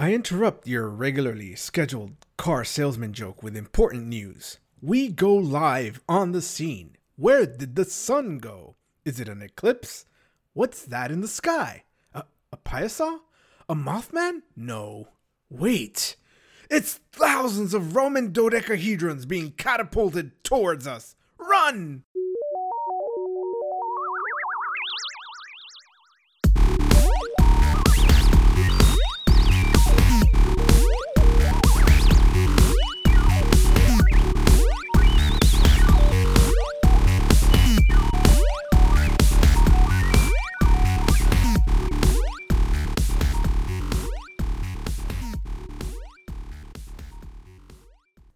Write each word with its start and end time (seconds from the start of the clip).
I 0.00 0.14
interrupt 0.14 0.66
your 0.66 0.88
regularly 0.88 1.54
scheduled 1.56 2.24
car 2.38 2.64
salesman 2.64 3.12
joke 3.12 3.42
with 3.42 3.54
important 3.54 4.06
news. 4.06 4.58
We 4.80 5.08
go 5.08 5.34
live 5.34 6.00
on 6.08 6.32
the 6.32 6.40
scene. 6.40 6.96
Where 7.16 7.44
did 7.44 7.76
the 7.76 7.84
sun 7.84 8.38
go? 8.38 8.76
Is 9.04 9.20
it 9.20 9.28
an 9.28 9.42
eclipse? 9.42 10.06
What's 10.54 10.80
that 10.86 11.10
in 11.10 11.20
the 11.20 11.28
sky? 11.28 11.84
A, 12.14 12.24
a 12.50 12.56
Piasa? 12.56 13.18
A 13.68 13.74
mothman? 13.74 14.40
No. 14.56 15.08
Wait. 15.50 16.16
It's 16.70 17.00
thousands 17.12 17.74
of 17.74 17.94
Roman 17.94 18.32
dodecahedrons 18.32 19.28
being 19.28 19.50
catapulted 19.50 20.42
towards 20.42 20.86
us. 20.86 21.14
Run! 21.36 22.04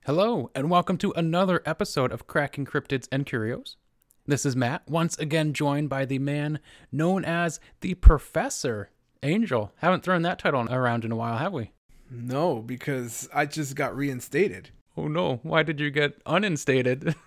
Hello, 0.06 0.50
and 0.54 0.68
welcome 0.68 0.98
to 0.98 1.12
another 1.12 1.62
episode 1.64 2.12
of 2.12 2.26
Cracking 2.26 2.66
Cryptids 2.66 3.08
and 3.10 3.24
Curios. 3.24 3.78
This 4.26 4.44
is 4.44 4.54
Matt, 4.54 4.82
once 4.86 5.16
again 5.16 5.54
joined 5.54 5.88
by 5.88 6.04
the 6.04 6.18
man 6.18 6.60
known 6.92 7.24
as 7.24 7.58
the 7.80 7.94
Professor 7.94 8.90
Angel. 9.22 9.72
Haven't 9.76 10.02
thrown 10.02 10.20
that 10.20 10.38
title 10.38 10.70
around 10.70 11.06
in 11.06 11.12
a 11.12 11.16
while, 11.16 11.38
have 11.38 11.54
we? 11.54 11.70
No, 12.10 12.56
because 12.56 13.30
I 13.32 13.46
just 13.46 13.76
got 13.76 13.96
reinstated. 13.96 14.68
Oh 14.94 15.08
no, 15.08 15.40
why 15.42 15.62
did 15.62 15.80
you 15.80 15.90
get 15.90 16.20
uninstated? 16.26 17.14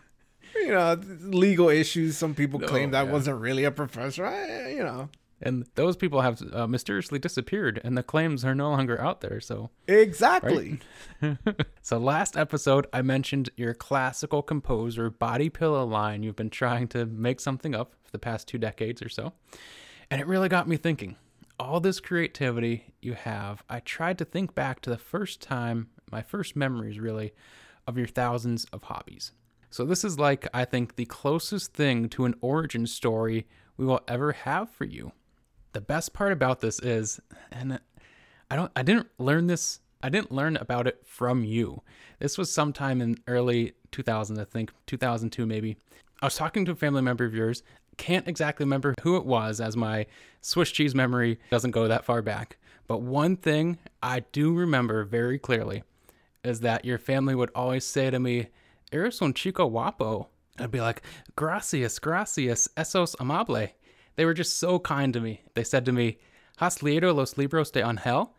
You 0.56 0.70
know, 0.70 1.00
legal 1.22 1.70
issues. 1.70 2.18
Some 2.18 2.34
people 2.34 2.60
claimed 2.60 2.96
I 2.96 3.04
yeah. 3.04 3.12
wasn't 3.12 3.40
really 3.42 3.64
a 3.64 3.72
professor. 3.72 4.26
I, 4.26 4.70
you 4.72 4.84
know. 4.84 5.10
And 5.42 5.68
those 5.76 5.96
people 5.96 6.22
have 6.22 6.42
uh, 6.52 6.68
mysteriously 6.68 7.20
disappeared, 7.20 7.80
and 7.84 7.98
the 7.98 8.04
claims 8.04 8.44
are 8.44 8.56
no 8.56 8.70
longer 8.70 9.00
out 9.00 9.22
there, 9.22 9.40
so. 9.40 9.70
Exactly. 9.88 10.80
So 11.82 11.98
last 11.98 12.36
episode, 12.36 12.86
I 12.92 13.02
mentioned 13.02 13.50
your 13.56 13.74
classical 13.74 14.42
composer 14.42 15.10
body 15.10 15.50
pillow 15.50 15.86
line. 15.86 16.22
You've 16.22 16.36
been 16.36 16.50
trying 16.50 16.90
to 16.90 17.06
make 17.06 17.40
something 17.40 17.74
up 17.74 17.94
for 18.04 18.12
the 18.12 18.20
past 18.20 18.46
two 18.50 18.58
decades 18.58 19.02
or 19.02 19.08
so, 19.08 19.32
and 20.12 20.20
it 20.20 20.28
really 20.28 20.50
got 20.50 20.68
me 20.68 20.76
thinking. 20.76 21.16
All 21.58 21.80
this 21.80 22.02
creativity 22.02 22.94
you 23.02 23.14
have, 23.14 23.64
I 23.70 23.80
tried 23.80 24.18
to 24.18 24.26
think 24.26 24.54
back 24.54 24.82
to 24.82 24.90
the 24.90 24.98
first 24.98 25.42
time, 25.42 25.88
my 26.12 26.22
first 26.22 26.58
memories 26.58 27.00
really, 27.00 27.34
of 27.88 27.98
your 27.98 28.08
thousands 28.08 28.66
of 28.74 28.84
hobbies. 28.84 29.32
So 29.70 29.86
this 29.86 30.04
is 30.04 30.20
like 30.20 30.48
I 30.54 30.66
think 30.66 30.98
the 30.98 31.06
closest 31.06 31.74
thing 31.74 32.10
to 32.10 32.26
an 32.26 32.36
origin 32.42 32.86
story 32.86 33.48
we 33.78 33.86
will 33.86 34.02
ever 34.08 34.34
have 34.34 34.70
for 34.70 34.86
you. 34.86 35.14
The 35.78 35.82
best 35.82 36.12
part 36.12 36.32
about 36.32 36.60
this 36.60 36.80
is, 36.80 37.20
and 37.52 37.80
I 38.50 38.56
don't 38.56 38.72
I 38.76 38.82
didn't 38.82 39.10
learn 39.20 39.46
this 39.46 39.80
I 40.02 40.10
didn't 40.10 40.32
learn 40.32 40.58
about 40.58 40.88
it 40.88 41.04
from 41.06 41.44
you. 41.44 41.84
This 42.18 42.36
was 42.36 42.52
sometime 42.52 43.00
in 43.00 43.20
early 43.28 43.74
2000, 43.92 44.40
I 44.40 44.46
think, 44.46 44.72
2002 44.88 45.46
maybe. 45.46 45.78
I 46.20 46.26
was 46.26 46.36
talking 46.36 46.66
to 46.66 46.72
a 46.72 46.76
family 46.76 47.04
member 47.04 47.26
of 47.26 47.36
yours. 47.36 47.62
Can't 47.96 48.28
exactly 48.28 48.64
remember 48.64 48.96
who 49.04 49.18
it 49.18 49.26
was 49.28 49.62
as 49.62 49.78
my 49.78 50.08
Swiss 50.42 50.72
cheese 50.72 50.96
memory 50.96 51.40
doesn't 51.52 51.70
go 51.70 51.88
that 51.88 52.06
far 52.06 52.24
back. 52.24 52.58
But 52.88 53.04
one 53.04 53.38
thing 53.38 53.78
I 54.02 54.22
do 54.32 54.56
remember 54.56 55.04
very 55.04 55.38
clearly 55.38 55.84
is 56.44 56.62
that 56.62 56.86
your 56.86 56.98
family 56.98 57.36
would 57.36 57.52
always 57.54 57.86
say 57.86 58.10
to 58.10 58.20
me, 58.20 58.48
Eres 58.92 59.22
un 59.22 59.32
chico 59.32 59.70
guapo. 59.70 60.30
I'd 60.58 60.72
be 60.72 60.82
like, 60.82 61.04
Gracias, 61.36 62.00
gracias, 62.00 62.68
esos 62.76 63.16
amable. 63.20 63.70
They 64.18 64.26
were 64.26 64.34
just 64.34 64.60
so 64.60 64.80
kind 64.80 65.14
to 65.14 65.22
me. 65.22 65.44
They 65.54 65.64
said 65.64 65.86
to 65.86 65.92
me, 65.94 66.18
Has 66.58 66.80
leído 66.80 67.16
los 67.16 67.38
libros 67.38 67.72
de 67.72 67.88
Angel? 67.88 68.34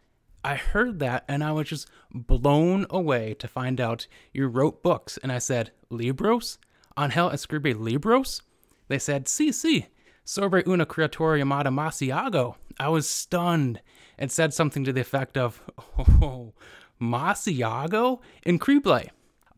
I 0.45 0.57
heard 0.57 0.99
that 0.99 1.25
and 1.29 1.43
I 1.43 1.53
was 1.53 1.69
just 1.69 1.89
blown 2.13 2.87
away 2.91 3.35
to 3.35 3.49
find 3.49 3.81
out 3.81 4.07
you 4.33 4.49
wrote 4.49 4.83
books. 4.83 5.19
And 5.23 5.33
I 5.33 5.39
said, 5.39 5.73
Libros? 5.89 6.59
Angel 6.99 7.31
escribe 7.31 7.79
libros? 7.79 8.43
They 8.89 8.99
said, 8.99 9.27
Sí, 9.27 9.49
sí, 9.51 9.87
sobre 10.25 10.63
una 10.67 10.85
criatura 10.85 11.39
llamada 11.39 11.73
Masiago. 11.73 12.57
I 12.81 12.89
was 12.89 13.09
stunned 13.09 13.81
and 14.19 14.33
said 14.33 14.53
something 14.53 14.85
to 14.85 14.93
the 14.93 15.01
effect 15.01 15.37
of, 15.37 15.63
Oh, 15.99 16.55
Masiago? 17.01 18.21
Increíble. 18.45 19.11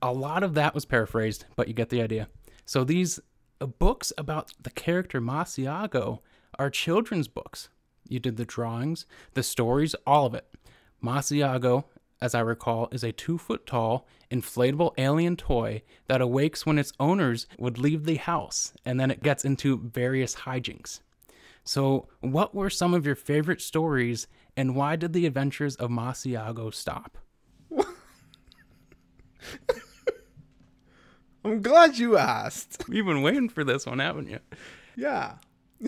A 0.02 0.12
lot 0.12 0.42
of 0.42 0.54
that 0.54 0.74
was 0.74 0.84
paraphrased, 0.84 1.46
but 1.56 1.68
you 1.68 1.74
get 1.74 1.88
the 1.88 2.02
idea. 2.02 2.28
So 2.66 2.84
these 2.84 3.20
Uh, 3.60 3.66
books 3.66 4.12
about 4.16 4.52
the 4.60 4.70
character 4.70 5.20
Masiago 5.20 6.20
are 6.58 6.70
children's 6.70 7.28
books. 7.28 7.68
You 8.08 8.18
did 8.18 8.36
the 8.36 8.44
drawings, 8.44 9.06
the 9.34 9.42
stories, 9.42 9.94
all 10.06 10.26
of 10.26 10.34
it. 10.34 10.46
Masiago, 11.02 11.84
as 12.20 12.34
I 12.34 12.40
recall, 12.40 12.88
is 12.90 13.04
a 13.04 13.12
two 13.12 13.38
foot 13.38 13.66
tall, 13.66 14.06
inflatable 14.30 14.92
alien 14.98 15.36
toy 15.36 15.82
that 16.08 16.20
awakes 16.20 16.64
when 16.64 16.78
its 16.78 16.92
owners 16.98 17.46
would 17.58 17.78
leave 17.78 18.04
the 18.04 18.16
house, 18.16 18.72
and 18.84 18.98
then 18.98 19.10
it 19.10 19.22
gets 19.22 19.44
into 19.44 19.78
various 19.78 20.36
hijinks. 20.36 21.00
So, 21.62 22.08
what 22.20 22.54
were 22.54 22.70
some 22.70 22.94
of 22.94 23.04
your 23.04 23.14
favorite 23.14 23.60
stories, 23.60 24.26
and 24.56 24.74
why 24.74 24.96
did 24.96 25.12
the 25.12 25.26
adventures 25.26 25.76
of 25.76 25.90
Masiago 25.90 26.72
stop? 26.72 27.18
I'm 31.44 31.62
glad 31.62 31.98
you 31.98 32.18
asked. 32.18 32.84
You've 32.88 33.06
been 33.06 33.22
waiting 33.22 33.48
for 33.48 33.64
this 33.64 33.86
one, 33.86 33.98
haven't 33.98 34.28
you? 34.28 34.40
Yeah. 34.96 35.34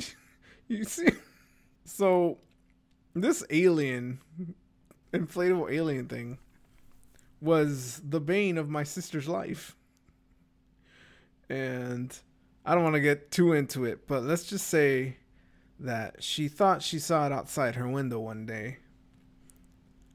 you 0.68 0.84
see, 0.84 1.08
so 1.84 2.38
this 3.14 3.44
alien, 3.50 4.20
inflatable 5.12 5.70
alien 5.70 6.08
thing, 6.08 6.38
was 7.40 8.00
the 8.08 8.20
bane 8.20 8.56
of 8.56 8.70
my 8.70 8.82
sister's 8.82 9.28
life. 9.28 9.76
And 11.50 12.16
I 12.64 12.74
don't 12.74 12.84
want 12.84 12.94
to 12.94 13.00
get 13.00 13.30
too 13.30 13.52
into 13.52 13.84
it, 13.84 14.06
but 14.06 14.22
let's 14.22 14.44
just 14.44 14.68
say 14.68 15.16
that 15.80 16.22
she 16.22 16.48
thought 16.48 16.82
she 16.82 16.98
saw 16.98 17.26
it 17.26 17.32
outside 17.32 17.74
her 17.74 17.88
window 17.88 18.20
one 18.20 18.46
day. 18.46 18.78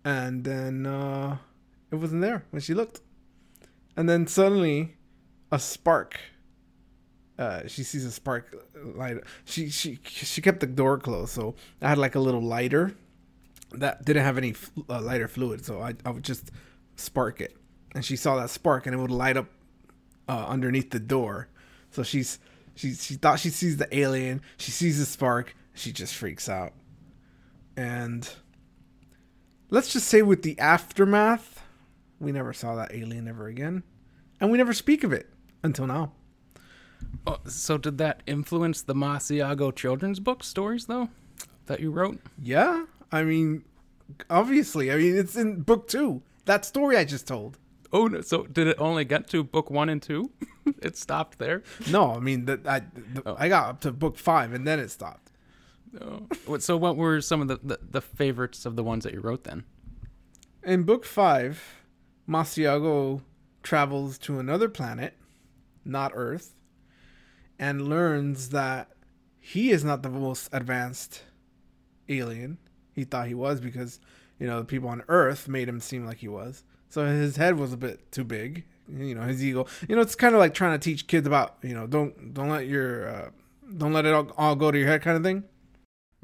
And 0.04 0.44
then 0.44 0.88
uh, 0.88 1.38
it 1.92 1.96
wasn't 1.96 2.22
there 2.22 2.46
when 2.50 2.62
she 2.62 2.74
looked. 2.74 3.02
And 3.96 4.08
then 4.08 4.26
suddenly 4.26 4.97
a 5.52 5.60
spark 5.60 6.20
uh, 7.40 7.68
she 7.68 7.84
sees 7.84 8.04
a 8.04 8.12
spark 8.12 8.56
light. 8.96 9.18
She 9.46 9.70
she 9.70 10.00
she 10.04 10.42
kept 10.42 10.60
the 10.60 10.68
door 10.68 10.98
closed, 10.98 11.32
so 11.32 11.56
I 11.82 11.90
had 11.90 11.98
like 11.98 12.16
a 12.16 12.20
little 12.20 12.42
lighter 12.42 12.96
that 13.74 14.04
didn't 14.06 14.24
have 14.24 14.38
any 14.38 14.56
uh, 14.90 15.02
lighter 15.02 15.28
fluid, 15.28 15.64
so 15.64 15.82
I 15.82 15.94
I 16.04 16.10
would 16.10 16.24
just 16.24 16.50
spark 16.96 17.40
it, 17.40 17.56
and 17.94 18.04
she 18.04 18.16
saw 18.16 18.38
that 18.38 18.50
spark, 18.50 18.88
and 18.88 18.96
it 18.96 18.98
would 18.98 19.12
light 19.12 19.38
up 19.38 19.48
uh, 20.28 20.46
underneath 20.48 20.90
the 20.90 21.00
door. 21.00 21.48
So 21.92 22.02
she's 22.02 22.40
she 22.74 22.96
she 22.96 23.16
thought 23.16 23.40
she 23.40 23.50
sees 23.50 23.78
the 23.78 23.96
alien. 23.96 24.42
She 24.58 24.72
sees 24.72 24.98
the 24.98 25.06
spark. 25.06 25.56
She 25.76 25.92
just 25.92 26.16
freaks 26.16 26.50
out, 26.50 26.74
and 27.76 28.28
let's 29.70 29.94
just 29.94 30.08
say 30.08 30.24
with 30.24 30.42
the 30.42 30.58
aftermath, 30.58 31.62
we 32.20 32.32
never 32.32 32.52
saw 32.52 32.74
that 32.78 32.96
alien 32.96 33.28
ever 33.28 33.46
again, 33.46 33.84
and 34.42 34.52
we 34.52 34.58
never 34.58 34.74
speak 34.74 35.04
of 35.04 35.14
it 35.14 35.30
until 35.64 35.88
now. 35.88 36.12
Oh, 37.26 37.38
so, 37.46 37.78
did 37.78 37.98
that 38.00 38.24
influence 38.26 38.82
the 38.82 38.96
Masiago 38.96 39.76
children's 39.76 40.20
book 40.20 40.44
stories, 40.44 40.86
though, 40.86 41.10
that 41.68 41.80
you 41.80 41.92
wrote? 41.92 42.20
Yeah, 42.42 42.86
I 43.12 43.24
mean, 43.24 43.64
obviously, 44.30 44.92
I 44.92 44.96
mean 44.96 45.18
it's 45.18 45.36
in 45.36 45.62
book 45.62 45.88
two. 45.88 46.22
That 46.46 46.66
story 46.66 46.98
I 46.98 47.04
just 47.04 47.28
told. 47.28 47.58
Oh, 47.92 48.08
no, 48.08 48.22
so 48.22 48.44
did 48.44 48.68
it 48.68 48.78
only 48.80 49.06
get 49.06 49.28
to 49.30 49.44
book 49.44 49.70
one 49.70 49.90
and 49.90 50.02
two? 50.02 50.32
it 50.82 50.98
stopped 50.98 51.40
there. 51.40 51.64
No, 51.90 52.14
I 52.14 52.20
mean 52.20 52.46
that 52.46 52.68
I 52.68 52.80
the, 52.80 53.24
oh. 53.26 53.36
I 53.38 53.50
got 53.50 53.70
up 53.70 53.82
to 53.82 53.92
book 53.92 54.18
five 54.18 54.54
and 54.54 54.68
then 54.68 54.80
it 54.80 54.90
stopped. 54.90 55.32
Oh. 56.02 56.58
So, 56.60 56.76
what 56.76 56.98
were 56.98 57.22
some 57.22 57.42
of 57.42 57.48
the, 57.48 57.60
the, 57.64 57.80
the 57.82 58.02
favorites 58.02 58.66
of 58.66 58.76
the 58.76 58.84
ones 58.84 59.04
that 59.04 59.14
you 59.14 59.22
wrote 59.22 59.46
then? 59.46 59.64
In 60.64 60.84
book 60.84 61.06
five, 61.06 61.64
Masiago 62.28 63.22
travels 63.64 64.18
to 64.20 64.40
another 64.40 64.68
planet, 64.68 65.14
not 65.88 66.12
Earth, 66.14 66.56
and 67.58 67.88
learns 67.88 68.50
that 68.50 68.90
he 69.40 69.72
is 69.72 69.84
not 69.84 70.04
the 70.04 70.10
most 70.10 70.50
advanced 70.52 71.24
alien. 72.10 72.58
He 72.94 73.04
thought 73.04 73.28
he 73.28 73.34
was 73.34 73.60
because 73.60 74.00
you 74.40 74.48
know 74.48 74.60
the 74.60 74.66
people 74.66 74.90
on 74.90 75.04
Earth 75.08 75.48
made 75.48 75.70
him 75.70 75.80
seem 75.80 76.06
like 76.06 76.18
he 76.18 76.28
was. 76.28 76.64
So 76.90 77.06
his 77.06 77.38
head 77.38 77.58
was 77.58 77.74
a 77.74 77.78
bit 77.78 78.12
too 78.12 78.24
big. 78.24 78.66
You 78.90 79.16
know 79.16 79.22
his 79.22 79.44
ego. 79.44 79.66
You 79.88 79.96
know 79.96 80.02
it's 80.02 80.16
kind 80.16 80.36
of 80.36 80.40
like 80.40 80.54
trying 80.54 80.78
to 80.78 80.84
teach 80.84 81.08
kids 81.08 81.28
about 81.28 81.58
you 81.62 81.74
know 81.74 81.88
don't 81.88 82.34
don't 82.34 82.50
let 82.50 82.68
your 82.68 83.08
uh, 83.08 83.30
don't 83.78 83.94
let 83.94 84.06
it 84.06 84.14
all, 84.14 84.32
all 84.38 84.56
go 84.56 84.72
to 84.72 84.78
your 84.78 84.88
head 84.88 85.02
kind 85.02 85.18
of 85.18 85.24
thing. 85.24 85.44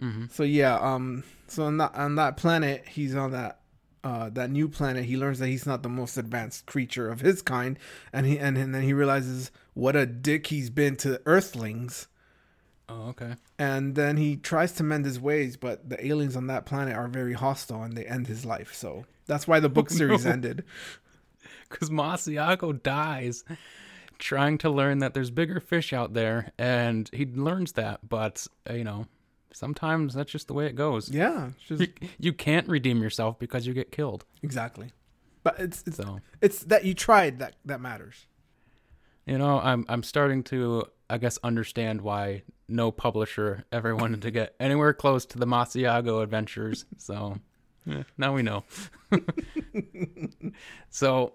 Mm-hmm. 0.01 0.25
So 0.31 0.44
yeah, 0.44 0.75
um, 0.75 1.24
so 1.48 1.63
on 1.63 1.77
that 1.77 1.95
on 1.95 2.15
that 2.15 2.38
planet, 2.38 2.86
he's 2.88 3.15
on 3.15 3.31
that 3.31 3.60
uh, 4.03 4.29
that 4.31 4.50
new 4.50 4.67
planet, 4.67 5.05
he 5.05 5.15
learns 5.17 5.39
that 5.39 5.47
he's 5.47 5.65
not 5.65 5.81
the 5.83 5.89
most 5.89 6.17
advanced 6.17 6.65
creature 6.65 7.09
of 7.09 7.21
his 7.21 7.41
kind, 7.41 7.79
and 8.11 8.25
he 8.25 8.38
and, 8.38 8.57
and 8.57 8.73
then 8.75 8.83
he 8.83 8.94
realizes 8.94 9.51
what 9.73 9.95
a 9.95 10.05
dick 10.05 10.47
he's 10.47 10.69
been 10.69 10.95
to 10.97 11.21
Earthlings. 11.25 12.07
Oh, 12.89 13.09
okay. 13.09 13.35
And 13.57 13.95
then 13.95 14.17
he 14.17 14.35
tries 14.35 14.73
to 14.73 14.83
mend 14.83 15.05
his 15.05 15.19
ways, 15.19 15.55
but 15.55 15.89
the 15.89 16.05
aliens 16.05 16.35
on 16.35 16.47
that 16.47 16.65
planet 16.65 16.95
are 16.95 17.07
very 17.07 17.33
hostile, 17.33 17.81
and 17.81 17.95
they 17.95 18.05
end 18.05 18.27
his 18.27 18.45
life. 18.45 18.73
So 18.73 19.05
that's 19.25 19.47
why 19.47 19.59
the 19.61 19.69
book 19.69 19.88
Oh, 19.91 19.95
series 19.95 20.25
no. 20.25 20.31
ended. 20.31 20.65
Because 21.69 21.89
Masiago 21.89 22.81
dies 22.83 23.44
trying 24.19 24.57
to 24.59 24.69
learn 24.69 25.00
that 25.00 25.13
there's 25.13 25.31
bigger 25.31 25.59
fish 25.59 25.94
out 25.94 26.13
there, 26.13 26.51
and 26.57 27.09
he 27.13 27.25
learns 27.25 27.71
that, 27.73 28.07
but, 28.07 28.45
you 28.69 28.83
know, 28.83 29.07
sometimes 29.53 30.13
that's 30.13 30.31
just 30.31 30.47
the 30.47 30.53
way 30.53 30.65
it 30.67 30.75
goes. 30.75 31.09
Yeah, 31.09 31.51
just, 31.67 31.81
You, 31.81 31.88
you 32.19 32.33
can't 32.33 32.67
redeem 32.67 33.01
yourself 33.01 33.39
because 33.39 33.65
you 33.67 33.73
get 33.73 33.91
killed. 33.91 34.25
exactly. 34.41 34.91
But 35.44 35.59
it's 35.59 35.83
it's 35.85 35.97
So, 35.97 36.19
it's 36.41 36.63
that 36.65 36.85
you 36.85 36.94
tried 36.94 37.39
that 37.39 37.55
that 37.65 37.81
matters. 37.81 38.27
you 39.25 39.38
know, 39.38 39.59
I'm 39.59 39.85
I'm 39.89 40.03
starting 40.03 40.44
to 40.44 40.85
I 41.09 41.17
guess 41.17 41.38
understand 41.44 42.01
why 42.01 42.44
no 42.69 42.91
publisher 42.91 43.65
ever 43.71 43.95
wanted 43.95 44.21
to 44.23 44.31
get 44.31 44.55
anywhere 44.59 44.94
close 44.94 45.25
to 45.27 45.38
the 45.38 45.45
Masiago 45.45 46.23
adventures. 46.23 46.85
So, 46.97 47.38
now 48.17 48.33
we 48.33 48.41
know. 48.41 48.63
so, 50.89 51.33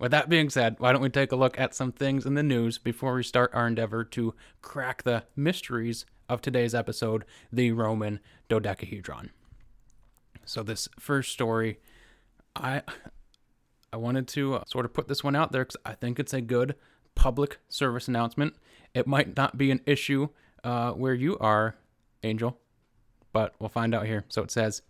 with 0.00 0.10
that 0.12 0.28
being 0.28 0.48
said, 0.50 0.76
why 0.78 0.92
don't 0.92 1.02
we 1.02 1.10
take 1.10 1.32
a 1.32 1.36
look 1.36 1.58
at 1.60 1.74
some 1.74 1.92
things 1.92 2.24
in 2.24 2.34
the 2.34 2.42
news 2.42 2.78
before 2.78 3.14
we 3.14 3.22
start 3.22 3.50
our 3.52 3.66
endeavor 3.66 4.04
to 4.04 4.34
crack 4.62 5.02
the 5.02 5.24
mysteries 5.36 6.06
of 6.28 6.40
today's 6.40 6.74
episode, 6.74 7.24
the 7.52 7.72
Roman 7.72 8.20
dodecahedron. 8.48 9.30
So 10.44 10.62
this 10.62 10.88
first 10.98 11.32
story, 11.32 11.78
I 12.56 12.82
I 13.92 13.96
wanted 13.96 14.28
to 14.28 14.56
uh, 14.56 14.64
sort 14.66 14.84
of 14.84 14.92
put 14.92 15.08
this 15.08 15.24
one 15.24 15.36
out 15.36 15.52
there 15.52 15.64
because 15.64 15.80
I 15.84 15.94
think 15.94 16.18
it's 16.18 16.32
a 16.32 16.40
good 16.40 16.74
public 17.14 17.58
service 17.68 18.08
announcement. 18.08 18.54
It 18.94 19.06
might 19.06 19.36
not 19.36 19.56
be 19.58 19.70
an 19.70 19.80
issue 19.86 20.28
uh, 20.64 20.92
where 20.92 21.14
you 21.14 21.38
are, 21.38 21.76
Angel, 22.22 22.58
but 23.32 23.54
we'll 23.58 23.68
find 23.68 23.94
out 23.94 24.06
here. 24.06 24.24
So 24.28 24.42
it 24.42 24.50
says 24.50 24.82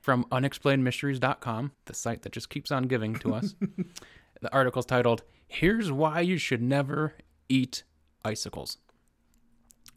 from 0.00 0.24
unexplainedmysteries.com, 0.30 1.72
the 1.86 1.94
site 1.94 2.22
that 2.22 2.32
just 2.32 2.48
keeps 2.48 2.70
on 2.70 2.84
giving 2.84 3.16
to 3.16 3.34
us. 3.34 3.54
the 4.40 4.52
article's 4.52 4.86
titled, 4.86 5.22
Here's 5.48 5.90
Why 5.90 6.20
You 6.20 6.38
Should 6.38 6.62
Never 6.62 7.14
Eat 7.48 7.82
Icicles. 8.24 8.78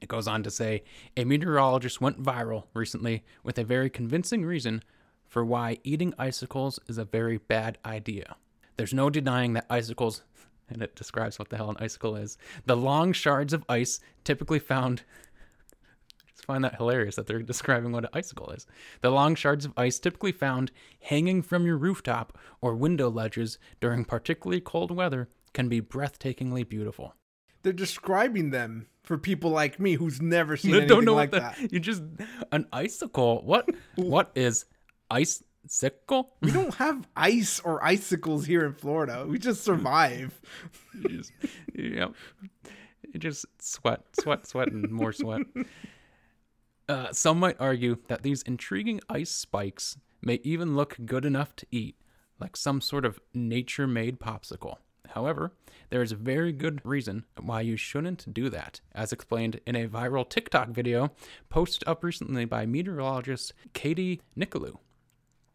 It 0.02 0.08
goes 0.08 0.28
on 0.28 0.44
to 0.44 0.52
say 0.52 0.84
a 1.18 1.26
meteorologist 1.26 2.02
went 2.02 2.24
viral 2.24 2.66
recently 2.74 3.24
with 3.44 3.58
a 3.58 3.64
very 3.64 3.90
convincing 3.90 4.46
reason 4.46 4.84
for 5.28 5.46
why 5.46 5.78
eating 5.84 6.14
icicles 6.18 6.80
is 6.88 6.98
a 6.98 7.06
very 7.06 7.38
bad 7.38 7.78
idea. 7.86 8.36
There's 8.78 8.94
no 8.94 9.10
denying 9.10 9.54
that 9.54 9.68
icicles, 9.70 10.24
and 10.70 10.82
it 10.82 10.96
describes 10.96 11.38
what 11.38 11.50
the 11.50 11.58
hell 11.58 11.70
an 11.70 11.78
icicle 11.80 12.16
is. 12.16 12.38
The 12.66 12.78
long 12.78 13.14
shards 13.14 13.54
of 13.54 13.64
ice 13.70 14.00
typically 14.24 14.60
found. 14.60 15.04
I 15.72 16.30
just 16.32 16.46
find 16.46 16.64
that 16.64 16.76
hilarious 16.76 17.16
that 17.16 17.28
they're 17.28 17.44
describing 17.44 17.92
what 17.92 18.06
an 18.06 18.12
icicle 18.14 18.50
is. 18.52 18.66
The 19.02 19.12
long 19.12 19.36
shards 19.36 19.66
of 19.66 19.74
ice 19.78 20.00
typically 20.00 20.32
found 20.32 20.72
hanging 21.02 21.42
from 21.42 21.66
your 21.66 21.78
rooftop 21.78 22.38
or 22.62 22.74
window 22.76 23.10
ledges 23.10 23.60
during 23.80 24.06
particularly 24.06 24.62
cold 24.62 24.92
weather 24.92 25.28
can 25.54 25.68
be 25.68 25.82
breathtakingly 25.82 26.68
beautiful. 26.68 27.16
They're 27.62 27.74
describing 27.74 28.52
them 28.52 28.88
for 29.04 29.18
people 29.18 29.50
like 29.50 29.80
me 29.80 29.94
who's 29.96 30.22
never 30.22 30.56
seen 30.56 30.72
anything 30.72 30.88
don't 30.88 31.06
know 31.06 31.16
like 31.16 31.32
what 31.32 31.56
the, 31.56 31.62
that. 31.62 31.72
you 31.74 31.80
just 31.80 32.04
an 32.52 32.68
icicle. 32.72 33.42
What 33.44 33.70
what 33.96 34.32
is 34.36 34.66
icicle? 35.10 36.36
We 36.42 36.52
don't 36.52 36.76
have 36.76 37.08
ice 37.16 37.60
or 37.60 37.84
icicles 37.84 38.46
here 38.46 38.66
in 38.66 38.74
Florida. 38.74 39.26
We 39.28 39.40
just 39.40 39.64
survive. 39.64 40.40
You 41.02 41.18
just, 41.18 41.32
yep. 41.74 42.14
You 43.14 43.20
just 43.20 43.46
sweat, 43.60 44.02
sweat, 44.20 44.46
sweat, 44.46 44.70
and 44.70 44.92
more 44.92 45.14
sweat. 45.14 45.44
Uh, 46.90 47.14
some 47.14 47.40
might 47.40 47.56
argue 47.58 48.00
that 48.10 48.22
these 48.22 48.42
intriguing 48.42 49.00
ice 49.08 49.32
spikes 49.32 49.98
may 50.22 50.42
even 50.44 50.76
look 50.76 50.98
good 51.06 51.24
enough 51.24 51.56
to 51.56 51.66
eat, 51.72 51.96
like 52.38 52.58
some 52.58 52.82
sort 52.82 53.06
of 53.06 53.20
nature 53.34 53.88
made 53.88 54.20
popsicle. 54.20 54.76
However, 55.10 55.54
there 55.90 56.02
is 56.02 56.12
a 56.12 56.16
very 56.16 56.52
good 56.52 56.82
reason 56.84 57.26
why 57.40 57.62
you 57.62 57.78
shouldn't 57.78 58.34
do 58.34 58.50
that, 58.50 58.82
as 58.94 59.12
explained 59.12 59.60
in 59.66 59.76
a 59.76 59.88
viral 59.88 60.28
TikTok 60.28 60.70
video 60.70 61.12
posted 61.50 61.88
up 61.88 62.04
recently 62.04 62.46
by 62.46 62.66
meteorologist 62.66 63.54
Katie 63.74 64.22
Nickolaou. 64.38 64.78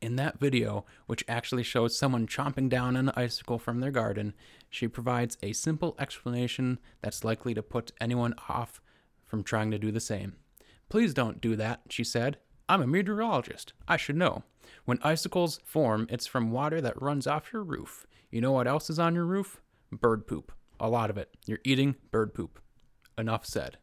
In 0.00 0.16
that 0.16 0.38
video, 0.38 0.84
which 1.06 1.24
actually 1.28 1.62
shows 1.62 1.96
someone 1.96 2.26
chomping 2.26 2.68
down 2.68 2.96
an 2.96 3.10
icicle 3.10 3.58
from 3.58 3.80
their 3.80 3.90
garden, 3.90 4.34
she 4.68 4.86
provides 4.86 5.38
a 5.42 5.52
simple 5.52 5.94
explanation 5.98 6.78
that's 7.00 7.24
likely 7.24 7.54
to 7.54 7.62
put 7.62 7.92
anyone 8.00 8.34
off 8.48 8.82
from 9.24 9.42
trying 9.42 9.70
to 9.70 9.78
do 9.78 9.90
the 9.90 10.00
same. 10.00 10.34
Please 10.88 11.14
don't 11.14 11.40
do 11.40 11.56
that, 11.56 11.80
she 11.88 12.04
said. 12.04 12.38
I'm 12.68 12.82
a 12.82 12.86
meteorologist. 12.86 13.72
I 13.88 13.96
should 13.96 14.16
know. 14.16 14.42
When 14.84 14.98
icicles 15.02 15.60
form, 15.64 16.06
it's 16.10 16.26
from 16.26 16.50
water 16.50 16.80
that 16.80 17.00
runs 17.00 17.26
off 17.26 17.52
your 17.52 17.62
roof. 17.62 18.06
You 18.34 18.40
know 18.40 18.50
what 18.50 18.66
else 18.66 18.90
is 18.90 18.98
on 18.98 19.14
your 19.14 19.24
roof? 19.24 19.60
Bird 19.92 20.26
poop. 20.26 20.50
A 20.80 20.88
lot 20.88 21.08
of 21.08 21.16
it. 21.16 21.30
You're 21.46 21.60
eating 21.62 21.94
bird 22.10 22.34
poop. 22.34 22.58
Enough 23.16 23.46
said. 23.46 23.78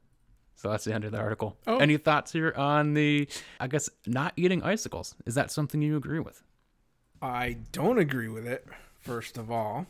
So 0.56 0.70
that's 0.70 0.84
the 0.84 0.94
end 0.94 1.06
of 1.06 1.14
the 1.14 1.20
article. 1.20 1.58
Oh. 1.66 1.78
Any 1.78 1.96
thoughts 1.96 2.34
here 2.34 2.54
on 2.58 2.94
the, 2.94 3.30
I 3.62 3.68
guess, 3.68 3.90
not 4.06 4.34
eating 4.36 4.62
icicles? 4.62 5.16
Is 5.26 5.36
that 5.36 5.52
something 5.52 5.82
you 5.82 5.96
agree 5.96 6.20
with? 6.20 6.44
I 7.22 7.60
don't 7.72 7.98
agree 7.98 8.28
with 8.28 8.46
it. 8.46 8.68
First 9.00 9.38
of 9.38 9.50
all, 9.50 9.86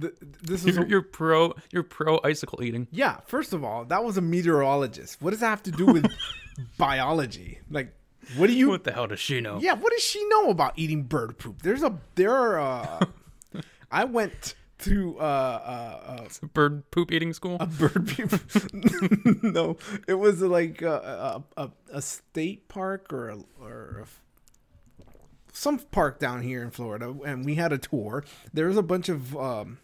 Th- 0.00 0.12
this 0.42 0.64
is 0.66 0.74
You're, 0.74 0.84
a, 0.84 0.88
you're 0.88 1.02
pro, 1.02 1.54
you're 1.70 1.84
pro 1.84 2.18
icicle 2.24 2.60
eating. 2.60 2.88
yeah. 2.90 3.18
First 3.26 3.52
of 3.52 3.62
all, 3.62 3.84
that 3.84 4.02
was 4.02 4.16
a 4.16 4.20
meteorologist. 4.20 5.22
What 5.22 5.30
does 5.30 5.38
that 5.38 5.46
have 5.50 5.62
to 5.62 5.70
do 5.70 5.86
with 5.86 6.06
biology? 6.76 7.60
Like, 7.70 7.94
what 8.36 8.48
do 8.48 8.52
you? 8.52 8.68
What 8.68 8.84
the 8.84 8.92
hell 8.92 9.06
does 9.06 9.20
she 9.20 9.40
know? 9.40 9.58
Yeah, 9.60 9.74
what 9.74 9.92
does 9.92 10.02
she 10.02 10.24
know 10.28 10.50
about 10.50 10.74
eating 10.76 11.02
bird 11.02 11.38
poop? 11.38 11.62
There's 11.62 11.82
a 11.82 11.98
there 12.14 12.34
are. 12.34 12.60
Uh, 12.60 13.06
I 13.90 14.04
went 14.04 14.54
to 14.78 15.16
uh, 15.18 15.22
uh, 15.22 16.22
uh, 16.22 16.28
a 16.42 16.46
bird 16.46 16.90
poop 16.90 17.12
eating 17.12 17.32
school. 17.32 17.56
a 17.60 17.66
bird 17.66 18.08
poop. 18.08 19.42
no, 19.42 19.76
it 20.06 20.14
was 20.14 20.42
like 20.42 20.82
a, 20.82 21.42
a, 21.56 21.70
a, 21.92 22.02
state 22.02 22.68
park 22.68 23.12
or 23.12 23.30
a, 23.30 23.38
or 23.60 24.04
a, 24.04 25.04
some 25.52 25.78
park 25.78 26.18
down 26.18 26.42
here 26.42 26.62
in 26.62 26.70
Florida, 26.70 27.14
and 27.24 27.44
we 27.44 27.54
had 27.54 27.72
a 27.72 27.78
tour. 27.78 28.24
There 28.52 28.66
was 28.66 28.76
a 28.76 28.82
bunch 28.82 29.08
of. 29.08 29.36
Um, 29.36 29.78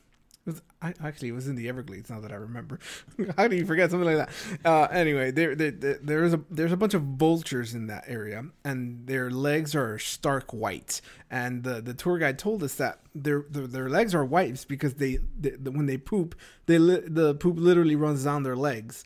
was, 0.47 0.62
I, 0.80 0.94
actually, 1.04 1.28
it 1.28 1.32
was 1.32 1.49
in 1.49 1.54
the 1.56 1.68
Everglades. 1.68 2.11
Now 2.11 2.20
that 2.20 2.32
I 2.32 2.37
remember, 2.37 2.78
how 3.37 3.47
do 3.49 3.56
you 3.56 3.66
forget 3.66 3.90
something 3.90 4.06
like 4.14 4.16
that? 4.16 4.30
Uh, 4.64 4.88
anyway, 4.90 5.30
there, 5.30 5.54
there, 5.54 5.70
there 5.70 5.99
there's 6.02 6.32
a 6.35 6.40
there's 6.50 6.73
a 6.73 6.76
bunch 6.76 6.94
of 6.94 7.02
vultures 7.02 7.75
in 7.75 7.87
that 7.88 8.04
area, 8.06 8.44
and 8.64 9.06
their 9.06 9.30
legs 9.30 9.75
are 9.75 9.99
stark 9.99 10.52
white. 10.52 11.00
And 11.30 11.62
the, 11.62 11.80
the 11.80 11.94
tour 11.94 12.18
guide 12.18 12.38
told 12.38 12.62
us 12.62 12.75
that 12.76 13.00
their 13.14 13.44
their, 13.50 13.66
their 13.66 13.88
legs 13.90 14.14
are 14.14 14.25
white 14.25 14.64
because 14.68 14.94
they, 14.94 15.18
they 15.38 15.50
when 15.50 15.87
they 15.87 15.99
poop, 15.99 16.35
they 16.66 16.78
li- 16.78 17.02
the 17.06 17.35
poop 17.35 17.56
literally 17.59 17.97
runs 17.97 18.25
down 18.25 18.42
their 18.42 18.56
legs, 18.56 19.04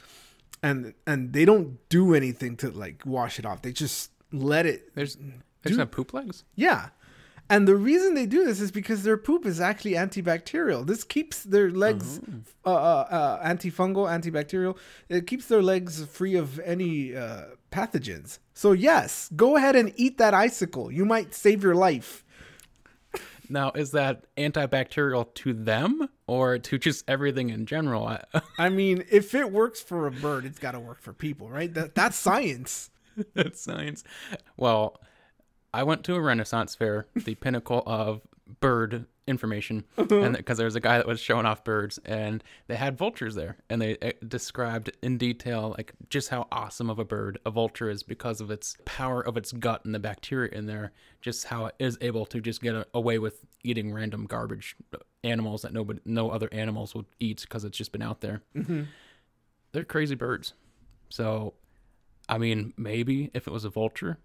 and 0.62 0.94
and 1.06 1.32
they 1.32 1.44
don't 1.44 1.86
do 1.88 2.14
anything 2.14 2.56
to 2.58 2.70
like 2.70 3.02
wash 3.04 3.38
it 3.38 3.44
off. 3.44 3.62
They 3.62 3.72
just 3.72 4.10
let 4.32 4.66
it 4.66 4.94
There's, 4.94 5.16
there's 5.62 5.76
no 5.78 5.86
poop 5.86 6.12
legs. 6.14 6.44
yeah. 6.54 6.88
And 7.50 7.68
the 7.68 7.76
reason 7.76 8.14
they 8.14 8.26
do 8.26 8.44
this 8.44 8.60
is 8.60 8.70
because 8.70 9.02
their 9.02 9.16
poop 9.16 9.44
is 9.44 9.60
actually 9.60 9.92
antibacterial. 9.92 10.86
This 10.86 11.04
keeps 11.04 11.42
their 11.42 11.70
legs 11.70 12.20
uh, 12.64 12.70
uh, 12.70 13.06
uh, 13.10 13.46
antifungal, 13.46 14.08
antibacterial. 14.08 14.78
It 15.08 15.26
keeps 15.26 15.46
their 15.46 15.62
legs 15.62 16.04
free 16.06 16.36
of 16.36 16.58
any 16.60 17.14
uh, 17.14 17.44
pathogens. 17.70 18.38
So, 18.54 18.72
yes, 18.72 19.30
go 19.36 19.56
ahead 19.56 19.76
and 19.76 19.92
eat 19.96 20.16
that 20.18 20.32
icicle. 20.32 20.90
You 20.90 21.04
might 21.04 21.34
save 21.34 21.62
your 21.62 21.74
life. 21.74 22.24
Now, 23.50 23.72
is 23.72 23.90
that 23.90 24.24
antibacterial 24.36 25.32
to 25.34 25.52
them 25.52 26.08
or 26.26 26.58
to 26.58 26.78
just 26.78 27.04
everything 27.08 27.50
in 27.50 27.66
general? 27.66 28.06
I, 28.06 28.24
I 28.58 28.68
mean, 28.70 29.04
if 29.10 29.34
it 29.34 29.52
works 29.52 29.82
for 29.82 30.06
a 30.06 30.10
bird, 30.10 30.46
it's 30.46 30.58
got 30.58 30.72
to 30.72 30.80
work 30.80 31.00
for 31.02 31.12
people, 31.12 31.50
right? 31.50 31.72
That, 31.74 31.94
that's 31.94 32.16
science. 32.16 32.90
That's 33.34 33.60
science. 33.60 34.02
Well, 34.56 35.00
I 35.75 35.83
went 35.83 36.04
to 36.04 36.14
a 36.14 36.21
Renaissance 36.21 36.76
fair, 36.76 37.07
the 37.14 37.35
pinnacle 37.35 37.83
of 37.85 38.21
bird 38.61 39.07
information, 39.26 39.85
and 39.97 40.37
because 40.37 40.57
there 40.57 40.66
was 40.66 40.76
a 40.76 40.81
guy 40.81 40.99
that 40.99 41.07
was 41.07 41.19
showing 41.19 41.47
off 41.47 41.64
birds, 41.64 41.99
and 42.04 42.45
they 42.69 42.76
had 42.76 42.97
vultures 42.97 43.35
there, 43.35 43.57
and 43.69 43.83
they 43.83 43.99
uh, 43.99 44.12
described 44.28 44.93
in 45.02 45.19
detail 45.19 45.75
like 45.76 45.93
just 46.11 46.28
how 46.28 46.47
awesome 46.52 46.90
of 46.90 47.00
a 47.00 47.04
bird 47.04 47.40
a 47.45 47.50
vulture 47.50 47.90
is 47.90 48.04
because 48.04 48.40
of 48.40 48.52
its 48.52 48.76
power 48.85 49.21
of 49.21 49.37
its 49.37 49.50
gut 49.50 49.85
and 49.85 49.93
the 49.93 49.99
bacteria 49.99 50.52
in 50.52 50.66
there, 50.66 50.93
just 51.21 51.47
how 51.47 51.66
it 51.66 51.75
is 51.81 51.99
able 52.00 52.25
to 52.26 52.40
just 52.40 52.62
get 52.62 52.76
a, 52.76 52.87
away 52.95 53.19
with 53.19 53.45
eating 53.64 53.93
random 53.93 54.26
garbage 54.26 54.76
uh, 54.95 54.99
animals 55.25 55.62
that 55.62 55.73
nobody, 55.73 55.99
no 56.04 56.31
other 56.31 56.49
animals 56.52 56.95
would 56.95 57.07
eat 57.19 57.40
because 57.40 57.64
it's 57.64 57.76
just 57.76 57.90
been 57.90 58.02
out 58.02 58.21
there. 58.21 58.43
They're 59.73 59.83
crazy 59.83 60.14
birds, 60.14 60.52
so 61.09 61.54
I 62.28 62.38
mean, 62.38 62.75
maybe 62.76 63.33
if 63.35 63.49
it 63.49 63.52
was 63.52 63.64
a 63.64 63.71
vulture, 63.71 64.19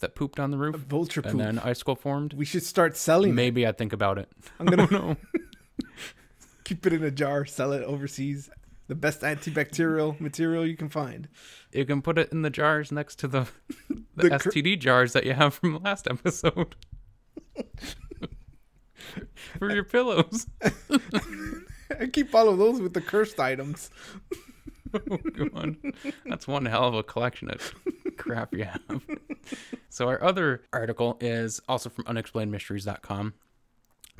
that 0.00 0.14
pooped 0.14 0.38
on 0.40 0.50
the 0.50 0.58
roof 0.58 0.76
Vulture 0.76 1.22
poop. 1.22 1.32
and 1.32 1.40
then 1.40 1.58
icicle 1.58 1.96
formed, 1.96 2.32
we 2.34 2.44
should 2.44 2.62
start 2.62 2.96
selling. 2.96 3.30
it. 3.30 3.34
maybe 3.34 3.66
I'd 3.66 3.78
think 3.78 3.92
about 3.92 4.18
it. 4.18 4.28
I'm 4.60 4.66
gonna 4.66 5.16
keep 6.64 6.86
it 6.86 6.92
in 6.92 7.02
a 7.02 7.10
jar, 7.10 7.44
sell 7.44 7.72
it 7.72 7.82
overseas. 7.82 8.50
The 8.88 8.94
best 8.94 9.20
antibacterial 9.20 10.18
material 10.18 10.66
you 10.66 10.74
can 10.76 10.88
find. 10.88 11.28
You 11.72 11.84
can 11.84 12.00
put 12.00 12.16
it 12.16 12.32
in 12.32 12.40
the 12.40 12.48
jars 12.48 12.90
next 12.90 13.16
to 13.18 13.28
the 13.28 13.46
the, 14.16 14.28
The 14.28 14.30
STD 14.30 14.78
jars 14.78 15.12
that 15.12 15.26
you 15.26 15.34
have 15.34 15.52
from 15.54 15.72
the 15.74 15.78
last 15.78 16.08
episode. 16.08 16.74
For 19.58 19.70
your 19.72 19.84
pillows. 19.84 20.46
I 22.00 22.06
keep 22.12 22.34
all 22.34 22.48
of 22.48 22.58
those 22.58 22.80
with 22.80 22.94
the 22.94 23.00
cursed 23.00 23.40
items. 23.40 23.90
Oh, 24.94 25.18
God. 25.18 25.76
That's 26.26 26.46
one 26.48 26.64
hell 26.66 26.84
of 26.88 26.94
a 26.94 27.02
collection 27.02 27.50
of 27.50 27.74
crap 28.18 28.54
you 28.54 28.64
have. 28.64 29.02
So, 29.88 30.08
our 30.08 30.22
other 30.22 30.62
article 30.72 31.16
is 31.20 31.60
also 31.68 31.88
from 31.88 32.04
unexplainedmysteries.com 32.04 33.34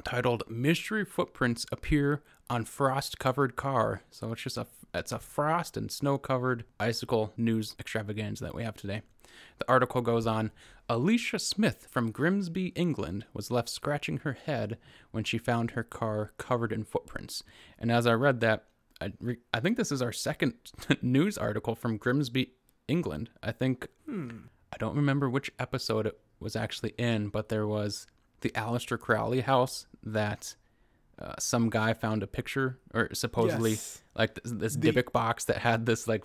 titled 0.04 0.44
Mystery 0.48 1.04
Footprints 1.04 1.66
Appear 1.72 2.22
on 2.48 2.64
Frost 2.64 3.18
Covered 3.18 3.56
Car. 3.56 4.02
So, 4.10 4.32
it's 4.32 4.42
just 4.42 4.56
a 4.56 4.66
it's 4.94 5.12
a 5.12 5.18
frost 5.18 5.76
and 5.76 5.92
snow 5.92 6.16
covered 6.18 6.64
icicle 6.80 7.32
news 7.36 7.74
extravaganza 7.78 8.44
that 8.44 8.54
we 8.54 8.64
have 8.64 8.76
today. 8.76 9.02
The 9.58 9.68
article 9.68 10.00
goes 10.00 10.26
on 10.26 10.50
Alicia 10.88 11.38
Smith 11.38 11.86
from 11.90 12.10
Grimsby, 12.10 12.68
England, 12.68 13.26
was 13.34 13.50
left 13.50 13.68
scratching 13.68 14.18
her 14.18 14.32
head 14.32 14.78
when 15.10 15.24
she 15.24 15.36
found 15.36 15.72
her 15.72 15.82
car 15.82 16.32
covered 16.38 16.72
in 16.72 16.84
footprints. 16.84 17.42
And 17.78 17.92
as 17.92 18.06
I 18.06 18.14
read 18.14 18.40
that, 18.40 18.64
I, 19.00 19.12
re- 19.20 19.38
I 19.52 19.60
think 19.60 19.76
this 19.76 19.92
is 19.92 20.02
our 20.02 20.12
second 20.12 20.54
news 21.02 21.36
article 21.36 21.74
from 21.74 21.98
Grimsby, 21.98 22.52
England. 22.88 23.30
I 23.42 23.52
think, 23.52 23.88
I 24.08 24.76
don't 24.78 24.96
remember 24.96 25.30
which 25.30 25.52
episode 25.58 26.06
it 26.06 26.18
was 26.40 26.56
actually 26.56 26.94
in, 26.98 27.28
but 27.28 27.48
there 27.48 27.66
was 27.66 28.06
the 28.40 28.50
Aleister 28.50 28.98
Crowley 28.98 29.42
house 29.42 29.86
that 30.02 30.56
uh, 31.20 31.34
some 31.38 31.68
guy 31.70 31.92
found 31.94 32.22
a 32.22 32.26
picture, 32.26 32.78
or 32.94 33.08
supposedly 33.14 33.72
Yes. 33.72 34.02
like 34.14 34.34
this, 34.34 34.52
this 34.52 34.76
The- 34.76 34.92
Dybbuk 34.92 35.12
box 35.12 35.44
that 35.46 35.58
had 35.58 35.84
this 35.86 36.06
like 36.06 36.24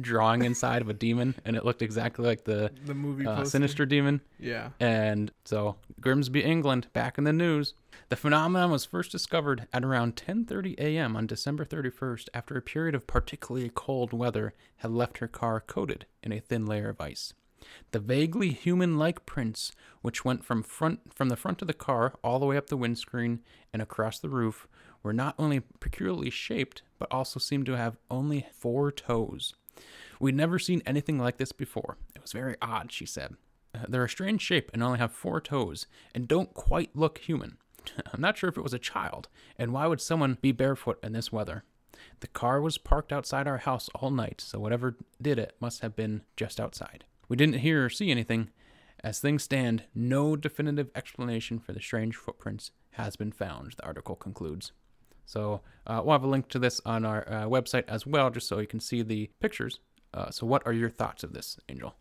drawing 0.00 0.42
inside 0.44 0.82
of 0.82 0.88
a 0.88 0.92
demon, 0.94 1.34
and 1.44 1.56
it 1.56 1.64
looked 1.64 1.82
exactly 1.82 2.24
like 2.26 2.44
the 2.44 2.70
The 2.84 2.94
movie 2.94 3.26
uh. 3.26 3.44
Sinister 3.44 3.86
Demon. 3.86 4.20
Yeah. 4.38 4.70
And 4.80 5.30
so 5.44 5.76
Grimsby, 6.00 6.42
England, 6.44 6.88
back 6.92 7.16
in 7.18 7.24
the 7.24 7.32
news. 7.32 7.74
The 8.10 8.16
phenomenon 8.16 8.70
was 8.70 8.84
first 8.84 9.10
discovered 9.12 9.66
at 9.72 9.84
around 9.84 10.16
10:30 10.16 10.74
a.m. 10.78 11.16
on 11.16 11.26
December 11.26 11.64
31st 11.64 12.28
after 12.34 12.56
a 12.56 12.62
period 12.62 12.94
of 12.94 13.06
particularly 13.06 13.70
cold 13.74 14.12
weather 14.12 14.52
had 14.78 14.90
left 14.90 15.18
her 15.18 15.28
car 15.28 15.60
coated 15.60 16.04
in 16.22 16.32
a 16.32 16.40
thin 16.40 16.66
layer 16.66 16.90
of 16.90 17.00
ice. 17.00 17.32
The 17.92 17.98
vaguely 17.98 18.50
human-like 18.50 19.26
prints, 19.26 19.72
which 20.02 20.24
went 20.24 20.44
from 20.44 20.62
front 20.62 21.14
from 21.14 21.28
the 21.28 21.36
front 21.36 21.62
of 21.62 21.68
the 21.68 21.74
car 21.74 22.14
all 22.22 22.38
the 22.38 22.46
way 22.46 22.56
up 22.56 22.68
the 22.68 22.76
windscreen 22.76 23.40
and 23.72 23.80
across 23.80 24.18
the 24.18 24.28
roof, 24.28 24.66
were 25.02 25.12
not 25.12 25.34
only 25.38 25.60
peculiarly 25.80 26.30
shaped 26.30 26.82
but 26.98 27.12
also 27.12 27.38
seemed 27.38 27.66
to 27.66 27.76
have 27.76 27.98
only 28.10 28.46
four 28.52 28.90
toes. 28.90 29.54
We'd 30.20 30.34
never 30.34 30.58
seen 30.58 30.82
anything 30.86 31.18
like 31.18 31.36
this 31.38 31.52
before. 31.52 31.96
It 32.14 32.22
was 32.22 32.32
very 32.32 32.56
odd, 32.62 32.92
she 32.92 33.06
said. 33.06 33.36
Uh, 33.74 33.86
They're 33.88 34.04
a 34.04 34.08
strange 34.08 34.40
shape 34.42 34.70
and 34.72 34.82
only 34.82 34.98
have 34.98 35.12
four 35.12 35.40
toes 35.40 35.86
and 36.14 36.28
don't 36.28 36.54
quite 36.54 36.94
look 36.94 37.18
human. 37.18 37.58
I'm 38.12 38.20
not 38.20 38.38
sure 38.38 38.48
if 38.48 38.56
it 38.56 38.62
was 38.62 38.74
a 38.74 38.78
child, 38.78 39.28
and 39.58 39.72
why 39.72 39.86
would 39.86 40.00
someone 40.00 40.38
be 40.40 40.52
barefoot 40.52 40.98
in 41.02 41.12
this 41.12 41.32
weather? 41.32 41.64
The 42.20 42.26
car 42.28 42.60
was 42.60 42.78
parked 42.78 43.12
outside 43.12 43.46
our 43.46 43.58
house 43.58 43.88
all 43.94 44.10
night, 44.10 44.40
so 44.40 44.58
whatever 44.58 44.96
did 45.20 45.38
it 45.38 45.54
must 45.60 45.80
have 45.80 45.94
been 45.94 46.22
just 46.36 46.58
outside. 46.60 47.04
We 47.28 47.36
didn't 47.36 47.60
hear 47.60 47.84
or 47.84 47.90
see 47.90 48.10
anything. 48.10 48.50
As 49.02 49.20
things 49.20 49.42
stand, 49.42 49.84
no 49.94 50.34
definitive 50.34 50.90
explanation 50.94 51.58
for 51.58 51.72
the 51.72 51.80
strange 51.80 52.16
footprints 52.16 52.70
has 52.92 53.16
been 53.16 53.32
found, 53.32 53.74
the 53.76 53.84
article 53.84 54.16
concludes. 54.16 54.72
So 55.26 55.60
uh, 55.86 56.00
we'll 56.04 56.12
have 56.12 56.24
a 56.24 56.28
link 56.28 56.48
to 56.48 56.58
this 56.58 56.80
on 56.84 57.04
our 57.04 57.28
uh, 57.28 57.44
website 57.44 57.84
as 57.88 58.06
well, 58.06 58.30
just 58.30 58.48
so 58.48 58.58
you 58.58 58.66
can 58.66 58.80
see 58.80 59.02
the 59.02 59.30
pictures. 59.40 59.80
Uh, 60.12 60.30
so, 60.30 60.46
what 60.46 60.62
are 60.66 60.72
your 60.72 60.90
thoughts 60.90 61.24
of 61.24 61.32
this, 61.32 61.58
Angel? 61.68 61.94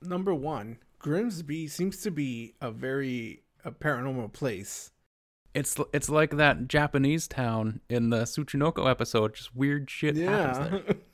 Number 0.00 0.34
one, 0.34 0.78
Grimsby 0.98 1.68
seems 1.68 2.02
to 2.02 2.10
be 2.10 2.54
a 2.60 2.70
very 2.70 3.42
a 3.64 3.70
paranormal 3.70 4.32
place. 4.32 4.90
It's 5.54 5.76
it's 5.92 6.08
like 6.08 6.36
that 6.36 6.66
Japanese 6.66 7.28
town 7.28 7.80
in 7.88 8.10
the 8.10 8.22
Tsuchinoko 8.22 8.90
episode. 8.90 9.34
Just 9.34 9.54
weird 9.54 9.90
shit 9.90 10.16
happens 10.16 10.70
there. 10.70 10.96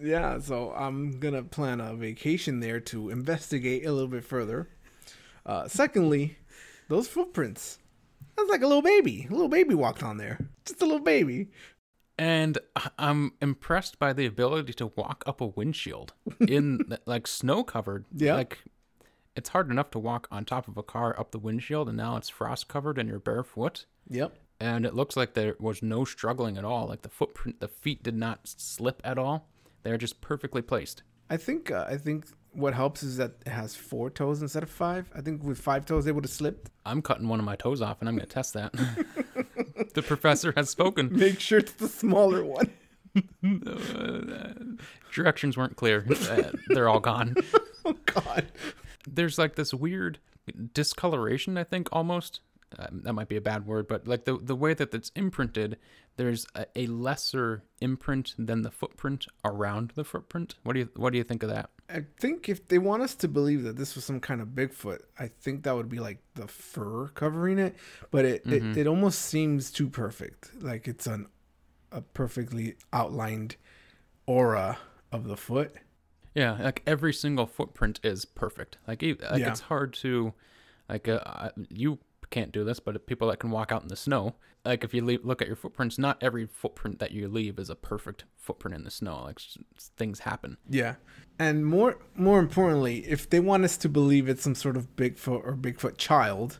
Yeah. 0.00 0.38
so 0.38 0.72
I'm 0.72 1.18
gonna 1.18 1.42
plan 1.42 1.80
a 1.80 1.94
vacation 1.94 2.60
there 2.60 2.80
to 2.80 3.10
investigate 3.10 3.86
a 3.86 3.92
little 3.92 4.08
bit 4.08 4.24
further. 4.24 4.68
Uh, 5.44 5.68
secondly, 5.68 6.36
those 6.88 7.08
footprints. 7.08 7.78
That's 8.36 8.48
like 8.50 8.62
a 8.62 8.66
little 8.66 8.82
baby. 8.82 9.26
A 9.28 9.32
little 9.32 9.48
baby 9.48 9.74
walked 9.74 10.02
on 10.02 10.16
there. 10.16 10.38
Just 10.64 10.80
a 10.80 10.86
little 10.86 11.00
baby. 11.00 11.48
And 12.18 12.58
I'm 12.98 13.32
impressed 13.40 13.98
by 13.98 14.12
the 14.12 14.26
ability 14.26 14.72
to 14.74 14.88
walk 14.96 15.24
up 15.26 15.40
a 15.40 15.46
windshield 15.46 16.12
in 16.40 16.80
like 17.06 17.26
snow 17.26 17.64
covered. 17.64 18.04
Yeah. 18.14 18.34
Like 18.36 18.58
it's 19.34 19.50
hard 19.50 19.70
enough 19.70 19.90
to 19.92 19.98
walk 19.98 20.28
on 20.30 20.44
top 20.44 20.68
of 20.68 20.76
a 20.76 20.82
car 20.82 21.18
up 21.18 21.30
the 21.30 21.38
windshield, 21.38 21.88
and 21.88 21.96
now 21.96 22.16
it's 22.16 22.28
frost 22.28 22.68
covered 22.68 22.98
and 22.98 23.08
you're 23.08 23.18
barefoot. 23.18 23.86
Yep. 24.08 24.36
And 24.60 24.86
it 24.86 24.94
looks 24.94 25.16
like 25.16 25.34
there 25.34 25.56
was 25.58 25.82
no 25.82 26.04
struggling 26.04 26.56
at 26.56 26.64
all. 26.64 26.86
Like 26.86 27.02
the 27.02 27.08
footprint, 27.08 27.60
the 27.60 27.68
feet 27.68 28.02
did 28.02 28.14
not 28.14 28.40
slip 28.44 29.00
at 29.02 29.18
all. 29.18 29.48
They're 29.82 29.98
just 29.98 30.20
perfectly 30.20 30.62
placed. 30.62 31.02
I 31.30 31.36
think 31.36 31.70
uh, 31.70 31.86
I 31.88 31.96
think 31.96 32.26
what 32.52 32.74
helps 32.74 33.02
is 33.02 33.16
that 33.16 33.32
it 33.46 33.50
has 33.50 33.74
four 33.74 34.10
toes 34.10 34.42
instead 34.42 34.62
of 34.62 34.70
five. 34.70 35.10
I 35.14 35.20
think 35.20 35.42
with 35.42 35.58
five 35.58 35.86
toes 35.86 36.04
they 36.04 36.12
would 36.12 36.24
have 36.24 36.30
slipped. 36.30 36.70
I'm 36.84 37.02
cutting 37.02 37.28
one 37.28 37.38
of 37.38 37.46
my 37.46 37.56
toes 37.56 37.80
off, 37.80 38.00
and 38.00 38.08
I'm 38.08 38.16
going 38.16 38.26
to 38.26 38.32
test 38.32 38.52
that. 38.54 38.72
the 39.94 40.02
professor 40.02 40.52
has 40.56 40.68
spoken. 40.70 41.08
Make 41.10 41.40
sure 41.40 41.58
it's 41.60 41.72
the 41.72 41.88
smaller 41.88 42.44
one. 42.44 42.70
Directions 45.12 45.56
weren't 45.56 45.76
clear. 45.76 46.06
Uh, 46.10 46.50
they're 46.68 46.88
all 46.88 47.00
gone. 47.00 47.34
Oh 47.84 47.96
God. 48.06 48.52
There's 49.08 49.38
like 49.38 49.56
this 49.56 49.74
weird 49.74 50.20
discoloration, 50.72 51.58
I 51.58 51.64
think, 51.64 51.88
almost. 51.90 52.38
Um, 52.78 53.02
that 53.04 53.12
might 53.12 53.28
be 53.28 53.36
a 53.36 53.40
bad 53.40 53.66
word, 53.66 53.86
but 53.88 54.06
like 54.06 54.24
the 54.24 54.38
the 54.38 54.56
way 54.56 54.74
that 54.74 54.94
it's 54.94 55.10
imprinted, 55.14 55.78
there's 56.16 56.46
a, 56.54 56.66
a 56.76 56.86
lesser 56.86 57.64
imprint 57.80 58.34
than 58.38 58.62
the 58.62 58.70
footprint 58.70 59.26
around 59.44 59.92
the 59.94 60.04
footprint. 60.04 60.54
What 60.62 60.74
do 60.74 60.80
you 60.80 60.88
what 60.96 61.10
do 61.10 61.18
you 61.18 61.24
think 61.24 61.42
of 61.42 61.48
that? 61.50 61.70
I 61.88 62.04
think 62.18 62.48
if 62.48 62.68
they 62.68 62.78
want 62.78 63.02
us 63.02 63.14
to 63.16 63.28
believe 63.28 63.64
that 63.64 63.76
this 63.76 63.94
was 63.94 64.04
some 64.04 64.20
kind 64.20 64.40
of 64.40 64.48
Bigfoot, 64.48 65.00
I 65.18 65.28
think 65.28 65.64
that 65.64 65.74
would 65.74 65.90
be 65.90 66.00
like 66.00 66.18
the 66.34 66.48
fur 66.48 67.08
covering 67.08 67.58
it. 67.58 67.76
But 68.10 68.24
it, 68.24 68.42
it, 68.46 68.78
it 68.78 68.86
almost 68.86 69.20
seems 69.20 69.70
too 69.70 69.88
perfect. 69.90 70.62
Like 70.62 70.88
it's 70.88 71.06
an 71.06 71.26
a 71.90 72.00
perfectly 72.00 72.76
outlined 72.92 73.56
aura 74.26 74.78
of 75.10 75.24
the 75.28 75.36
foot. 75.36 75.74
Yeah, 76.34 76.56
like 76.62 76.82
every 76.86 77.12
single 77.12 77.44
footprint 77.46 78.00
is 78.02 78.24
perfect. 78.24 78.78
Like, 78.88 79.02
like 79.02 79.20
Yeah. 79.20 79.50
it's 79.50 79.60
hard 79.60 79.92
to, 79.94 80.32
like, 80.88 81.06
uh, 81.06 81.50
you 81.68 81.98
can't 82.32 82.50
do 82.50 82.64
this, 82.64 82.80
but 82.80 83.06
people 83.06 83.28
that 83.28 83.38
can 83.38 83.52
walk 83.52 83.70
out 83.70 83.82
in 83.82 83.88
the 83.88 83.96
snow, 83.96 84.34
like 84.64 84.82
if 84.82 84.92
you 84.92 85.04
leave, 85.04 85.24
look 85.24 85.40
at 85.40 85.46
your 85.46 85.56
footprints, 85.56 85.98
not 85.98 86.20
every 86.20 86.46
footprint 86.46 86.98
that 86.98 87.12
you 87.12 87.28
leave 87.28 87.58
is 87.60 87.70
a 87.70 87.76
perfect 87.76 88.24
footprint 88.36 88.74
in 88.74 88.82
the 88.82 88.90
snow. 88.90 89.22
Like 89.22 89.38
things 89.96 90.20
happen. 90.20 90.56
Yeah. 90.68 90.96
And 91.38 91.64
more 91.64 91.98
more 92.16 92.40
importantly, 92.40 93.04
if 93.06 93.30
they 93.30 93.38
want 93.38 93.64
us 93.64 93.76
to 93.78 93.88
believe 93.88 94.28
it's 94.28 94.42
some 94.42 94.54
sort 94.54 94.76
of 94.76 94.96
Bigfoot 94.96 95.46
or 95.46 95.56
Bigfoot 95.56 95.96
child, 95.98 96.58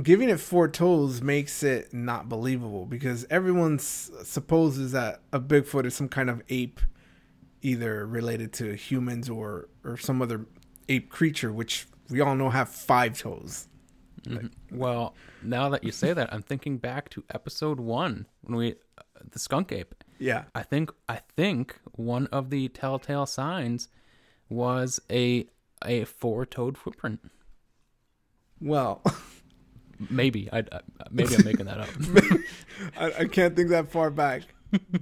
giving 0.00 0.28
it 0.28 0.38
four 0.38 0.68
toes 0.68 1.22
makes 1.22 1.62
it 1.62 1.92
not 1.92 2.28
believable 2.28 2.86
because 2.86 3.26
everyone 3.30 3.78
supposes 3.78 4.92
that 4.92 5.22
a 5.32 5.40
Bigfoot 5.40 5.86
is 5.86 5.94
some 5.94 6.08
kind 6.08 6.30
of 6.30 6.42
ape, 6.48 6.80
either 7.62 8.06
related 8.06 8.52
to 8.54 8.74
humans 8.74 9.28
or 9.28 9.68
or 9.84 9.96
some 9.96 10.20
other 10.20 10.46
ape 10.88 11.08
creature, 11.08 11.52
which 11.52 11.86
we 12.10 12.20
all 12.20 12.34
know 12.34 12.50
have 12.50 12.68
five 12.68 13.18
toes. 13.18 13.68
Well, 14.70 15.14
now 15.42 15.68
that 15.70 15.84
you 15.84 15.92
say 15.92 16.12
that, 16.12 16.32
I'm 16.32 16.42
thinking 16.42 16.78
back 16.78 17.08
to 17.10 17.24
episode 17.32 17.80
one 17.80 18.26
when 18.42 18.56
we, 18.56 18.72
uh, 18.98 19.02
the 19.30 19.38
skunk 19.38 19.72
ape. 19.72 19.94
Yeah. 20.18 20.44
I 20.54 20.62
think 20.62 20.90
I 21.08 21.16
think 21.16 21.78
one 21.92 22.26
of 22.26 22.50
the 22.50 22.68
telltale 22.68 23.26
signs 23.26 23.88
was 24.48 25.00
a 25.10 25.46
a 25.84 26.04
four 26.04 26.44
toed 26.44 26.76
footprint. 26.76 27.20
Well, 28.60 29.02
Maybe 30.08 30.48
I, 30.50 30.60
I 30.60 30.80
maybe 31.10 31.34
I'm 31.34 31.44
making 31.44 31.66
that 31.66 31.78
up. 31.78 31.88
I, 32.98 33.22
I 33.22 33.24
can't 33.26 33.54
think 33.54 33.68
that 33.68 33.90
far 33.90 34.10
back, 34.10 34.42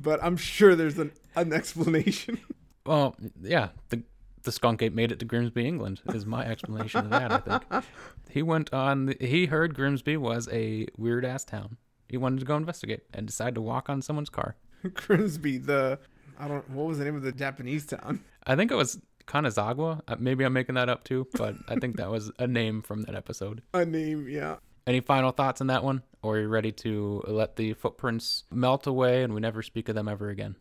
but 0.00 0.18
I'm 0.22 0.36
sure 0.36 0.74
there's 0.74 0.98
an, 0.98 1.12
an 1.36 1.52
explanation. 1.52 2.40
Well, 2.84 3.14
yeah, 3.40 3.68
the 3.90 4.02
the 4.42 4.52
skunk 4.52 4.82
ape 4.82 4.94
made 4.94 5.12
it 5.12 5.18
to 5.20 5.24
Grimsby, 5.24 5.66
England. 5.66 6.00
Is 6.12 6.26
my 6.26 6.44
explanation 6.44 7.00
of 7.04 7.10
that. 7.10 7.32
I 7.32 7.38
think 7.38 7.84
he 8.30 8.42
went 8.42 8.72
on. 8.72 9.06
The, 9.06 9.16
he 9.20 9.46
heard 9.46 9.74
Grimsby 9.74 10.16
was 10.16 10.48
a 10.52 10.86
weird 10.96 11.24
ass 11.24 11.44
town. 11.44 11.76
He 12.08 12.16
wanted 12.16 12.40
to 12.40 12.46
go 12.46 12.56
investigate 12.56 13.02
and 13.12 13.26
decided 13.26 13.54
to 13.56 13.62
walk 13.62 13.88
on 13.90 14.02
someone's 14.02 14.30
car. 14.30 14.56
Grimsby, 14.94 15.58
the 15.58 15.98
I 16.38 16.48
don't 16.48 16.68
what 16.70 16.86
was 16.86 16.98
the 16.98 17.04
name 17.04 17.16
of 17.16 17.22
the 17.22 17.32
Japanese 17.32 17.86
town? 17.86 18.24
I 18.46 18.56
think 18.56 18.70
it 18.70 18.76
was 18.76 18.98
Kanazagwa. 19.26 20.00
Uh, 20.08 20.16
maybe 20.18 20.44
I'm 20.44 20.52
making 20.52 20.76
that 20.76 20.88
up 20.88 21.04
too, 21.04 21.26
but 21.34 21.56
I 21.68 21.76
think 21.76 21.96
that 21.96 22.10
was 22.10 22.30
a 22.38 22.46
name 22.46 22.82
from 22.82 23.02
that 23.02 23.14
episode. 23.14 23.62
A 23.74 23.84
name, 23.84 24.28
yeah. 24.28 24.56
Any 24.86 25.00
final 25.00 25.32
thoughts 25.32 25.60
on 25.60 25.66
that 25.66 25.84
one? 25.84 26.02
Or 26.22 26.36
are 26.36 26.40
you 26.40 26.48
ready 26.48 26.72
to 26.72 27.22
let 27.26 27.56
the 27.56 27.74
footprints 27.74 28.44
melt 28.50 28.86
away 28.86 29.22
and 29.22 29.34
we 29.34 29.40
never 29.40 29.62
speak 29.62 29.88
of 29.90 29.94
them 29.94 30.08
ever 30.08 30.30
again? 30.30 30.56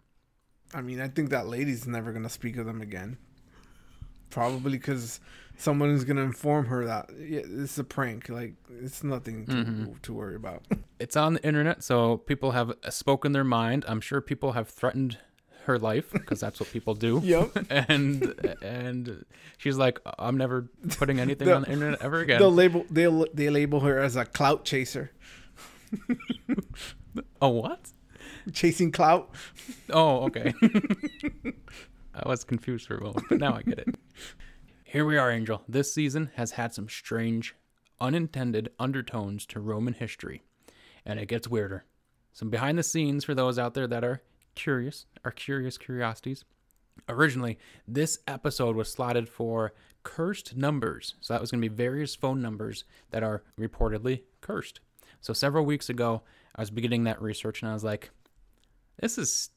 I 0.74 0.82
mean, 0.82 1.00
I 1.00 1.08
think 1.08 1.30
that 1.30 1.48
lady's 1.48 1.88
never 1.88 2.12
gonna 2.12 2.30
speak 2.30 2.58
of 2.58 2.66
them 2.66 2.82
again. 2.82 3.18
Probably 4.30 4.72
because 4.72 5.20
someone 5.58 5.90
is 5.90 6.04
gonna 6.04 6.22
inform 6.22 6.66
her 6.68 6.86
that 6.86 7.10
yeah, 7.18 7.40
is 7.44 7.80
a 7.80 7.84
prank. 7.84 8.30
Like 8.30 8.54
it's 8.82 9.04
nothing 9.04 9.46
to 9.48 9.52
Mhm. 9.54 10.02
to 10.04 10.14
worry 10.14 10.36
about. 10.36 10.66
It's 11.00 11.16
on 11.16 11.34
the 11.36 11.44
internet, 11.46 11.84
so 11.84 12.18
people 12.18 12.52
have 12.52 12.74
spoken 12.90 13.32
their 13.32 13.44
mind. 13.44 13.86
I'm 13.88 14.02
sure 14.02 14.22
people 14.22 14.52
have 14.54 14.70
threatened 14.70 15.18
her 15.66 15.78
life 15.80 16.12
because 16.14 16.40
that's 16.40 16.60
what 16.62 16.72
people 16.72 16.94
do. 16.94 17.20
yep. 17.24 17.52
and 17.70 18.34
and 18.62 19.26
she's 19.58 19.78
like, 19.78 20.00
I'm 20.20 20.38
never 20.38 20.70
putting 20.98 21.20
anything 21.20 21.48
The- 21.48 21.56
on 21.56 21.62
the 21.64 21.72
internet 21.72 22.02
ever 22.02 22.20
again. 22.20 22.40
They'll 22.40 22.52
label 22.54 22.86
they'll 22.90 23.26
they 23.34 23.50
label 23.50 23.80
her 23.82 23.98
as 24.00 24.16
a 24.16 24.26
clout 24.26 24.64
chaser, 24.66 25.12
a 27.42 27.50
what? 27.50 27.92
chasing 28.54 28.92
clout. 28.94 29.30
Oh, 29.90 30.26
okay. 30.28 30.54
I 32.24 32.28
was 32.28 32.44
confused 32.44 32.88
for 32.88 32.98
a 32.98 33.04
moment, 33.04 33.28
but 33.30 33.40
now 33.40 33.56
I 33.56 33.62
get 33.62 33.80
it. 33.80 33.96
Here 34.84 35.06
we 35.06 35.18
are, 35.18 35.30
Angel. 35.30 35.62
This 35.68 35.94
season 35.94 36.32
has 36.36 36.52
had 36.52 36.74
some 36.74 36.90
strange, 36.90 37.56
unintended 38.02 38.70
undertones 38.80 39.46
to 39.48 39.60
Roman 39.60 39.94
history, 39.94 40.42
and 41.06 41.20
it 41.20 41.28
gets 41.28 41.48
weirder. 41.48 41.86
Some 42.34 42.50
behind 42.50 42.78
the 42.78 42.84
scenes 42.84 43.24
for 43.24 43.36
those 43.36 43.60
out 43.60 43.74
there 43.76 43.88
that 43.88 44.04
are 44.04 44.22
curious, 44.56 45.06
are 45.24 45.32
curious 45.32 45.78
curiosities. 45.78 46.44
Originally, 47.08 47.60
this 47.88 48.20
episode 48.28 48.76
was 48.76 48.92
slotted 48.92 49.30
for 49.30 49.74
cursed 50.04 50.56
numbers. 50.56 51.14
So 51.22 51.34
that 51.34 51.42
was 51.42 51.52
going 51.52 51.62
to 51.62 51.70
be 51.70 51.76
various 51.76 52.16
phone 52.16 52.42
numbers 52.42 52.86
that 53.12 53.24
are 53.24 53.44
reportedly 53.60 54.22
cursed. 54.42 54.80
So 55.22 55.34
several 55.34 55.66
weeks 55.66 55.90
ago, 55.90 56.24
I 56.56 56.62
was 56.62 56.72
beginning 56.72 57.04
that 57.04 57.22
research 57.22 57.62
and 57.62 57.70
I 57.70 57.74
was 57.74 57.84
like, 57.84 58.10
this 59.00 59.18
is 59.18 59.52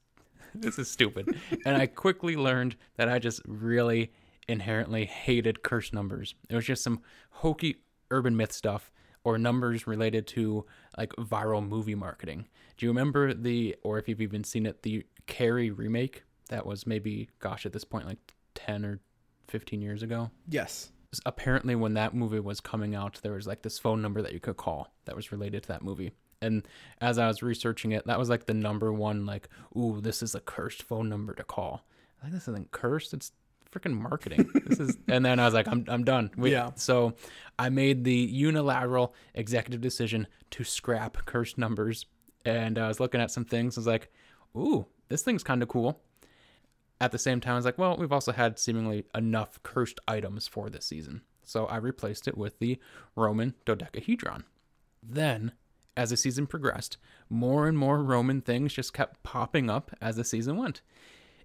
this 0.54 0.78
is 0.78 0.90
stupid. 0.90 1.38
and 1.64 1.76
I 1.76 1.86
quickly 1.86 2.36
learned 2.36 2.76
that 2.96 3.08
I 3.08 3.18
just 3.18 3.42
really 3.46 4.12
inherently 4.48 5.04
hated 5.04 5.62
curse 5.62 5.92
numbers. 5.92 6.34
It 6.48 6.54
was 6.54 6.64
just 6.64 6.82
some 6.82 7.00
hokey 7.30 7.76
urban 8.10 8.36
myth 8.36 8.52
stuff 8.52 8.90
or 9.22 9.38
numbers 9.38 9.86
related 9.86 10.26
to 10.26 10.64
like 10.96 11.12
viral 11.16 11.66
movie 11.66 11.94
marketing. 11.94 12.48
Do 12.76 12.86
you 12.86 12.90
remember 12.90 13.34
the 13.34 13.76
or 13.82 13.98
if 13.98 14.08
you've 14.08 14.22
even 14.22 14.44
seen 14.44 14.66
it 14.66 14.82
the 14.82 15.04
Carrie 15.26 15.70
remake 15.70 16.24
that 16.48 16.66
was 16.66 16.86
maybe 16.86 17.28
gosh 17.38 17.66
at 17.66 17.72
this 17.72 17.84
point 17.84 18.06
like 18.06 18.34
10 18.54 18.84
or 18.84 19.00
15 19.48 19.80
years 19.80 20.02
ago? 20.02 20.30
Yes. 20.48 20.90
apparently 21.26 21.74
when 21.74 21.94
that 21.94 22.14
movie 22.14 22.40
was 22.40 22.60
coming 22.60 22.94
out 22.94 23.18
there 23.22 23.32
was 23.32 23.46
like 23.46 23.62
this 23.62 23.78
phone 23.78 24.00
number 24.00 24.22
that 24.22 24.32
you 24.32 24.38
could 24.40 24.56
call 24.56 24.94
that 25.06 25.16
was 25.16 25.32
related 25.32 25.62
to 25.62 25.68
that 25.68 25.82
movie 25.82 26.12
and 26.42 26.66
as 27.00 27.18
i 27.18 27.26
was 27.26 27.42
researching 27.42 27.92
it 27.92 28.06
that 28.06 28.18
was 28.18 28.28
like 28.28 28.46
the 28.46 28.54
number 28.54 28.92
one 28.92 29.26
like 29.26 29.48
ooh 29.76 30.00
this 30.00 30.22
is 30.22 30.34
a 30.34 30.40
cursed 30.40 30.82
phone 30.82 31.08
number 31.08 31.34
to 31.34 31.44
call. 31.44 31.84
Like 32.22 32.32
this 32.32 32.48
isn't 32.48 32.70
cursed. 32.70 33.14
It's 33.14 33.32
freaking 33.70 33.98
marketing. 33.98 34.50
This 34.66 34.80
is 34.80 34.98
and 35.08 35.24
then 35.24 35.38
i 35.40 35.44
was 35.44 35.54
like 35.54 35.68
i'm, 35.68 35.84
I'm 35.88 36.04
done. 36.04 36.30
We- 36.36 36.52
Yeah. 36.52 36.70
so 36.74 37.14
i 37.58 37.68
made 37.68 38.04
the 38.04 38.14
unilateral 38.14 39.14
executive 39.34 39.80
decision 39.80 40.26
to 40.52 40.64
scrap 40.64 41.24
cursed 41.26 41.56
numbers. 41.58 42.06
And 42.44 42.78
i 42.78 42.88
was 42.88 43.00
looking 43.00 43.20
at 43.20 43.30
some 43.30 43.44
things. 43.44 43.76
I 43.76 43.80
was 43.80 43.86
like 43.86 44.10
ooh 44.56 44.86
this 45.08 45.22
thing's 45.22 45.42
kind 45.44 45.62
of 45.62 45.68
cool. 45.68 46.00
At 47.02 47.12
the 47.12 47.18
same 47.18 47.40
time, 47.40 47.54
I 47.54 47.56
was 47.56 47.64
like, 47.64 47.78
well, 47.78 47.96
we've 47.96 48.12
also 48.12 48.30
had 48.30 48.58
seemingly 48.58 49.06
enough 49.14 49.58
cursed 49.62 49.98
items 50.06 50.46
for 50.46 50.68
this 50.68 50.84
season. 50.84 51.22
So 51.42 51.64
I 51.64 51.76
replaced 51.78 52.28
it 52.28 52.36
with 52.36 52.58
the 52.58 52.78
Roman 53.16 53.54
dodecahedron. 53.64 54.44
Then, 55.02 55.52
as 55.96 56.10
the 56.10 56.16
season 56.16 56.46
progressed, 56.46 56.96
more 57.28 57.66
and 57.68 57.76
more 57.76 58.02
Roman 58.02 58.40
things 58.40 58.72
just 58.72 58.92
kept 58.94 59.22
popping 59.22 59.68
up 59.70 59.90
as 60.00 60.16
the 60.16 60.24
season 60.24 60.56
went. 60.56 60.80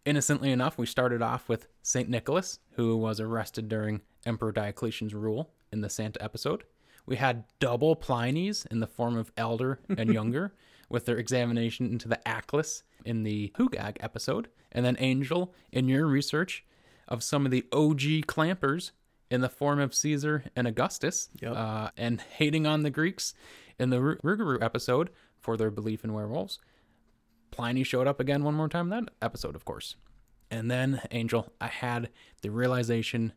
Innocently 0.06 0.52
enough, 0.52 0.78
we 0.78 0.86
started 0.86 1.22
off 1.22 1.50
with 1.50 1.68
St. 1.82 2.08
Nicholas, 2.10 2.60
who 2.76 2.96
was 2.96 3.20
arrested 3.20 3.68
during 3.68 4.02
Emperor 4.26 4.52
Diocletian's 4.52 5.16
rule 5.16 5.50
in 5.72 5.82
the 5.82 5.90
Santa 5.90 6.22
episode. 6.24 6.64
We 7.08 7.16
had 7.16 7.46
double 7.60 7.96
Pliny's 7.96 8.66
in 8.70 8.80
the 8.80 8.88
form 8.88 9.18
of 9.18 9.32
elder 9.36 9.80
and 9.98 10.14
younger, 10.14 10.54
with 10.90 11.06
their 11.06 11.18
examination 11.18 11.88
into 11.92 12.08
the 12.08 12.20
Achlis 12.28 12.84
in 13.04 13.24
the 13.24 13.52
Hugag 13.58 13.98
episode. 14.00 14.48
And 14.72 14.86
then 14.86 14.96
Angel, 15.00 15.52
in 15.72 15.88
your 15.88 16.06
research 16.06 16.64
of 17.08 17.24
some 17.24 17.46
of 17.46 17.52
the 17.52 17.66
OG 17.72 18.28
clampers 18.28 18.92
in 19.32 19.42
the 19.42 19.50
form 19.50 19.80
of 19.80 19.96
Caesar 19.96 20.44
and 20.56 20.68
Augustus, 20.68 21.30
Yep. 21.42 21.56
uh, 21.56 21.90
and 21.98 22.22
hating 22.22 22.68
on 22.68 22.84
the 22.84 22.92
Greeks 22.92 23.34
in 23.80 23.90
the 23.90 24.02
Ru- 24.02 24.18
Rougarou 24.18 24.62
episode 24.62 25.10
for 25.40 25.58
their 25.58 25.72
belief 25.72 26.04
in 26.04 26.14
werewolves. 26.14 26.60
Pliny 27.52 27.84
showed 27.84 28.08
up 28.08 28.20
again 28.20 28.44
one 28.44 28.56
more 28.56 28.70
time 28.70 28.90
that 28.90 29.10
episode, 29.22 29.56
of 29.56 29.66
course. 29.66 29.96
And 30.52 30.70
then, 30.70 31.02
Angel, 31.12 31.52
I 31.60 31.68
had 31.68 32.10
the 32.42 32.50
realization 32.50 33.34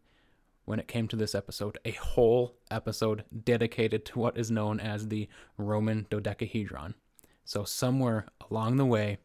when 0.64 0.78
it 0.78 0.88
came 0.88 1.08
to 1.08 1.16
this 1.16 1.34
episode, 1.34 1.78
a 1.84 1.92
whole 1.92 2.56
episode 2.70 3.24
dedicated 3.44 4.04
to 4.04 4.18
what 4.18 4.36
is 4.36 4.50
known 4.50 4.78
as 4.80 5.08
the 5.08 5.28
Roman 5.56 6.06
dodecahedron. 6.10 6.94
So, 7.44 7.64
somewhere 7.64 8.26
along 8.50 8.76
the 8.76 8.84
way, 8.84 9.18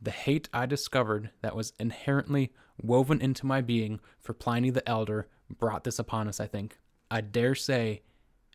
the 0.00 0.12
hate 0.12 0.48
I 0.52 0.66
discovered 0.66 1.30
that 1.42 1.56
was 1.56 1.72
inherently 1.78 2.52
woven 2.80 3.20
into 3.20 3.46
my 3.46 3.60
being 3.60 4.00
for 4.20 4.34
Pliny 4.34 4.70
the 4.70 4.88
Elder 4.88 5.28
brought 5.58 5.84
this 5.84 5.98
upon 5.98 6.28
us, 6.28 6.38
I 6.38 6.46
think. 6.46 6.78
I 7.10 7.20
dare 7.20 7.54
say 7.54 8.02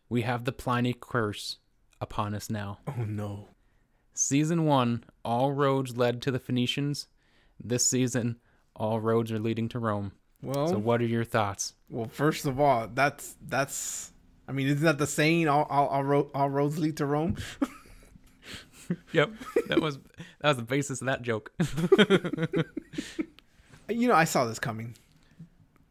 we 0.08 0.22
have 0.22 0.44
the 0.44 0.52
Pliny 0.52 0.94
curse 0.98 1.58
upon 2.00 2.34
us 2.34 2.48
now. 2.50 2.78
Oh 2.86 3.04
no. 3.04 3.48
Season 4.14 4.64
one, 4.64 5.04
all 5.24 5.52
roads 5.52 5.96
led 5.96 6.20
to 6.22 6.30
the 6.30 6.38
Phoenicians. 6.40 7.06
This 7.62 7.88
season, 7.88 8.36
all 8.74 9.00
roads 9.00 9.30
are 9.32 9.38
leading 9.38 9.68
to 9.70 9.78
Rome. 9.78 10.12
Well, 10.42 10.68
So, 10.68 10.78
what 10.78 11.00
are 11.00 11.06
your 11.06 11.24
thoughts? 11.24 11.74
well, 11.88 12.08
first 12.08 12.46
of 12.46 12.60
all, 12.60 12.88
that's 12.92 13.36
that's. 13.46 14.12
I 14.48 14.52
mean, 14.52 14.66
isn't 14.68 14.84
that 14.84 14.98
the 14.98 15.06
saying? 15.06 15.48
All 15.48 15.64
all 15.64 15.88
all, 15.88 16.04
ro- 16.04 16.30
all 16.34 16.48
roads 16.50 16.78
lead 16.78 16.96
to 16.98 17.06
Rome. 17.06 17.36
Yep, 19.12 19.32
that 19.68 19.82
was 19.82 19.98
that 20.40 20.48
was 20.48 20.56
the 20.56 20.62
basis 20.62 21.02
of 21.02 21.08
that 21.08 21.20
joke. 21.20 21.52
You 23.90 24.06
know, 24.06 24.14
I 24.14 24.24
saw 24.24 24.44
this 24.44 24.58
coming 24.58 24.94
oh, 24.96 25.44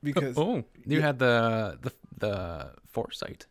because 0.04 0.38
oh, 0.38 0.64
you 0.86 1.02
had 1.02 1.18
the 1.18 1.80
the 1.82 1.92
the 2.18 2.72
foresight. 2.86 3.48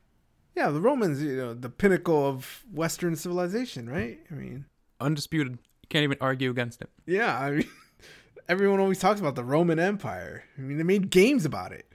Yeah, 0.57 0.71
the 0.71 0.81
Romans, 0.81 1.23
you 1.23 1.37
know, 1.37 1.55
the 1.55 1.69
pinnacle 1.69 2.27
of 2.27 2.65
Western 2.73 3.15
civilization, 3.17 3.89
right? 3.89 4.19
I 4.31 4.35
mean, 4.35 4.65
Undisputed. 5.01 5.53
You 5.53 5.89
can't 5.91 6.05
even 6.05 6.19
argue 6.21 6.51
against 6.51 6.81
it. 6.83 6.89
yeah, 7.07 7.39
I 7.39 7.51
mean, 7.53 7.69
everyone 8.49 8.81
always 8.81 8.99
talks 8.99 9.21
about 9.21 9.35
the 9.35 9.45
Roman 9.45 9.79
Empire. 9.79 10.45
I 10.59 10.61
mean, 10.63 10.79
they 10.79 10.83
made 10.85 11.11
games 11.11 11.45
about 11.45 11.73
it. 11.73 11.87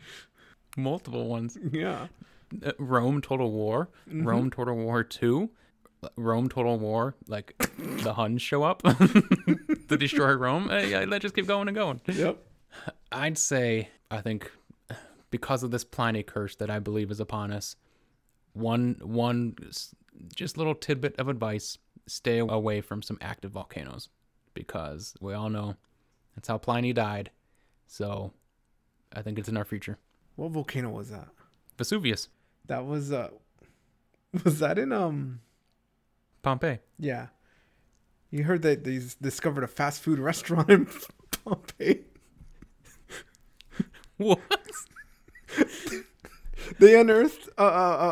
Multiple 0.78 1.28
ones. 1.28 1.58
Yeah, 1.71 2.08
Uh, 2.65 2.71
Rome 2.80 3.21
Total 3.21 3.50
War, 3.52 3.89
Rome 4.08 4.50
Total 4.52 4.76
War 4.76 5.04
2, 5.04 5.50
Rome 6.15 6.47
Total 6.50 6.78
War, 6.80 7.15
like 7.28 7.56
the 8.04 8.13
Huns 8.13 8.41
show 8.41 8.63
up 8.63 8.82
to 8.84 9.97
destroy 9.97 10.34
Rome. 10.34 10.69
Uh, 10.69 10.78
yeah, 10.80 11.06
let's 11.08 11.24
just 11.24 11.36
keep 11.36 11.47
going 11.47 11.67
and 11.67 11.76
going. 11.76 12.00
yep. 12.08 12.38
I'd 13.12 13.38
say, 13.38 13.89
I 14.10 14.21
think, 14.21 14.50
because 15.30 15.63
of 15.63 15.71
this 15.71 15.84
Pliny 15.84 16.24
curse 16.24 16.56
that 16.58 16.69
I 16.69 16.80
believe 16.80 17.12
is 17.12 17.19
upon 17.19 17.52
us, 17.52 17.76
one 18.53 18.99
one 19.01 19.55
just 20.35 20.57
little 20.57 20.75
tidbit 20.75 21.15
of 21.19 21.27
advice: 21.27 21.77
stay 22.07 22.39
away 22.39 22.81
from 22.81 23.01
some 23.01 23.17
active 23.21 23.51
volcanoes, 23.51 24.09
because 24.53 25.13
we 25.21 25.33
all 25.33 25.49
know 25.49 25.75
that's 26.35 26.47
how 26.47 26.57
Pliny 26.57 26.93
died. 26.93 27.31
So, 27.87 28.31
I 29.13 29.21
think 29.21 29.37
it's 29.37 29.49
in 29.49 29.57
our 29.57 29.65
future. 29.65 29.97
What 30.35 30.51
volcano 30.51 30.89
was 30.89 31.09
that? 31.09 31.27
Vesuvius, 31.77 32.29
That 32.67 32.85
was 32.85 33.11
uh, 33.11 33.29
was 34.43 34.59
that 34.59 34.77
in 34.79 34.91
um? 34.91 35.41
Pompeii. 36.41 36.79
Yeah, 36.97 37.27
you 38.31 38.43
heard 38.45 38.61
that 38.63 38.83
they 38.83 38.99
discovered 39.21 39.63
a 39.63 39.67
fast 39.67 40.01
food 40.01 40.19
restaurant 40.29 40.69
in 40.69 40.87
Pompeii. 41.43 42.01
What? 44.17 44.39
They 46.79 46.99
unearthed 46.99 47.49
a, 47.57 47.63
a, 47.63 47.67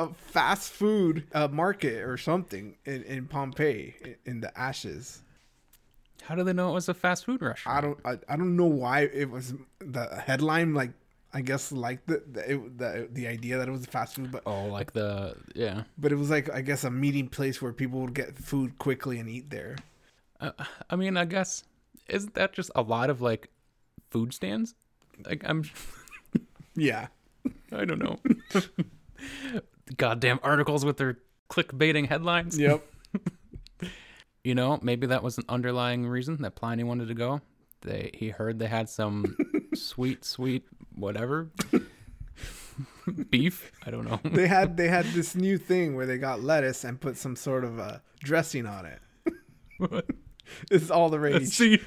a 0.06 0.14
fast 0.14 0.72
food 0.72 1.26
uh, 1.34 1.48
market 1.48 2.04
or 2.04 2.18
something 2.18 2.76
in, 2.86 3.04
in 3.04 3.26
Pompeii 3.28 3.96
in, 4.04 4.16
in 4.26 4.42
the 4.42 4.58
ashes. 4.60 5.22
How 6.24 6.36
do 6.36 6.44
they 6.44 6.54
know 6.54 6.70
it 6.70 6.74
was 6.74 6.90
a 6.90 6.94
fast 6.94 7.26
food 7.26 7.42
restaurant? 7.42 7.78
I 7.78 7.82
don't 7.82 8.00
I, 8.06 8.34
I 8.34 8.36
don't 8.38 8.56
know 8.56 8.66
why 8.66 9.02
it 9.02 9.30
was 9.30 9.54
the 9.80 10.22
headline 10.26 10.74
like 10.74 10.92
I 11.34 11.42
guess 11.42 11.72
like 11.72 12.06
the 12.08 12.22
the, 12.32 12.52
it, 12.54 12.78
the 12.78 13.08
the 13.12 13.28
idea 13.28 13.58
that 13.58 13.68
it 13.68 13.72
was 13.72 13.84
a 13.84 13.88
fast 13.88 14.16
food, 14.16 14.32
but 14.32 14.44
Oh, 14.46 14.66
like 14.66 14.94
the 14.94 15.36
yeah. 15.56 15.84
but 15.98 16.12
it 16.12 16.16
was 16.16 16.30
like 16.30 16.50
I 16.52 16.62
guess 16.62 16.84
a 16.84 16.92
meeting 16.92 17.28
place 17.30 17.62
where 17.62 17.72
people 17.74 18.00
would 18.02 18.14
get 18.14 18.38
food 18.38 18.78
quickly 18.80 19.20
and 19.20 19.30
eat 19.30 19.50
there. 19.50 19.76
Uh, 20.40 20.52
I 20.90 20.96
mean, 20.96 21.18
I 21.18 21.26
guess 21.26 21.64
isn't 22.08 22.34
that 22.34 22.54
just 22.54 22.72
a 22.76 22.82
lot 22.82 23.10
of 23.10 23.22
like 23.22 23.50
food 24.10 24.34
stands? 24.34 24.76
Like 25.26 25.44
I'm 25.46 25.64
Yeah. 26.76 27.08
I 27.72 27.86
don't 27.86 28.00
know. 28.00 28.20
Goddamn 29.98 30.40
articles 30.44 30.86
with 30.86 30.98
their 30.98 31.20
clickbaiting 31.50 32.08
headlines. 32.08 32.58
Yep. 32.58 32.84
You 34.42 34.56
know, 34.56 34.80
maybe 34.82 35.06
that 35.08 35.22
was 35.22 35.38
an 35.38 35.44
underlying 35.50 36.08
reason 36.08 36.42
that 36.44 36.56
Pliny 36.56 36.84
wanted 36.84 37.10
to 37.10 37.14
go. 37.14 37.42
They 37.82 38.10
he 38.14 38.30
heard 38.30 38.58
they 38.58 38.68
had 38.68 38.88
some 38.90 39.36
sweet, 39.76 40.24
sweet 40.24 40.64
whatever 40.96 41.52
beef. 43.30 43.72
I 43.86 43.92
don't 43.92 44.06
know. 44.06 44.20
they 44.24 44.48
had 44.48 44.78
they 44.78 44.88
had 44.88 45.06
this 45.08 45.36
new 45.36 45.58
thing 45.58 45.94
where 45.94 46.06
they 46.06 46.18
got 46.18 46.42
lettuce 46.42 46.86
and 46.86 47.00
put 47.00 47.18
some 47.18 47.36
sort 47.36 47.66
of 47.66 47.80
a 47.80 48.02
dressing 48.22 48.66
on 48.66 48.86
it. 48.86 49.02
This 50.70 50.84
is 50.84 50.90
all 50.90 51.10
the 51.10 51.20
rage. 51.20 51.50
seed, 51.50 51.82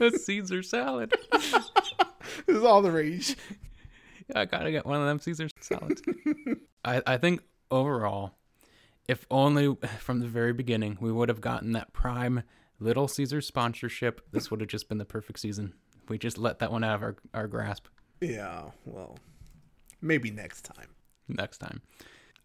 a 0.00 0.10
Caesar 0.10 0.62
salad. 0.62 1.12
This 1.32 2.56
is 2.56 2.62
all 2.64 2.82
the 2.82 2.92
rage. 2.92 3.36
I 4.34 4.44
gotta 4.44 4.70
get 4.70 4.86
one 4.86 5.00
of 5.00 5.06
them 5.06 5.18
Caesar 5.20 5.48
salads. 5.60 6.02
I, 6.84 7.02
I 7.06 7.16
think 7.16 7.42
overall, 7.70 8.32
if 9.08 9.26
only 9.30 9.76
from 9.98 10.20
the 10.20 10.26
very 10.26 10.52
beginning 10.52 10.98
we 11.00 11.12
would 11.12 11.28
have 11.28 11.40
gotten 11.40 11.72
that 11.72 11.92
prime 11.92 12.42
Little 12.78 13.08
Caesar 13.08 13.40
sponsorship, 13.40 14.20
this 14.32 14.50
would 14.50 14.60
have 14.60 14.68
just 14.68 14.88
been 14.88 14.98
the 14.98 15.04
perfect 15.04 15.38
season. 15.38 15.72
We 16.08 16.18
just 16.18 16.38
let 16.38 16.58
that 16.58 16.70
one 16.70 16.84
out 16.84 16.96
of 16.96 17.02
our, 17.02 17.16
our 17.34 17.46
grasp 17.46 17.86
Yeah. 18.20 18.70
Well, 18.84 19.18
maybe 20.02 20.30
next 20.30 20.62
time. 20.62 20.88
next 21.28 21.58
time. 21.58 21.82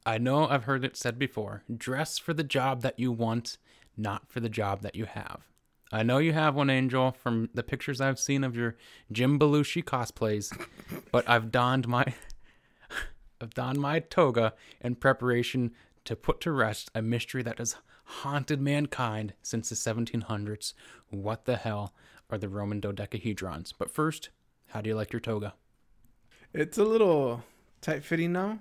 I 0.06 0.18
know 0.18 0.48
I've 0.48 0.64
heard 0.64 0.84
it 0.84 0.98
said 0.98 1.20
before 1.20 1.64
dress 1.76 2.18
for 2.18 2.34
the 2.34 2.44
job 2.44 2.82
that 2.82 2.98
you 2.98 3.12
want, 3.12 3.58
not 3.98 4.32
for 4.32 4.40
the 4.40 4.50
job 4.50 4.82
that 4.82 4.96
you 4.96 5.06
have. 5.06 5.42
I 5.92 6.04
know 6.04 6.20
you 6.20 6.32
have 6.34 6.56
one, 6.56 6.70
Angel, 6.70 7.12
from 7.12 7.50
the 7.54 7.64
pictures 7.64 8.00
I've 8.00 8.20
seen 8.20 8.44
of 8.44 8.56
your 8.56 8.78
Jim 9.12 9.38
Belushi 9.38 9.84
cosplays, 9.84 10.52
but 11.12 11.28
I've 11.30 11.52
donned 11.52 11.88
my 11.88 12.06
I've 13.42 13.54
donned 13.54 13.80
my 13.80 14.00
toga 14.00 14.54
in 14.82 14.96
preparation 14.96 15.72
to 16.06 16.16
put 16.16 16.40
to 16.42 16.52
rest 16.52 16.90
a 16.96 17.02
mystery 17.02 17.44
that 17.44 17.58
has 17.58 17.76
haunted 18.06 18.62
mankind 18.62 19.34
since 19.42 19.70
the 19.70 19.76
1700s. 19.76 20.74
What 21.10 21.46
the 21.46 21.58
hell 21.58 21.94
are 22.30 22.38
the 22.38 22.50
Roman 22.50 22.80
dodecahedrons? 22.80 23.74
But 23.78 23.92
first, 23.92 24.30
how 24.68 24.82
do 24.82 24.90
you 24.90 24.96
like 24.96 25.12
your 25.12 25.20
toga? 25.20 25.54
It's 26.54 26.78
a 26.78 26.84
little 26.84 27.44
tight 27.82 28.04
fitting 28.04 28.32
now. 28.32 28.60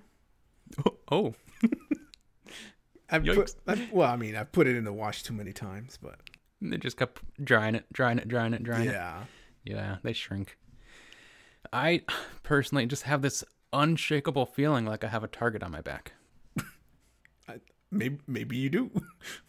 Oh, 1.13 1.35
I 3.11 3.19
put. 3.19 3.53
I, 3.67 3.89
well, 3.91 4.09
I 4.09 4.15
mean, 4.15 4.37
I've 4.37 4.53
put 4.53 4.69
it 4.69 4.77
in 4.77 4.85
the 4.85 4.93
wash 4.93 5.25
too 5.25 5.33
many 5.33 5.53
times, 5.53 5.99
but 6.01 6.21
they 6.61 6.77
just 6.77 6.97
kept 6.97 7.23
drying 7.43 7.75
it, 7.75 7.87
drying 7.93 8.19
it, 8.19 8.29
drying 8.29 8.55
it, 8.55 8.63
drying 8.63 8.89
it. 8.89 8.93
yeah. 8.93 9.25
Yeah, 9.65 9.97
they 10.03 10.13
shrink. 10.13 10.57
I 11.73 12.03
personally 12.43 12.87
just 12.87 13.03
have 13.05 13.23
this 13.23 13.45
unshakable 13.73 14.47
feeling 14.47 14.87
like 14.87 15.05
I 15.05 15.09
have 15.09 15.23
a 15.23 15.29
target 15.29 15.63
on 15.63 15.71
my 15.71 15.81
back. 15.81 16.13
Maybe 17.93 18.19
maybe 18.29 18.57
you 18.57 18.71
do. 18.71 18.91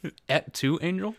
At 0.30 0.52
two, 0.54 0.80
Angel? 0.82 1.16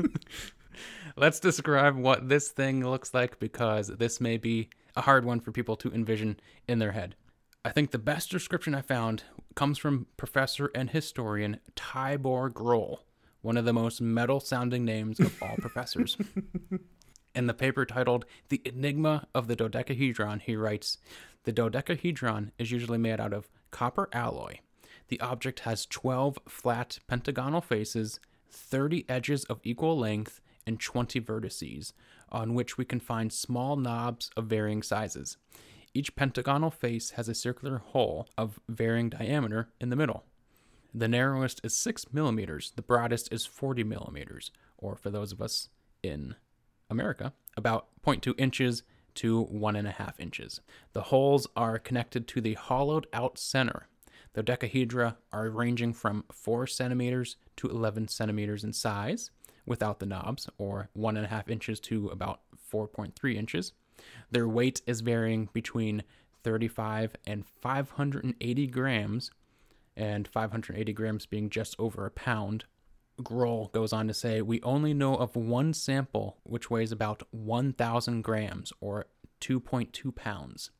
Let's 1.16 1.38
describe 1.38 1.96
what 1.96 2.30
this 2.30 2.48
thing 2.48 2.82
looks 2.88 3.12
like 3.12 3.38
because 3.38 3.88
this 3.88 4.22
may 4.22 4.38
be 4.38 4.70
a 4.96 5.02
hard 5.02 5.26
one 5.26 5.40
for 5.40 5.52
people 5.52 5.76
to 5.76 5.92
envision 5.92 6.40
in 6.66 6.78
their 6.78 6.92
head. 6.92 7.14
I 7.62 7.70
think 7.70 7.90
the 7.90 7.98
best 7.98 8.30
description 8.30 8.74
I 8.74 8.80
found 8.80 9.24
comes 9.54 9.76
from 9.78 10.06
professor 10.16 10.70
and 10.74 10.88
historian 10.90 11.60
Tibor 11.76 12.50
Grüll, 12.50 13.00
one 13.44 13.58
of 13.58 13.66
the 13.66 13.74
most 13.74 14.00
metal 14.00 14.40
sounding 14.40 14.86
names 14.86 15.20
of 15.20 15.40
all 15.42 15.54
professors. 15.56 16.16
In 17.34 17.46
the 17.46 17.52
paper 17.52 17.84
titled 17.84 18.24
The 18.48 18.62
Enigma 18.64 19.28
of 19.34 19.48
the 19.48 19.54
Dodecahedron, 19.54 20.40
he 20.40 20.56
writes 20.56 20.96
The 21.42 21.52
dodecahedron 21.52 22.52
is 22.58 22.70
usually 22.70 22.96
made 22.96 23.20
out 23.20 23.34
of 23.34 23.50
copper 23.70 24.08
alloy. 24.14 24.60
The 25.08 25.20
object 25.20 25.60
has 25.60 25.84
12 25.84 26.38
flat 26.48 27.00
pentagonal 27.06 27.60
faces, 27.60 28.18
30 28.50 29.04
edges 29.10 29.44
of 29.44 29.60
equal 29.62 29.98
length, 29.98 30.40
and 30.66 30.80
20 30.80 31.20
vertices, 31.20 31.92
on 32.32 32.54
which 32.54 32.78
we 32.78 32.86
can 32.86 32.98
find 32.98 33.30
small 33.30 33.76
knobs 33.76 34.30
of 34.38 34.46
varying 34.46 34.82
sizes. 34.82 35.36
Each 35.92 36.16
pentagonal 36.16 36.70
face 36.70 37.10
has 37.10 37.28
a 37.28 37.34
circular 37.34 37.76
hole 37.76 38.26
of 38.38 38.58
varying 38.70 39.10
diameter 39.10 39.68
in 39.82 39.90
the 39.90 39.96
middle. 39.96 40.24
The 40.96 41.08
narrowest 41.08 41.60
is 41.64 41.76
6 41.76 42.12
millimeters, 42.12 42.72
the 42.76 42.82
broadest 42.82 43.32
is 43.32 43.44
40 43.44 43.82
millimeters, 43.82 44.52
or 44.78 44.94
for 44.94 45.10
those 45.10 45.32
of 45.32 45.42
us 45.42 45.68
in 46.04 46.36
America, 46.88 47.32
about 47.56 47.88
0.2 48.06 48.32
inches 48.38 48.84
to 49.14 49.46
1.5 49.46 50.20
inches. 50.20 50.60
The 50.92 51.02
holes 51.02 51.48
are 51.56 51.80
connected 51.80 52.28
to 52.28 52.40
the 52.40 52.54
hollowed 52.54 53.08
out 53.12 53.38
center. 53.38 53.88
The 54.34 54.42
dodecahedra 54.44 55.16
are 55.32 55.50
ranging 55.50 55.94
from 55.94 56.24
4 56.30 56.68
centimeters 56.68 57.36
to 57.56 57.68
11 57.68 58.08
centimeters 58.08 58.62
in 58.62 58.72
size 58.72 59.30
without 59.66 59.98
the 59.98 60.06
knobs, 60.06 60.48
or 60.58 60.90
1.5 60.96 61.50
inches 61.50 61.80
to 61.80 62.08
about 62.08 62.40
4.3 62.72 63.34
inches. 63.34 63.72
Their 64.30 64.46
weight 64.46 64.82
is 64.86 65.00
varying 65.00 65.48
between 65.52 66.04
35 66.42 67.16
and 67.26 67.46
580 67.46 68.66
grams, 68.68 69.30
and 69.96 70.26
580 70.28 70.92
grams 70.92 71.26
being 71.26 71.50
just 71.50 71.74
over 71.78 72.06
a 72.06 72.10
pound. 72.10 72.64
Grüll 73.20 73.70
goes 73.72 73.92
on 73.92 74.08
to 74.08 74.14
say, 74.14 74.42
We 74.42 74.60
only 74.62 74.92
know 74.92 75.14
of 75.14 75.36
one 75.36 75.72
sample 75.72 76.38
which 76.42 76.70
weighs 76.70 76.92
about 76.92 77.22
1,000 77.30 78.22
grams 78.22 78.72
or 78.80 79.06
2.2 79.40 80.14
pounds. 80.14 80.70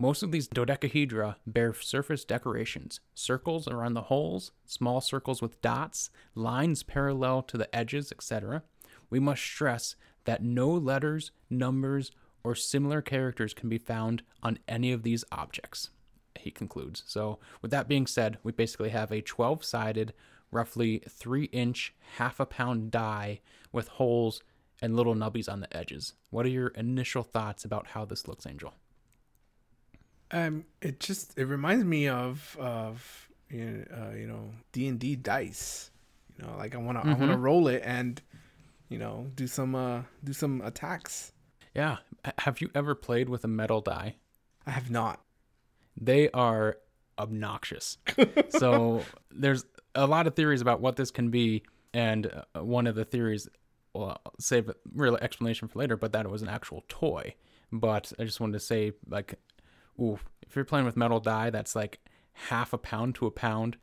Most 0.00 0.22
of 0.22 0.30
these 0.30 0.46
dodecahedra 0.46 1.38
bear 1.44 1.74
surface 1.74 2.24
decorations, 2.24 3.00
circles 3.14 3.66
around 3.66 3.94
the 3.94 4.02
holes, 4.02 4.52
small 4.64 5.00
circles 5.00 5.42
with 5.42 5.60
dots, 5.60 6.10
lines 6.36 6.84
parallel 6.84 7.42
to 7.42 7.58
the 7.58 7.74
edges, 7.74 8.12
etc. 8.12 8.62
We 9.10 9.18
must 9.18 9.42
stress 9.42 9.96
that 10.24 10.42
no 10.42 10.70
letters, 10.70 11.32
numbers, 11.50 12.12
or 12.44 12.54
similar 12.54 13.02
characters 13.02 13.52
can 13.52 13.68
be 13.68 13.78
found 13.78 14.22
on 14.42 14.60
any 14.68 14.92
of 14.92 15.02
these 15.02 15.24
objects, 15.32 15.90
he 16.40 16.50
concludes. 16.50 17.02
So, 17.06 17.38
with 17.62 17.70
that 17.70 17.88
being 17.88 18.06
said, 18.06 18.38
we 18.42 18.52
basically 18.52 18.90
have 18.90 19.10
a 19.10 19.20
12 19.20 19.64
sided, 19.64 20.12
roughly 20.50 21.02
3 21.08 21.44
inch, 21.44 21.94
half 22.16 22.40
a 22.40 22.46
pound 22.46 22.90
die 22.90 23.40
with 23.72 23.88
holes 23.88 24.42
and 24.80 24.96
little 24.96 25.14
nubbies 25.14 25.50
on 25.50 25.60
the 25.60 25.76
edges. 25.76 26.14
What 26.30 26.46
are 26.46 26.50
your 26.50 26.68
initial 26.68 27.22
thoughts 27.22 27.64
about 27.64 27.88
how 27.88 28.04
this 28.04 28.28
looks, 28.28 28.46
Angel? 28.46 28.74
Um, 30.30 30.64
it 30.82 31.00
just 31.00 31.38
it 31.38 31.46
reminds 31.46 31.84
me 31.84 32.08
of 32.08 32.56
of 32.60 33.28
you 33.50 33.64
know, 33.64 33.84
uh, 33.96 34.14
you 34.14 34.26
know 34.26 34.50
D 34.72 34.86
and 34.86 34.98
D 34.98 35.16
dice. 35.16 35.90
You 36.36 36.46
know, 36.46 36.56
like 36.56 36.74
I 36.74 36.78
wanna 36.78 37.00
I 37.00 37.14
wanna 37.14 37.38
roll 37.38 37.68
it 37.68 37.82
and 37.84 38.20
you 38.88 38.98
know 38.98 39.30
do 39.34 39.46
some 39.46 39.74
uh 39.74 40.02
do 40.22 40.32
some 40.32 40.60
attacks. 40.60 41.32
Yeah. 41.74 41.98
Have 42.38 42.60
you 42.60 42.70
ever 42.74 42.94
played 42.94 43.28
with 43.28 43.44
a 43.44 43.48
metal 43.48 43.80
die? 43.80 44.16
I 44.66 44.72
have 44.72 44.90
not. 44.90 45.20
They 46.00 46.30
are 46.30 46.78
obnoxious. 47.18 47.98
so 48.50 49.02
there's 49.30 49.64
a 49.94 50.06
lot 50.06 50.26
of 50.26 50.34
theories 50.34 50.60
about 50.60 50.80
what 50.80 50.96
this 50.96 51.10
can 51.10 51.30
be, 51.30 51.62
and 51.92 52.30
uh, 52.54 52.62
one 52.64 52.86
of 52.86 52.94
the 52.94 53.04
theories, 53.04 53.48
well, 53.94 54.20
I'll 54.24 54.32
save 54.38 54.68
a 54.68 54.74
real 54.94 55.16
explanation 55.16 55.68
for 55.68 55.78
later, 55.78 55.96
but 55.96 56.12
that 56.12 56.24
it 56.24 56.30
was 56.30 56.42
an 56.42 56.48
actual 56.48 56.84
toy. 56.88 57.34
But 57.72 58.12
I 58.18 58.24
just 58.24 58.40
wanted 58.40 58.54
to 58.54 58.60
say, 58.60 58.92
like, 59.08 59.34
ooh, 60.00 60.18
if 60.42 60.56
you're 60.56 60.64
playing 60.64 60.86
with 60.86 60.96
metal 60.96 61.20
die, 61.20 61.50
that's 61.50 61.74
like 61.76 61.98
half 62.32 62.72
a 62.72 62.78
pound 62.78 63.16
to 63.16 63.26
a 63.26 63.30
pound. 63.30 63.76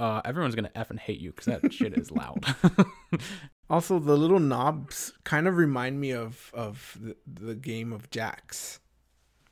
Uh, 0.00 0.20
everyone's 0.24 0.56
gonna 0.56 0.70
effing 0.74 0.98
hate 0.98 1.20
you 1.20 1.30
because 1.30 1.46
that 1.46 1.72
shit 1.72 1.96
is 1.96 2.10
loud. 2.10 2.44
Also, 3.70 3.98
the 3.98 4.16
little 4.16 4.40
knobs 4.40 5.14
kind 5.24 5.48
of 5.48 5.56
remind 5.56 5.98
me 5.98 6.12
of 6.12 6.50
of 6.52 6.98
the, 7.00 7.16
the 7.26 7.54
game 7.54 7.92
of 7.92 8.10
jacks. 8.10 8.80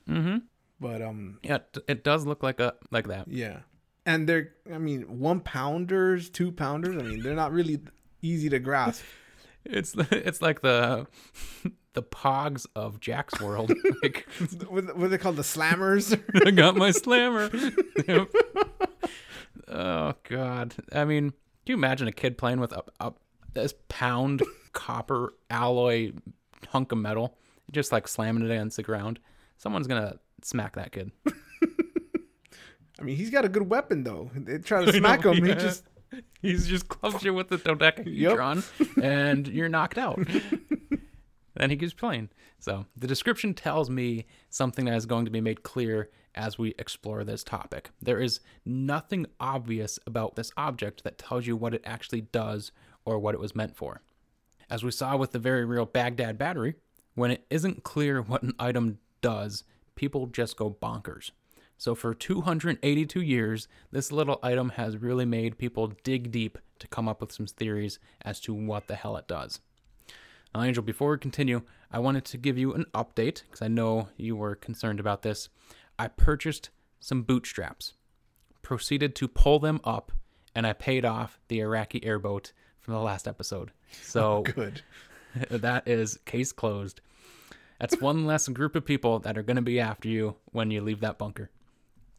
mm-hmm. 0.09 0.38
But 0.83 1.01
um, 1.01 1.38
Yeah, 1.42 1.57
it, 1.57 1.79
it 1.88 2.05
does 2.05 2.27
look 2.27 2.42
like 2.42 2.59
a 2.61 2.75
like 2.90 3.07
that. 3.09 3.29
yeah, 3.29 3.61
and 4.05 4.29
they're 4.29 4.51
I 4.71 4.79
mean 4.79 5.03
one 5.21 5.40
pounders, 5.40 6.29
two 6.29 6.51
pounders. 6.53 6.97
I 6.97 7.07
mean 7.07 7.23
they're 7.23 7.35
not 7.45 7.53
really 7.53 7.81
easy 8.21 8.49
to 8.51 8.59
grasp. 8.59 9.03
It's 9.64 9.95
it's 10.11 10.42
like 10.42 10.61
the 10.62 11.07
the 11.95 12.03
pogs 12.03 12.66
of 12.75 12.99
Jack's 12.99 13.40
world. 13.40 13.73
like, 14.03 14.27
what, 14.68 14.97
what 14.97 15.05
are 15.05 15.09
they 15.09 15.18
called? 15.18 15.37
The 15.37 15.42
slammers. 15.45 16.21
I 16.45 16.51
got 16.51 16.75
my 16.75 16.90
slammer. 16.90 17.49
Oh 19.68 20.14
God! 20.25 20.75
I 20.92 21.05
mean, 21.05 21.31
can 21.31 21.37
you 21.66 21.75
imagine 21.75 22.09
a 22.09 22.12
kid 22.12 22.37
playing 22.38 22.61
with 22.61 22.73
a, 22.73 22.83
a 23.01 23.12
this 23.55 23.75
pound 23.88 24.42
copper 24.73 25.35
alloy 25.49 26.12
hunk 26.68 26.92
of 26.92 26.99
metal, 26.99 27.37
just 27.71 27.92
like 27.92 28.09
slamming 28.09 28.42
it 28.45 28.51
against 28.51 28.77
the 28.77 28.83
ground? 28.83 29.21
Someone's 29.59 29.87
gonna 29.87 30.16
smack 30.44 30.76
that 30.76 30.92
kid. 30.92 31.12
I 33.00 33.05
mean, 33.05 33.16
he's 33.16 33.31
got 33.31 33.44
a 33.44 33.48
good 33.48 33.68
weapon 33.68 34.05
though. 34.05 34.31
They 34.35 34.59
try 34.59 34.85
to 34.85 34.92
smack 34.96 35.24
know, 35.24 35.33
him. 35.33 35.44
He 35.44 35.55
just 35.55 35.85
He's 36.40 36.66
just 36.66 36.88
clubs 36.88 37.22
you 37.22 37.33
with 37.33 37.48
the 37.48 37.57
dodecahedron, 37.57 38.62
and 39.02 39.46
you're 39.48 39.68
knocked 39.68 39.98
out. 39.98 40.20
then 41.55 41.70
he 41.70 41.76
keeps 41.76 41.94
playing. 41.94 42.31
So 42.59 42.87
the 42.96 43.07
description 43.07 43.55
tells 43.55 43.88
me 43.88 44.26
something 44.50 44.85
that 44.87 44.96
is 44.96 45.07
going 45.07 45.24
to 45.24 45.31
be 45.31 45.40
made 45.40 45.62
clear 45.62 46.11
as 46.35 46.59
we 46.59 46.74
explore 46.78 47.24
this 47.24 47.44
topic. 47.44 47.90
There 48.00 48.20
is 48.20 48.40
nothing 48.64 49.26
obvious 49.38 49.98
about 50.07 50.35
this 50.35 50.50
object 50.57 51.05
that 51.05 51.18
tells 51.18 51.46
you 51.46 51.57
what 51.57 51.74
it 51.74 51.83
actually 51.85 52.22
does 52.22 52.72
or 53.05 53.18
what 53.18 53.35
it 53.35 53.40
was 53.40 53.55
meant 53.55 53.76
for. 53.76 54.02
As 54.70 54.83
we 54.83 54.90
saw 54.90 55.16
with 55.16 55.33
the 55.33 55.38
very 55.38 55.64
real 55.64 55.85
Baghdad 55.85 56.38
battery, 56.38 56.74
when 57.14 57.31
it 57.31 57.44
isn't 57.50 57.83
clear 57.85 58.22
what 58.22 58.42
an 58.42 58.52
item 58.59 58.98
does, 59.20 59.64
people 59.94 60.26
just 60.26 60.57
go 60.57 60.70
bonkers. 60.70 61.31
So 61.78 61.94
for 61.94 62.14
282 62.14 63.20
years, 63.20 63.66
this 63.90 64.12
little 64.12 64.38
item 64.42 64.70
has 64.70 64.96
really 64.96 65.24
made 65.24 65.59
people 65.59 65.92
dig 66.05 66.31
deep 66.31 66.59
to 66.78 66.87
come 66.88 67.09
up 67.09 67.20
with 67.20 67.33
some 67.33 67.46
theories 67.46 67.98
as 68.24 68.38
to 68.40 68.55
what 68.55 68.87
the 68.87 68.94
hell 68.94 69.16
it 69.16 69.26
does. 69.26 69.61
Now, 70.55 70.62
Angel, 70.62 70.83
before 70.83 71.11
we 71.12 71.18
continue, 71.18 71.62
I 71.90 71.98
wanted 71.98 72.24
to 72.26 72.37
give 72.38 72.59
you 72.59 72.72
an 72.74 72.87
update 72.94 73.42
because 73.42 73.62
I 73.62 73.68
know 73.68 74.09
you 74.16 74.37
were 74.37 74.55
concerned 74.55 75.00
about 75.00 75.22
this. 75.22 75.48
I 75.98 76.09
purchased 76.09 76.70
some 77.00 77.22
bootstraps, 77.22 77.94
proceeded 78.62 79.14
to 79.16 79.28
pull 79.28 79.59
them 79.59 79.81
up, 79.83 80.12
and 80.55 80.66
I 80.66 80.72
paid 80.74 81.05
off 81.05 81.40
the 81.48 81.61
Iraqi 81.61 82.05
airboat 82.05 82.52
from 82.81 82.94
the 82.94 83.00
last 83.00 83.26
episode. 83.26 83.72
Oh, 83.72 83.96
so 84.02 84.22
Oh, 84.22 84.42
good. 84.42 84.83
that 85.50 85.88
is 85.88 86.18
case 86.26 86.52
closed. 86.52 87.00
That's 87.83 88.01
one 88.01 88.27
less 88.27 88.47
group 88.47 88.77
of 88.77 88.85
people 88.85 89.18
that 89.18 89.37
are 89.37 89.42
going 89.42 89.57
to 89.57 89.61
be 89.61 89.81
after 89.81 90.09
you 90.09 90.37
when 90.53 90.71
you 90.71 90.81
leave 90.81 91.01
that 91.01 91.18
bunker. 91.18 91.51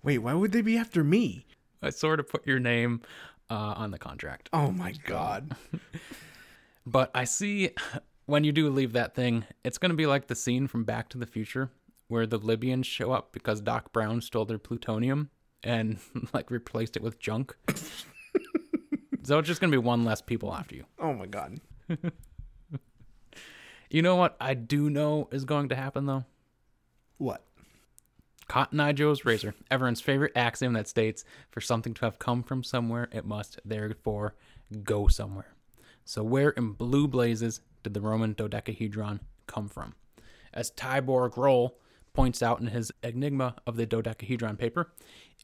Wait, 0.04 0.18
why 0.18 0.34
would 0.34 0.52
they 0.52 0.62
be 0.62 0.78
after 0.78 1.06
me? 1.06 1.46
I 1.82 1.90
sort 1.90 2.20
of 2.20 2.28
put 2.28 2.46
your 2.46 2.60
name 2.60 3.02
uh, 3.50 3.74
on 3.78 3.92
the 3.92 3.98
contract. 3.98 4.50
Oh 4.52 4.72
my 4.72 4.92
god. 5.06 5.56
But 6.86 7.12
I 7.16 7.24
see 7.24 7.70
when 8.26 8.44
you 8.44 8.52
do 8.52 8.70
leave 8.70 8.92
that 8.92 9.16
thing, 9.16 9.46
it's 9.64 9.78
going 9.78 9.92
to 9.92 9.96
be 9.96 10.06
like 10.06 10.28
the 10.28 10.36
scene 10.36 10.68
from 10.68 10.84
Back 10.84 11.08
to 11.10 11.18
the 11.18 11.26
Future 11.26 11.70
where 12.10 12.28
the 12.28 12.38
Libyans 12.38 12.86
show 12.86 13.14
up 13.14 13.32
because 13.32 13.62
Doc 13.62 13.94
Brown 13.94 14.20
stole 14.20 14.44
their 14.44 14.58
plutonium 14.58 15.30
and 15.64 16.00
like 16.34 16.52
replaced 16.52 16.98
it 16.98 17.02
with 17.02 17.20
junk. 17.20 17.56
so 19.24 19.40
it's 19.40 19.48
just 19.48 19.62
going 19.62 19.72
to 19.72 19.78
be 19.78 19.82
one 19.82 20.04
less 20.04 20.22
people 20.22 20.54
after 20.54 20.76
you. 20.76 20.84
Oh 21.00 21.14
my 21.14 21.26
god. 21.26 21.62
You 23.94 24.02
know 24.02 24.16
what 24.16 24.36
I 24.42 24.56
do 24.56 24.90
know 24.90 25.30
is 25.32 25.46
going 25.46 25.70
to 25.70 25.76
happen 25.76 26.08
though? 26.08 26.26
What? 27.20 27.44
Cotton 28.48 28.80
Eye 28.80 28.92
Joe's 28.92 29.24
razor, 29.24 29.54
everyone's 29.70 30.02
favorite 30.02 30.32
axiom 30.36 30.74
that 30.74 30.88
states 30.88 31.24
for 31.52 31.62
something 31.62 31.94
to 31.94 32.06
have 32.06 32.18
come 32.18 32.42
from 32.42 32.64
somewhere, 32.64 33.08
it 33.12 33.24
must 33.24 33.60
therefore 33.64 34.34
go 34.84 35.08
somewhere. 35.08 35.54
So, 36.06 36.24
where 36.24 36.50
in 36.50 36.72
blue 36.72 37.08
blazes 37.08 37.62
did 37.84 37.94
the 37.94 38.02
Roman 38.02 38.34
dodecahedron 38.34 39.20
come 39.46 39.70
from? 39.70 39.94
As 40.52 40.72
Tibor 40.72 41.30
Grüll 41.32 41.74
points 42.14 42.44
out 42.44 42.62
in 42.62 42.68
his 42.68 42.92
Enigma 43.02 43.56
of 43.66 43.76
the 43.76 43.86
Dodecahedron 43.86 44.58
paper, 44.58 44.92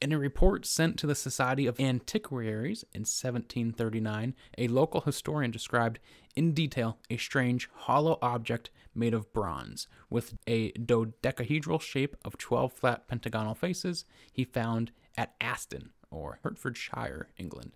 in 0.00 0.12
a 0.12 0.18
report 0.18 0.64
sent 0.64 0.96
to 0.98 1.06
the 1.06 1.14
Society 1.14 1.66
of 1.66 1.78
Antiquaries 1.80 2.84
in 2.94 3.00
1739, 3.00 4.34
a 4.56 4.68
local 4.68 5.00
historian 5.02 5.50
described 5.50 5.98
in 6.36 6.52
detail 6.52 6.98
a 7.10 7.16
strange 7.16 7.68
hollow 7.72 8.18
object 8.22 8.70
made 8.94 9.14
of 9.14 9.32
bronze 9.32 9.88
with 10.08 10.34
a 10.46 10.70
dodecahedral 10.72 11.78
shape 11.78 12.16
of 12.24 12.38
12 12.38 12.72
flat 12.72 13.08
pentagonal 13.08 13.54
faces 13.54 14.04
he 14.32 14.44
found 14.44 14.92
at 15.16 15.34
Aston 15.40 15.90
or 16.10 16.38
Hertfordshire, 16.42 17.28
England. 17.36 17.72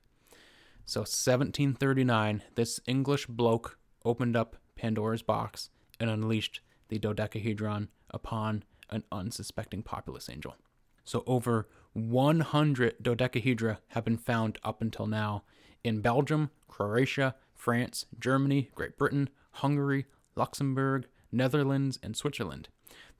So 0.84 1.00
1739, 1.00 2.42
this 2.54 2.80
English 2.86 3.26
bloke 3.26 3.78
opened 4.04 4.36
up 4.36 4.56
Pandora's 4.76 5.22
box 5.22 5.70
and 5.98 6.10
unleashed 6.10 6.60
the 6.88 6.98
dodecahedron 6.98 7.88
upon 8.10 8.64
an 8.94 9.04
unsuspecting 9.12 9.82
populace 9.82 10.30
angel. 10.30 10.56
So 11.04 11.22
over 11.26 11.68
100 11.92 13.02
dodecahedra 13.02 13.80
have 13.88 14.04
been 14.04 14.16
found 14.16 14.58
up 14.62 14.80
until 14.80 15.06
now 15.06 15.44
in 15.82 16.00
Belgium, 16.00 16.50
Croatia, 16.68 17.34
France, 17.54 18.06
Germany, 18.18 18.70
Great 18.74 18.96
Britain, 18.96 19.28
Hungary, 19.52 20.06
Luxembourg, 20.34 21.06
Netherlands, 21.30 21.98
and 22.02 22.16
Switzerland. 22.16 22.68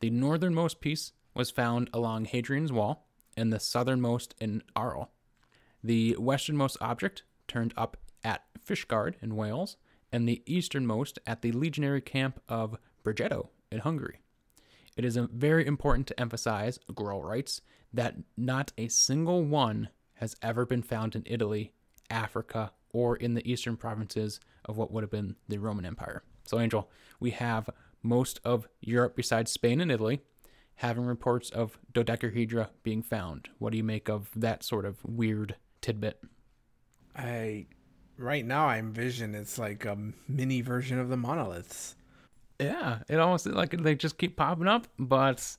The 0.01 0.11
northernmost 0.11 0.81
piece 0.81 1.13
was 1.35 1.51
found 1.51 1.91
along 1.93 2.27
Hadrian's 2.27 2.73
Wall, 2.73 3.07
and 3.37 3.53
the 3.53 3.61
southernmost 3.61 4.35
in 4.41 4.63
Arles. 4.77 5.09
The 5.83 6.17
westernmost 6.19 6.77
object 6.81 7.25
turned 7.49 7.75
up 7.77 7.97
at 8.23 8.45
Fishguard 8.65 9.17
in 9.21 9.37
Wales, 9.37 9.77
and 10.13 10.29
the 10.29 10.43
easternmost 10.47 11.19
at 11.27 11.43
the 11.43 11.53
legionary 11.53 12.01
camp 12.01 12.41
of 12.49 12.79
Brigetio 13.05 13.49
in 13.71 13.81
Hungary. 13.81 14.21
It 14.97 15.05
is 15.05 15.17
very 15.17 15.67
important 15.67 16.07
to 16.09 16.21
emphasize, 16.21 16.79
Grüll 16.93 17.25
writes, 17.25 17.61
that 17.93 18.17
not 18.37 18.73
a 18.79 18.89
single 18.89 19.45
one 19.45 19.89
has 20.15 20.37
ever 20.43 20.65
been 20.65 20.83
found 20.83 21.17
in 21.17 21.25
Italy, 21.27 21.73
Africa, 22.11 22.73
or 22.93 23.17
in 23.17 23.35
the 23.35 23.51
eastern 23.51 23.77
provinces 23.77 24.39
of 24.65 24.77
what 24.77 24.93
would 24.93 25.03
have 25.03 25.11
been 25.11 25.37
the 25.49 25.59
Roman 25.59 25.85
Empire. 25.85 26.23
So, 26.45 26.61
Angel, 26.61 26.89
we 27.19 27.31
have 27.31 27.69
most 28.03 28.41
of 28.45 28.69
Europe 28.81 29.17
besides 29.17 29.51
Spain 29.51 29.81
and 29.81 29.91
Italy 29.91 30.21
having 30.77 31.05
reports 31.05 31.51
of 31.51 31.79
dodecahedra 31.93 32.71
being 32.83 33.03
found. 33.03 33.49
What 33.59 33.71
do 33.71 33.77
you 33.77 33.85
make 33.85 34.09
of 34.09 34.31
that 34.37 34.63
sort 34.63 34.85
of 34.85 35.05
weird 35.05 35.57
tidbit? 35.81 36.21
I 37.17 37.67
right 38.17 38.45
now 38.45 38.67
I 38.67 38.79
envision 38.79 39.35
it's 39.35 39.59
like 39.59 39.85
a 39.85 39.97
mini 40.29 40.61
version 40.61 40.99
of 40.99 41.09
the 41.09 41.17
monoliths. 41.17 41.97
Yeah, 42.59 43.01
it 43.09 43.19
almost 43.19 43.47
like 43.47 43.71
they 43.83 43.95
just 43.95 44.19
keep 44.19 44.37
popping 44.37 44.69
up, 44.69 44.87
but 44.99 45.57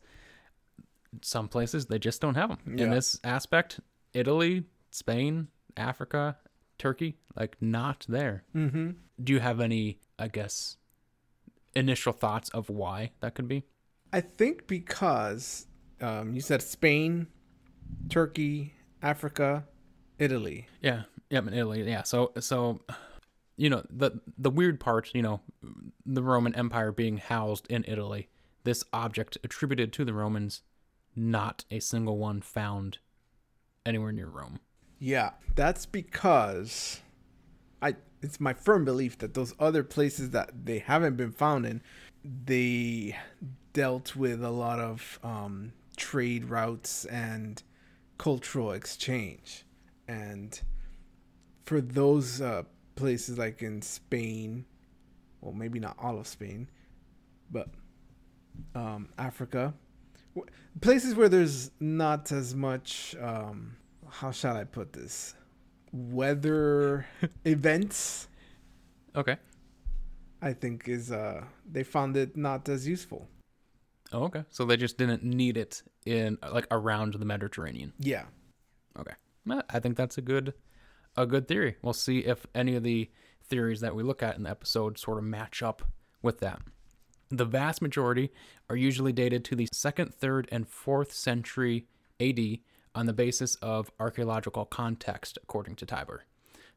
some 1.21 1.47
places 1.47 1.85
they 1.85 1.99
just 1.99 2.21
don't 2.21 2.35
have 2.35 2.49
them. 2.49 2.77
In 2.77 2.89
this 2.89 3.19
aspect, 3.23 3.79
Italy, 4.13 4.63
Spain, 4.91 5.47
Africa, 5.77 6.37
Turkey, 6.77 7.17
like 7.35 7.57
not 7.61 8.05
there. 8.07 8.43
Mm-hmm. 8.55 8.91
Do 9.23 9.33
you 9.33 9.39
have 9.39 9.59
any, 9.59 9.99
I 10.19 10.27
guess, 10.27 10.77
initial 11.75 12.13
thoughts 12.13 12.49
of 12.49 12.69
why 12.69 13.11
that 13.19 13.35
could 13.35 13.47
be? 13.47 13.63
I 14.13 14.21
think 14.21 14.67
because 14.67 15.67
um, 16.01 16.33
you 16.33 16.41
said 16.41 16.61
Spain, 16.61 17.27
Turkey, 18.09 18.73
Africa, 19.01 19.65
Italy. 20.19 20.67
Yeah, 20.81 21.03
yeah, 21.29 21.39
in 21.39 21.53
Italy. 21.53 21.83
Yeah, 21.83 22.03
so 22.03 22.31
so, 22.39 22.81
you 23.57 23.69
know 23.69 23.83
the 23.89 24.19
the 24.37 24.49
weird 24.49 24.79
part, 24.79 25.11
you 25.13 25.21
know, 25.21 25.41
the 26.05 26.23
Roman 26.23 26.55
Empire 26.55 26.91
being 26.91 27.17
housed 27.17 27.67
in 27.67 27.85
Italy. 27.87 28.29
This 28.63 28.83
object 28.91 29.37
attributed 29.43 29.93
to 29.93 30.05
the 30.05 30.13
Romans, 30.13 30.61
not 31.15 31.65
a 31.69 31.79
single 31.79 32.17
one 32.17 32.41
found 32.41 32.97
anywhere 33.85 34.11
near 34.11 34.27
Rome. 34.27 34.59
Yeah, 34.99 35.31
that's 35.55 35.85
because 35.85 37.01
I 37.81 37.95
it's 38.21 38.39
my 38.39 38.53
firm 38.53 38.85
belief 38.85 39.17
that 39.19 39.33
those 39.33 39.53
other 39.59 39.83
places 39.83 40.31
that 40.31 40.65
they 40.65 40.79
haven't 40.79 41.15
been 41.15 41.31
found 41.31 41.65
in, 41.65 41.81
they 42.23 43.17
dealt 43.73 44.15
with 44.15 44.43
a 44.43 44.49
lot 44.49 44.79
of 44.79 45.19
um, 45.23 45.73
trade 45.95 46.45
routes 46.45 47.05
and 47.05 47.61
cultural 48.17 48.71
exchange, 48.71 49.65
and 50.07 50.61
for 51.65 51.81
those 51.81 52.41
uh, 52.41 52.63
places 52.95 53.37
like 53.37 53.61
in 53.61 53.81
Spain, 53.81 54.65
well, 55.41 55.53
maybe 55.53 55.79
not 55.79 55.95
all 55.99 56.17
of 56.19 56.27
Spain, 56.27 56.69
but 57.51 57.69
um, 58.73 59.09
Africa, 59.17 59.73
places 60.81 61.15
where 61.15 61.29
there's 61.29 61.71
not 61.79 62.31
as 62.31 62.55
much. 62.55 63.15
Um, 63.19 63.77
how 64.09 64.31
shall 64.31 64.55
I 64.55 64.63
put 64.63 64.93
this? 64.93 65.35
Weather 65.91 67.05
events, 67.45 68.27
Okay. 69.15 69.37
I 70.41 70.53
think, 70.53 70.87
is 70.89 71.11
uh 71.11 71.45
they 71.69 71.83
found 71.83 72.17
it 72.17 72.35
not 72.35 72.67
as 72.69 72.87
useful. 72.87 73.27
Oh, 74.11 74.23
okay. 74.25 74.43
So 74.49 74.65
they 74.65 74.77
just 74.77 74.97
didn't 74.97 75.23
need 75.23 75.57
it 75.57 75.81
in 76.05 76.37
like 76.51 76.67
around 76.69 77.13
the 77.15 77.25
Mediterranean. 77.25 77.93
Yeah. 77.99 78.25
Okay. 78.99 79.13
I 79.69 79.79
think 79.79 79.95
that's 79.95 80.17
a 80.17 80.21
good 80.21 80.53
a 81.17 81.25
good 81.25 81.47
theory. 81.47 81.77
We'll 81.81 81.93
see 81.93 82.19
if 82.19 82.45
any 82.53 82.75
of 82.75 82.83
the 82.83 83.09
theories 83.43 83.81
that 83.81 83.95
we 83.95 84.03
look 84.03 84.23
at 84.23 84.37
in 84.37 84.43
the 84.43 84.49
episode 84.49 84.97
sort 84.97 85.17
of 85.17 85.23
match 85.23 85.61
up 85.61 85.83
with 86.21 86.39
that. 86.39 86.61
The 87.29 87.45
vast 87.45 87.81
majority 87.81 88.31
are 88.69 88.75
usually 88.75 89.11
dated 89.11 89.43
to 89.45 89.55
the 89.55 89.67
2nd, 89.73 90.13
3rd, 90.15 90.47
and 90.51 90.69
4th 90.69 91.11
century 91.11 91.87
AD 92.19 92.39
on 92.93 93.05
the 93.05 93.13
basis 93.13 93.55
of 93.55 93.91
archaeological 93.99 94.65
context, 94.65 95.37
according 95.43 95.75
to 95.75 95.85
Tibor. 95.85 96.19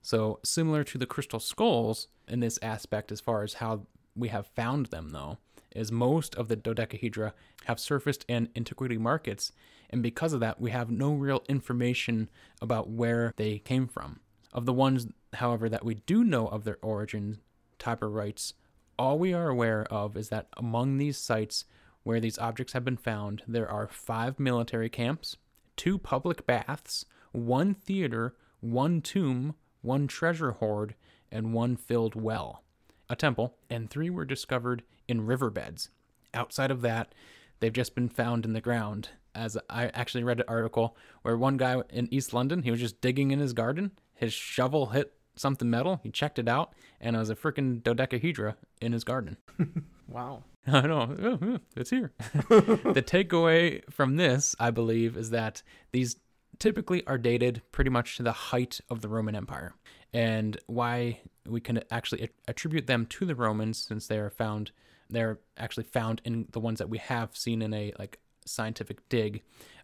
So, 0.02 0.40
similar 0.44 0.84
to 0.84 0.98
the 0.98 1.06
crystal 1.06 1.40
skulls 1.40 2.08
in 2.26 2.40
this 2.40 2.58
aspect, 2.62 3.12
as 3.12 3.20
far 3.20 3.42
as 3.42 3.54
how 3.54 3.86
we 4.16 4.28
have 4.28 4.46
found 4.48 4.86
them, 4.86 5.10
though, 5.10 5.38
is 5.74 5.92
most 5.92 6.34
of 6.34 6.48
the 6.48 6.56
dodecahedra 6.56 7.34
have 7.66 7.78
surfaced 7.78 8.24
in 8.28 8.48
antiquity 8.56 8.98
markets, 8.98 9.52
and 9.90 10.02
because 10.02 10.32
of 10.32 10.40
that, 10.40 10.60
we 10.60 10.70
have 10.70 10.90
no 10.90 11.12
real 11.12 11.42
information 11.48 12.28
about 12.60 12.88
where 12.88 13.32
they 13.36 13.58
came 13.58 13.86
from. 13.86 14.20
Of 14.58 14.66
the 14.66 14.72
ones, 14.72 15.06
however, 15.34 15.68
that 15.68 15.84
we 15.84 15.94
do 15.94 16.24
know 16.24 16.48
of 16.48 16.64
their 16.64 16.78
origin, 16.82 17.38
Tibor 17.78 18.12
writes, 18.12 18.54
all 18.98 19.16
we 19.16 19.32
are 19.32 19.48
aware 19.48 19.84
of 19.84 20.16
is 20.16 20.30
that 20.30 20.48
among 20.56 20.98
these 20.98 21.16
sites 21.16 21.64
where 22.02 22.18
these 22.18 22.40
objects 22.40 22.72
have 22.72 22.84
been 22.84 22.96
found, 22.96 23.44
there 23.46 23.70
are 23.70 23.86
five 23.86 24.40
military 24.40 24.88
camps, 24.88 25.36
two 25.76 25.96
public 25.96 26.44
baths, 26.44 27.04
one 27.30 27.72
theater, 27.72 28.34
one 28.58 29.00
tomb, 29.00 29.54
one 29.80 30.08
treasure 30.08 30.50
hoard, 30.50 30.96
and 31.30 31.54
one 31.54 31.76
filled 31.76 32.16
well, 32.16 32.64
a 33.08 33.14
temple, 33.14 33.54
and 33.70 33.88
three 33.88 34.10
were 34.10 34.24
discovered 34.24 34.82
in 35.06 35.24
riverbeds. 35.24 35.90
Outside 36.34 36.72
of 36.72 36.82
that, 36.82 37.14
they've 37.60 37.72
just 37.72 37.94
been 37.94 38.08
found 38.08 38.44
in 38.44 38.54
the 38.54 38.60
ground. 38.60 39.10
As 39.36 39.56
I 39.70 39.84
actually 39.94 40.24
read 40.24 40.40
an 40.40 40.46
article 40.48 40.96
where 41.22 41.36
one 41.36 41.58
guy 41.58 41.80
in 41.90 42.12
East 42.12 42.34
London, 42.34 42.64
he 42.64 42.72
was 42.72 42.80
just 42.80 43.00
digging 43.00 43.30
in 43.30 43.38
his 43.38 43.52
garden, 43.52 43.92
his 44.18 44.32
shovel 44.32 44.86
hit 44.86 45.12
something 45.36 45.70
metal, 45.70 46.00
he 46.02 46.10
checked 46.10 46.38
it 46.38 46.48
out, 46.48 46.72
and 47.00 47.16
it 47.16 47.18
was 47.18 47.30
a 47.30 47.36
freaking 47.36 47.82
dodecahedra 47.82 48.56
in 48.80 48.92
his 48.92 49.04
garden. 49.04 49.36
Wow. 50.10 50.44
I 50.66 50.86
know. 50.86 51.58
It's 51.76 51.90
here. 51.90 52.12
the 52.48 53.04
takeaway 53.06 53.82
from 53.90 54.16
this, 54.16 54.56
I 54.58 54.70
believe, 54.70 55.18
is 55.18 55.28
that 55.30 55.62
these 55.92 56.16
typically 56.58 57.06
are 57.06 57.18
dated 57.18 57.60
pretty 57.72 57.90
much 57.90 58.16
to 58.16 58.22
the 58.22 58.32
height 58.32 58.80
of 58.88 59.02
the 59.02 59.08
Roman 59.08 59.34
Empire. 59.34 59.74
And 60.14 60.58
why 60.66 61.20
we 61.46 61.60
can 61.60 61.82
actually 61.90 62.30
attribute 62.46 62.86
them 62.86 63.04
to 63.04 63.26
the 63.26 63.34
Romans 63.34 63.76
since 63.86 64.06
they 64.06 64.18
are 64.18 64.30
found 64.30 64.72
they're 65.10 65.38
actually 65.56 65.84
found 65.84 66.20
in 66.24 66.46
the 66.52 66.60
ones 66.60 66.78
that 66.78 66.88
we 66.88 66.98
have 66.98 67.36
seen 67.36 67.62
in 67.62 67.72
a 67.72 67.92
like 67.98 68.18
scientific 68.44 69.08
dig 69.08 69.42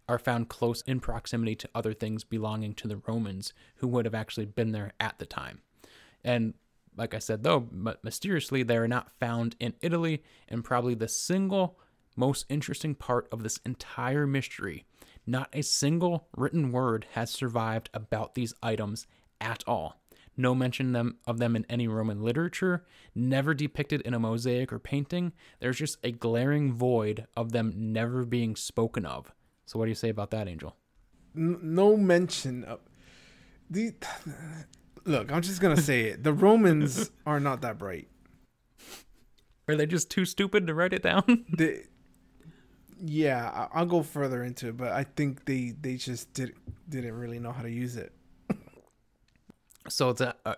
are 0.08 0.18
found 0.18 0.48
close 0.48 0.82
in 0.82 1.00
proximity 1.00 1.54
to 1.56 1.70
other 1.74 1.94
things 1.94 2.24
belonging 2.24 2.74
to 2.74 2.88
the 2.88 3.00
Romans 3.06 3.52
who 3.76 3.88
would 3.88 4.04
have 4.04 4.14
actually 4.14 4.46
been 4.46 4.72
there 4.72 4.92
at 5.00 5.18
the 5.18 5.26
time. 5.26 5.60
And 6.22 6.54
like 6.96 7.14
I 7.14 7.18
said, 7.18 7.42
though, 7.42 7.68
mysteriously, 8.02 8.62
they 8.62 8.76
are 8.76 8.88
not 8.88 9.10
found 9.10 9.56
in 9.58 9.74
Italy, 9.80 10.22
and 10.48 10.64
probably 10.64 10.94
the 10.94 11.08
single 11.08 11.78
most 12.16 12.46
interesting 12.48 12.94
part 12.94 13.28
of 13.32 13.42
this 13.42 13.58
entire 13.64 14.26
mystery. 14.26 14.84
Not 15.26 15.48
a 15.52 15.62
single 15.62 16.28
written 16.36 16.70
word 16.70 17.06
has 17.12 17.30
survived 17.30 17.90
about 17.92 18.34
these 18.34 18.54
items 18.62 19.06
at 19.40 19.64
all. 19.66 20.00
No 20.36 20.54
mention 20.54 20.92
them 20.92 21.18
of 21.26 21.38
them 21.38 21.54
in 21.56 21.64
any 21.68 21.88
Roman 21.88 22.22
literature, 22.22 22.84
never 23.14 23.54
depicted 23.54 24.00
in 24.02 24.14
a 24.14 24.18
mosaic 24.18 24.72
or 24.72 24.78
painting. 24.78 25.32
There's 25.60 25.78
just 25.78 25.98
a 26.02 26.12
glaring 26.12 26.72
void 26.72 27.26
of 27.36 27.52
them 27.52 27.72
never 27.76 28.24
being 28.24 28.56
spoken 28.56 29.06
of. 29.06 29.32
So 29.66 29.78
what 29.78 29.86
do 29.86 29.90
you 29.90 29.94
say 29.94 30.08
about 30.08 30.30
that, 30.30 30.48
Angel? 30.48 30.76
N- 31.36 31.58
no 31.62 31.96
mention 31.96 32.64
of 32.64 32.80
the. 33.70 33.92
Look, 35.04 35.32
I'm 35.32 35.42
just 35.42 35.60
gonna 35.60 35.76
say 35.80 36.04
it. 36.04 36.22
The 36.24 36.32
Romans 36.32 37.10
are 37.26 37.40
not 37.40 37.60
that 37.62 37.78
bright. 37.78 38.08
Are 39.68 39.76
they 39.76 39.86
just 39.86 40.10
too 40.10 40.24
stupid 40.24 40.66
to 40.66 40.74
write 40.74 40.92
it 40.92 41.02
down? 41.02 41.44
They, 41.56 41.84
yeah, 43.06 43.50
I- 43.72 43.78
I'll 43.80 43.86
go 43.86 44.02
further 44.02 44.44
into 44.44 44.68
it, 44.68 44.76
but 44.76 44.92
I 44.92 45.04
think 45.04 45.44
they 45.46 45.74
they 45.78 45.96
just 45.96 46.32
did 46.32 46.54
didn't 46.88 47.14
really 47.14 47.38
know 47.38 47.52
how 47.52 47.62
to 47.62 47.70
use 47.70 47.96
it. 47.96 48.12
So 49.88 50.08
it's 50.10 50.20
a, 50.22 50.34
uh, 50.46 50.54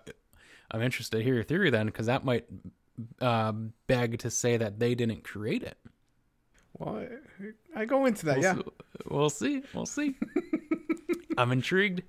I'm 0.71 0.81
interested 0.81 1.17
to 1.17 1.23
hear 1.23 1.33
your 1.33 1.43
theory 1.43 1.69
then, 1.69 1.87
because 1.87 2.05
that 2.05 2.23
might 2.23 2.45
uh, 3.19 3.51
beg 3.87 4.19
to 4.19 4.29
say 4.29 4.55
that 4.55 4.79
they 4.79 4.95
didn't 4.95 5.23
create 5.25 5.63
it. 5.63 5.77
Well, 6.79 7.05
I, 7.75 7.85
go 7.85 8.05
into 8.05 8.25
that. 8.27 8.37
We'll, 8.37 8.43
yeah, 8.43 8.53
see, 8.55 8.63
we'll 9.09 9.29
see. 9.29 9.61
We'll 9.73 9.85
see. 9.85 10.15
I'm 11.37 11.51
intrigued. 11.51 12.03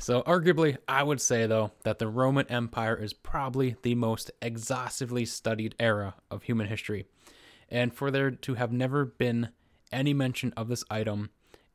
So, 0.00 0.22
arguably, 0.22 0.78
I 0.88 1.02
would 1.02 1.20
say, 1.20 1.46
though, 1.46 1.72
that 1.84 1.98
the 2.00 2.08
Roman 2.08 2.46
Empire 2.48 2.96
is 2.96 3.12
probably 3.12 3.76
the 3.82 3.94
most 3.94 4.30
exhaustively 4.42 5.24
studied 5.24 5.76
era 5.78 6.14
of 6.30 6.42
human 6.42 6.66
history. 6.66 7.06
And 7.68 7.94
for 7.94 8.10
there 8.10 8.32
to 8.32 8.54
have 8.54 8.72
never 8.72 9.04
been 9.04 9.50
any 9.92 10.12
mention 10.12 10.52
of 10.56 10.68
this 10.68 10.84
item 10.90 11.30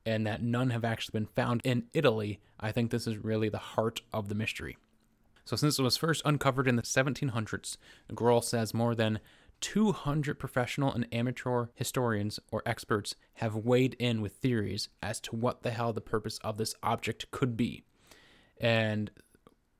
and 0.05 0.27
that 0.27 0.43
none 0.43 0.71
have 0.71 0.83
actually 0.83 1.19
been 1.19 1.29
found 1.35 1.61
in 1.63 1.85
Italy, 1.93 2.39
I 2.59 2.71
think 2.71 2.91
this 2.91 3.07
is 3.07 3.17
really 3.17 3.49
the 3.49 3.57
heart 3.57 4.01
of 4.13 4.27
the 4.27 4.35
mystery. 4.35 4.77
So, 5.45 5.55
since 5.55 5.79
it 5.79 5.83
was 5.83 5.95
first 5.95 6.21
uncovered 6.25 6.67
in 6.67 6.75
the 6.75 6.81
1700s, 6.81 7.77
Grüll 8.11 8.43
says 8.43 8.73
more 8.73 8.95
than 8.95 9.19
200 9.61 10.37
professional 10.39 10.93
and 10.93 11.07
amateur 11.11 11.67
historians 11.73 12.39
or 12.51 12.61
experts 12.65 13.15
have 13.35 13.55
weighed 13.55 13.95
in 13.99 14.21
with 14.21 14.33
theories 14.33 14.89
as 15.01 15.19
to 15.21 15.35
what 15.35 15.63
the 15.63 15.71
hell 15.71 15.93
the 15.93 16.01
purpose 16.01 16.37
of 16.43 16.57
this 16.57 16.75
object 16.83 17.29
could 17.31 17.55
be. 17.57 17.83
And 18.59 19.11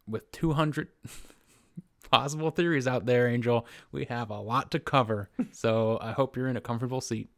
with 0.07 0.31
200 0.31 0.89
possible 2.11 2.51
theories 2.51 2.88
out 2.88 3.05
there, 3.05 3.27
Angel, 3.27 3.65
we 3.91 4.05
have 4.05 4.29
a 4.29 4.39
lot 4.39 4.71
to 4.71 4.79
cover. 4.79 5.29
So, 5.51 5.97
I 6.01 6.11
hope 6.11 6.35
you're 6.35 6.49
in 6.49 6.57
a 6.57 6.61
comfortable 6.61 6.99
seat. 6.99 7.29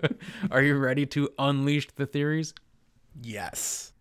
Are 0.50 0.62
you 0.62 0.76
ready 0.76 1.06
to 1.06 1.30
unleash 1.38 1.88
the 1.96 2.04
theories? 2.06 2.52
yes. 3.22 3.92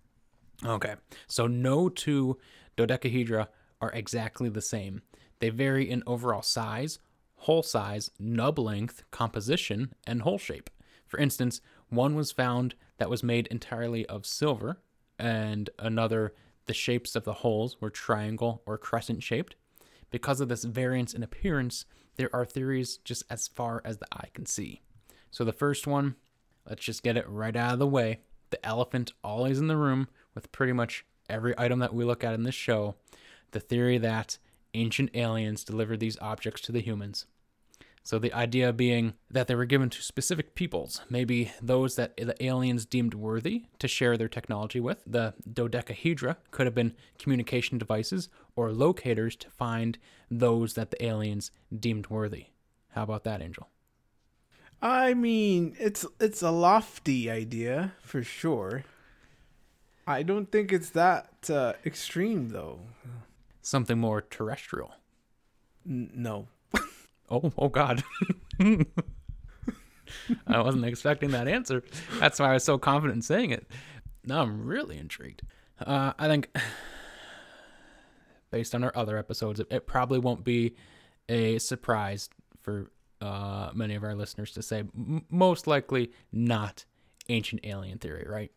Okay. 0.65 0.95
So 1.27 1.47
no 1.47 1.89
two 1.89 2.38
dodecahedra 2.75 3.49
are 3.82 3.91
exactly 3.93 4.49
the 4.49 4.62
same. 4.62 5.01
They 5.39 5.49
vary 5.49 5.89
in 5.89 6.04
overall 6.06 6.43
size, 6.43 6.99
hole 7.41 7.63
size, 7.63 8.12
nub 8.19 8.60
length, 8.60 9.04
composition, 9.10 9.93
and 10.06 10.21
hole 10.21 10.38
shape. 10.38 10.69
For 11.08 11.19
instance, 11.19 11.60
one 11.89 12.15
was 12.15 12.32
found 12.32 12.75
that 12.97 13.10
was 13.10 13.23
made 13.23 13.47
entirely 13.47 14.06
of 14.06 14.25
silver, 14.25 14.80
and 15.17 15.69
another, 15.80 16.34
the 16.67 16.73
shapes 16.73 17.15
of 17.15 17.23
the 17.23 17.34
holes 17.34 17.82
were 17.82 17.89
triangle 17.89 18.62
or 18.65 18.77
crescent 18.77 19.23
shaped. 19.23 19.56
Because 20.12 20.39
of 20.39 20.49
this 20.49 20.63
variance 20.63 21.13
in 21.13 21.23
appearance, 21.23 21.86
there 22.15 22.30
are 22.34 22.45
theories 22.45 22.97
just 22.97 23.23
as 23.30 23.47
far 23.47 23.82
as 23.84 23.97
the 23.97 24.08
eye 24.12 24.30
can 24.34 24.45
see. 24.45 24.82
So 25.32 25.43
the 25.43 25.51
first 25.51 25.88
one, 25.88 26.15
let's 26.69 26.84
just 26.84 27.01
get 27.01 27.17
it 27.17 27.27
right 27.27 27.56
out 27.56 27.73
of 27.73 27.80
the 27.80 27.88
way. 27.88 28.19
The 28.51 28.63
elephant 28.63 29.13
always 29.23 29.60
in 29.60 29.67
the 29.67 29.77
room 29.77 30.10
with 30.36 30.51
pretty 30.51 30.73
much 30.73 31.06
every 31.27 31.56
item 31.58 31.80
that 31.80 31.93
we 31.93 32.04
look 32.04 32.23
at 32.23 32.36
in 32.36 32.43
this 32.43 32.54
show. 32.54 32.95
The 33.51 33.60
theory 33.60 33.97
that 33.97 34.38
ancient 34.73 35.12
aliens 35.13 35.63
delivered 35.63 35.99
these 35.99 36.17
objects 36.19 36.62
to 36.62 36.71
the 36.71 36.81
humans. 36.81 37.25
So 38.03 38.17
the 38.17 38.34
idea 38.34 38.73
being 38.73 39.13
that 39.29 39.47
they 39.47 39.53
were 39.53 39.65
given 39.65 39.89
to 39.91 40.01
specific 40.01 40.55
peoples, 40.55 41.01
maybe 41.10 41.51
those 41.62 41.95
that 41.97 42.17
the 42.17 42.36
aliens 42.43 42.86
deemed 42.86 43.13
worthy 43.13 43.65
to 43.77 43.88
share 43.88 44.17
their 44.17 44.27
technology 44.27 44.79
with. 44.79 45.03
The 45.05 45.36
dodecahedra 45.51 46.38
could 46.49 46.65
have 46.65 46.73
been 46.73 46.95
communication 47.19 47.77
devices 47.77 48.29
or 48.55 48.71
locators 48.71 49.36
to 49.38 49.49
find 49.51 49.99
those 50.31 50.73
that 50.73 50.89
the 50.89 51.05
aliens 51.05 51.51
deemed 51.77 52.07
worthy. 52.07 52.47
How 52.89 53.03
about 53.03 53.23
that, 53.25 53.41
Angel? 53.41 53.69
I 54.81 55.13
mean, 55.13 55.75
it's 55.79 56.05
it's 56.19 56.41
a 56.41 56.49
lofty 56.49 57.29
idea 57.29 57.93
for 58.01 58.23
sure. 58.23 58.84
I 60.07 60.23
don't 60.23 60.51
think 60.51 60.73
it's 60.73 60.89
that 60.89 61.29
uh, 61.51 61.73
extreme 61.86 62.49
though. 62.49 62.79
Something 63.62 64.00
more 64.00 64.21
terrestrial. 64.21 64.93
N- 65.88 66.12
no. 66.13 66.47
Oh, 67.30 67.52
oh 67.58 67.69
God. 67.69 68.04
I 68.60 68.86
wasn't 70.62 70.86
expecting 70.86 71.32
that 71.32 71.47
answer. 71.47 71.84
That's 72.19 72.39
why 72.39 72.50
I 72.50 72.54
was 72.54 72.63
so 72.63 72.78
confident 72.78 73.17
in 73.17 73.21
saying 73.21 73.52
it. 73.52 73.67
Now 74.26 74.41
I'm 74.41 74.65
really 74.65 74.97
intrigued. 74.97 75.43
Uh, 75.80 76.13
I 76.19 76.28
think, 76.28 76.50
based 78.52 78.76
on 78.76 78.84
our 78.84 78.91
other 78.95 79.17
episodes, 79.17 79.60
it, 79.60 79.67
it 79.71 79.88
probably 79.88 80.19
won't 80.19 80.43
be 80.43 80.76
a 81.30 81.58
surprise 81.60 82.30
for 82.60 82.91
uh, 83.21 83.71
many 83.74 83.95
of 83.95 84.04
our 84.04 84.15
listeners 84.15 84.52
to 84.52 84.62
say 84.62 84.80
m- 84.80 85.26
most 85.30 85.67
likely 85.67 86.12
not 86.32 86.86
ancient 87.30 87.65
alien 87.65 87.97
theory, 87.97 88.26
right? 88.28 88.52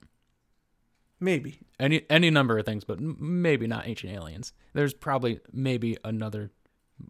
Maybe. 1.20 1.61
Any 1.79 2.05
any 2.11 2.31
number 2.31 2.59
of 2.59 2.66
things, 2.66 2.85
but 2.85 3.00
maybe 3.00 3.66
not 3.66 3.87
ancient 3.87 4.12
aliens. 4.12 4.53
There's 4.72 4.94
probably 4.94 5.40
maybe 5.53 5.96
another 6.05 6.50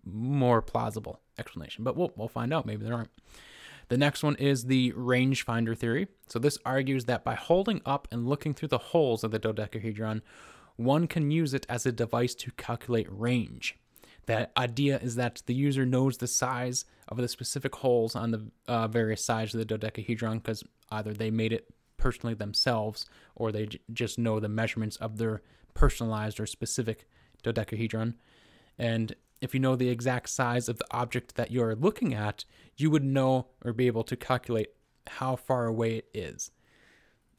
more 0.04 0.62
plausible 0.62 1.20
explanation, 1.38 1.84
but 1.84 1.96
we'll 1.96 2.12
we'll 2.16 2.28
find 2.28 2.52
out. 2.52 2.66
Maybe 2.66 2.84
there 2.84 2.94
aren't. 2.94 3.10
The 3.88 3.98
next 3.98 4.22
one 4.22 4.36
is 4.36 4.64
the 4.64 4.92
rangefinder 4.92 5.76
theory. 5.76 6.08
So 6.28 6.38
this 6.38 6.58
argues 6.64 7.04
that 7.04 7.24
by 7.24 7.34
holding 7.34 7.82
up 7.84 8.08
and 8.10 8.26
looking 8.26 8.54
through 8.54 8.68
the 8.68 8.78
holes 8.78 9.24
of 9.24 9.30
the 9.30 9.38
dodecahedron, 9.38 10.22
one 10.76 11.06
can 11.06 11.30
use 11.30 11.52
it 11.52 11.66
as 11.68 11.84
a 11.84 11.92
device 11.92 12.34
to 12.36 12.50
calculate 12.52 13.06
range. 13.10 13.76
The 14.26 14.48
idea 14.58 14.98
is 14.98 15.16
that 15.16 15.42
the 15.46 15.54
user 15.54 15.84
knows 15.84 16.16
the 16.16 16.26
size 16.26 16.86
of 17.08 17.18
the 17.18 17.28
specific 17.28 17.74
holes 17.76 18.16
on 18.16 18.30
the 18.30 18.50
uh, 18.66 18.88
various 18.88 19.24
sides 19.24 19.54
of 19.54 19.58
the 19.58 19.66
dodecahedron 19.66 20.38
because 20.38 20.64
either 20.90 21.12
they 21.12 21.30
made 21.30 21.52
it 21.52 21.66
personally 22.04 22.34
themselves 22.34 23.06
or 23.34 23.50
they 23.50 23.64
j- 23.64 23.80
just 23.90 24.18
know 24.18 24.38
the 24.38 24.46
measurements 24.46 24.98
of 24.98 25.16
their 25.16 25.40
personalized 25.72 26.38
or 26.38 26.44
specific 26.44 27.08
dodecahedron. 27.42 28.14
And 28.78 29.14
if 29.40 29.54
you 29.54 29.60
know 29.60 29.74
the 29.74 29.88
exact 29.88 30.28
size 30.28 30.68
of 30.68 30.76
the 30.76 30.84
object 30.90 31.34
that 31.36 31.50
you're 31.50 31.74
looking 31.74 32.12
at, 32.12 32.44
you 32.76 32.90
would 32.90 33.02
know 33.02 33.46
or 33.64 33.72
be 33.72 33.86
able 33.86 34.04
to 34.04 34.16
calculate 34.16 34.68
how 35.06 35.34
far 35.34 35.64
away 35.64 35.96
it 35.96 36.08
is. 36.12 36.50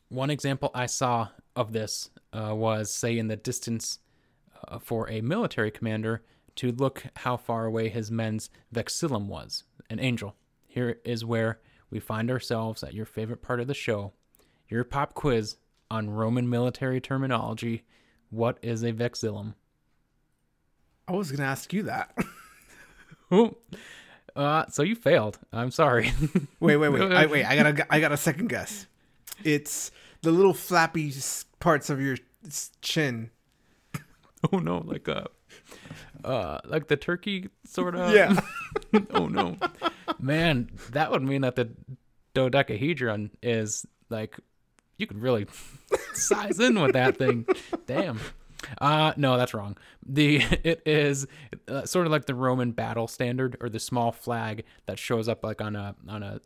One 0.09 0.31
example 0.31 0.71
I 0.73 0.87
saw 0.87 1.27
of 1.55 1.71
this 1.71 2.09
uh, 2.33 2.55
was, 2.55 2.91
say, 2.91 3.19
in 3.19 3.27
the 3.27 3.35
distance 3.35 3.99
uh, 4.67 4.79
for 4.79 5.07
a 5.11 5.21
military 5.21 5.69
commander 5.69 6.23
to 6.55 6.71
look 6.71 7.03
how 7.17 7.37
far 7.37 7.65
away 7.65 7.89
his 7.89 8.09
men's 8.09 8.49
vexillum 8.73 9.27
was. 9.27 9.63
An 9.91 9.99
angel. 9.99 10.35
Here 10.65 10.97
is 11.05 11.23
where 11.23 11.59
we 11.91 11.99
find 11.99 12.31
ourselves 12.31 12.83
at 12.83 12.95
your 12.95 13.05
favorite 13.05 13.43
part 13.43 13.59
of 13.59 13.67
the 13.67 13.75
show, 13.75 14.13
your 14.69 14.83
pop 14.83 15.13
quiz 15.13 15.57
on 15.89 16.09
Roman 16.09 16.49
military 16.49 16.99
terminology. 16.99 17.83
What 18.29 18.57
is 18.61 18.83
a 18.83 18.91
vexillum? 18.91 19.53
I 21.07 21.13
was 21.13 21.31
gonna 21.31 21.49
ask 21.49 21.71
you 21.73 21.83
that. 21.83 22.15
Uh, 24.35 24.65
so 24.67 24.83
you 24.83 24.95
failed. 24.95 25.39
I'm 25.53 25.71
sorry. 25.71 26.11
wait, 26.59 26.75
wait, 26.75 26.89
wait. 26.89 27.11
I, 27.11 27.25
wait, 27.25 27.45
I 27.45 27.55
got 27.55 27.79
a, 27.79 27.87
I 27.93 27.99
got 27.99 28.11
a 28.11 28.17
second 28.17 28.49
guess. 28.49 28.85
It's 29.43 29.91
the 30.21 30.31
little 30.31 30.53
flappy 30.53 31.13
parts 31.59 31.89
of 31.89 32.01
your 32.01 32.17
chin. 32.81 33.31
oh 34.51 34.59
no, 34.59 34.79
like 34.79 35.07
uh, 35.07 35.25
uh, 36.23 36.59
like 36.65 36.87
the 36.87 36.97
turkey 36.97 37.49
sort 37.65 37.95
of. 37.95 38.13
Yeah. 38.13 38.39
oh 39.11 39.27
no, 39.27 39.55
man, 40.19 40.69
that 40.91 41.11
would 41.11 41.23
mean 41.23 41.41
that 41.41 41.55
the 41.55 41.69
dodecahedron 42.33 43.31
is 43.41 43.85
like 44.09 44.37
you 44.97 45.07
could 45.07 45.21
really 45.21 45.47
size 46.13 46.59
in 46.59 46.79
with 46.79 46.93
that 46.93 47.17
thing. 47.17 47.45
Damn. 47.85 48.19
Uh 48.79 49.13
no, 49.17 49.37
that's 49.37 49.53
wrong. 49.53 49.77
The 50.05 50.37
it 50.63 50.81
is 50.85 51.27
uh, 51.67 51.85
sort 51.85 52.05
of 52.05 52.11
like 52.11 52.25
the 52.25 52.35
Roman 52.35 52.71
battle 52.71 53.07
standard 53.07 53.57
or 53.61 53.69
the 53.69 53.79
small 53.79 54.11
flag 54.11 54.63
that 54.85 54.97
shows 54.99 55.27
up 55.27 55.43
like 55.43 55.61
on 55.61 55.75
a 55.75 55.95
on 56.07 56.23
a 56.23 56.41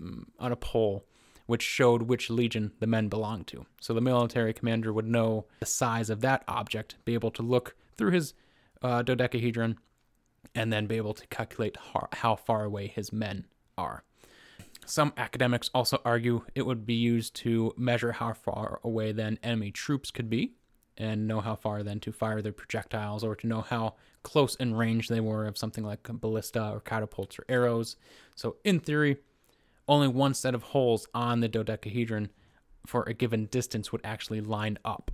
mm, 0.00 0.24
on 0.38 0.52
a 0.52 0.56
pole 0.56 1.04
which 1.46 1.62
showed 1.62 2.02
which 2.02 2.30
legion 2.30 2.72
the 2.78 2.86
men 2.86 3.08
belonged 3.08 3.46
to. 3.48 3.66
So 3.80 3.92
the 3.92 4.00
military 4.00 4.52
commander 4.52 4.92
would 4.92 5.06
know 5.06 5.46
the 5.60 5.66
size 5.66 6.08
of 6.08 6.20
that 6.20 6.44
object, 6.48 6.96
be 7.04 7.14
able 7.14 7.30
to 7.32 7.42
look 7.42 7.76
through 7.96 8.12
his 8.12 8.34
uh, 8.80 9.02
dodecahedron 9.02 9.78
and 10.54 10.72
then 10.72 10.86
be 10.86 10.96
able 10.96 11.14
to 11.14 11.26
calculate 11.28 11.76
how, 11.92 12.08
how 12.12 12.36
far 12.36 12.64
away 12.64 12.86
his 12.86 13.12
men 13.12 13.46
are. 13.76 14.04
Some 14.84 15.12
academics 15.16 15.70
also 15.74 16.00
argue 16.04 16.44
it 16.54 16.66
would 16.66 16.84
be 16.84 16.94
used 16.94 17.34
to 17.36 17.72
measure 17.76 18.12
how 18.12 18.32
far 18.32 18.80
away 18.82 19.12
then 19.12 19.38
enemy 19.42 19.70
troops 19.70 20.10
could 20.10 20.28
be 20.28 20.54
and 20.96 21.26
know 21.26 21.40
how 21.40 21.56
far 21.56 21.82
then 21.82 22.00
to 22.00 22.12
fire 22.12 22.42
their 22.42 22.52
projectiles 22.52 23.24
or 23.24 23.34
to 23.36 23.46
know 23.46 23.62
how 23.62 23.94
close 24.22 24.54
in 24.56 24.74
range 24.74 25.08
they 25.08 25.20
were 25.20 25.46
of 25.46 25.56
something 25.56 25.84
like 25.84 26.08
a 26.08 26.12
ballista 26.12 26.70
or 26.70 26.80
catapults 26.80 27.38
or 27.38 27.44
arrows. 27.48 27.96
So, 28.34 28.56
in 28.64 28.80
theory, 28.80 29.18
only 29.88 30.08
one 30.08 30.34
set 30.34 30.54
of 30.54 30.62
holes 30.62 31.06
on 31.14 31.40
the 31.40 31.48
dodecahedron 31.48 32.30
for 32.86 33.04
a 33.04 33.14
given 33.14 33.46
distance 33.46 33.92
would 33.92 34.00
actually 34.04 34.40
line 34.40 34.78
up. 34.84 35.10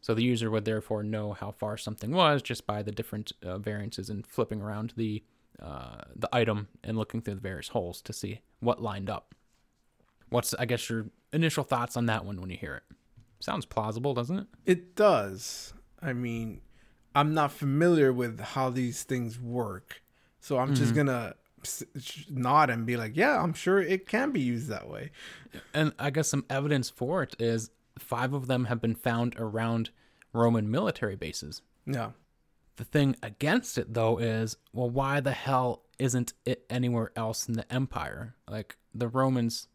So 0.00 0.14
the 0.14 0.24
user 0.24 0.50
would 0.50 0.64
therefore 0.64 1.04
know 1.04 1.32
how 1.32 1.52
far 1.52 1.76
something 1.76 2.10
was 2.10 2.42
just 2.42 2.66
by 2.66 2.82
the 2.82 2.90
different 2.90 3.32
uh, 3.42 3.58
variances 3.58 4.10
and 4.10 4.26
flipping 4.26 4.60
around 4.60 4.94
the 4.96 5.22
uh, 5.60 6.02
the 6.14 6.28
item 6.32 6.68
and 6.82 6.96
looking 6.96 7.20
through 7.20 7.34
the 7.34 7.40
various 7.40 7.68
holes 7.68 8.00
to 8.02 8.12
see 8.12 8.40
what 8.60 8.80
lined 8.82 9.10
up. 9.10 9.34
What's 10.28 10.54
I 10.54 10.64
guess 10.64 10.88
your 10.88 11.06
initial 11.32 11.64
thoughts 11.64 11.96
on 11.96 12.06
that 12.06 12.24
one 12.24 12.40
when 12.40 12.50
you 12.50 12.56
hear 12.56 12.76
it? 12.76 12.82
Sounds 13.40 13.66
plausible, 13.66 14.14
doesn't 14.14 14.38
it? 14.38 14.46
It 14.64 14.94
does. 14.94 15.74
I 16.00 16.12
mean, 16.12 16.60
I'm 17.14 17.34
not 17.34 17.52
familiar 17.52 18.12
with 18.12 18.40
how 18.40 18.70
these 18.70 19.02
things 19.02 19.38
work, 19.38 20.02
so 20.40 20.58
I'm 20.58 20.74
just 20.74 20.94
gonna 20.94 21.34
nod 22.30 22.70
and 22.70 22.86
be 22.86 22.96
like, 22.96 23.16
"Yeah, 23.16 23.40
I'm 23.42 23.52
sure 23.52 23.80
it 23.80 24.06
can 24.06 24.32
be 24.32 24.40
used 24.40 24.68
that 24.68 24.88
way." 24.88 25.10
And 25.74 25.92
I 25.98 26.10
guess 26.10 26.28
some 26.28 26.44
evidence 26.48 26.90
for 26.90 27.22
it 27.22 27.36
is 27.38 27.70
five 27.98 28.32
of 28.32 28.46
them 28.46 28.64
have 28.66 28.80
been 28.80 28.94
found 28.94 29.36
around 29.38 29.90
Roman 30.32 30.70
military 30.70 31.16
bases. 31.16 31.62
Yeah. 31.86 32.12
The 32.76 32.84
thing 32.84 33.16
against 33.22 33.76
it, 33.78 33.92
though, 33.94 34.18
is 34.18 34.56
well, 34.72 34.88
why 34.88 35.20
the 35.20 35.32
hell 35.32 35.82
isn't 35.98 36.32
it 36.44 36.64
anywhere 36.70 37.12
else 37.16 37.48
in 37.48 37.54
the 37.54 37.70
empire? 37.72 38.34
Like 38.48 38.76
the 38.94 39.08
Romans 39.08 39.68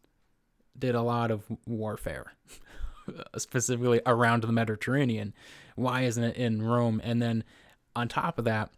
did 0.78 0.94
a 0.94 1.02
lot 1.02 1.30
of 1.30 1.44
warfare, 1.66 2.32
specifically 3.36 4.00
around 4.06 4.42
the 4.42 4.52
Mediterranean. 4.52 5.32
Why 5.76 6.02
isn't 6.02 6.22
it 6.22 6.36
in 6.36 6.62
Rome? 6.62 7.00
And 7.04 7.22
then 7.22 7.44
on 7.94 8.08
top 8.08 8.38
of 8.38 8.44
that, 8.44 8.70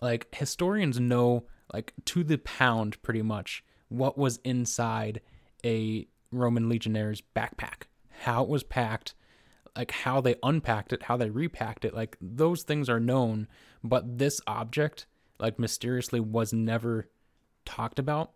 like 0.00 0.34
historians 0.34 1.00
know, 1.00 1.44
like 1.72 1.92
to 2.06 2.24
the 2.24 2.38
pound, 2.38 3.00
pretty 3.02 3.22
much 3.22 3.64
what 3.88 4.16
was 4.16 4.38
inside 4.44 5.20
a 5.64 6.06
Roman 6.30 6.68
legionnaire's 6.68 7.22
backpack, 7.36 7.84
how 8.20 8.42
it 8.42 8.48
was 8.48 8.62
packed, 8.62 9.14
like 9.76 9.90
how 9.90 10.20
they 10.20 10.36
unpacked 10.42 10.92
it, 10.92 11.04
how 11.04 11.16
they 11.16 11.30
repacked 11.30 11.84
it, 11.84 11.94
like 11.94 12.16
those 12.20 12.62
things 12.62 12.88
are 12.88 13.00
known, 13.00 13.48
but 13.82 14.18
this 14.18 14.40
object 14.46 15.06
like 15.38 15.58
mysteriously 15.58 16.20
was 16.20 16.52
never 16.52 17.08
talked 17.64 17.98
about 17.98 18.32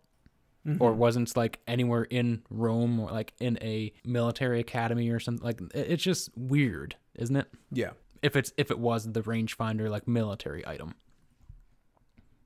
or 0.79 0.91
mm-hmm. 0.91 0.99
wasn't 0.99 1.35
like 1.37 1.59
anywhere 1.65 2.03
in 2.03 2.43
Rome 2.49 2.99
or 2.99 3.09
like 3.09 3.33
in 3.39 3.57
a 3.61 3.93
military 4.03 4.59
academy 4.59 5.09
or 5.09 5.19
something 5.19 5.43
like 5.45 5.61
it's 5.73 6.03
just 6.03 6.29
weird, 6.35 6.95
isn't 7.15 7.35
it? 7.35 7.47
Yeah. 7.71 7.91
If 8.21 8.35
it's 8.35 8.51
if 8.57 8.69
it 8.69 8.77
was 8.77 9.09
the 9.09 9.21
rangefinder 9.21 9.89
like 9.89 10.07
military 10.07 10.67
item. 10.67 10.95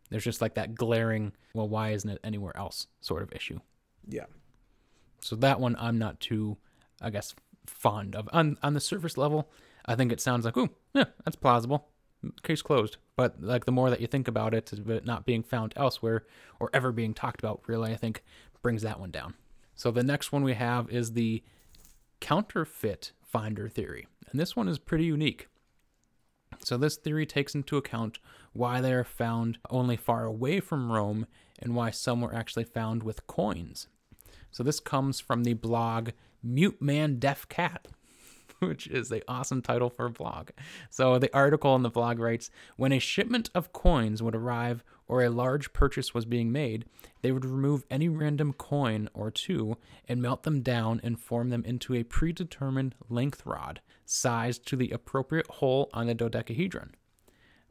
There's 0.10 0.24
just 0.24 0.42
like 0.42 0.56
that 0.56 0.76
glaring, 0.76 1.32
well 1.56 1.68
why 1.68 1.92
isn't 1.94 2.10
it 2.10 2.20
anywhere 2.24 2.56
else 2.56 2.86
sort 3.00 3.24
of 3.24 3.32
issue. 3.34 3.60
Yeah. 4.08 4.26
So 5.22 5.36
that 5.38 5.60
one 5.60 5.76
I'm 5.80 5.98
not 5.98 6.20
too, 6.20 6.58
I 7.02 7.10
guess, 7.10 7.34
fond 7.66 8.16
of. 8.16 8.30
On 8.32 8.58
on 8.64 8.74
the 8.74 8.80
surface 8.80 9.18
level, 9.18 9.50
I 9.86 9.96
think 9.96 10.12
it 10.12 10.22
sounds 10.22 10.46
like, 10.46 10.58
oh, 10.58 10.70
yeah, 10.94 11.06
that's 11.26 11.36
plausible. 11.36 11.88
Case 12.44 12.62
closed. 12.62 12.98
But 13.16 13.42
like 13.42 13.66
the 13.66 13.72
more 13.72 13.90
that 13.90 14.02
you 14.02 14.08
think 14.08 14.28
about 14.28 14.54
it, 14.54 14.72
it 14.72 15.06
not 15.06 15.26
being 15.26 15.44
found 15.44 15.74
elsewhere 15.76 16.26
or 16.60 16.70
ever 16.74 16.92
being 16.92 17.14
talked 17.14 17.40
about, 17.40 17.62
really, 17.68 17.92
I 17.92 17.96
think 17.96 18.24
brings 18.62 18.84
that 18.84 19.00
one 19.00 19.12
down. 19.12 19.34
So 19.76 19.90
the 19.90 20.04
next 20.04 20.32
one 20.32 20.44
we 20.44 20.54
have 20.54 20.90
is 20.90 21.14
the 21.14 21.44
counterfeit 22.20 23.14
finder 23.24 23.68
theory, 23.68 24.08
and 24.30 24.40
this 24.40 24.56
one 24.56 24.68
is 24.68 24.78
pretty 24.78 25.06
unique. 25.06 25.48
So 26.64 26.78
this 26.78 26.98
theory 26.98 27.26
takes 27.26 27.56
into 27.56 27.78
account 27.78 28.20
why 28.54 28.82
they 28.82 28.94
are 28.94 29.04
found 29.04 29.58
only 29.70 29.98
far 29.98 30.26
away 30.26 30.60
from 30.60 30.92
Rome 30.92 31.26
and 31.58 31.74
why 31.74 31.90
some 31.90 32.22
were 32.22 32.36
actually 32.36 32.66
found 32.66 33.02
with 33.02 33.26
coins. 33.26 33.88
So 34.52 34.62
this 34.64 34.80
comes 34.80 35.20
from 35.20 35.44
the 35.44 35.54
blog 35.54 36.10
Mute 36.44 36.82
Man 36.82 37.20
Deaf 37.20 37.48
Cat, 37.50 37.88
which 38.60 38.88
is 38.88 39.12
a 39.12 39.22
awesome 39.28 39.62
title 39.62 39.90
for 39.90 40.06
a 40.06 40.12
blog. 40.12 40.50
So 40.90 41.18
the 41.18 41.34
article 41.36 41.76
in 41.76 41.84
the 41.84 41.90
blog 41.90 42.20
writes, 42.20 42.50
when 42.78 42.92
a 42.92 43.00
shipment 43.00 43.50
of 43.56 43.74
coins 43.74 44.22
would 44.22 44.36
arrive 44.36 44.84
or 45.08 45.24
a 45.24 45.30
large 45.30 45.74
purchase 45.74 46.14
was 46.14 46.26
being 46.26 46.52
made, 46.52 46.86
they 47.22 47.32
would 47.32 47.46
remove 47.46 47.86
any 47.92 48.08
random 48.08 48.54
coin 48.54 49.10
or 49.14 49.30
two 49.30 49.78
and 50.08 50.22
melt 50.22 50.44
them 50.44 50.62
down 50.62 51.02
and 51.04 51.20
form 51.20 51.50
them 51.50 51.66
into 51.66 51.94
a 51.94 52.04
predetermined 52.04 52.96
length 53.10 53.46
rod 53.46 53.82
sized 54.06 54.66
to 54.68 54.76
the 54.76 54.92
appropriate 54.92 55.48
hole 55.48 55.90
on 55.94 56.08
the 56.08 56.14
dodecahedron. 56.14 56.96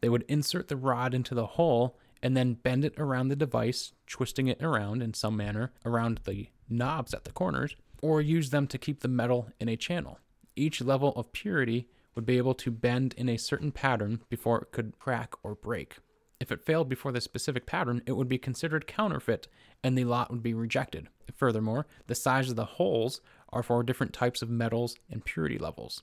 They 0.00 0.08
would 0.08 0.24
insert 0.28 0.68
the 0.68 0.76
rod 0.76 1.14
into 1.14 1.34
the 1.34 1.46
hole 1.46 1.96
and 2.22 2.36
then 2.36 2.54
bend 2.54 2.84
it 2.84 2.94
around 2.98 3.28
the 3.28 3.36
device, 3.36 3.92
twisting 4.06 4.48
it 4.48 4.62
around 4.62 5.02
in 5.02 5.14
some 5.14 5.36
manner 5.36 5.72
around 5.84 6.20
the 6.24 6.48
knobs 6.68 7.14
at 7.14 7.24
the 7.24 7.32
corners, 7.32 7.76
or 8.02 8.20
use 8.20 8.50
them 8.50 8.66
to 8.68 8.78
keep 8.78 9.00
the 9.00 9.08
metal 9.08 9.48
in 9.58 9.68
a 9.68 9.76
channel. 9.76 10.18
Each 10.56 10.80
level 10.80 11.12
of 11.16 11.32
purity 11.32 11.88
would 12.14 12.26
be 12.26 12.38
able 12.38 12.54
to 12.54 12.70
bend 12.70 13.14
in 13.16 13.28
a 13.28 13.36
certain 13.36 13.72
pattern 13.72 14.20
before 14.28 14.60
it 14.60 14.72
could 14.72 14.98
crack 14.98 15.34
or 15.42 15.54
break. 15.54 15.98
If 16.40 16.50
it 16.50 16.64
failed 16.64 16.88
before 16.88 17.12
the 17.12 17.20
specific 17.20 17.66
pattern, 17.66 18.02
it 18.06 18.12
would 18.12 18.28
be 18.28 18.38
considered 18.38 18.86
counterfeit 18.86 19.46
and 19.84 19.96
the 19.96 20.04
lot 20.04 20.30
would 20.30 20.42
be 20.42 20.54
rejected. 20.54 21.08
Furthermore, 21.36 21.86
the 22.06 22.14
size 22.14 22.50
of 22.50 22.56
the 22.56 22.64
holes 22.64 23.20
are 23.50 23.62
for 23.62 23.82
different 23.82 24.12
types 24.12 24.42
of 24.42 24.50
metals 24.50 24.96
and 25.10 25.24
purity 25.24 25.58
levels. 25.58 26.02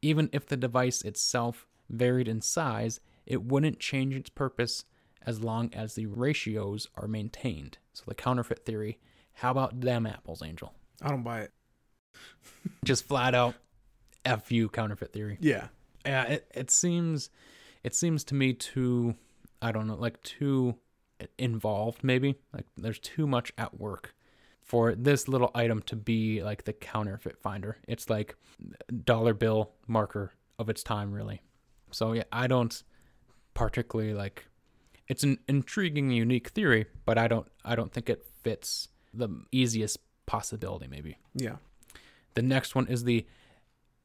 Even 0.00 0.30
if 0.32 0.46
the 0.46 0.56
device 0.56 1.02
itself 1.02 1.66
varied 1.90 2.28
in 2.28 2.40
size, 2.40 3.00
it 3.26 3.42
wouldn't 3.42 3.80
change 3.80 4.14
its 4.14 4.30
purpose 4.30 4.84
as 5.24 5.42
long 5.42 5.72
as 5.74 5.94
the 5.94 6.06
ratios 6.06 6.88
are 6.96 7.08
maintained. 7.08 7.78
So 7.92 8.04
the 8.06 8.14
counterfeit 8.14 8.64
theory, 8.64 8.98
how 9.34 9.50
about 9.50 9.80
them 9.80 10.06
apples, 10.06 10.42
Angel? 10.42 10.74
I 11.00 11.08
don't 11.08 11.22
buy 11.22 11.42
it. 11.42 11.52
Just 12.84 13.06
flat 13.06 13.34
out 13.34 13.54
F 14.24 14.52
you 14.52 14.68
counterfeit 14.68 15.12
theory. 15.12 15.38
Yeah. 15.40 15.68
Yeah, 16.04 16.24
it, 16.24 16.46
it 16.54 16.70
seems 16.70 17.30
it 17.84 17.94
seems 17.94 18.24
to 18.24 18.34
me 18.34 18.52
too 18.52 19.14
I 19.60 19.70
don't 19.72 19.86
know, 19.86 19.94
like 19.94 20.22
too 20.22 20.76
involved 21.38 22.02
maybe. 22.02 22.36
Like 22.52 22.66
there's 22.76 22.98
too 22.98 23.26
much 23.26 23.52
at 23.56 23.78
work 23.78 24.14
for 24.60 24.94
this 24.94 25.28
little 25.28 25.50
item 25.54 25.82
to 25.82 25.96
be 25.96 26.42
like 26.42 26.64
the 26.64 26.72
counterfeit 26.72 27.38
finder. 27.38 27.78
It's 27.86 28.08
like 28.08 28.36
dollar 29.04 29.34
bill 29.34 29.72
marker 29.86 30.32
of 30.58 30.68
its 30.68 30.82
time 30.82 31.12
really. 31.12 31.40
So 31.90 32.12
yeah, 32.12 32.24
I 32.32 32.46
don't 32.46 32.82
particularly 33.54 34.14
like 34.14 34.46
it's 35.08 35.24
an 35.24 35.38
intriguing 35.48 36.10
unique 36.10 36.48
theory, 36.48 36.86
but 37.04 37.18
I 37.18 37.28
don't 37.28 37.46
I 37.64 37.74
don't 37.74 37.92
think 37.92 38.08
it 38.08 38.24
fits 38.42 38.88
the 39.12 39.28
easiest 39.52 39.98
possibility 40.32 40.88
maybe. 40.88 41.18
Yeah. 41.34 41.56
The 42.32 42.40
next 42.40 42.74
one 42.74 42.86
is 42.86 43.04
the 43.04 43.26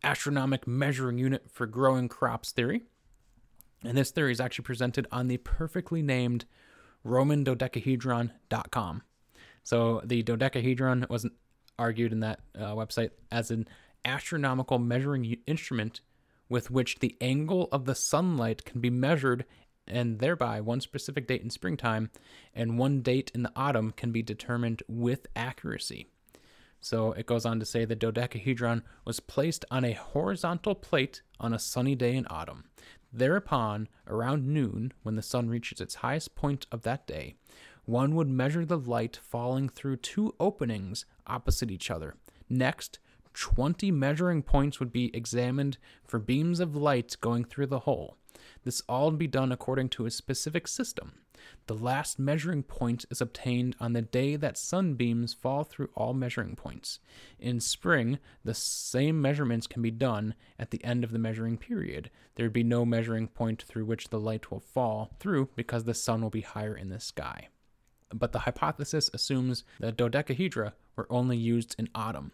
astronomic 0.03 0.67
measuring 0.67 1.17
unit 1.17 1.45
for 1.49 1.65
growing 1.65 2.09
crops 2.09 2.51
theory. 2.51 2.81
And 3.81 3.97
this 3.97 4.11
theory 4.11 4.33
is 4.33 4.41
actually 4.41 4.65
presented 4.65 5.07
on 5.09 5.29
the 5.29 5.37
perfectly 5.37 6.01
named 6.01 6.43
RomanDodecahedron.com. 7.05 9.03
So 9.63 10.01
the 10.03 10.21
dodecahedron 10.21 11.05
wasn't 11.09 11.31
argued 11.79 12.11
in 12.11 12.19
that 12.19 12.41
uh, 12.53 12.73
website 12.75 13.11
as 13.31 13.49
an 13.49 13.65
astronomical 14.03 14.79
measuring 14.79 15.37
instrument 15.47 16.01
with 16.49 16.69
which 16.69 16.99
the 16.99 17.15
angle 17.21 17.69
of 17.71 17.85
the 17.85 17.95
sunlight 17.95 18.65
can 18.65 18.81
be 18.81 18.89
measured 18.89 19.45
and 19.87 20.19
thereby 20.19 20.59
one 20.59 20.81
specific 20.81 21.25
date 21.27 21.41
in 21.41 21.49
springtime 21.49 22.09
and 22.53 22.77
one 22.77 22.99
date 23.01 23.31
in 23.33 23.43
the 23.43 23.51
autumn 23.55 23.93
can 23.95 24.11
be 24.11 24.21
determined 24.21 24.83
with 24.89 25.27
accuracy. 25.33 26.07
So 26.87 27.11
it 27.11 27.25
goes 27.25 27.45
on 27.45 27.59
to 27.59 27.65
say 27.65 27.83
the 27.83 27.97
dodecahedron 27.97 28.81
was 29.03 29.19
placed 29.19 29.65
on 29.69 29.83
a 29.83 29.91
horizontal 29.91 30.73
plate 30.73 31.21
on 31.37 31.53
a 31.53 31.59
sunny 31.59 31.95
day 31.95 32.15
in 32.15 32.25
autumn. 32.29 32.63
Thereupon, 33.11 33.89
around 34.07 34.47
noon, 34.47 34.93
when 35.03 35.17
the 35.17 35.21
sun 35.21 35.49
reaches 35.49 35.81
its 35.81 35.95
highest 35.95 36.33
point 36.35 36.65
of 36.71 36.83
that 36.83 37.05
day, 37.05 37.35
one 37.83 38.15
would 38.15 38.29
measure 38.29 38.63
the 38.63 38.77
light 38.77 39.19
falling 39.21 39.67
through 39.67 39.97
two 39.97 40.33
openings 40.39 41.03
opposite 41.25 41.71
each 41.71 41.91
other. 41.91 42.15
Next, 42.47 42.99
20 43.33 43.91
measuring 43.91 44.41
points 44.41 44.79
would 44.79 44.93
be 44.93 45.13
examined 45.13 45.77
for 46.05 46.19
beams 46.19 46.61
of 46.61 46.73
light 46.73 47.17
going 47.19 47.43
through 47.43 47.67
the 47.67 47.79
hole. 47.79 48.15
This 48.63 48.81
all 48.87 49.11
be 49.11 49.27
done 49.27 49.51
according 49.51 49.89
to 49.89 50.05
a 50.05 50.11
specific 50.11 50.67
system. 50.67 51.13
The 51.67 51.75
last 51.75 52.17
measuring 52.17 52.63
point 52.63 53.05
is 53.09 53.21
obtained 53.21 53.75
on 53.79 53.93
the 53.93 54.01
day 54.01 54.35
that 54.35 54.57
sunbeams 54.57 55.33
fall 55.33 55.63
through 55.63 55.89
all 55.95 56.13
measuring 56.13 56.55
points. 56.55 56.99
In 57.39 57.59
spring, 57.59 58.19
the 58.43 58.53
same 58.53 59.21
measurements 59.21 59.67
can 59.67 59.81
be 59.81 59.91
done 59.91 60.33
at 60.57 60.71
the 60.71 60.83
end 60.83 61.03
of 61.03 61.11
the 61.11 61.19
measuring 61.19 61.57
period. 61.57 62.09
There 62.35 62.45
would 62.45 62.53
be 62.53 62.63
no 62.63 62.85
measuring 62.85 63.27
point 63.27 63.63
through 63.63 63.85
which 63.85 64.09
the 64.09 64.19
light 64.19 64.51
will 64.51 64.59
fall 64.59 65.11
through 65.19 65.49
because 65.55 65.83
the 65.83 65.93
sun 65.93 66.21
will 66.21 66.29
be 66.29 66.41
higher 66.41 66.75
in 66.75 66.89
the 66.89 66.99
sky. 66.99 67.49
But 68.13 68.31
the 68.31 68.39
hypothesis 68.39 69.09
assumes 69.13 69.63
that 69.79 69.97
dodecahedra 69.97 70.73
were 70.95 71.07
only 71.09 71.37
used 71.37 71.75
in 71.77 71.89
autumn. 71.93 72.31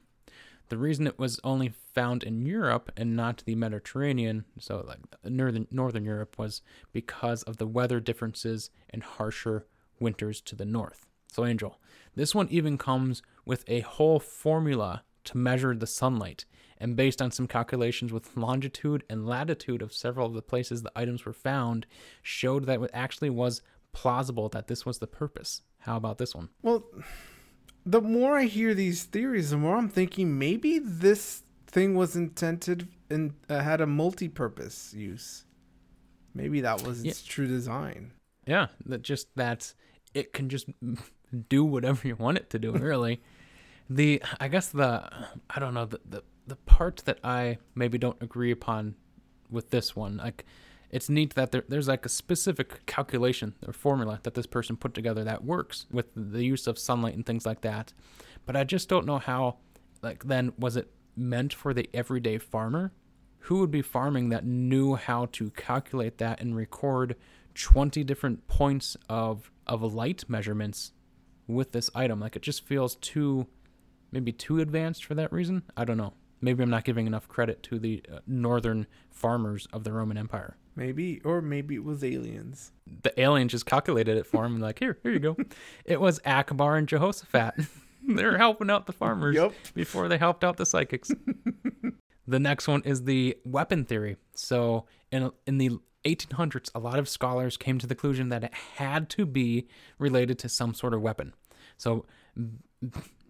The 0.74 0.80
reason 0.80 1.06
it 1.06 1.20
was 1.20 1.40
only 1.44 1.72
found 1.94 2.24
in 2.24 2.48
Europe 2.48 2.92
and 2.98 3.16
not 3.16 3.44
the 3.46 3.54
Mediterranean, 3.54 4.46
so 4.58 4.84
like 4.88 4.98
northern 5.24 5.68
northern 5.70 6.04
Europe, 6.04 6.40
was 6.40 6.64
because 6.92 7.44
of 7.44 7.58
the 7.58 7.68
weather 7.68 8.00
differences 8.00 8.72
and 8.90 9.04
harsher 9.04 9.68
winters 10.00 10.42
to 10.42 10.56
the 10.56 10.66
north. 10.66 11.06
So 11.32 11.46
Angel, 11.46 11.80
this 12.16 12.34
one 12.34 12.48
even 12.50 12.80
comes 12.80 13.22
with 13.46 13.64
a 13.68 13.82
whole 13.82 14.20
formula 14.20 15.04
to 15.26 15.38
measure 15.38 15.76
the 15.76 15.86
sunlight, 15.86 16.46
and 16.80 16.96
based 16.96 17.22
on 17.22 17.30
some 17.30 17.46
calculations 17.46 18.12
with 18.12 18.36
longitude 18.36 19.04
and 19.08 19.28
latitude 19.28 19.84
of 19.84 19.94
several 19.94 20.26
of 20.26 20.34
the 20.34 20.42
places 20.42 20.82
the 20.82 20.92
items 20.96 21.24
were 21.24 21.34
found, 21.34 21.86
showed 22.24 22.66
that 22.66 22.82
it 22.82 22.90
actually 22.96 23.30
was 23.30 23.62
plausible 23.92 24.50
that 24.50 24.66
this 24.66 24.88
was 24.88 24.98
the 24.98 25.06
purpose. 25.06 25.62
How 25.82 25.98
about 25.98 26.18
this 26.18 26.34
one? 26.34 26.50
Well, 26.64 26.84
the 27.86 28.02
more 28.02 28.38
I 28.38 28.46
hear 28.46 28.74
these 28.74 29.04
theories, 29.04 29.50
the 29.50 29.58
more 29.58 29.78
I'm 29.78 29.90
thinking 29.90 30.38
maybe 30.38 30.80
this 30.80 31.44
thing 31.68 31.96
was 31.96 32.16
intended 32.16 32.88
and 33.10 33.34
uh, 33.50 33.60
had 33.60 33.82
a 33.82 33.88
multi-purpose 33.88 34.94
use. 34.94 35.46
Maybe 36.34 36.62
that 36.62 36.84
was 36.84 37.04
its 37.04 37.24
yeah. 37.26 37.32
true 37.32 37.48
design. 37.48 38.14
Yeah, 38.46 38.68
that 38.86 39.02
just 39.02 39.28
that 39.36 39.74
it 40.14 40.34
can 40.34 40.50
just 40.50 40.68
do 41.50 41.64
whatever 41.64 42.08
you 42.08 42.16
want 42.16 42.38
it 42.38 42.50
to 42.52 42.60
do. 42.60 42.72
Really, 42.84 43.22
the 43.90 44.22
I 44.40 44.48
guess 44.48 44.70
the 44.70 45.10
I 45.50 45.60
don't 45.60 45.74
know 45.74 45.86
the 45.86 46.00
the 46.08 46.24
the 46.48 46.56
part 46.56 47.04
that 47.06 47.20
I 47.24 47.58
maybe 47.76 47.98
don't 47.98 48.22
agree 48.22 48.52
upon 48.52 48.96
with 49.50 49.70
this 49.70 49.96
one 49.96 50.18
like 50.18 50.46
it's 50.94 51.10
neat 51.10 51.34
that 51.34 51.52
there, 51.52 51.64
there's 51.68 51.88
like 51.88 52.06
a 52.06 52.10
specific 52.10 52.86
calculation 52.86 53.56
or 53.66 53.74
formula 53.74 54.20
that 54.22 54.36
this 54.36 54.46
person 54.46 54.78
put 54.78 54.94
together 54.94 55.24
that 55.24 55.44
works 55.44 55.88
with 55.92 56.06
the 56.16 56.46
use 56.46 56.68
of 56.68 56.78
sunlight 56.78 57.16
and 57.16 57.26
things 57.26 57.48
like 57.48 57.62
that. 57.62 57.92
But 58.46 58.56
I 58.56 58.64
just 58.64 58.90
don't 58.90 59.08
know 59.08 59.18
how, 59.18 59.58
like, 60.04 60.26
then 60.26 60.54
was 60.56 60.78
it 60.78 60.92
meant 61.16 61.52
for 61.52 61.74
the 61.74 61.90
everyday 61.96 62.38
farmer? 62.38 62.94
Who 63.40 63.58
would 63.60 63.72
be 63.72 63.82
farming 63.82 64.30
that 64.30 64.46
knew 64.46 64.94
how 64.94 65.26
to 65.32 65.50
calculate 65.52 66.20
that 66.20 66.40
and 66.40 66.56
record 66.56 67.16
20 67.56 68.04
different 68.04 68.48
points 68.48 68.96
of, 69.10 69.52
of 69.66 69.82
light 69.82 70.26
measurements 70.28 70.92
with 71.48 71.72
this 71.72 71.90
item? 71.96 72.20
Like, 72.20 72.36
it 72.36 72.44
just 72.44 72.68
feels 72.68 72.98
too, 72.98 73.48
maybe 74.12 74.32
too 74.32 74.60
advanced 74.60 75.06
for 75.06 75.16
that 75.16 75.34
reason. 75.34 75.64
I 75.76 75.86
don't 75.86 75.98
know. 75.98 76.14
Maybe 76.40 76.62
I'm 76.62 76.70
not 76.70 76.84
giving 76.84 77.08
enough 77.08 77.28
credit 77.28 77.64
to 77.64 77.80
the 77.80 78.04
uh, 78.14 78.20
northern 78.28 78.86
farmers 79.10 79.68
of 79.74 79.86
the 79.86 79.92
Roman 79.92 80.20
Empire. 80.20 80.56
Maybe, 80.76 81.22
or 81.24 81.42
maybe 81.42 81.76
it 81.76 81.84
was 81.84 82.04
aliens. 82.04 82.72
The 83.04 83.20
alien 83.20 83.48
just 83.48 83.66
calculated 83.66 84.18
it 84.18 84.26
for 84.26 84.46
him. 84.46 84.60
Like, 84.60 84.80
here, 84.80 84.98
here 85.04 85.12
you 85.12 85.20
go. 85.20 85.38
it 85.86 86.02
was 86.02 86.20
Akbar 86.26 86.78
and 86.78 86.88
Jehoshaphat. 86.88 87.54
They're 88.08 88.38
helping 88.38 88.70
out 88.70 88.86
the 88.86 88.94
farmers 88.94 89.36
yep. 89.36 89.54
before 89.74 90.08
they 90.08 90.18
helped 90.18 90.44
out 90.44 90.58
the 90.58 90.66
psychics. 90.66 91.12
the 92.28 92.40
next 92.40 92.68
one 92.68 92.82
is 92.84 93.04
the 93.04 93.38
weapon 93.46 93.86
theory. 93.86 94.18
So, 94.36 94.86
in 95.10 95.32
in 95.48 95.58
the 95.58 95.80
1800s, 96.04 96.70
a 96.76 96.80
lot 96.80 97.00
of 97.00 97.08
scholars 97.08 97.56
came 97.56 97.80
to 97.80 97.88
the 97.88 97.96
conclusion 97.96 98.28
that 98.30 98.44
it 98.44 98.54
had 98.76 99.10
to 99.12 99.26
be 99.26 99.68
related 100.00 100.38
to 100.40 100.50
some 100.50 100.74
sort 100.74 100.94
of 100.94 101.02
weapon. 101.02 101.34
So, 101.78 102.06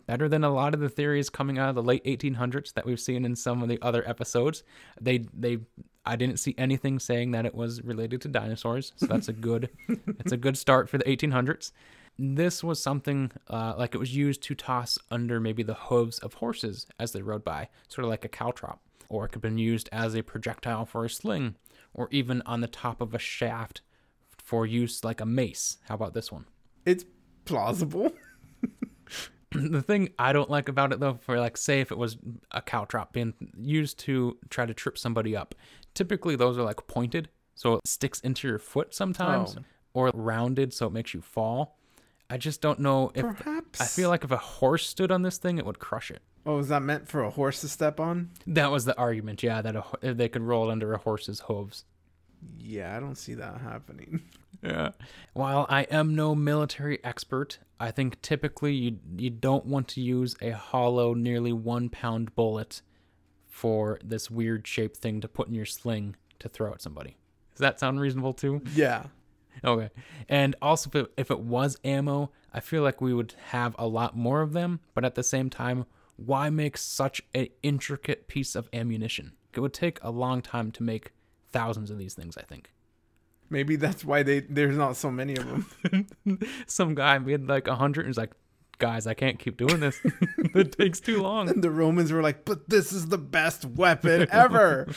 better 0.06 0.28
than 0.28 0.44
a 0.44 0.54
lot 0.54 0.74
of 0.74 0.80
the 0.80 0.90
theories 0.90 1.30
coming 1.30 1.58
out 1.58 1.70
of 1.70 1.76
the 1.76 1.84
late 1.84 2.04
1800s 2.06 2.74
that 2.74 2.86
we've 2.86 3.00
seen 3.00 3.26
in 3.26 3.36
some 3.36 3.62
of 3.62 3.70
the 3.70 3.80
other 3.82 4.08
episodes. 4.08 4.64
They 5.00 5.26
they 5.34 5.60
I 6.06 6.16
didn't 6.16 6.38
see 6.38 6.54
anything 6.58 7.00
saying 7.00 7.32
that 7.32 7.46
it 7.46 7.56
was 7.56 7.82
related 7.84 8.22
to 8.22 8.28
dinosaurs, 8.28 8.94
so 8.98 9.06
that's 9.06 9.28
a 9.28 9.34
good 9.34 9.70
it's 9.88 10.32
a 10.32 10.38
good 10.38 10.58
start 10.58 10.90
for 10.90 10.98
the 10.98 11.06
1800s. 11.06 11.72
This 12.20 12.64
was 12.64 12.82
something 12.82 13.32
uh, 13.48 13.74
like 13.78 13.96
it 13.96 13.98
was 13.98 14.16
used 14.16 14.44
to 14.44 14.56
toss 14.56 15.00
under 15.10 15.40
maybe 15.40 15.64
the 15.64 15.74
hooves 15.74 16.20
of 16.20 16.36
horses 16.36 16.86
as 17.00 17.12
they 17.12 17.24
rode 17.24 17.44
by, 17.44 17.70
sort 17.88 18.06
of 18.06 18.10
like 18.10 18.24
a 18.24 18.30
caltrop, 18.30 18.78
or 19.10 19.26
it 19.26 19.30
could 19.30 19.36
have 19.38 19.42
been 19.42 19.58
used 19.58 19.90
as 19.92 20.14
a 20.14 20.22
projectile 20.22 20.86
for 20.86 21.06
a 21.06 21.10
sling, 21.10 21.56
or 21.94 22.08
even 22.12 22.44
on 22.46 22.62
the 22.62 22.68
top 22.68 23.02
of 23.02 23.16
a 23.16 23.20
shaft 23.20 23.82
for 24.38 24.68
use 24.68 25.04
like 25.04 25.22
a 25.22 25.26
mace. 25.26 25.78
How 25.88 25.96
about 25.96 26.14
this 26.14 26.32
one? 26.32 26.46
It's 26.86 27.06
plausible. 27.46 28.12
the 29.54 29.82
thing 29.82 30.10
I 30.20 30.34
don't 30.34 30.50
like 30.50 30.70
about 30.70 30.92
it 30.92 31.00
though, 31.00 31.16
for 31.22 31.40
like 31.40 31.58
say 31.58 31.82
if 31.82 31.92
it 31.92 31.98
was 31.98 32.18
a 32.52 32.62
caltrop 32.62 33.12
being 33.12 33.34
used 33.58 34.00
to 34.00 34.38
try 34.50 34.66
to 34.66 34.74
trip 34.74 34.98
somebody 34.98 35.36
up, 35.36 35.56
typically 35.94 36.36
those 36.36 36.58
are 36.58 36.64
like 36.64 36.88
pointed, 36.88 37.30
so 37.56 37.76
it 37.76 37.88
sticks 37.88 38.20
into 38.22 38.48
your 38.48 38.60
foot 38.60 38.94
sometimes, 38.94 39.58
oh. 39.58 39.64
or 39.94 40.12
rounded 40.14 40.74
so 40.74 40.88
it 40.88 40.94
makes 40.94 41.14
you 41.14 41.22
fall. 41.22 41.78
I 42.30 42.38
just 42.38 42.62
don't 42.62 42.80
know 42.80 43.12
if 43.14 43.24
Perhaps. 43.24 43.80
I 43.82 43.86
feel 43.86 44.10
like 44.10 44.24
if 44.24 44.32
a 44.32 44.38
horse 44.38 44.88
stood 44.88 45.12
on 45.12 45.22
this 45.22 45.38
thing, 45.38 45.58
it 45.58 45.66
would 45.66 45.80
crush 45.80 46.10
it. 46.10 46.22
Oh, 46.46 46.58
is 46.58 46.68
that 46.70 46.82
meant 46.82 47.08
for 47.08 47.24
a 47.24 47.30
horse 47.30 47.62
to 47.62 47.70
step 47.70 48.00
on? 48.00 48.32
That 48.48 48.72
was 48.72 48.86
the 48.86 48.98
argument, 48.98 49.44
yeah, 49.44 49.62
that 49.62 49.76
a, 49.76 50.14
they 50.14 50.30
could 50.30 50.42
roll 50.42 50.70
under 50.70 50.94
a 50.94 50.98
horse's 50.98 51.42
hooves. 51.42 51.86
Yeah, 52.60 52.98
I 52.98 53.00
don't 53.00 53.16
see 53.16 53.36
that 53.36 53.62
happening. 53.62 54.24
yeah. 54.64 54.92
While 55.34 55.66
I 55.70 55.84
am 55.84 56.16
no 56.16 56.34
military 56.34 57.04
expert, 57.04 57.60
I 57.80 57.92
think 57.92 58.22
typically 58.22 58.74
you 58.74 59.00
you 59.18 59.30
don't 59.30 59.66
want 59.66 59.88
to 59.90 60.02
use 60.02 60.36
a 60.42 60.52
hollow, 60.52 61.14
nearly 61.14 61.54
one 61.54 61.90
pound 61.90 62.34
bullet 62.36 62.82
for 63.48 64.00
this 64.04 64.32
weird 64.32 64.68
shaped 64.68 64.98
thing 64.98 65.22
to 65.22 65.28
put 65.28 65.48
in 65.48 65.54
your 65.54 65.66
sling 65.66 66.16
to 66.40 66.50
throw 66.50 66.72
at 66.72 66.82
somebody. 66.82 67.18
Does 67.54 67.60
that 67.60 67.80
sound 67.80 68.00
reasonable 68.00 68.34
too? 68.34 68.62
Yeah. 68.74 69.06
Okay. 69.64 69.90
And 70.28 70.56
also, 70.62 70.90
if 70.90 70.96
it, 70.96 71.12
if 71.18 71.32
it 71.32 71.40
was 71.40 71.78
ammo, 71.84 72.32
I 72.54 72.60
feel 72.60 72.82
like 72.82 73.02
we 73.02 73.14
would 73.14 73.36
have 73.50 73.76
a 73.78 73.88
lot 73.88 74.18
more 74.18 74.42
of 74.42 74.54
them. 74.54 74.80
But 74.94 75.06
at 75.06 75.16
the 75.16 75.24
same 75.24 75.50
time, 75.50 75.86
why 76.16 76.50
make 76.50 76.78
such 76.78 77.22
an 77.34 77.48
intricate 77.62 78.28
piece 78.28 78.56
of 78.56 78.70
ammunition? 78.74 79.34
It 79.54 79.60
would 79.60 79.74
take 79.74 80.00
a 80.02 80.10
long 80.10 80.42
time 80.42 80.72
to 80.72 80.84
make 80.84 81.12
thousands 81.52 81.92
of 81.92 81.98
these 81.98 82.16
things, 82.16 82.38
I 82.38 82.42
think. 82.42 82.72
Maybe 83.54 83.76
that's 83.76 84.04
why 84.04 84.24
they 84.24 84.40
there's 84.40 84.76
not 84.76 84.98
so 84.98 85.12
many 85.12 85.36
of 85.38 85.46
them. 85.48 86.08
Some 86.68 86.96
guy 86.96 87.20
made 87.20 87.48
like 87.48 87.68
a 87.68 87.76
hundred 87.76 88.02
and 88.02 88.10
he's 88.10 88.18
like, 88.18 88.32
guys, 88.80 89.06
I 89.06 89.14
can't 89.14 89.38
keep 89.38 89.58
doing 89.58 89.80
this. 89.80 90.00
it 90.38 90.72
takes 90.72 91.00
too 91.00 91.22
long. 91.22 91.50
And 91.50 91.64
the 91.64 91.70
Romans 91.70 92.12
were 92.12 92.24
like, 92.24 92.46
but 92.46 92.68
this 92.68 92.92
is 92.92 93.10
the 93.10 93.20
best 93.20 93.64
weapon 93.64 94.28
ever. 94.32 94.88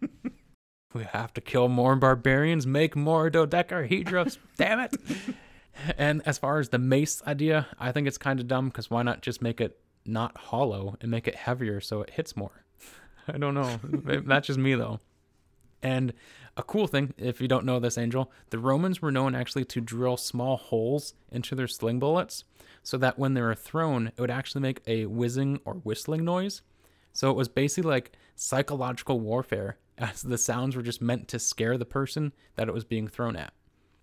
we 0.94 1.04
have 1.04 1.34
to 1.34 1.42
kill 1.42 1.68
more 1.68 1.94
barbarians, 1.94 2.66
make 2.66 2.96
more 2.96 3.28
dodecahedrons. 3.28 4.38
Damn 4.56 4.80
it. 4.80 4.96
And 5.98 6.22
as 6.24 6.38
far 6.38 6.58
as 6.58 6.70
the 6.70 6.78
mace 6.78 7.22
idea, 7.26 7.66
I 7.78 7.92
think 7.92 8.08
it's 8.08 8.18
kind 8.18 8.40
of 8.40 8.48
dumb 8.48 8.68
because 8.68 8.88
why 8.88 9.02
not 9.02 9.20
just 9.20 9.42
make 9.42 9.60
it 9.60 9.78
not 10.06 10.38
hollow 10.38 10.96
and 11.02 11.10
make 11.10 11.28
it 11.28 11.34
heavier 11.34 11.82
so 11.82 12.00
it 12.00 12.08
hits 12.08 12.34
more? 12.34 12.64
I 13.28 13.36
don't 13.36 13.52
know. 13.52 13.78
That's 14.24 14.46
just 14.46 14.58
me 14.58 14.74
though. 14.74 15.00
And 15.82 16.12
a 16.58 16.62
cool 16.64 16.88
thing, 16.88 17.14
if 17.16 17.40
you 17.40 17.46
don't 17.46 17.64
know 17.64 17.78
this, 17.78 17.96
Angel, 17.96 18.30
the 18.50 18.58
Romans 18.58 19.00
were 19.00 19.12
known 19.12 19.36
actually 19.36 19.64
to 19.66 19.80
drill 19.80 20.16
small 20.16 20.56
holes 20.56 21.14
into 21.30 21.54
their 21.54 21.68
sling 21.68 22.00
bullets 22.00 22.44
so 22.82 22.98
that 22.98 23.18
when 23.18 23.34
they 23.34 23.40
were 23.40 23.54
thrown, 23.54 24.08
it 24.08 24.20
would 24.20 24.30
actually 24.30 24.60
make 24.60 24.82
a 24.86 25.06
whizzing 25.06 25.60
or 25.64 25.74
whistling 25.74 26.24
noise. 26.24 26.62
So 27.12 27.30
it 27.30 27.36
was 27.36 27.48
basically 27.48 27.88
like 27.88 28.12
psychological 28.34 29.20
warfare 29.20 29.78
as 29.98 30.22
the 30.22 30.36
sounds 30.36 30.74
were 30.74 30.82
just 30.82 31.00
meant 31.00 31.28
to 31.28 31.38
scare 31.38 31.78
the 31.78 31.84
person 31.84 32.32
that 32.56 32.68
it 32.68 32.74
was 32.74 32.84
being 32.84 33.06
thrown 33.06 33.36
at, 33.36 33.52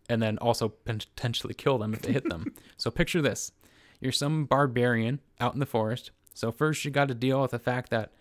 and 0.08 0.22
then 0.22 0.38
also 0.38 0.70
potentially 0.70 1.54
kill 1.54 1.78
them 1.78 1.94
if 1.94 2.04
they 2.04 2.14
hit 2.14 2.30
them. 2.30 2.54
so 2.78 2.90
picture 2.90 3.22
this 3.22 3.52
you're 4.00 4.12
some 4.12 4.46
barbarian 4.46 5.20
out 5.40 5.54
in 5.54 5.60
the 5.60 5.66
forest. 5.66 6.12
So 6.34 6.52
first 6.52 6.84
you 6.84 6.92
got 6.92 7.08
to 7.08 7.14
deal 7.14 7.42
with 7.42 7.52
the 7.52 7.60
fact 7.60 7.90
that 7.92 8.12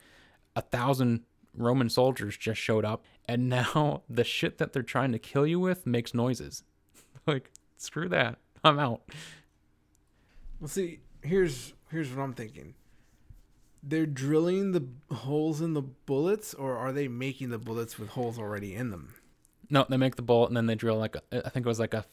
a 0.55 0.61
thousand 0.61 1.25
Roman 1.57 1.89
soldiers 1.89 2.37
just 2.37 2.61
showed 2.61 2.85
up, 2.85 3.05
and 3.29 3.49
now 3.49 4.03
the 4.09 4.25
shit 4.25 4.59
that 4.59 4.73
they're 4.73 4.83
trying 4.83 5.13
to 5.13 5.19
kill 5.19 5.47
you 5.47 5.61
with 5.61 5.87
makes 5.87 6.15
noises. 6.15 6.63
like, 7.27 7.51
screw 7.77 8.09
that. 8.09 8.39
I'm 8.63 8.79
out. 8.79 9.03
Well, 10.61 10.69
see, 10.69 11.01
here's 11.23 11.75
here's 11.91 12.11
what 12.13 12.23
I'm 12.23 12.35
thinking. 12.35 12.75
They're 13.83 14.07
drilling 14.07 14.73
the 14.73 14.87
holes 15.15 15.61
in 15.61 15.75
the 15.75 15.83
bullets, 15.83 16.55
or 16.55 16.77
are 16.77 16.91
they 16.91 17.07
making 17.07 17.51
the 17.51 17.59
bullets 17.59 17.99
with 17.99 18.11
holes 18.11 18.39
already 18.39 18.75
in 18.75 18.91
them? 18.91 19.15
No, 19.69 19.85
they 19.89 19.99
make 19.99 20.17
the 20.17 20.23
bullet 20.23 20.49
and 20.49 20.57
then 20.57 20.67
they 20.67 20.75
drill 20.75 20.97
like 20.97 21.17
a, 21.17 21.47
I 21.47 21.51
think 21.51 21.67
it 21.67 21.69
was 21.69 21.81
like 21.81 21.95
a 21.95 22.05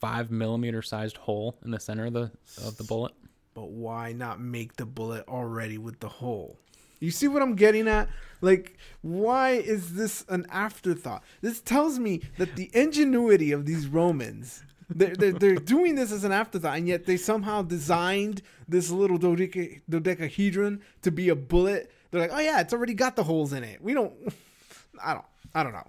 five 0.00 0.30
millimeter 0.30 0.80
sized 0.80 1.18
hole 1.18 1.58
in 1.64 1.70
the 1.70 1.80
center 1.80 2.06
of 2.06 2.14
the 2.14 2.30
of 2.64 2.76
the 2.76 2.84
bullet. 2.84 3.12
But 3.52 3.70
why 3.70 4.12
not 4.12 4.40
make 4.40 4.76
the 4.76 4.86
bullet 4.86 5.26
already 5.28 5.76
with 5.76 6.00
the 6.00 6.08
hole? 6.08 6.58
You 7.00 7.10
see 7.10 7.28
what 7.28 7.42
I'm 7.42 7.54
getting 7.54 7.88
at? 7.88 8.08
Like, 8.42 8.78
why 9.02 9.52
is 9.52 9.94
this 9.94 10.24
an 10.28 10.46
afterthought? 10.50 11.24
This 11.40 11.60
tells 11.60 11.98
me 11.98 12.20
that 12.38 12.56
the 12.56 12.70
ingenuity 12.72 13.52
of 13.52 13.66
these 13.66 13.86
Romans, 13.86 14.62
they're, 14.88 15.14
they're, 15.14 15.32
they're 15.32 15.54
doing 15.56 15.94
this 15.94 16.12
as 16.12 16.24
an 16.24 16.32
afterthought, 16.32 16.76
and 16.76 16.86
yet 16.86 17.06
they 17.06 17.16
somehow 17.16 17.62
designed 17.62 18.42
this 18.68 18.90
little 18.90 19.18
dodeca, 19.18 19.80
dodecahedron 19.88 20.82
to 21.02 21.10
be 21.10 21.28
a 21.28 21.34
bullet. 21.34 21.90
They're 22.10 22.20
like, 22.20 22.32
oh 22.32 22.40
yeah, 22.40 22.60
it's 22.60 22.72
already 22.72 22.94
got 22.94 23.16
the 23.16 23.24
holes 23.24 23.52
in 23.52 23.64
it. 23.64 23.82
We 23.82 23.94
don't, 23.94 24.14
I 25.02 25.14
don't, 25.14 25.26
I 25.54 25.62
don't 25.62 25.72
know. 25.72 25.88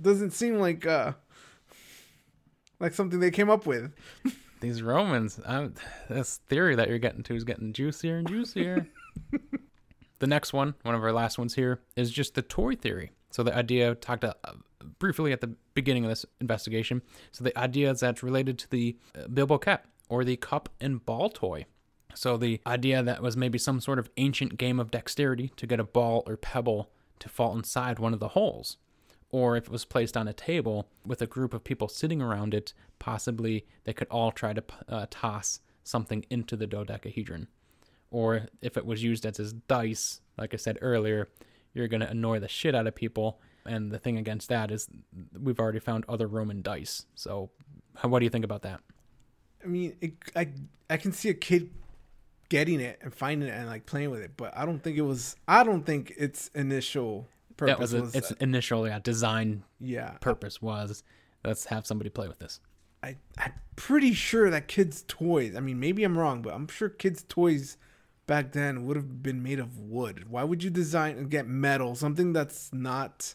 Doesn't 0.00 0.32
seem 0.32 0.58
like 0.58 0.86
uh, 0.86 1.12
like 2.80 2.94
something 2.94 3.20
they 3.20 3.30
came 3.30 3.50
up 3.50 3.66
with. 3.66 3.92
These 4.60 4.82
Romans, 4.82 5.40
I'm, 5.46 5.74
this 6.08 6.38
theory 6.48 6.74
that 6.76 6.88
you're 6.88 6.98
getting 6.98 7.22
to 7.24 7.34
is 7.34 7.44
getting 7.44 7.72
juicier 7.74 8.16
and 8.16 8.26
juicier. 8.26 8.86
the 10.24 10.28
next 10.28 10.54
one, 10.54 10.74
one 10.84 10.94
of 10.94 11.02
our 11.04 11.12
last 11.12 11.36
ones 11.36 11.54
here, 11.54 11.82
is 11.96 12.10
just 12.10 12.34
the 12.34 12.40
toy 12.40 12.74
theory. 12.74 13.10
So 13.30 13.42
the 13.42 13.54
idea 13.54 13.94
talked 13.94 14.24
uh, 14.24 14.32
briefly 14.98 15.32
at 15.32 15.42
the 15.42 15.54
beginning 15.74 16.04
of 16.04 16.08
this 16.08 16.24
investigation. 16.40 17.02
So 17.30 17.44
the 17.44 17.58
idea 17.58 17.90
is 17.90 18.00
that's 18.00 18.22
related 18.22 18.58
to 18.60 18.70
the 18.70 18.96
Bilbo 19.30 19.58
bilboquet 19.58 19.80
or 20.08 20.24
the 20.24 20.36
cup 20.36 20.70
and 20.80 21.04
ball 21.04 21.28
toy. 21.28 21.66
So 22.14 22.38
the 22.38 22.58
idea 22.66 23.02
that 23.02 23.22
was 23.22 23.36
maybe 23.36 23.58
some 23.58 23.82
sort 23.82 23.98
of 23.98 24.08
ancient 24.16 24.56
game 24.56 24.80
of 24.80 24.90
dexterity 24.90 25.52
to 25.56 25.66
get 25.66 25.78
a 25.78 25.84
ball 25.84 26.22
or 26.26 26.38
pebble 26.38 26.90
to 27.18 27.28
fall 27.28 27.54
inside 27.54 27.98
one 27.98 28.14
of 28.14 28.20
the 28.20 28.28
holes 28.28 28.78
or 29.34 29.56
if 29.56 29.64
it 29.64 29.70
was 29.70 29.84
placed 29.84 30.16
on 30.16 30.28
a 30.28 30.32
table 30.32 30.88
with 31.04 31.20
a 31.20 31.26
group 31.26 31.52
of 31.52 31.64
people 31.64 31.88
sitting 31.88 32.22
around 32.22 32.54
it, 32.54 32.72
possibly 33.00 33.66
they 33.82 33.92
could 33.92 34.06
all 34.08 34.30
try 34.30 34.52
to 34.52 34.62
uh, 34.88 35.06
toss 35.10 35.58
something 35.82 36.24
into 36.30 36.54
the 36.54 36.68
dodecahedron. 36.68 37.48
Or 38.14 38.46
if 38.62 38.76
it 38.76 38.86
was 38.86 39.02
used 39.02 39.26
as 39.26 39.38
his 39.38 39.52
dice, 39.52 40.20
like 40.38 40.54
I 40.54 40.56
said 40.56 40.78
earlier, 40.80 41.28
you're 41.72 41.88
going 41.88 42.00
to 42.00 42.08
annoy 42.08 42.38
the 42.38 42.46
shit 42.46 42.72
out 42.72 42.86
of 42.86 42.94
people. 42.94 43.40
And 43.66 43.90
the 43.90 43.98
thing 43.98 44.18
against 44.18 44.50
that 44.50 44.70
is 44.70 44.86
we've 45.36 45.58
already 45.58 45.80
found 45.80 46.04
other 46.08 46.28
Roman 46.28 46.62
dice. 46.62 47.06
So, 47.16 47.50
what 48.02 48.20
do 48.20 48.24
you 48.24 48.30
think 48.30 48.44
about 48.44 48.62
that? 48.62 48.78
I 49.64 49.66
mean, 49.66 49.96
it, 50.00 50.12
I 50.36 50.46
I 50.88 50.96
can 50.96 51.10
see 51.10 51.28
a 51.28 51.34
kid 51.34 51.70
getting 52.48 52.78
it 52.78 53.00
and 53.02 53.12
finding 53.12 53.48
it 53.48 53.52
and 53.52 53.66
like 53.66 53.84
playing 53.84 54.10
with 54.10 54.20
it, 54.20 54.36
but 54.36 54.56
I 54.56 54.64
don't 54.64 54.78
think 54.78 54.96
it 54.96 55.02
was. 55.02 55.34
I 55.48 55.64
don't 55.64 55.84
think 55.84 56.14
its 56.16 56.52
initial 56.54 57.26
purpose 57.56 57.74
that 57.74 57.80
was, 57.80 57.94
a, 57.94 58.00
was 58.02 58.14
its 58.14 58.30
initial 58.32 58.86
yeah, 58.86 59.00
design 59.00 59.64
yeah 59.80 60.10
purpose 60.20 60.62
was 60.62 61.02
let's 61.44 61.64
have 61.64 61.84
somebody 61.84 62.10
play 62.10 62.28
with 62.28 62.38
this. 62.38 62.60
I 63.02 63.16
I'm 63.38 63.54
pretty 63.74 64.12
sure 64.12 64.50
that 64.50 64.68
kids' 64.68 65.04
toys. 65.08 65.56
I 65.56 65.60
mean, 65.60 65.80
maybe 65.80 66.04
I'm 66.04 66.16
wrong, 66.16 66.42
but 66.42 66.54
I'm 66.54 66.68
sure 66.68 66.88
kids' 66.88 67.24
toys 67.28 67.76
back 68.26 68.52
then 68.52 68.86
would 68.86 68.96
have 68.96 69.22
been 69.22 69.42
made 69.42 69.58
of 69.58 69.78
wood. 69.78 70.30
Why 70.30 70.44
would 70.44 70.62
you 70.62 70.70
design 70.70 71.18
and 71.18 71.30
get 71.30 71.46
metal, 71.46 71.94
something 71.94 72.32
that's 72.32 72.72
not 72.72 73.34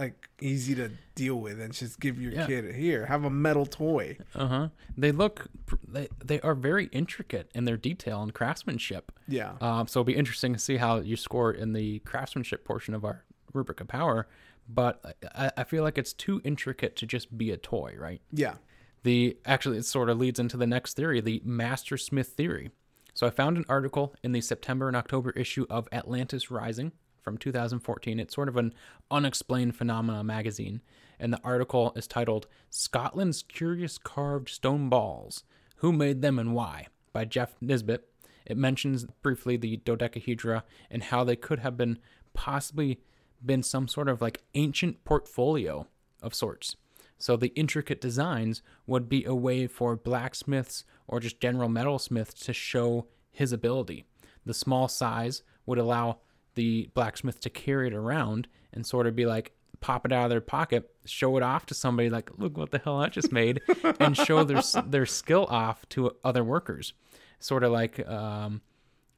like 0.00 0.30
easy 0.40 0.74
to 0.74 0.90
deal 1.14 1.36
with 1.36 1.60
and 1.60 1.74
just 1.74 2.00
give 2.00 2.18
your 2.18 2.32
yeah. 2.32 2.46
kid 2.46 2.74
here 2.74 3.04
have 3.04 3.24
a 3.24 3.30
metal 3.30 3.66
toy. 3.66 4.16
Uh-huh. 4.34 4.68
They 4.96 5.12
look 5.12 5.48
they, 5.86 6.08
they 6.24 6.40
are 6.40 6.54
very 6.54 6.86
intricate 6.86 7.50
in 7.54 7.66
their 7.66 7.76
detail 7.76 8.22
and 8.22 8.32
craftsmanship. 8.32 9.12
Yeah. 9.28 9.52
Um 9.60 9.86
so 9.86 10.00
it'll 10.00 10.06
be 10.06 10.16
interesting 10.16 10.54
to 10.54 10.58
see 10.58 10.78
how 10.78 11.00
you 11.00 11.16
score 11.16 11.52
in 11.52 11.74
the 11.74 11.98
craftsmanship 12.00 12.64
portion 12.64 12.94
of 12.94 13.04
our 13.04 13.24
rubric 13.52 13.80
of 13.80 13.88
power 13.88 14.26
but 14.68 15.18
I, 15.34 15.50
I 15.58 15.64
feel 15.64 15.82
like 15.82 15.98
it's 15.98 16.14
too 16.14 16.40
intricate 16.44 16.96
to 16.96 17.06
just 17.06 17.36
be 17.36 17.50
a 17.50 17.58
toy 17.58 17.94
right? 17.98 18.22
Yeah. 18.32 18.54
The 19.02 19.36
actually 19.44 19.76
it 19.76 19.84
sort 19.84 20.08
of 20.08 20.18
leads 20.18 20.40
into 20.40 20.56
the 20.56 20.66
next 20.66 20.94
theory 20.94 21.20
the 21.20 21.42
master 21.44 21.98
smith 21.98 22.28
theory 22.28 22.70
so 23.14 23.26
i 23.26 23.30
found 23.30 23.56
an 23.56 23.64
article 23.68 24.14
in 24.22 24.32
the 24.32 24.40
september 24.40 24.88
and 24.88 24.96
october 24.96 25.30
issue 25.30 25.66
of 25.68 25.88
atlantis 25.92 26.50
rising 26.50 26.92
from 27.22 27.38
2014. 27.38 28.18
It's 28.18 28.34
sort 28.34 28.48
of 28.48 28.56
an 28.56 28.74
unexplained 29.10 29.76
phenomena 29.76 30.24
magazine, 30.24 30.80
and 31.18 31.32
the 31.32 31.40
article 31.44 31.92
is 31.96 32.06
titled 32.06 32.46
Scotland's 32.70 33.42
Curious 33.42 33.98
Carved 33.98 34.48
Stone 34.48 34.88
Balls 34.88 35.44
Who 35.76 35.92
Made 35.92 36.22
Them 36.22 36.38
and 36.38 36.54
Why 36.54 36.86
by 37.12 37.24
Jeff 37.24 37.54
Nisbet. 37.60 38.06
It 38.46 38.56
mentions 38.56 39.04
briefly 39.22 39.56
the 39.56 39.76
dodecahedra 39.78 40.64
and 40.90 41.04
how 41.04 41.24
they 41.24 41.36
could 41.36 41.60
have 41.60 41.76
been 41.76 41.98
possibly 42.32 43.00
been 43.44 43.62
some 43.62 43.88
sort 43.88 44.08
of 44.08 44.20
like 44.20 44.42
ancient 44.54 45.04
portfolio 45.04 45.86
of 46.22 46.34
sorts. 46.34 46.76
So 47.18 47.36
the 47.36 47.48
intricate 47.48 48.00
designs 48.00 48.62
would 48.86 49.08
be 49.08 49.24
a 49.24 49.34
way 49.34 49.66
for 49.66 49.94
blacksmiths 49.94 50.84
or 51.10 51.18
just 51.18 51.40
general 51.40 51.68
metalsmith 51.68 52.32
to 52.44 52.52
show 52.52 53.08
his 53.32 53.52
ability. 53.52 54.04
The 54.46 54.54
small 54.54 54.86
size 54.86 55.42
would 55.66 55.76
allow 55.76 56.18
the 56.54 56.88
blacksmith 56.94 57.40
to 57.40 57.50
carry 57.50 57.88
it 57.88 57.94
around 57.94 58.46
and 58.72 58.86
sort 58.86 59.08
of 59.08 59.16
be 59.16 59.26
like 59.26 59.52
pop 59.80 60.06
it 60.06 60.12
out 60.12 60.24
of 60.24 60.30
their 60.30 60.40
pocket, 60.40 60.88
show 61.04 61.36
it 61.36 61.42
off 61.42 61.66
to 61.66 61.74
somebody 61.74 62.08
like, 62.08 62.30
look 62.38 62.56
what 62.56 62.70
the 62.70 62.78
hell 62.78 62.98
I 62.98 63.08
just 63.08 63.32
made, 63.32 63.60
and 64.00 64.16
show 64.16 64.44
their 64.44 64.62
their 64.86 65.06
skill 65.06 65.46
off 65.50 65.88
to 65.90 66.12
other 66.22 66.44
workers. 66.44 66.92
Sort 67.40 67.64
of 67.64 67.72
like 67.72 68.06
um, 68.08 68.60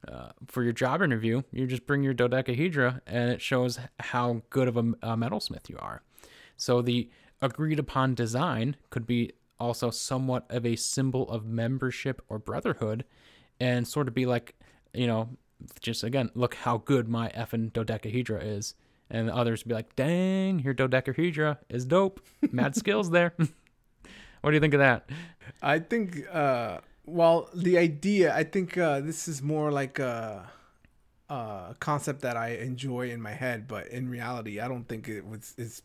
uh, 0.07 0.29
for 0.47 0.63
your 0.63 0.73
job 0.73 1.03
interview, 1.03 1.43
you 1.51 1.67
just 1.67 1.85
bring 1.85 2.01
your 2.01 2.13
dodecahedra 2.15 3.01
and 3.05 3.29
it 3.29 3.41
shows 3.41 3.79
how 3.99 4.41
good 4.49 4.67
of 4.67 4.77
a, 4.77 4.93
a 5.03 5.15
metalsmith 5.15 5.69
you 5.69 5.77
are. 5.77 6.01
So 6.57 6.81
the 6.81 7.09
agreed 7.41 7.77
upon 7.77 8.15
design 8.15 8.77
could 8.89 9.05
be 9.05 9.33
also 9.59 9.89
somewhat 9.89 10.45
of 10.49 10.65
a 10.65 10.75
symbol 10.75 11.29
of 11.29 11.45
membership 11.45 12.21
or 12.29 12.39
brotherhood 12.39 13.05
and 13.59 13.87
sort 13.87 14.07
of 14.07 14.13
be 14.13 14.25
like, 14.25 14.55
you 14.93 15.07
know, 15.07 15.29
just 15.81 16.03
again, 16.03 16.29
look 16.35 16.55
how 16.55 16.77
good 16.77 17.07
my 17.07 17.29
effing 17.29 17.71
dodecahedra 17.71 18.43
is. 18.43 18.75
And 19.09 19.29
others 19.29 19.63
be 19.63 19.73
like, 19.73 19.95
dang, 19.95 20.59
your 20.59 20.73
dodecahedra 20.73 21.59
is 21.69 21.85
dope. 21.85 22.19
Mad 22.51 22.75
skills 22.75 23.11
there. 23.11 23.33
what 24.41 24.51
do 24.51 24.53
you 24.53 24.59
think 24.59 24.73
of 24.73 24.79
that? 24.79 25.09
I 25.61 25.79
think, 25.79 26.23
uh, 26.31 26.79
well, 27.05 27.49
the 27.53 27.77
idea, 27.77 28.35
I 28.35 28.43
think 28.43 28.77
uh, 28.77 29.01
this 29.01 29.27
is 29.27 29.41
more 29.41 29.71
like 29.71 29.99
a, 29.99 30.49
a 31.29 31.75
concept 31.79 32.21
that 32.21 32.37
I 32.37 32.49
enjoy 32.55 33.11
in 33.11 33.21
my 33.21 33.33
head, 33.33 33.67
but 33.67 33.87
in 33.87 34.09
reality, 34.09 34.59
I 34.59 34.67
don't 34.67 34.87
think 34.87 35.07
it 35.07 35.25
was 35.27 35.53
is 35.57 35.83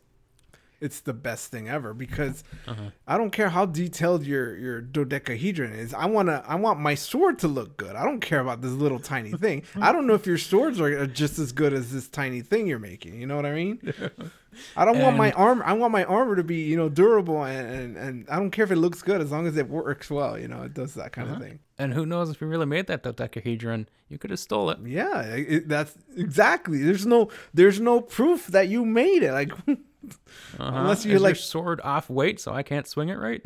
it's 0.81 1.01
the 1.01 1.13
best 1.13 1.51
thing 1.51 1.69
ever 1.69 1.93
because 1.93 2.43
uh-huh. 2.67 2.91
I 3.07 3.17
don't 3.17 3.31
care 3.31 3.49
how 3.49 3.65
detailed 3.65 4.25
your 4.25 4.57
your 4.57 4.81
dodecahedron 4.81 5.73
is. 5.73 5.93
I 5.93 6.05
wanna 6.05 6.43
I 6.47 6.55
want 6.55 6.79
my 6.79 6.95
sword 6.95 7.39
to 7.39 7.47
look 7.47 7.77
good. 7.77 7.95
I 7.95 8.05
don't 8.05 8.19
care 8.21 8.39
about 8.39 8.61
this 8.61 8.71
little 8.71 8.99
tiny 8.99 9.31
thing. 9.37 9.63
I 9.79 9.91
don't 9.91 10.07
know 10.07 10.13
if 10.13 10.25
your 10.25 10.37
swords 10.37 10.79
are 10.79 11.07
just 11.07 11.39
as 11.39 11.51
good 11.51 11.73
as 11.73 11.91
this 11.91 12.07
tiny 12.07 12.41
thing 12.41 12.67
you're 12.67 12.79
making. 12.79 13.19
You 13.19 13.27
know 13.27 13.35
what 13.35 13.45
I 13.45 13.53
mean? 13.53 13.93
I 14.75 14.83
don't 14.85 14.95
and, 14.95 15.03
want 15.03 15.17
my 15.17 15.31
armor. 15.33 15.63
I 15.63 15.73
want 15.73 15.91
my 15.91 16.03
armor 16.05 16.35
to 16.35 16.43
be 16.43 16.63
you 16.63 16.77
know 16.77 16.89
durable 16.89 17.43
and, 17.43 17.69
and 17.69 17.97
and 17.97 18.29
I 18.29 18.37
don't 18.37 18.51
care 18.51 18.65
if 18.65 18.71
it 18.71 18.77
looks 18.77 19.01
good 19.01 19.21
as 19.21 19.31
long 19.31 19.47
as 19.47 19.57
it 19.57 19.69
works 19.69 20.09
well. 20.09 20.37
You 20.37 20.47
know, 20.47 20.63
it 20.63 20.73
does 20.73 20.95
that 20.95 21.11
kind 21.11 21.29
uh-huh. 21.29 21.37
of 21.37 21.43
thing. 21.43 21.59
And 21.77 21.93
who 21.93 22.05
knows 22.05 22.29
if 22.29 22.41
you 22.41 22.47
really 22.47 22.65
made 22.65 22.87
that 22.87 23.03
dodecahedron, 23.03 23.87
you 24.09 24.17
could 24.17 24.31
have 24.31 24.39
stole 24.39 24.69
it. 24.69 24.79
Yeah, 24.83 25.21
it, 25.21 25.69
that's 25.69 25.95
exactly. 26.17 26.83
There's 26.83 27.05
no 27.05 27.29
there's 27.53 27.79
no 27.79 28.01
proof 28.01 28.47
that 28.47 28.67
you 28.67 28.85
made 28.85 29.23
it. 29.23 29.31
Like 29.31 29.51
Uh-huh. 30.03 30.71
Unless 30.73 31.05
you 31.05 31.19
like 31.19 31.35
sword 31.35 31.81
off 31.83 32.09
weight, 32.09 32.39
so 32.39 32.53
I 32.53 32.63
can't 32.63 32.87
swing 32.87 33.09
it 33.09 33.17
right. 33.17 33.41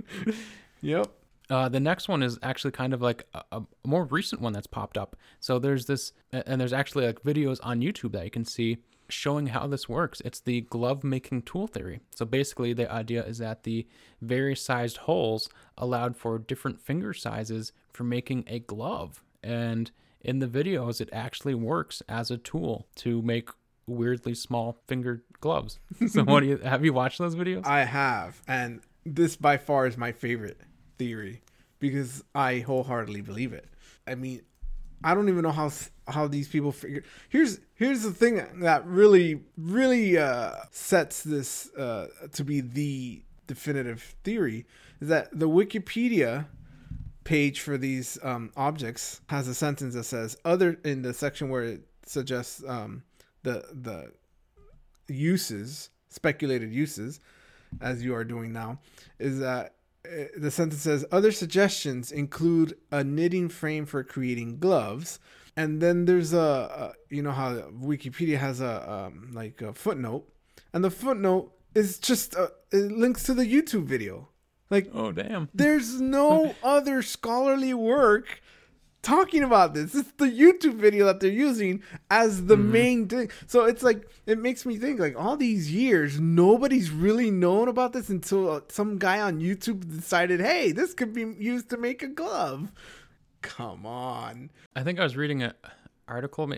yep. 0.80 1.08
Uh, 1.50 1.68
the 1.68 1.80
next 1.80 2.08
one 2.08 2.22
is 2.22 2.38
actually 2.42 2.70
kind 2.70 2.94
of 2.94 3.02
like 3.02 3.26
a, 3.34 3.42
a, 3.52 3.62
more 3.84 4.04
recent 4.04 4.40
one 4.40 4.54
that's 4.54 4.66
popped 4.66 4.96
up. 4.96 5.14
So 5.40 5.58
there's 5.58 5.86
this, 5.86 6.12
and 6.32 6.58
there's 6.58 6.72
actually 6.72 7.06
like 7.06 7.22
videos 7.22 7.58
on 7.62 7.80
YouTube 7.80 8.12
that 8.12 8.24
you 8.24 8.30
can 8.30 8.46
see 8.46 8.78
showing 9.08 9.48
how 9.48 9.66
this 9.66 9.88
works. 9.88 10.22
It's 10.24 10.40
the 10.40 10.62
glove 10.62 11.04
making 11.04 11.42
tool 11.42 11.66
theory. 11.66 12.00
So 12.14 12.24
basically, 12.24 12.72
the 12.72 12.90
idea 12.90 13.24
is 13.24 13.38
that 13.38 13.64
the 13.64 13.86
various 14.22 14.62
sized 14.62 14.98
holes 14.98 15.48
allowed 15.76 16.16
for 16.16 16.38
different 16.38 16.80
finger 16.80 17.12
sizes 17.12 17.72
for 17.92 18.04
making 18.04 18.44
a 18.46 18.60
glove. 18.60 19.22
And 19.42 19.90
in 20.20 20.38
the 20.38 20.48
videos, 20.48 21.00
it 21.00 21.10
actually 21.12 21.54
works 21.54 22.02
as 22.08 22.30
a 22.30 22.38
tool 22.38 22.86
to 22.96 23.20
make 23.20 23.50
weirdly 23.86 24.34
small 24.34 24.78
fingered 24.86 25.22
gloves. 25.40 25.78
So 26.08 26.24
what 26.24 26.40
do 26.40 26.46
you 26.46 26.56
have 26.58 26.84
you 26.84 26.92
watched 26.92 27.18
those 27.18 27.36
videos? 27.36 27.66
I 27.66 27.84
have, 27.84 28.40
and 28.46 28.80
this 29.04 29.36
by 29.36 29.56
far 29.56 29.86
is 29.86 29.96
my 29.96 30.12
favorite 30.12 30.60
theory 30.98 31.42
because 31.78 32.24
I 32.34 32.60
wholeheartedly 32.60 33.20
believe 33.20 33.52
it. 33.52 33.68
I 34.06 34.14
mean, 34.14 34.42
I 35.02 35.14
don't 35.14 35.28
even 35.28 35.42
know 35.42 35.52
how 35.52 35.70
how 36.08 36.26
these 36.26 36.48
people 36.48 36.72
figure. 36.72 37.04
Here's 37.28 37.60
here's 37.74 38.02
the 38.02 38.12
thing 38.12 38.60
that 38.60 38.86
really 38.86 39.42
really 39.56 40.16
uh, 40.18 40.52
sets 40.70 41.22
this 41.22 41.70
uh, 41.74 42.08
to 42.32 42.44
be 42.44 42.60
the 42.60 43.22
definitive 43.46 44.16
theory 44.24 44.66
is 45.00 45.08
that 45.08 45.28
the 45.38 45.48
Wikipedia 45.48 46.46
page 47.24 47.60
for 47.60 47.76
these 47.76 48.18
um, 48.22 48.50
objects 48.56 49.20
has 49.28 49.48
a 49.48 49.54
sentence 49.54 49.94
that 49.94 50.04
says 50.04 50.36
other 50.44 50.78
in 50.84 51.02
the 51.02 51.12
section 51.12 51.48
where 51.48 51.64
it 51.64 51.82
suggests 52.06 52.62
um, 52.66 53.02
the 53.44 53.64
the 53.72 54.12
uses 55.12 55.90
speculated 56.08 56.72
uses 56.72 57.20
as 57.80 58.02
you 58.02 58.14
are 58.14 58.24
doing 58.24 58.52
now 58.52 58.78
is 59.18 59.38
that 59.40 59.74
uh, 60.06 60.24
the 60.36 60.50
sentence 60.50 60.82
says 60.82 61.04
other 61.10 61.32
suggestions 61.32 62.12
include 62.12 62.76
a 62.90 63.02
knitting 63.02 63.48
frame 63.48 63.86
for 63.86 64.04
creating 64.04 64.58
gloves. 64.58 65.18
And 65.56 65.80
then 65.80 66.04
there's 66.04 66.32
a, 66.32 66.38
a 66.38 67.14
you 67.14 67.22
know 67.22 67.32
how 67.32 67.54
wikipedia 67.54 68.38
has 68.38 68.60
a 68.60 68.90
um, 68.90 69.30
like 69.32 69.62
a 69.62 69.72
footnote? 69.72 70.28
And 70.72 70.84
the 70.84 70.90
footnote 70.90 71.52
is 71.74 71.98
just 71.98 72.34
a, 72.34 72.52
it 72.72 72.92
links 72.92 73.22
to 73.24 73.34
the 73.34 73.44
youtube 73.44 73.84
video. 73.84 74.28
Like 74.68 74.90
oh 74.92 75.12
damn. 75.12 75.48
there's 75.54 76.00
no 76.00 76.54
other 76.62 77.02
scholarly 77.02 77.72
work 77.72 78.40
talking 79.04 79.44
about 79.44 79.74
this. 79.74 79.94
It's 79.94 80.10
the 80.12 80.26
YouTube 80.26 80.74
video 80.74 81.04
that 81.06 81.20
they're 81.20 81.30
using 81.30 81.82
as 82.10 82.46
the 82.46 82.56
mm-hmm. 82.56 82.72
main 82.72 83.08
thing. 83.08 83.30
So 83.46 83.66
it's 83.66 83.82
like 83.82 84.08
it 84.26 84.38
makes 84.38 84.66
me 84.66 84.76
think 84.78 84.98
like 84.98 85.14
all 85.16 85.36
these 85.36 85.70
years 85.70 86.18
nobody's 86.18 86.90
really 86.90 87.30
known 87.30 87.68
about 87.68 87.92
this 87.92 88.08
until 88.08 88.50
uh, 88.50 88.60
some 88.68 88.98
guy 88.98 89.20
on 89.20 89.40
YouTube 89.40 89.88
decided, 89.94 90.40
"Hey, 90.40 90.72
this 90.72 90.94
could 90.94 91.12
be 91.12 91.22
used 91.38 91.70
to 91.70 91.76
make 91.76 92.02
a 92.02 92.08
glove." 92.08 92.72
Come 93.42 93.84
on. 93.86 94.50
I 94.74 94.82
think 94.82 94.98
I 94.98 95.04
was 95.04 95.16
reading 95.16 95.42
an 95.42 95.52
article, 96.08 96.50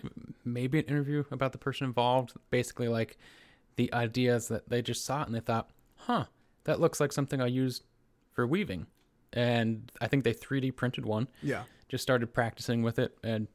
maybe 0.44 0.78
an 0.78 0.84
interview 0.84 1.24
about 1.32 1.50
the 1.50 1.58
person 1.58 1.84
involved, 1.84 2.32
basically 2.50 2.88
like 2.88 3.18
the 3.74 3.92
ideas 3.92 4.48
that 4.48 4.68
they 4.68 4.80
just 4.82 5.04
saw 5.04 5.22
it 5.22 5.26
and 5.26 5.34
they 5.34 5.40
thought, 5.40 5.68
"Huh, 5.96 6.26
that 6.64 6.80
looks 6.80 7.00
like 7.00 7.12
something 7.12 7.40
I 7.40 7.48
use 7.48 7.82
for 8.32 8.46
weaving." 8.46 8.86
And 9.36 9.92
I 10.00 10.08
think 10.08 10.24
they 10.24 10.34
3D 10.34 10.74
printed 10.74 11.06
one. 11.06 11.28
Yeah 11.42 11.62
just 11.88 12.02
started 12.02 12.32
practicing 12.32 12.82
with 12.82 12.98
it 12.98 13.16
and 13.22 13.48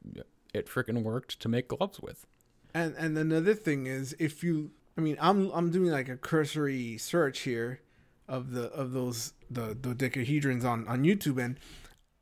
it 0.53 0.67
freaking 0.67 1.03
worked 1.03 1.39
to 1.41 1.49
make 1.49 1.67
gloves 1.67 1.99
with. 1.99 2.25
And 2.73 2.95
and 2.97 3.17
another 3.17 3.53
thing 3.53 3.85
is 3.87 4.15
if 4.19 4.43
you 4.43 4.71
I 4.97 5.01
mean 5.01 5.17
I'm 5.19 5.51
I'm 5.51 5.71
doing 5.71 5.91
like 5.91 6.09
a 6.09 6.17
cursory 6.17 6.97
search 6.97 7.41
here 7.41 7.81
of 8.27 8.51
the 8.51 8.63
of 8.71 8.93
those 8.93 9.33
the 9.49 9.75
dodecahedrons 9.75 10.63
on 10.63 10.87
on 10.87 11.03
YouTube 11.03 11.43
and 11.43 11.59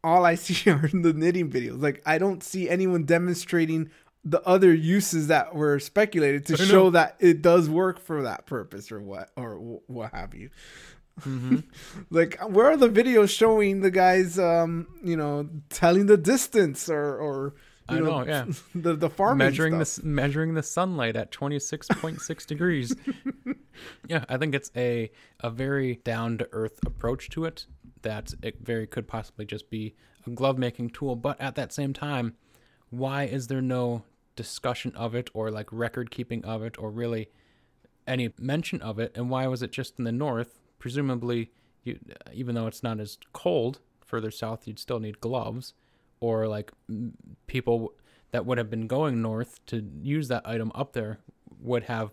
all 0.04 0.26
I 0.26 0.36
see 0.44 0.70
are 0.70 0.88
the 0.88 1.14
knitting 1.14 1.52
videos. 1.52 1.82
Like 1.82 2.02
I 2.06 2.18
don't 2.18 2.44
see 2.44 2.70
anyone 2.70 3.04
demonstrating 3.04 3.90
the 4.26 4.46
other 4.46 4.74
uses 4.74 5.28
that 5.28 5.56
were 5.56 5.80
speculated 5.80 6.46
to 6.48 6.58
show 6.58 6.90
that 6.90 7.16
it 7.20 7.42
does 7.42 7.70
work 7.70 8.00
for 8.00 8.24
that 8.24 8.46
purpose 8.46 8.92
or 8.92 9.02
what 9.02 9.30
or 9.38 9.56
what 9.88 10.12
have 10.12 10.34
you. 10.34 10.50
Mm-hmm. 11.20 11.60
like, 12.10 12.40
where 12.50 12.68
are 12.68 12.78
the 12.78 12.90
videos 12.90 13.30
showing 13.30 13.82
the 13.82 13.92
guys, 13.92 14.38
um, 14.40 14.88
you 15.04 15.16
know, 15.18 15.50
telling 15.70 16.06
the 16.08 16.18
distance 16.18 16.90
or 16.90 17.18
or 17.18 17.56
you 17.90 17.98
I 17.98 18.00
know, 18.00 18.24
know 18.24 18.26
yeah, 18.28 18.46
the 18.76 18.96
the 18.96 19.10
farming 19.10 19.38
measuring 19.48 19.84
stuff. 19.84 20.04
the 20.04 20.10
measuring 20.10 20.54
the 20.54 20.64
sunlight 20.64 21.16
at 21.16 21.32
twenty 21.32 21.60
six 21.60 21.88
point 21.88 22.22
six 22.22 22.46
degrees. 22.46 22.96
Yeah, 24.10 24.26
I 24.28 24.36
think 24.38 24.56
it's 24.56 24.72
a 24.76 25.10
a 25.40 25.50
very 25.50 26.02
down 26.04 26.38
to 26.40 26.50
earth 26.52 26.80
approach 26.86 27.30
to 27.30 27.46
it. 27.46 27.66
That 28.02 28.34
it 28.44 28.58
very 28.62 28.86
could 28.88 29.08
possibly 29.08 29.46
just 29.46 29.70
be 29.70 29.96
a 30.28 30.30
glove 30.30 30.58
making 30.58 30.90
tool, 30.90 31.16
but 31.16 31.40
at 31.40 31.56
that 31.56 31.72
same 31.72 31.94
time, 31.94 32.36
why 32.90 33.24
is 33.24 33.48
there 33.48 33.62
no 33.62 34.04
discussion 34.36 34.94
of 34.96 35.16
it 35.16 35.30
or 35.34 35.50
like 35.50 35.68
record 35.72 36.12
keeping 36.12 36.44
of 36.46 36.62
it 36.62 36.78
or 36.78 36.92
really 36.92 37.30
any 38.08 38.34
mention 38.38 38.82
of 38.82 39.00
it? 39.00 39.14
And 39.16 39.30
why 39.30 39.48
was 39.48 39.62
it 39.62 39.72
just 39.72 39.98
in 39.98 40.04
the 40.06 40.12
north 40.12 40.59
presumably, 40.80 41.52
you, 41.84 42.00
even 42.34 42.56
though 42.56 42.68
it's 42.68 42.84
not 42.84 43.00
as 43.00 43.18
cold 43.34 43.80
further 44.06 44.32
south, 44.32 44.68
you'd 44.68 44.80
still 44.80 45.00
need 45.00 45.22
gloves, 45.22 45.74
or 46.20 46.48
like 46.48 46.72
people 47.48 47.94
that 48.32 48.46
would 48.46 48.58
have 48.58 48.70
been 48.70 48.88
going 48.88 49.22
north 49.22 49.64
to 49.68 49.90
use 50.02 50.28
that 50.28 50.48
item 50.48 50.72
up 50.76 50.94
there 50.94 51.20
would 51.60 51.84
have 51.84 52.12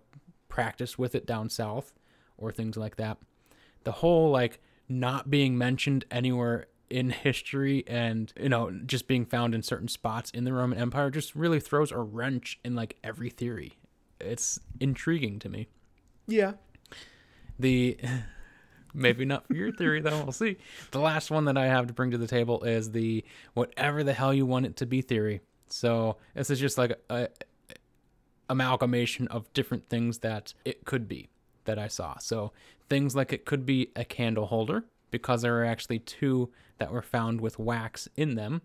practiced 0.49 0.99
with 0.99 1.15
it 1.15 1.27
down 1.27 1.49
south, 1.49 1.95
or 2.37 2.53
things 2.53 2.77
like 2.77 2.97
that. 2.97 3.19
The 3.85 3.93
whole 3.93 4.31
like 4.31 4.61
not 4.89 5.31
being 5.31 5.57
mentioned 5.57 6.05
anywhere 6.11 6.67
in 6.89 7.11
history 7.25 7.85
and 7.87 8.33
you 8.41 8.49
know 8.49 8.71
just 8.87 9.09
being 9.09 9.25
found 9.25 9.55
in 9.55 9.63
certain 9.63 9.89
spots 9.89 10.31
in 10.31 10.45
the 10.45 10.53
Roman 10.53 10.79
Empire 10.79 11.11
just 11.11 11.35
really 11.35 11.61
throws 11.61 11.91
a 11.91 11.99
wrench 11.99 12.59
in 12.65 12.75
like 12.75 12.97
every 13.03 13.31
theory. 13.31 13.75
It's 14.21 14.61
intriguing 14.81 15.39
to 15.41 15.49
me. 15.49 15.69
Yeah. 16.27 16.53
The 17.59 17.99
Maybe 18.97 19.27
not 19.27 19.47
for 19.47 19.55
your 19.55 19.73
theory, 19.73 20.01
though. 20.01 20.23
We'll 20.23 20.33
see. 20.33 20.57
The 20.91 21.01
last 21.01 21.31
one 21.31 21.45
that 21.45 21.59
I 21.59 21.67
have 21.67 21.87
to 21.87 21.93
bring 21.93 22.11
to 22.13 22.19
the 22.19 22.27
table 22.27 22.65
is 22.65 22.93
the 22.93 23.25
whatever 23.53 24.03
the 24.03 24.15
hell 24.15 24.33
you 24.33 24.47
want 24.47 24.65
it 24.65 24.77
to 24.77 24.87
be 24.87 25.03
theory. 25.03 25.43
So 25.69 26.17
this 26.35 26.49
is 26.49 26.59
just 26.59 26.79
like 26.79 26.99
a, 27.11 27.25
a 27.25 27.29
amalgamation 28.49 29.29
of 29.29 29.53
different 29.53 29.89
things 29.89 30.19
that 30.21 30.55
it 30.65 30.85
could 30.85 31.09
be 31.09 31.29
that 31.67 31.79
I 31.79 31.89
saw. 31.89 32.17
So 32.19 32.53
things 32.89 33.15
like 33.15 33.33
it 33.33 33.45
could 33.45 33.67
be 33.67 33.91
a 33.95 34.05
candle 34.05 34.47
holder 34.47 34.85
because 35.11 35.43
there 35.43 35.61
are 35.61 35.65
actually 35.65 35.99
two 35.99 36.51
that 36.79 36.93
were 36.93 37.03
found 37.03 37.41
with 37.41 37.59
wax 37.59 38.09
in 38.17 38.35
them, 38.35 38.63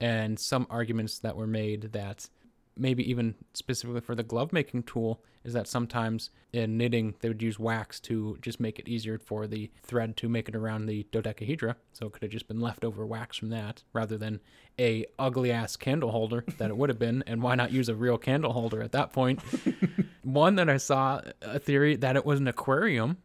and 0.00 0.38
some 0.38 0.66
arguments 0.70 1.18
that 1.18 1.36
were 1.36 1.46
made 1.46 1.92
that 1.92 2.28
maybe 2.76 3.08
even 3.08 3.34
specifically 3.54 4.00
for 4.00 4.14
the 4.14 4.22
glove 4.22 4.52
making 4.52 4.82
tool 4.82 5.22
is 5.44 5.52
that 5.52 5.68
sometimes 5.68 6.30
in 6.52 6.76
knitting 6.76 7.14
they 7.20 7.28
would 7.28 7.40
use 7.40 7.58
wax 7.58 8.00
to 8.00 8.36
just 8.42 8.58
make 8.58 8.78
it 8.78 8.88
easier 8.88 9.18
for 9.18 9.46
the 9.46 9.70
thread 9.82 10.16
to 10.16 10.28
make 10.28 10.48
it 10.48 10.56
around 10.56 10.86
the 10.86 11.06
dodecahedra. 11.12 11.76
So 11.92 12.06
it 12.06 12.12
could 12.12 12.22
have 12.22 12.32
just 12.32 12.48
been 12.48 12.60
leftover 12.60 13.06
wax 13.06 13.36
from 13.36 13.50
that 13.50 13.84
rather 13.92 14.18
than 14.18 14.40
a 14.78 15.06
ugly 15.18 15.52
ass 15.52 15.76
candle 15.76 16.10
holder 16.10 16.44
that 16.58 16.70
it 16.70 16.76
would 16.76 16.88
have 16.88 16.98
been. 16.98 17.22
And 17.26 17.42
why 17.42 17.54
not 17.54 17.72
use 17.72 17.88
a 17.88 17.94
real 17.94 18.18
candle 18.18 18.52
holder 18.52 18.82
at 18.82 18.92
that 18.92 19.12
point. 19.12 19.40
point 19.42 20.06
one 20.22 20.56
that 20.56 20.68
i 20.68 20.76
saw 20.76 21.20
a 21.40 21.58
theory 21.58 21.94
that 21.94 22.16
it 22.16 22.26
was 22.26 22.40
an 22.40 22.48
aquarium 22.48 23.18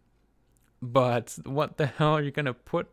but 0.81 1.37
what 1.45 1.77
the 1.77 1.87
hell 1.87 2.13
are 2.13 2.21
you 2.21 2.31
going 2.31 2.45
to 2.45 2.53
put 2.53 2.89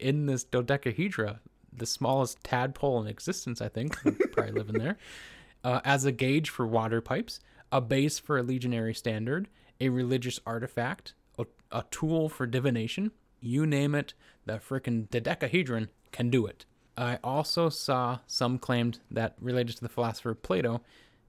in 0.00 0.26
this 0.26 0.42
dodecahedra? 0.42 1.40
The 1.72 1.86
smallest 1.86 2.42
tadpole 2.42 3.00
in 3.00 3.08
existence 3.08 3.60
i 3.60 3.68
think. 3.68 3.96
Probably 4.32 4.52
living 4.52 4.78
there 4.78 4.96
uh, 5.64 5.80
as 5.84 6.04
a 6.04 6.12
gauge 6.12 6.50
for 6.50 6.66
water 6.66 7.00
pipes, 7.00 7.40
a 7.70 7.80
base 7.80 8.18
for 8.18 8.38
a 8.38 8.42
legionary 8.42 8.94
standard, 8.94 9.48
a 9.80 9.88
religious 9.88 10.40
artifact, 10.46 11.14
a, 11.38 11.46
a 11.70 11.84
tool 11.90 12.28
for 12.28 12.46
divination. 12.46 13.12
You 13.40 13.66
name 13.66 13.94
it, 13.94 14.14
the 14.46 14.54
frickin' 14.54 15.10
dodecahedron 15.10 15.88
can 16.12 16.30
do 16.30 16.46
it. 16.46 16.64
I 16.96 17.18
also 17.22 17.68
saw 17.68 18.18
some 18.26 18.58
claimed 18.58 18.98
that 19.10 19.36
related 19.40 19.76
to 19.76 19.82
the 19.82 19.88
philosopher 19.88 20.34
Plato, 20.34 20.80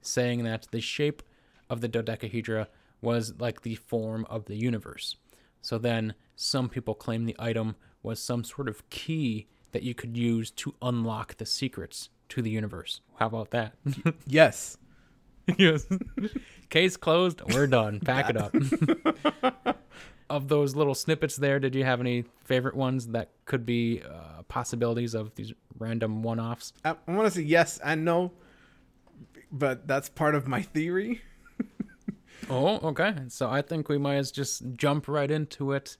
saying 0.02 0.42
that 0.44 0.66
the 0.72 0.80
shape 0.80 1.22
of 1.68 1.80
the 1.80 1.88
dodecahedra 1.88 2.68
was 3.00 3.34
like 3.38 3.62
the 3.62 3.76
form 3.76 4.26
of 4.28 4.46
the 4.46 4.56
universe. 4.56 5.16
So 5.62 5.78
then 5.78 6.14
some 6.34 6.68
people 6.68 6.94
claim 6.94 7.24
the 7.24 7.36
item 7.38 7.76
was 8.02 8.20
some 8.20 8.44
sort 8.44 8.68
of 8.68 8.88
key 8.90 9.46
that 9.72 9.82
you 9.82 9.94
could 9.94 10.16
use 10.16 10.50
to 10.50 10.74
unlock 10.82 11.36
the 11.36 11.46
secrets 11.46 12.08
to 12.30 12.42
the 12.42 12.50
universe. 12.50 13.00
How 13.18 13.26
about 13.26 13.50
that? 13.50 13.74
yes. 14.26 14.78
yes. 15.58 15.86
Case 16.70 16.96
closed. 16.96 17.42
We're 17.52 17.66
done. 17.66 18.00
Pack 18.00 18.30
it 18.30 18.36
up. 18.36 19.76
of 20.30 20.48
those 20.48 20.76
little 20.76 20.94
snippets 20.94 21.36
there, 21.36 21.58
did 21.58 21.74
you 21.74 21.84
have 21.84 22.00
any 22.00 22.24
favorite 22.44 22.76
ones 22.76 23.08
that 23.08 23.30
could 23.44 23.66
be 23.66 24.00
uh, 24.02 24.42
possibilities 24.48 25.14
of 25.14 25.34
these 25.34 25.52
random 25.78 26.22
one 26.22 26.38
offs? 26.38 26.72
I, 26.84 26.94
I 27.06 27.12
want 27.12 27.26
to 27.26 27.38
say 27.38 27.42
yes 27.42 27.78
and 27.84 28.04
no, 28.04 28.30
but 29.50 29.88
that's 29.88 30.08
part 30.08 30.36
of 30.36 30.46
my 30.46 30.62
theory. 30.62 31.22
oh, 32.48 32.76
okay. 32.90 33.14
So 33.28 33.50
I 33.50 33.62
think 33.62 33.88
we 33.88 33.98
might 33.98 34.16
as 34.16 34.30
just 34.30 34.62
jump 34.76 35.08
right 35.08 35.30
into 35.30 35.72
it. 35.72 35.96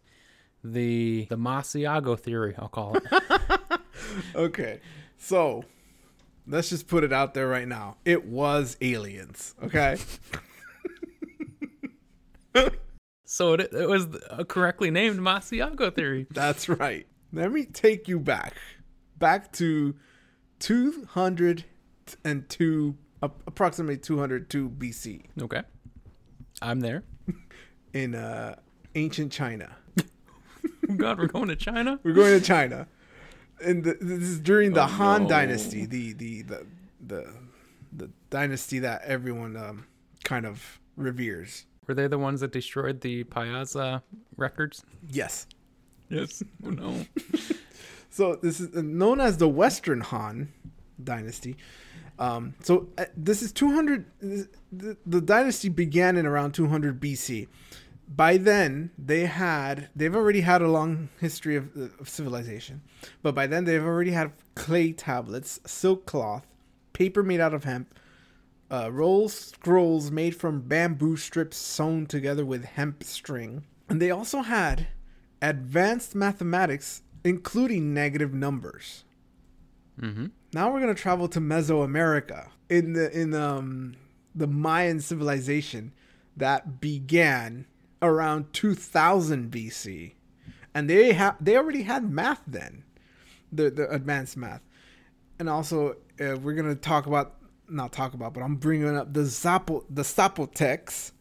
The 0.62 1.26
the 1.30 1.36
Masiago 1.36 2.18
theory, 2.18 2.54
I'll 2.58 2.68
call 2.68 2.96
it. 2.96 3.02
okay. 4.34 4.80
So 5.16 5.64
Let's 6.46 6.70
just 6.70 6.88
put 6.88 7.04
it 7.04 7.12
out 7.12 7.34
there 7.34 7.46
right 7.48 7.68
now. 7.68 7.98
It 8.04 8.24
was 8.24 8.76
aliens. 8.80 9.54
Okay. 9.62 9.98
so 13.24 13.54
it, 13.54 13.72
it 13.72 13.88
was 13.88 14.06
a 14.30 14.44
correctly 14.44 14.90
named 14.90 15.20
Masiago 15.20 15.94
theory. 15.94 16.26
That's 16.30 16.68
right. 16.68 17.06
Let 17.32 17.52
me 17.52 17.64
take 17.64 18.08
you 18.08 18.18
back, 18.18 18.54
back 19.18 19.52
to 19.52 19.94
202 20.58 22.96
approximately 23.22 23.98
202 23.98 24.68
BC 24.70 25.26
Okay. 25.40 25.62
I'm 26.62 26.80
there. 26.80 27.04
in 27.92 28.14
uh, 28.14 28.56
ancient 28.94 29.32
China. 29.32 29.76
Oh 30.88 30.94
God, 30.94 31.18
we're 31.18 31.26
going 31.28 31.48
to 31.48 31.56
China. 31.56 32.00
We're 32.02 32.14
going 32.14 32.38
to 32.38 32.44
China, 32.44 32.86
and 33.64 33.84
the, 33.84 33.96
this 34.00 34.22
is 34.28 34.40
during 34.40 34.72
the 34.72 34.82
Oh, 34.82 34.86
Han 34.86 35.22
no. 35.24 35.28
Dynasty, 35.28 35.86
the 35.86 36.12
the 36.14 36.42
the 36.42 36.66
the 37.06 37.32
the 37.92 38.10
dynasty 38.30 38.78
that 38.80 39.02
everyone 39.04 39.56
um, 39.56 39.86
kind 40.24 40.46
of 40.46 40.80
reveres. 40.96 41.66
Were 41.86 41.94
they 41.94 42.06
the 42.06 42.18
ones 42.18 42.40
that 42.40 42.52
destroyed 42.52 43.00
the 43.00 43.24
Piasa 43.24 44.02
records? 44.36 44.84
Yes. 45.08 45.46
Yes. 46.08 46.42
Oh 46.64 46.70
no. 46.70 47.04
So 48.12 48.34
this 48.34 48.58
is 48.58 48.74
known 48.74 49.20
as 49.20 49.36
the 49.38 49.48
Western 49.48 50.00
Han 50.00 50.52
Dynasty. 51.02 51.56
Um, 52.18 52.54
so 52.60 52.88
uh, 52.98 53.04
this 53.16 53.40
is 53.40 53.52
200. 53.52 54.04
this- 54.20 54.48
The, 54.72 54.96
the 55.06 55.20
dynasty 55.20 55.68
began 55.68 56.16
in 56.16 56.26
around 56.26 56.52
200 56.52 57.00
BC. 57.00 57.46
By 58.14 58.38
then, 58.38 58.90
they 58.98 59.26
had 59.26 59.88
they've 59.94 60.14
already 60.14 60.40
had 60.40 60.62
a 60.62 60.68
long 60.68 61.10
history 61.20 61.54
of, 61.54 61.76
of 61.76 62.08
civilization, 62.08 62.82
but 63.22 63.36
by 63.36 63.46
then 63.46 63.64
they've 63.64 63.84
already 63.84 64.10
had 64.10 64.32
clay 64.56 64.92
tablets, 64.92 65.60
silk 65.64 66.06
cloth, 66.06 66.44
paper 66.92 67.22
made 67.22 67.40
out 67.40 67.54
of 67.54 67.62
hemp, 67.62 67.94
uh, 68.68 68.90
rolls 68.90 69.34
scrolls 69.34 70.10
made 70.10 70.34
from 70.34 70.60
bamboo 70.62 71.16
strips 71.16 71.56
sewn 71.56 72.04
together 72.04 72.44
with 72.44 72.64
hemp 72.64 73.04
string, 73.04 73.64
and 73.88 74.02
they 74.02 74.10
also 74.10 74.42
had 74.42 74.88
advanced 75.40 76.16
mathematics, 76.16 77.02
including 77.22 77.94
negative 77.94 78.34
numbers. 78.34 79.04
Mm-hmm. 80.00 80.26
Now 80.52 80.72
we're 80.72 80.80
gonna 80.80 80.94
travel 80.94 81.28
to 81.28 81.40
Mesoamerica 81.40 82.48
in 82.68 82.94
the 82.94 83.16
in 83.16 83.34
um 83.34 83.94
the 84.34 84.48
Mayan 84.48 85.00
civilization 85.00 85.92
that 86.36 86.80
began 86.80 87.66
around 88.02 88.52
2000 88.52 89.50
BC, 89.50 90.12
and 90.74 90.88
they 90.88 91.12
have 91.12 91.36
they 91.40 91.56
already 91.56 91.82
had 91.82 92.10
math 92.10 92.42
then, 92.46 92.84
the 93.52 93.70
the 93.70 93.90
advanced 93.90 94.36
math, 94.36 94.62
and 95.38 95.48
also 95.48 95.96
uh, 96.20 96.36
we're 96.36 96.54
gonna 96.54 96.74
talk 96.74 97.06
about 97.06 97.36
not 97.68 97.92
talk 97.92 98.14
about, 98.14 98.34
but 98.34 98.42
I'm 98.42 98.56
bringing 98.56 98.96
up 98.96 99.12
the 99.12 99.20
Zapo 99.20 99.84
the 99.88 100.02
Zapotecs, 100.02 101.12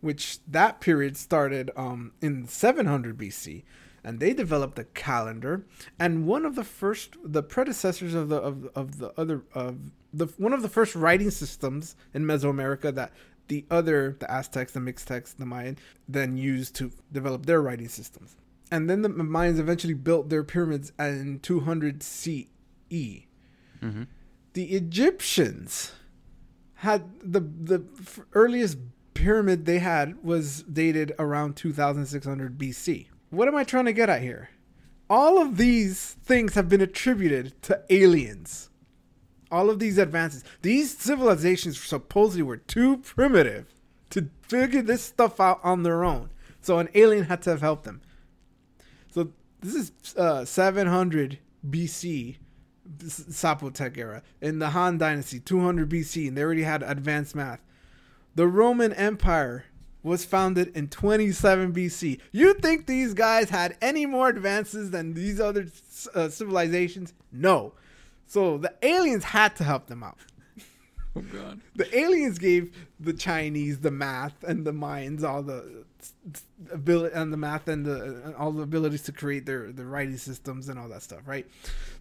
which 0.00 0.38
that 0.46 0.80
period 0.80 1.16
started 1.16 1.70
um 1.76 2.12
in 2.20 2.46
700 2.46 3.16
BC 3.16 3.64
and 4.04 4.20
they 4.20 4.34
developed 4.34 4.78
a 4.78 4.84
calendar. 4.84 5.64
And 5.98 6.26
one 6.26 6.44
of 6.44 6.54
the 6.54 6.62
first 6.62 7.16
the 7.24 7.42
predecessors 7.42 8.14
of 8.14 8.28
the 8.28 8.36
of, 8.36 8.68
of 8.74 8.98
the 8.98 9.12
other 9.18 9.42
of 9.54 9.90
the 10.12 10.26
one 10.36 10.52
of 10.52 10.62
the 10.62 10.68
first 10.68 10.94
writing 10.94 11.30
systems 11.30 11.96
in 12.12 12.24
Mesoamerica 12.24 12.94
that 12.94 13.12
the 13.48 13.64
other 13.70 14.16
the 14.20 14.30
Aztecs 14.30 14.72
the 14.72 14.80
Mixtecs 14.80 15.36
the 15.36 15.46
Mayan 15.46 15.78
then 16.08 16.36
used 16.36 16.74
to 16.76 16.90
develop 17.12 17.46
their 17.46 17.60
writing 17.62 17.88
systems 17.88 18.36
and 18.70 18.88
then 18.88 19.02
the 19.02 19.08
Mayans 19.08 19.58
eventually 19.58 19.94
built 19.94 20.28
their 20.30 20.42
pyramids 20.44 20.92
in 20.98 21.40
200 21.40 22.02
CE 22.02 22.46
Mm-hmm. 23.82 24.04
the 24.54 24.64
Egyptians 24.72 25.92
had 26.76 27.02
the 27.22 27.40
the 27.40 27.84
earliest 28.32 28.78
pyramid 29.14 29.64
they 29.66 29.78
had 29.78 30.22
was 30.24 30.62
dated 30.62 31.12
around 31.18 31.56
2600 31.56 32.58
BC. 32.58 33.06
What 33.30 33.48
am 33.48 33.56
I 33.56 33.64
trying 33.64 33.84
to 33.86 33.92
get 33.92 34.08
at 34.08 34.22
here? 34.22 34.50
All 35.08 35.40
of 35.40 35.56
these 35.56 36.16
things 36.24 36.54
have 36.54 36.68
been 36.68 36.80
attributed 36.80 37.60
to 37.62 37.82
aliens. 37.90 38.70
All 39.54 39.70
of 39.70 39.78
these 39.78 39.98
advances. 39.98 40.42
These 40.62 40.98
civilizations 40.98 41.80
supposedly 41.80 42.42
were 42.42 42.56
too 42.56 42.96
primitive 42.96 43.72
to 44.10 44.28
figure 44.42 44.82
this 44.82 45.02
stuff 45.02 45.38
out 45.38 45.60
on 45.62 45.84
their 45.84 46.02
own. 46.02 46.30
So 46.60 46.80
an 46.80 46.88
alien 46.92 47.26
had 47.26 47.40
to 47.42 47.50
have 47.50 47.60
helped 47.60 47.84
them. 47.84 48.02
So 49.12 49.30
this 49.60 49.76
is 49.76 50.16
uh, 50.16 50.44
700 50.44 51.38
BC, 51.70 52.36
is 53.00 53.80
era. 53.96 54.22
In 54.40 54.58
the 54.58 54.70
Han 54.70 54.98
Dynasty, 54.98 55.38
200 55.38 55.88
BC, 55.88 56.26
and 56.26 56.36
they 56.36 56.42
already 56.42 56.64
had 56.64 56.82
advanced 56.82 57.36
math. 57.36 57.60
The 58.34 58.48
Roman 58.48 58.92
Empire 58.92 59.66
was 60.02 60.24
founded 60.24 60.76
in 60.76 60.88
27 60.88 61.72
BC. 61.72 62.20
You 62.32 62.54
think 62.54 62.86
these 62.86 63.14
guys 63.14 63.50
had 63.50 63.76
any 63.80 64.04
more 64.04 64.28
advances 64.30 64.90
than 64.90 65.14
these 65.14 65.38
other 65.38 65.68
uh, 66.12 66.28
civilizations? 66.28 67.14
No. 67.30 67.74
So 68.26 68.58
the 68.58 68.74
aliens 68.82 69.24
had 69.24 69.56
to 69.56 69.64
help 69.64 69.86
them 69.86 70.02
out. 70.02 70.18
Oh 71.16 71.20
God. 71.20 71.60
The 71.76 71.96
aliens 71.96 72.38
gave 72.38 72.76
the 72.98 73.12
Chinese 73.12 73.78
the 73.80 73.90
math 73.90 74.42
and 74.42 74.64
the 74.64 74.72
Mayans 74.72 75.22
all 75.22 75.42
the 75.42 75.84
ability 76.72 77.14
and 77.14 77.32
the 77.32 77.36
math 77.36 77.68
and 77.68 77.86
the 77.86 78.22
and 78.24 78.34
all 78.34 78.50
the 78.50 78.62
abilities 78.62 79.02
to 79.02 79.12
create 79.12 79.46
their 79.46 79.70
their 79.70 79.86
writing 79.86 80.16
systems 80.16 80.68
and 80.68 80.78
all 80.78 80.88
that 80.88 81.02
stuff, 81.02 81.20
right? 81.26 81.46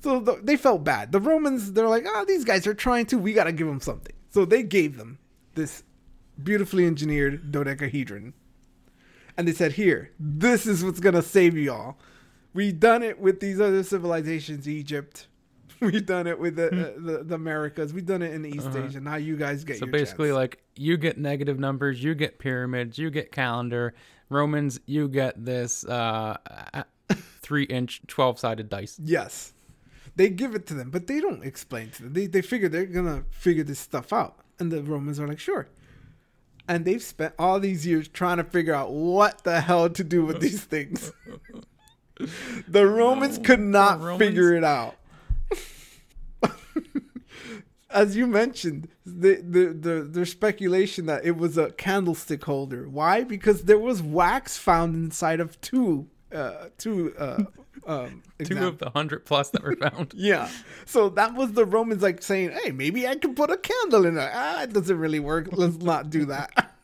So 0.01 0.19
the, 0.19 0.39
they 0.41 0.57
felt 0.57 0.83
bad. 0.83 1.11
The 1.11 1.19
Romans, 1.19 1.73
they're 1.73 1.87
like, 1.87 2.05
oh, 2.07 2.25
these 2.27 2.43
guys 2.43 2.65
are 2.65 2.73
trying 2.73 3.05
to. 3.07 3.19
We 3.19 3.33
got 3.33 3.43
to 3.43 3.51
give 3.51 3.67
them 3.67 3.81
something. 3.81 4.15
So 4.31 4.45
they 4.45 4.63
gave 4.63 4.97
them 4.97 5.19
this 5.53 5.83
beautifully 6.41 6.87
engineered 6.87 7.51
dodecahedron, 7.51 8.33
and 9.37 9.47
they 9.47 9.53
said, 9.53 9.73
"Here, 9.73 10.11
this 10.19 10.65
is 10.65 10.83
what's 10.83 10.99
gonna 10.99 11.21
save 11.21 11.55
you 11.55 11.71
all. 11.71 11.99
We've 12.53 12.79
done 12.79 13.03
it 13.03 13.19
with 13.19 13.39
these 13.39 13.61
other 13.61 13.83
civilizations, 13.83 14.67
Egypt." 14.67 15.27
We've 15.91 16.05
done 16.05 16.27
it 16.27 16.39
with 16.39 16.55
the, 16.55 16.67
uh, 16.67 16.91
the 16.97 17.23
the 17.23 17.35
Americas. 17.35 17.93
We've 17.93 18.05
done 18.05 18.21
it 18.21 18.33
in 18.33 18.45
East 18.45 18.67
Uh-huh. 18.67 18.85
Asia. 18.87 18.99
Now 18.99 19.15
you 19.15 19.35
guys 19.37 19.63
get 19.63 19.77
So 19.79 19.85
basically, 19.85 20.29
chance. 20.29 20.35
like 20.37 20.63
you 20.75 20.97
get 20.97 21.17
negative 21.17 21.59
numbers, 21.59 22.03
you 22.03 22.15
get 22.15 22.39
pyramids, 22.39 22.97
you 22.97 23.09
get 23.11 23.31
calendar. 23.31 23.93
Romans, 24.29 24.79
you 24.85 25.07
get 25.09 25.43
this 25.45 25.85
uh, 25.85 26.37
three-inch, 27.41 28.01
twelve-sided 28.07 28.69
dice. 28.69 28.99
Yes. 29.03 29.53
They 30.15 30.29
give 30.29 30.55
it 30.55 30.65
to 30.67 30.73
them, 30.73 30.89
but 30.91 31.07
they 31.07 31.19
don't 31.19 31.43
explain 31.43 31.89
to 31.91 32.03
them. 32.03 32.13
They, 32.13 32.27
they 32.27 32.41
figure 32.41 32.69
they're 32.69 32.85
going 32.85 33.05
to 33.05 33.23
figure 33.31 33.63
this 33.63 33.79
stuff 33.79 34.13
out. 34.13 34.37
And 34.59 34.71
the 34.71 34.81
Romans 34.83 35.19
are 35.19 35.27
like, 35.27 35.39
sure. 35.39 35.67
And 36.67 36.85
they've 36.85 37.01
spent 37.01 37.33
all 37.39 37.59
these 37.59 37.85
years 37.85 38.07
trying 38.07 38.37
to 38.37 38.43
figure 38.43 38.73
out 38.75 38.91
what 38.91 39.43
the 39.43 39.59
hell 39.61 39.89
to 39.89 40.03
do 40.03 40.23
with 40.25 40.39
these 40.39 40.63
things. 40.63 41.11
the 42.67 42.87
Romans 42.87 43.37
No, 43.39 43.43
could 43.43 43.59
the 43.59 43.63
not 43.63 43.99
Romans- 44.01 44.19
figure 44.19 44.53
it 44.53 44.63
out. 44.63 44.95
As 47.93 48.15
you 48.15 48.27
mentioned, 48.27 48.87
the, 49.05 49.35
the, 49.35 49.65
the, 49.67 50.07
there's 50.09 50.31
speculation 50.31 51.05
that 51.05 51.25
it 51.25 51.37
was 51.37 51.57
a 51.57 51.71
candlestick 51.71 52.43
holder. 52.43 52.89
Why? 52.89 53.23
Because 53.23 53.63
there 53.63 53.79
was 53.79 54.01
wax 54.01 54.57
found 54.57 54.95
inside 54.95 55.39
of 55.39 55.59
two, 55.61 56.07
uh, 56.33 56.69
two, 56.77 57.13
uh, 57.17 57.43
um, 57.85 58.23
Two 58.43 58.67
of 58.67 58.77
the 58.77 58.89
hundred 58.89 59.25
plus 59.25 59.49
that 59.51 59.63
were 59.63 59.75
found. 59.75 60.13
yeah. 60.17 60.49
So 60.85 61.09
that 61.09 61.35
was 61.35 61.53
the 61.53 61.65
Romans 61.65 62.01
like 62.01 62.21
saying, 62.21 62.51
"Hey, 62.51 62.71
maybe 62.71 63.07
I 63.07 63.15
can 63.15 63.35
put 63.35 63.49
a 63.49 63.57
candle 63.57 64.05
in 64.05 64.17
it." 64.17 64.29
Ah, 64.33 64.63
it 64.63 64.73
doesn't 64.73 64.97
really 64.97 65.19
work. 65.19 65.49
Let's 65.51 65.77
not 65.77 66.09
do 66.09 66.25
that. 66.25 66.75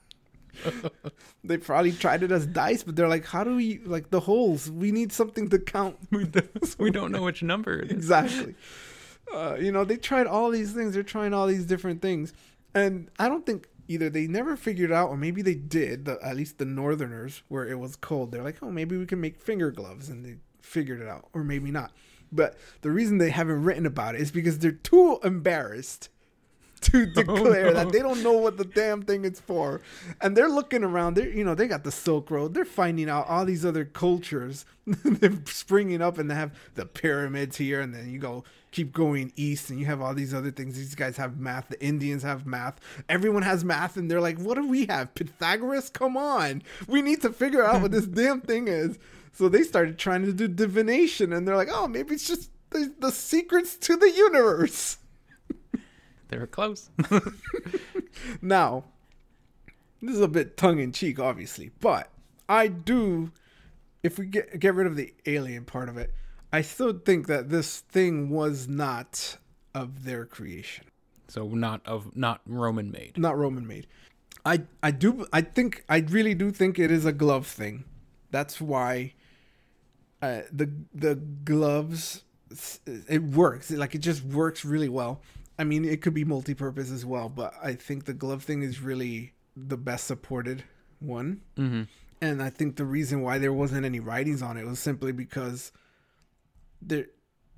they 1.43 1.57
probably 1.57 1.91
tried 1.91 2.23
it 2.23 2.31
as 2.31 2.45
dice, 2.45 2.83
but 2.83 2.95
they're 2.95 3.07
like, 3.07 3.25
"How 3.25 3.43
do 3.43 3.55
we 3.55 3.79
like 3.79 4.09
the 4.09 4.21
holes? 4.21 4.69
We 4.69 4.91
need 4.91 5.11
something 5.11 5.49
to 5.49 5.59
count." 5.59 5.97
we, 6.11 6.25
don't, 6.25 6.79
we 6.79 6.91
don't 6.91 7.11
know 7.11 7.23
which 7.23 7.43
number 7.43 7.79
exactly. 7.79 8.55
Uh, 9.33 9.55
you 9.59 9.71
know, 9.71 9.83
they 9.83 9.97
tried 9.97 10.27
all 10.27 10.49
these 10.49 10.73
things. 10.73 10.93
They're 10.93 11.03
trying 11.03 11.33
all 11.33 11.47
these 11.47 11.65
different 11.65 12.01
things, 12.01 12.33
and 12.73 13.09
I 13.19 13.29
don't 13.29 13.45
think 13.45 13.67
either 13.87 14.09
they 14.09 14.27
never 14.27 14.55
figured 14.55 14.91
out, 14.91 15.09
or 15.09 15.17
maybe 15.17 15.41
they 15.41 15.55
did. 15.55 16.05
The, 16.05 16.19
at 16.23 16.35
least 16.35 16.57
the 16.57 16.65
Northerners, 16.65 17.43
where 17.47 17.67
it 17.67 17.79
was 17.79 17.95
cold, 17.95 18.31
they're 18.31 18.43
like, 18.43 18.57
"Oh, 18.61 18.71
maybe 18.71 18.97
we 18.97 19.05
can 19.05 19.21
make 19.21 19.41
finger 19.41 19.71
gloves," 19.71 20.09
and 20.09 20.25
they 20.25 20.37
figured 20.61 21.01
it 21.01 21.07
out, 21.07 21.27
or 21.33 21.43
maybe 21.43 21.71
not. 21.71 21.91
But 22.31 22.57
the 22.81 22.91
reason 22.91 23.17
they 23.17 23.31
haven't 23.31 23.63
written 23.63 23.85
about 23.85 24.15
it 24.15 24.21
is 24.21 24.31
because 24.31 24.59
they're 24.59 24.71
too 24.71 25.19
embarrassed 25.23 26.09
to 26.81 27.05
declare 27.13 27.73
that 27.73 27.87
no. 27.87 27.91
they 27.91 27.99
don't 27.99 28.23
know 28.23 28.33
what 28.33 28.57
the 28.57 28.65
damn 28.65 29.01
thing 29.01 29.25
is 29.25 29.39
for, 29.39 29.81
and 30.21 30.35
they're 30.35 30.49
looking 30.49 30.83
around. 30.83 31.15
They're 31.15 31.29
you 31.29 31.43
know, 31.43 31.55
they 31.55 31.67
got 31.67 31.83
the 31.83 31.91
Silk 31.91 32.31
Road. 32.31 32.53
They're 32.53 32.65
finding 32.65 33.09
out 33.09 33.27
all 33.27 33.45
these 33.45 33.65
other 33.65 33.85
cultures. 33.85 34.65
they're 34.85 35.39
springing 35.45 36.01
up, 36.01 36.17
and 36.17 36.29
they 36.29 36.35
have 36.35 36.57
the 36.75 36.85
pyramids 36.85 37.57
here, 37.57 37.81
and 37.81 37.93
then 37.93 38.09
you 38.09 38.19
go 38.19 38.43
keep 38.71 38.93
going 38.93 39.31
east, 39.35 39.69
and 39.69 39.79
you 39.79 39.85
have 39.85 40.01
all 40.01 40.13
these 40.13 40.33
other 40.33 40.51
things. 40.51 40.75
These 40.75 40.95
guys 40.95 41.17
have 41.17 41.39
math. 41.39 41.69
The 41.69 41.83
Indians 41.83 42.23
have 42.23 42.45
math. 42.45 42.79
Everyone 43.07 43.43
has 43.43 43.63
math, 43.63 43.97
and 43.97 44.09
they're 44.09 44.21
like, 44.21 44.39
"What 44.39 44.55
do 44.55 44.67
we 44.67 44.85
have? 44.87 45.13
Pythagoras? 45.15 45.89
Come 45.89 46.17
on, 46.17 46.63
we 46.87 47.01
need 47.01 47.21
to 47.21 47.31
figure 47.31 47.63
out 47.63 47.81
what 47.81 47.91
this 47.91 48.05
damn 48.21 48.41
thing 48.41 48.67
is." 48.67 48.99
So 49.31 49.47
they 49.49 49.63
started 49.63 49.97
trying 49.97 50.25
to 50.25 50.33
do 50.33 50.47
divination, 50.47 51.33
and 51.33 51.47
they're 51.47 51.55
like, 51.57 51.69
"Oh, 51.71 51.87
maybe 51.87 52.13
it's 52.15 52.27
just 52.27 52.49
the, 52.69 52.93
the 52.99 53.11
secrets 53.11 53.75
to 53.77 53.95
the 53.95 54.11
universe." 54.11 54.97
They 56.29 56.37
were 56.37 56.45
close. 56.45 56.91
Now, 58.41 58.85
this 60.01 60.15
is 60.15 60.21
a 60.21 60.27
bit 60.27 60.57
tongue 60.57 60.79
in 60.79 60.91
cheek, 60.91 61.19
obviously, 61.19 61.71
but 61.79 62.09
I 62.47 62.67
do. 62.67 63.31
If 64.01 64.17
we 64.17 64.27
get 64.27 64.59
get 64.59 64.75
rid 64.75 64.87
of 64.87 64.95
the 64.95 65.13
alien 65.25 65.65
part 65.65 65.89
of 65.89 65.97
it, 65.97 66.13
I 66.51 66.61
still 66.61 66.93
think 66.93 67.27
that 67.27 67.49
this 67.49 67.79
thing 67.79 68.29
was 68.29 68.67
not 68.67 69.37
of 69.73 70.03
their 70.03 70.25
creation. 70.25 70.85
So 71.27 71.47
not 71.49 71.85
of 71.85 72.15
not 72.15 72.41
Roman 72.45 72.91
made. 72.91 73.17
not 73.17 73.37
Roman 73.37 73.67
made. 73.67 73.87
I 74.45 74.63
I 74.81 74.91
do 74.91 75.27
I 75.31 75.41
think 75.41 75.83
I 75.87 75.99
really 75.99 76.33
do 76.33 76.51
think 76.51 76.79
it 76.79 76.89
is 76.91 77.05
a 77.05 77.11
glove 77.11 77.45
thing. 77.45 77.83
That's 78.31 78.59
why 78.59 79.13
uh, 80.21 80.41
the 80.51 80.71
the 80.93 81.15
gloves 81.15 82.23
it 82.85 83.21
works. 83.23 83.69
Like 83.69 83.93
it 83.93 83.99
just 83.99 84.23
works 84.23 84.65
really 84.65 84.89
well. 84.89 85.21
I 85.59 85.65
mean, 85.65 85.83
it 85.83 86.01
could 86.01 86.13
be 86.13 86.23
multi-purpose 86.23 86.89
as 86.89 87.05
well, 87.05 87.27
but 87.27 87.53
I 87.61 87.73
think 87.73 88.05
the 88.05 88.13
glove 88.13 88.43
thing 88.43 88.63
is 88.63 88.81
really 88.81 89.33
the 89.57 89.77
best 89.77 90.07
supported 90.07 90.63
one. 90.99 91.41
Mm-hmm. 91.57 91.83
And 92.21 92.41
I 92.41 92.49
think 92.49 92.77
the 92.77 92.85
reason 92.85 93.21
why 93.21 93.37
there 93.37 93.53
wasn't 93.53 93.85
any 93.85 93.99
writings 93.99 94.41
on 94.41 94.57
it 94.57 94.65
was 94.65 94.79
simply 94.79 95.11
because 95.11 95.71
there 96.81 97.07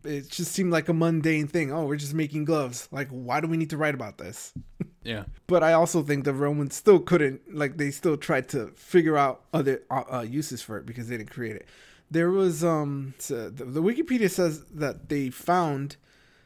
it 0.04 0.30
just 0.30 0.52
seemed 0.52 0.72
like 0.72 0.90
a 0.90 0.94
mundane 0.94 1.48
thing. 1.48 1.72
Oh, 1.72 1.86
we're 1.86 1.96
just 1.96 2.14
making 2.14 2.46
gloves. 2.46 2.88
Like, 2.92 3.10
why 3.10 3.40
do 3.40 3.48
we 3.48 3.58
need 3.58 3.70
to 3.72 3.78
write 3.78 3.96
about 3.96 4.18
this? 4.18 4.54
Yeah. 5.04 5.24
But 5.48 5.64
I 5.64 5.74
also 5.74 6.04
think 6.04 6.26
the 6.26 6.34
Romans 6.34 6.76
still 6.76 7.00
couldn't, 7.00 7.42
like, 7.52 7.78
they 7.78 7.90
still 7.90 8.18
tried 8.18 8.48
to 8.50 8.68
figure 8.76 9.18
out 9.18 9.42
other 9.52 9.82
uh, 9.90 10.04
uh, 10.14 10.22
uses 10.22 10.62
for 10.62 10.78
it 10.78 10.86
because 10.86 11.08
they 11.08 11.18
didn't 11.18 11.32
create 11.32 11.56
it. 11.56 11.68
There 12.12 12.30
was, 12.30 12.64
um, 12.64 13.16
so 13.18 13.50
the, 13.50 13.66
the 13.66 13.82
Wikipedia 13.82 14.30
says 14.30 14.64
that 14.66 15.10
they 15.10 15.32
found, 15.32 15.96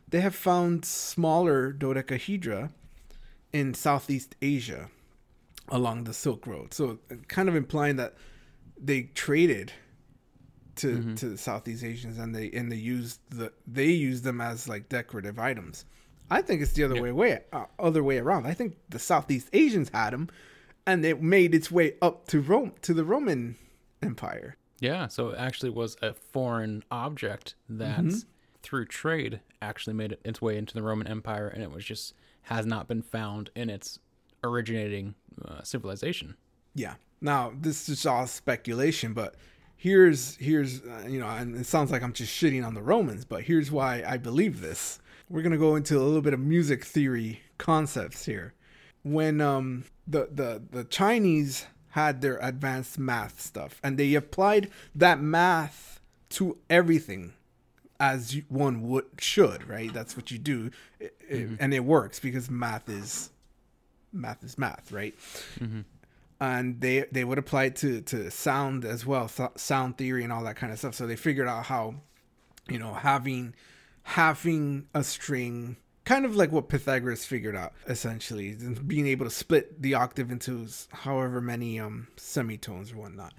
they 0.07 0.21
have 0.21 0.35
found 0.35 0.85
smaller 0.85 1.73
dodecahedra 1.73 2.71
in 3.51 3.73
Southeast 3.73 4.37
Asia 4.41 4.89
along 5.67 6.05
the 6.05 6.13
Silk 6.13 6.47
Road. 6.47 6.73
So, 6.73 6.99
kind 7.27 7.49
of 7.49 7.57
implying 7.57 7.97
that 7.97 8.13
they 8.81 9.09
traded 9.15 9.73
to 10.77 11.15
to 11.15 11.29
the 11.29 11.37
Southeast 11.37 11.83
Asians 11.83 12.17
and 12.17 12.35
they 12.35 12.51
and 12.51 12.71
they 12.71 12.75
used 12.77 13.19
the 13.29 13.51
they 13.67 13.87
used 13.87 14.23
them 14.23 14.41
as 14.41 14.67
like 14.67 14.89
decorative 14.89 15.39
items. 15.39 15.85
I 16.29 16.41
think 16.41 16.61
it's 16.61 16.73
the 16.73 16.83
other 16.83 17.01
way 17.01 17.11
way 17.11 17.39
uh, 17.53 17.65
other 17.79 18.03
way 18.03 18.17
around. 18.17 18.47
I 18.47 18.53
think 18.53 18.77
the 18.89 18.99
Southeast 18.99 19.49
Asians 19.53 19.89
had 19.93 20.11
them, 20.11 20.29
and 20.87 21.05
it 21.05 21.21
made 21.21 21.53
its 21.53 21.69
way 21.71 21.93
up 22.01 22.27
to 22.27 22.41
Rome 22.41 22.73
to 22.81 22.93
the 22.93 23.05
Roman 23.05 23.55
Empire. 24.01 24.57
Yeah. 24.79 25.07
So 25.07 25.29
it 25.29 25.37
actually 25.39 25.69
was 25.71 25.95
a 26.01 26.13
foreign 26.13 26.83
object 26.91 27.55
that 27.69 27.99
Mm-hmm. 27.99 28.17
through 28.63 28.85
trade 28.87 29.39
actually 29.61 29.93
made 29.93 30.17
its 30.25 30.41
way 30.41 30.57
into 30.57 30.73
the 30.73 30.81
Roman 30.81 31.07
Empire, 31.07 31.47
and 31.47 31.61
it 31.63 31.71
was 31.71 31.85
just 31.85 32.13
has 32.43 32.65
not 32.65 32.87
been 32.87 33.01
found 33.01 33.49
in 33.55 33.69
its 33.69 33.99
originating 34.43 35.15
uh, 35.43 35.63
civilization. 35.63 36.35
Yeah. 36.73 36.95
Now 37.21 37.53
this 37.59 37.87
is 37.89 38.05
all 38.05 38.27
speculation, 38.27 39.13
but 39.13 39.35
here's 39.77 40.35
here's 40.37 40.81
uh, 40.81 41.05
you 41.07 41.19
know, 41.19 41.27
and 41.27 41.55
it 41.55 41.65
sounds 41.65 41.91
like 41.91 42.01
I'm 42.03 42.13
just 42.13 42.33
shitting 42.33 42.65
on 42.65 42.73
the 42.73 42.81
Romans, 42.81 43.25
but 43.25 43.43
here's 43.43 43.71
why 43.71 44.03
I 44.07 44.17
believe 44.17 44.61
this. 44.61 44.99
We're 45.29 45.41
gonna 45.41 45.57
go 45.57 45.75
into 45.75 45.97
a 45.97 46.03
little 46.03 46.21
bit 46.21 46.33
of 46.33 46.39
music 46.39 46.83
theory 46.85 47.41
concepts 47.57 48.25
here. 48.25 48.53
When 49.03 49.41
um 49.41 49.85
the 50.07 50.29
the 50.31 50.61
the 50.71 50.83
Chinese 50.83 51.65
had 51.89 52.21
their 52.21 52.37
advanced 52.41 52.99
math 52.99 53.39
stuff, 53.41 53.79
and 53.83 53.97
they 53.97 54.13
applied 54.15 54.69
that 54.95 55.21
math 55.21 55.99
to 56.29 56.57
everything 56.69 57.33
as 57.99 58.37
one 58.49 58.81
would 58.89 59.05
should, 59.19 59.67
right? 59.69 59.93
That's 59.93 60.17
what 60.17 60.29
you 60.29 60.37
do, 60.37 60.69
It- 60.99 61.15
it- 61.29 61.49
and 61.61 61.73
it 61.73 61.85
works 61.85 62.19
because 62.19 62.49
math 62.49 62.89
is 62.89 63.29
math 64.11 64.43
is 64.43 64.57
math, 64.57 64.91
right? 64.91 65.15
And 66.45 66.81
they 66.81 67.05
they 67.11 67.23
would 67.23 67.37
apply 67.37 67.65
it 67.65 67.75
to 67.77 68.01
to 68.01 68.29
sound 68.31 68.85
as 68.85 69.05
well 69.05 69.27
so, 69.27 69.51
sound 69.55 69.97
theory 69.97 70.23
and 70.23 70.31
all 70.31 70.43
that 70.43 70.55
kind 70.55 70.71
of 70.71 70.79
stuff. 70.79 70.95
So 70.95 71.07
they 71.07 71.15
figured 71.15 71.47
out 71.47 71.65
how 71.65 71.95
you 72.69 72.79
know 72.79 72.93
having 72.93 73.55
having 74.03 74.87
a 74.93 75.03
string 75.03 75.77
kind 76.03 76.25
of 76.25 76.35
like 76.35 76.51
what 76.51 76.69
pythagoras 76.69 77.25
figured 77.25 77.55
out 77.55 77.73
essentially 77.87 78.53
being 78.85 79.07
able 79.07 79.25
to 79.25 79.31
split 79.31 79.81
the 79.81 79.95
octave 79.95 80.31
into 80.31 80.67
however 80.91 81.41
many 81.41 81.79
um 81.79 82.07
semitones 82.17 82.91
or 82.91 82.97
whatnot. 82.97 83.33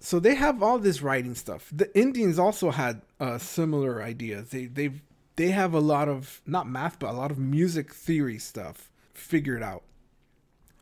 So 0.00 0.18
they 0.18 0.34
have 0.34 0.62
all 0.62 0.78
this 0.78 1.00
writing 1.00 1.34
stuff. 1.34 1.70
The 1.72 1.96
indians 1.98 2.38
also 2.38 2.70
had 2.70 3.02
uh 3.20 3.38
similar 3.38 4.02
ideas. 4.02 4.50
They 4.50 4.66
they 4.66 4.90
they 5.36 5.50
have 5.50 5.74
a 5.74 5.80
lot 5.80 6.08
of 6.08 6.40
not 6.46 6.68
math 6.68 6.98
but 6.98 7.10
a 7.10 7.16
lot 7.16 7.30
of 7.30 7.38
music 7.38 7.92
theory 7.92 8.38
stuff 8.38 8.90
figured 9.14 9.62
out 9.62 9.82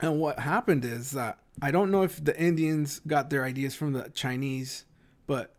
and 0.01 0.21
what 0.21 0.39
happened 0.39 0.85
is 0.85 1.13
that 1.13 1.39
I 1.63 1.71
don't 1.71 1.91
know 1.91 2.03
if 2.03 2.23
the 2.25 2.39
Indians 2.41 3.01
got 3.07 3.31
their 3.31 3.45
ideas 3.45 3.75
from 3.75 3.93
the 3.93 4.11
Chinese, 4.15 4.85
but 5.27 5.55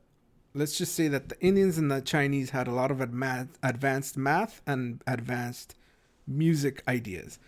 let's 0.54 0.78
just 0.78 0.96
say 0.96 1.08
that 1.08 1.30
the 1.30 1.40
Indians 1.40 1.78
and 1.78 1.92
the 1.92 2.02
Chinese 2.02 2.50
had 2.50 2.68
a 2.68 2.72
lot 2.72 2.92
of 2.92 3.02
advanced 3.02 4.18
math 4.18 4.62
and 4.66 5.04
advanced 5.06 5.76
music 6.28 6.84
ideas. 6.88 7.40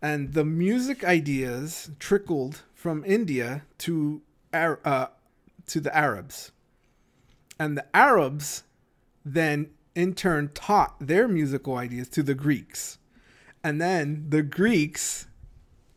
And 0.00 0.32
the 0.32 0.44
music 0.44 1.04
ideas 1.04 1.90
trickled 1.98 2.62
from 2.74 3.04
India 3.04 3.64
to 3.78 4.22
uh, 4.52 5.06
to 5.66 5.80
the 5.80 5.96
Arabs. 5.96 6.50
And 7.58 7.76
the 7.76 7.96
Arabs 7.96 8.64
then 9.24 9.70
in 9.94 10.14
turn 10.14 10.50
taught 10.54 10.96
their 10.98 11.28
musical 11.28 11.76
ideas 11.76 12.08
to 12.08 12.22
the 12.22 12.34
Greeks. 12.34 12.98
And 13.62 13.80
then 13.80 14.26
the 14.30 14.42
Greeks 14.42 15.26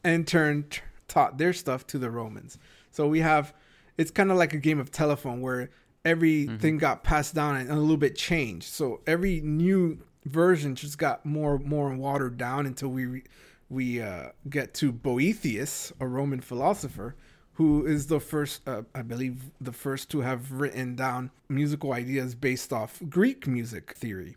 in 0.06 0.26
turn 0.26 0.66
t- 0.70 0.82
taught 1.08 1.38
their 1.38 1.54
stuff 1.54 1.86
to 1.88 1.98
the 1.98 2.10
Romans. 2.10 2.58
So 2.92 3.08
we 3.08 3.20
have 3.20 3.54
it's 3.98 4.12
kind 4.12 4.32
of 4.32 4.38
like 4.38 4.54
a 4.54 4.58
game 4.58 4.80
of 4.80 4.92
telephone 4.92 5.42
where 5.42 5.70
everything 6.04 6.78
got 6.78 7.04
passed 7.04 7.34
down 7.34 7.56
and 7.56 7.70
a 7.70 7.76
little 7.76 7.98
bit 7.98 8.16
changed. 8.16 8.68
So 8.68 9.02
every 9.08 9.42
new 9.42 10.00
version 10.26 10.76
just 10.76 10.98
got 10.98 11.26
more 11.26 11.58
more 11.60 11.94
watered 11.96 12.38
down 12.38 12.66
until 12.66 12.90
we 12.90 13.06
re- 13.06 13.24
we 13.70 14.02
uh, 14.02 14.30
get 14.50 14.74
to 14.76 14.92
Boethius, 14.92 15.92
a 16.00 16.08
Roman 16.08 16.40
philosopher, 16.40 17.16
who 17.54 17.86
is 17.86 18.08
the 18.08 18.20
first, 18.20 18.68
uh, 18.68 18.84
I 18.94 19.02
believe, 19.02 19.50
the 19.60 19.72
first 19.72 20.12
to 20.12 20.22
have 20.22 20.52
written 20.52 20.96
down 20.96 21.32
musical 21.50 21.94
ideas 21.94 22.36
based 22.36 22.72
off 22.72 23.02
Greek 23.10 23.48
music 23.48 23.94
theory. 23.94 24.36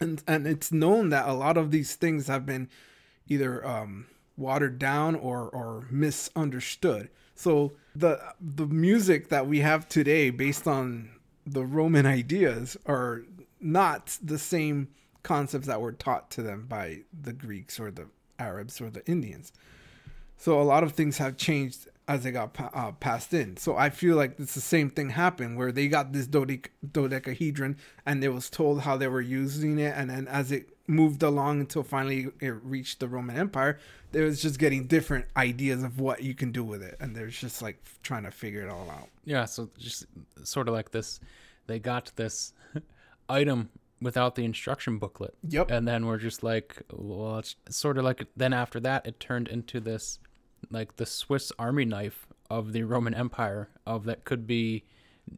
And 0.00 0.22
and 0.26 0.46
it's 0.46 0.72
known 0.72 1.10
that 1.10 1.28
a 1.28 1.32
lot 1.32 1.56
of 1.56 1.70
these 1.70 1.94
things 1.94 2.26
have 2.26 2.44
been 2.44 2.68
either 3.28 3.66
um, 3.66 4.06
watered 4.36 4.78
down 4.78 5.14
or 5.14 5.48
or 5.48 5.86
misunderstood. 5.90 7.10
So 7.34 7.72
the 7.94 8.20
the 8.40 8.66
music 8.66 9.28
that 9.28 9.46
we 9.46 9.60
have 9.60 9.88
today 9.88 10.30
based 10.30 10.66
on 10.66 11.10
the 11.46 11.64
Roman 11.64 12.06
ideas 12.20 12.76
are 12.86 13.22
not 13.60 14.18
the 14.22 14.38
same 14.38 14.88
concepts 15.22 15.66
that 15.66 15.80
were 15.80 15.92
taught 15.92 16.30
to 16.30 16.42
them 16.42 16.66
by 16.68 17.00
the 17.18 17.32
Greeks 17.32 17.80
or 17.80 17.90
the 17.90 18.06
Arabs 18.38 18.80
or 18.80 18.90
the 18.90 19.04
Indians. 19.06 19.52
So 20.36 20.60
a 20.60 20.62
lot 20.62 20.84
of 20.84 20.92
things 20.92 21.18
have 21.18 21.36
changed 21.36 21.88
as 22.08 22.22
they 22.22 22.30
got 22.30 22.56
uh, 22.60 22.92
passed 22.92 23.34
in. 23.34 23.56
So 23.56 23.76
I 23.76 23.90
feel 23.90 24.16
like 24.16 24.38
it's 24.38 24.54
the 24.54 24.60
same 24.60 24.90
thing 24.90 25.10
happened 25.10 25.56
where 25.56 25.72
they 25.72 25.88
got 25.88 26.12
this 26.12 26.28
dodec- 26.28 26.68
dodecahedron 26.92 27.76
and 28.04 28.22
they 28.22 28.28
was 28.28 28.48
told 28.48 28.82
how 28.82 28.96
they 28.96 29.08
were 29.08 29.20
using 29.20 29.78
it, 29.78 29.94
and 29.96 30.10
then 30.10 30.28
as 30.28 30.52
it 30.52 30.75
moved 30.86 31.22
along 31.22 31.60
until 31.60 31.82
finally 31.82 32.28
it 32.40 32.54
reached 32.62 33.00
the 33.00 33.08
Roman 33.08 33.36
Empire, 33.36 33.78
they 34.12 34.22
was 34.22 34.40
just 34.40 34.58
getting 34.58 34.86
different 34.86 35.26
ideas 35.36 35.82
of 35.82 36.00
what 36.00 36.22
you 36.22 36.34
can 36.34 36.52
do 36.52 36.64
with 36.64 36.82
it, 36.82 36.96
and 37.00 37.14
they're 37.14 37.26
just 37.28 37.62
like 37.62 37.82
trying 38.02 38.24
to 38.24 38.30
figure 38.30 38.62
it 38.62 38.70
all 38.70 38.88
out. 38.90 39.08
Yeah, 39.24 39.44
so 39.44 39.68
just 39.78 40.06
sort 40.44 40.68
of 40.68 40.74
like 40.74 40.90
this, 40.92 41.20
they 41.66 41.78
got 41.78 42.12
this 42.16 42.52
item 43.28 43.70
without 44.00 44.34
the 44.34 44.44
instruction 44.44 44.98
booklet. 44.98 45.34
Yep. 45.48 45.70
And 45.70 45.88
then 45.88 46.06
we're 46.06 46.18
just 46.18 46.42
like, 46.42 46.82
well, 46.92 47.38
it's 47.38 47.56
sort 47.70 47.98
of 47.98 48.04
like, 48.04 48.26
then 48.36 48.52
after 48.52 48.78
that, 48.80 49.06
it 49.06 49.18
turned 49.20 49.48
into 49.48 49.80
this, 49.80 50.18
like 50.70 50.96
the 50.96 51.06
Swiss 51.06 51.50
Army 51.58 51.84
knife 51.84 52.26
of 52.50 52.72
the 52.72 52.82
Roman 52.82 53.14
Empire, 53.14 53.68
of 53.86 54.04
that 54.04 54.24
could 54.24 54.46
be 54.46 54.84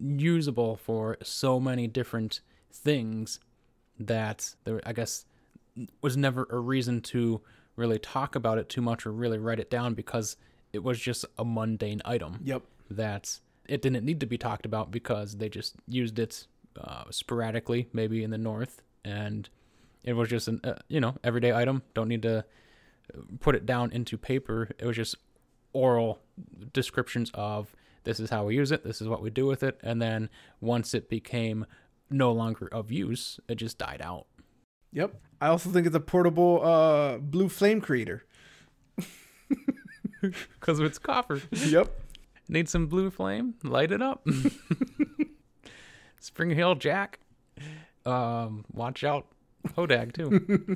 usable 0.01 0.77
for 0.77 1.17
so 1.23 1.59
many 1.59 1.87
different 1.87 2.41
things 2.73 3.41
that 3.99 4.55
there, 4.65 4.81
I 4.85 4.93
guess, 4.93 5.25
was 6.03 6.17
never 6.17 6.47
a 6.51 6.59
reason 6.59 7.01
to 7.01 7.41
really 7.77 7.99
talk 7.99 8.35
about 8.35 8.59
it 8.59 8.69
too 8.69 8.81
much 8.83 9.07
or 9.07 9.13
really 9.13 9.39
write 9.39 9.61
it 9.61 9.71
down 9.71 9.95
because 9.95 10.37
it 10.73 10.83
was 10.83 10.99
just 10.99 11.25
a 11.39 11.45
mundane 11.45 12.03
item 12.05 12.41
Yep. 12.45 12.63
that 12.91 13.41
it 13.69 13.83
didn't 13.83 14.05
need 14.05 14.21
to 14.21 14.27
be 14.27 14.37
talked 14.39 14.67
about 14.67 14.91
because 14.91 15.37
they 15.37 15.49
just 15.49 15.75
used 15.87 16.19
it 16.19 16.47
uh, 16.81 17.05
sporadically, 17.11 17.89
maybe 17.93 18.23
in 18.25 18.31
the 18.31 18.39
north, 18.39 18.83
and 19.05 19.49
it 20.05 20.13
was 20.15 20.29
just 20.29 20.49
an 20.49 20.61
uh, 20.65 20.75
you 20.89 21.01
know 21.01 21.17
everyday 21.25 21.53
item. 21.53 21.83
Don't 21.95 22.09
need 22.09 22.23
to 22.23 22.45
put 23.41 23.55
it 23.55 23.67
down 23.67 23.91
into 23.93 24.17
paper. 24.19 24.71
It 24.79 24.87
was 24.87 24.97
just 24.97 25.17
oral 25.73 26.21
descriptions 26.73 27.31
of 27.35 27.75
this 28.05 28.21
is 28.21 28.31
how 28.31 28.45
we 28.45 28.55
use 28.57 28.73
it, 28.73 28.85
this 28.85 29.01
is 29.03 29.09
what 29.09 29.21
we 29.23 29.29
do 29.31 29.45
with 29.47 29.63
it, 29.63 29.79
and 29.83 30.01
then 30.01 30.31
once 30.61 30.95
it 30.95 31.11
became 31.11 31.67
no 32.11 32.33
longer 32.33 32.69
of 32.73 32.91
use, 32.91 33.39
it 33.49 33.57
just 33.57 33.77
died 33.77 34.01
out. 34.03 34.27
Yep. 34.93 35.15
I 35.41 35.49
also 35.49 35.71
think 35.71 35.87
it's 35.87 35.97
a 35.97 36.01
portable 36.01 36.65
uh, 36.65 37.19
blue 37.19 37.49
flame 37.49 37.81
creator. 37.81 38.25
Because 40.21 40.81
it's 40.81 40.99
copper. 40.99 41.41
Yep. 41.53 41.91
Need 42.49 42.69
some 42.69 42.87
blue 42.87 43.11
flame? 43.11 43.55
Light 43.63 43.93
it 43.93 44.01
up. 44.01 44.27
Spring-heeled 46.21 46.81
Jack. 46.81 47.21
Um, 48.07 48.65
watch 48.73 49.05
out 49.05 49.27
Hodag 49.77 50.13
too. 50.15 50.67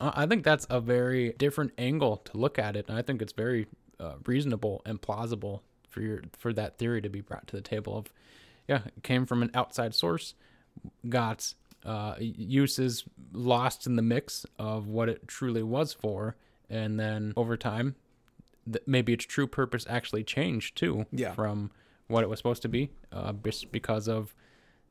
I 0.00 0.26
think 0.26 0.42
that's 0.44 0.66
a 0.68 0.80
very 0.80 1.34
different 1.38 1.72
angle 1.78 2.16
to 2.16 2.36
look 2.36 2.58
at 2.58 2.74
it, 2.74 2.86
and 2.88 2.98
I 2.98 3.02
think 3.02 3.22
it's 3.22 3.32
very 3.32 3.68
uh, 4.00 4.14
reasonable 4.26 4.82
and 4.84 5.00
plausible 5.00 5.62
for 5.88 6.00
your 6.00 6.22
for 6.36 6.52
that 6.52 6.78
theory 6.78 7.00
to 7.00 7.08
be 7.08 7.20
brought 7.20 7.46
to 7.46 7.56
the 7.56 7.62
table. 7.62 7.96
Of 7.96 8.12
yeah, 8.66 8.80
it 8.96 9.04
came 9.04 9.24
from 9.24 9.40
an 9.42 9.52
outside 9.54 9.94
source, 9.94 10.34
got 11.08 11.54
uh, 11.84 12.14
uses 12.18 13.04
lost 13.32 13.86
in 13.86 13.96
the 13.96 14.02
mix 14.02 14.46
of 14.58 14.88
what 14.88 15.08
it 15.08 15.26
truly 15.28 15.62
was 15.62 15.92
for, 15.92 16.36
and 16.70 16.98
then 16.98 17.32
over 17.36 17.56
time, 17.56 17.94
th- 18.70 18.84
maybe 18.86 19.12
its 19.12 19.24
true 19.24 19.46
purpose 19.46 19.86
actually 19.88 20.24
changed 20.24 20.76
too. 20.76 21.06
Yeah. 21.12 21.32
From 21.32 21.70
what 22.08 22.22
it 22.22 22.28
was 22.28 22.38
supposed 22.38 22.62
to 22.62 22.68
be, 22.68 22.90
uh, 23.12 23.32
just 23.44 23.72
because 23.72 24.08
of 24.08 24.34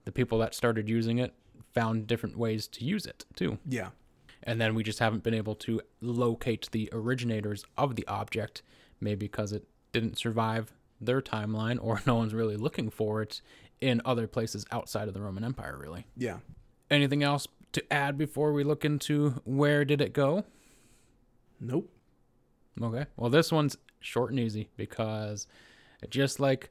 the 0.05 0.11
people 0.11 0.39
that 0.39 0.55
started 0.55 0.89
using 0.89 1.19
it 1.19 1.33
found 1.73 2.07
different 2.07 2.37
ways 2.37 2.67
to 2.67 2.83
use 2.83 3.05
it 3.05 3.25
too. 3.35 3.57
Yeah. 3.67 3.89
And 4.43 4.59
then 4.59 4.75
we 4.75 4.83
just 4.83 4.99
haven't 4.99 5.23
been 5.23 5.33
able 5.33 5.55
to 5.55 5.81
locate 6.01 6.69
the 6.71 6.89
originators 6.91 7.65
of 7.77 7.95
the 7.95 8.05
object, 8.07 8.61
maybe 8.99 9.27
because 9.27 9.53
it 9.53 9.65
didn't 9.91 10.17
survive 10.17 10.73
their 10.99 11.21
timeline 11.21 11.77
or 11.81 12.01
no 12.07 12.15
one's 12.15 12.33
really 12.33 12.57
looking 12.57 12.89
for 12.89 13.21
it 13.21 13.41
in 13.81 14.01
other 14.05 14.27
places 14.27 14.65
outside 14.71 15.07
of 15.07 15.13
the 15.13 15.21
Roman 15.21 15.43
Empire, 15.43 15.77
really. 15.79 16.05
Yeah. 16.15 16.37
Anything 16.93 17.23
else 17.23 17.47
to 17.71 17.91
add 17.91 18.19
before 18.19 18.53
we 18.53 18.63
look 18.63 18.85
into 18.85 19.41
where 19.45 19.83
did 19.83 19.99
it 19.99 20.13
go? 20.13 20.45
Nope. 21.59 21.89
Okay. 22.79 23.07
Well, 23.17 23.31
this 23.31 23.51
one's 23.51 23.77
short 23.99 24.29
and 24.29 24.39
easy 24.39 24.69
because 24.77 25.47
just 26.07 26.39
like 26.39 26.69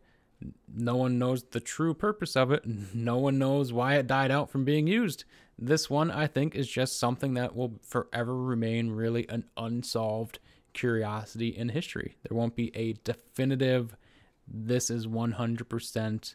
no 0.72 0.94
one 0.94 1.18
knows 1.18 1.42
the 1.42 1.58
true 1.58 1.92
purpose 1.92 2.36
of 2.36 2.52
it, 2.52 2.62
no 2.94 3.18
one 3.18 3.36
knows 3.36 3.72
why 3.72 3.96
it 3.96 4.06
died 4.06 4.30
out 4.30 4.48
from 4.48 4.64
being 4.64 4.86
used. 4.86 5.24
This 5.58 5.90
one, 5.90 6.08
I 6.08 6.28
think, 6.28 6.54
is 6.54 6.68
just 6.68 7.00
something 7.00 7.34
that 7.34 7.56
will 7.56 7.80
forever 7.82 8.36
remain 8.36 8.90
really 8.90 9.28
an 9.28 9.46
unsolved 9.56 10.38
curiosity 10.72 11.48
in 11.48 11.70
history. 11.70 12.16
There 12.22 12.38
won't 12.38 12.54
be 12.54 12.70
a 12.76 12.92
definitive, 12.92 13.96
this 14.46 14.88
is 14.88 15.08
100% 15.08 16.34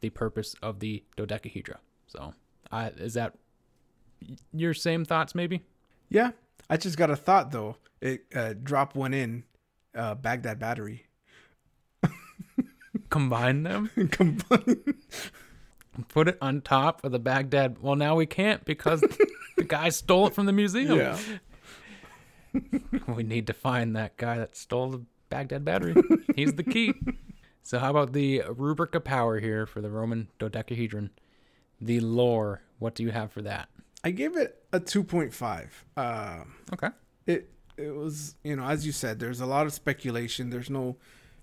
the 0.00 0.10
purpose 0.10 0.54
of 0.62 0.78
the 0.78 1.02
dodecahedra. 1.16 1.80
So, 2.06 2.34
I, 2.70 2.88
is 2.88 3.14
that 3.14 3.34
your 4.52 4.74
same 4.74 5.04
thoughts, 5.04 5.34
maybe? 5.34 5.62
Yeah. 6.08 6.32
I 6.68 6.76
just 6.76 6.96
got 6.96 7.10
a 7.10 7.16
thought 7.16 7.50
though. 7.50 7.76
It 8.00 8.24
uh, 8.34 8.54
drop 8.60 8.94
one 8.94 9.12
in 9.12 9.44
uh, 9.94 10.14
Baghdad 10.14 10.58
battery. 10.58 11.06
Combine 13.10 13.64
them? 13.64 13.90
Combine. 14.12 14.94
put 16.08 16.28
it 16.28 16.38
on 16.40 16.60
top 16.60 17.04
of 17.04 17.12
the 17.12 17.18
Baghdad. 17.18 17.78
Well, 17.80 17.96
now 17.96 18.14
we 18.14 18.26
can't 18.26 18.64
because 18.64 19.00
the 19.56 19.64
guy 19.64 19.88
stole 19.88 20.28
it 20.28 20.34
from 20.34 20.46
the 20.46 20.52
museum. 20.52 20.96
yeah. 20.96 21.18
We 23.06 23.22
need 23.22 23.46
to 23.48 23.52
find 23.52 23.94
that 23.96 24.16
guy 24.16 24.38
that 24.38 24.56
stole 24.56 24.90
the 24.90 25.02
Baghdad 25.28 25.64
battery. 25.64 25.94
He's 26.34 26.54
the 26.54 26.64
key. 26.64 26.94
So, 27.62 27.78
how 27.78 27.90
about 27.90 28.12
the 28.12 28.42
rubric 28.48 28.94
of 28.96 29.04
power 29.04 29.38
here 29.38 29.66
for 29.66 29.80
the 29.80 29.90
Roman 29.90 30.28
dodecahedron? 30.40 31.10
The 31.80 32.00
lore. 32.00 32.62
What 32.78 32.94
do 32.94 33.02
you 33.02 33.10
have 33.10 33.32
for 33.32 33.42
that? 33.42 33.68
I 34.04 34.10
gave 34.10 34.36
it 34.36 34.62
a 34.72 34.80
2.5. 34.80 35.68
Uh, 35.96 36.44
Okay. 36.72 36.88
it 37.26 37.50
it 37.76 37.94
was 37.94 38.34
you 38.44 38.54
know 38.56 38.64
as 38.64 38.84
you 38.84 38.92
said 38.92 39.18
there's 39.18 39.40
a 39.40 39.46
lot 39.46 39.64
of 39.66 39.72
speculation 39.72 40.50
there's 40.50 40.68
no 40.68 40.96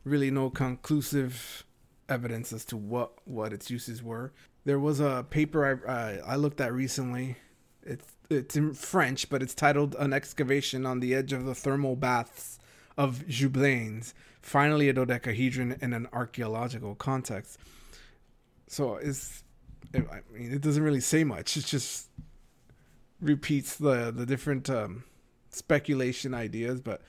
really 0.03 0.29
no 0.29 0.49
conclusive 0.51 1.65
evidence 2.09 2.53
as 2.53 2.63
to 2.63 2.77
what 2.77 3.13
what 3.25 3.51
its 3.51 3.71
uses 3.71 4.03
were 4.03 4.31
there 4.63 4.77
was 4.79 4.99
a 4.99 5.25
paper 5.31 5.65
i 5.65 5.91
uh, 5.91 6.21
i 6.25 6.35
looked 6.35 6.61
at 6.61 6.71
recently 6.71 7.38
it's 7.83 8.13
it's 8.29 8.55
in 8.55 8.71
french 8.73 9.29
but 9.29 9.41
it's 9.41 9.55
titled 9.55 9.95
an 9.97 10.13
excavation 10.13 10.85
on 10.85 10.99
the 10.99 11.15
edge 11.15 11.33
of 11.33 11.43
the 11.45 11.55
thermal 11.55 11.95
baths 11.95 12.59
of 12.97 13.23
Jublains: 13.27 14.13
finally 14.41 14.89
a 14.89 14.93
dodecahedron 14.93 15.77
in 15.81 15.91
an 15.93 16.07
archaeological 16.13 16.93
context 16.95 17.57
so 18.67 18.95
it's 18.95 19.23
it, 19.31 19.43
i 19.95 19.99
mean 20.33 20.51
it 20.51 20.61
doesn't 20.61 20.83
really 20.83 20.99
say 21.01 21.23
much 21.23 21.57
it 21.57 21.65
just 21.65 22.09
repeats 23.21 23.75
the 23.77 24.11
the 24.11 24.25
different 24.25 24.69
um 24.69 25.03
speculation 25.49 26.33
ideas, 26.35 26.81
but 26.81 27.01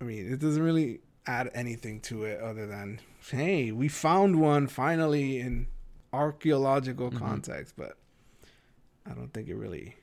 I 0.00 0.04
mean, 0.04 0.32
it 0.32 0.38
doesn't 0.38 0.62
really 0.62 1.00
add 1.26 1.50
anything 1.54 2.00
to 2.02 2.22
it 2.22 2.40
other 2.40 2.68
than, 2.68 3.00
hey, 3.32 3.72
we 3.72 3.88
found 3.88 4.40
one 4.40 4.68
finally 4.68 5.40
in 5.40 5.66
archaeological 6.12 7.10
Mhm. 7.10 7.18
context, 7.18 7.74
but 7.76 7.98
I 9.04 9.14
don't 9.14 9.32
think 9.34 9.48
it 9.48 9.56
really 9.56 9.96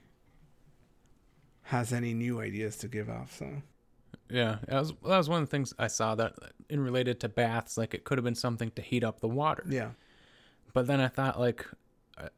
has 1.63 1.93
any 1.93 2.13
new 2.13 2.41
ideas 2.41 2.75
to 2.77 2.89
give 2.89 3.09
off. 3.09 3.37
So, 3.37 3.61
Yeah, 4.29 4.59
that 4.67 4.79
was 4.79 4.89
that 5.03 5.17
was 5.17 5.29
one 5.29 5.41
of 5.43 5.47
the 5.47 5.51
things 5.51 5.73
I 5.79 5.87
saw 5.87 6.15
that 6.15 6.33
in 6.67 6.81
related 6.81 7.21
to 7.21 7.29
baths, 7.29 7.77
like 7.77 7.93
it 7.93 8.03
could 8.03 8.17
have 8.17 8.25
been 8.25 8.35
something 8.35 8.71
to 8.71 8.81
heat 8.81 9.03
up 9.03 9.21
the 9.21 9.29
water. 9.29 9.63
yeah, 9.69 9.91
But 10.75 10.87
then 10.87 10.99
I 10.99 11.07
thought, 11.07 11.39
like, 11.39 11.65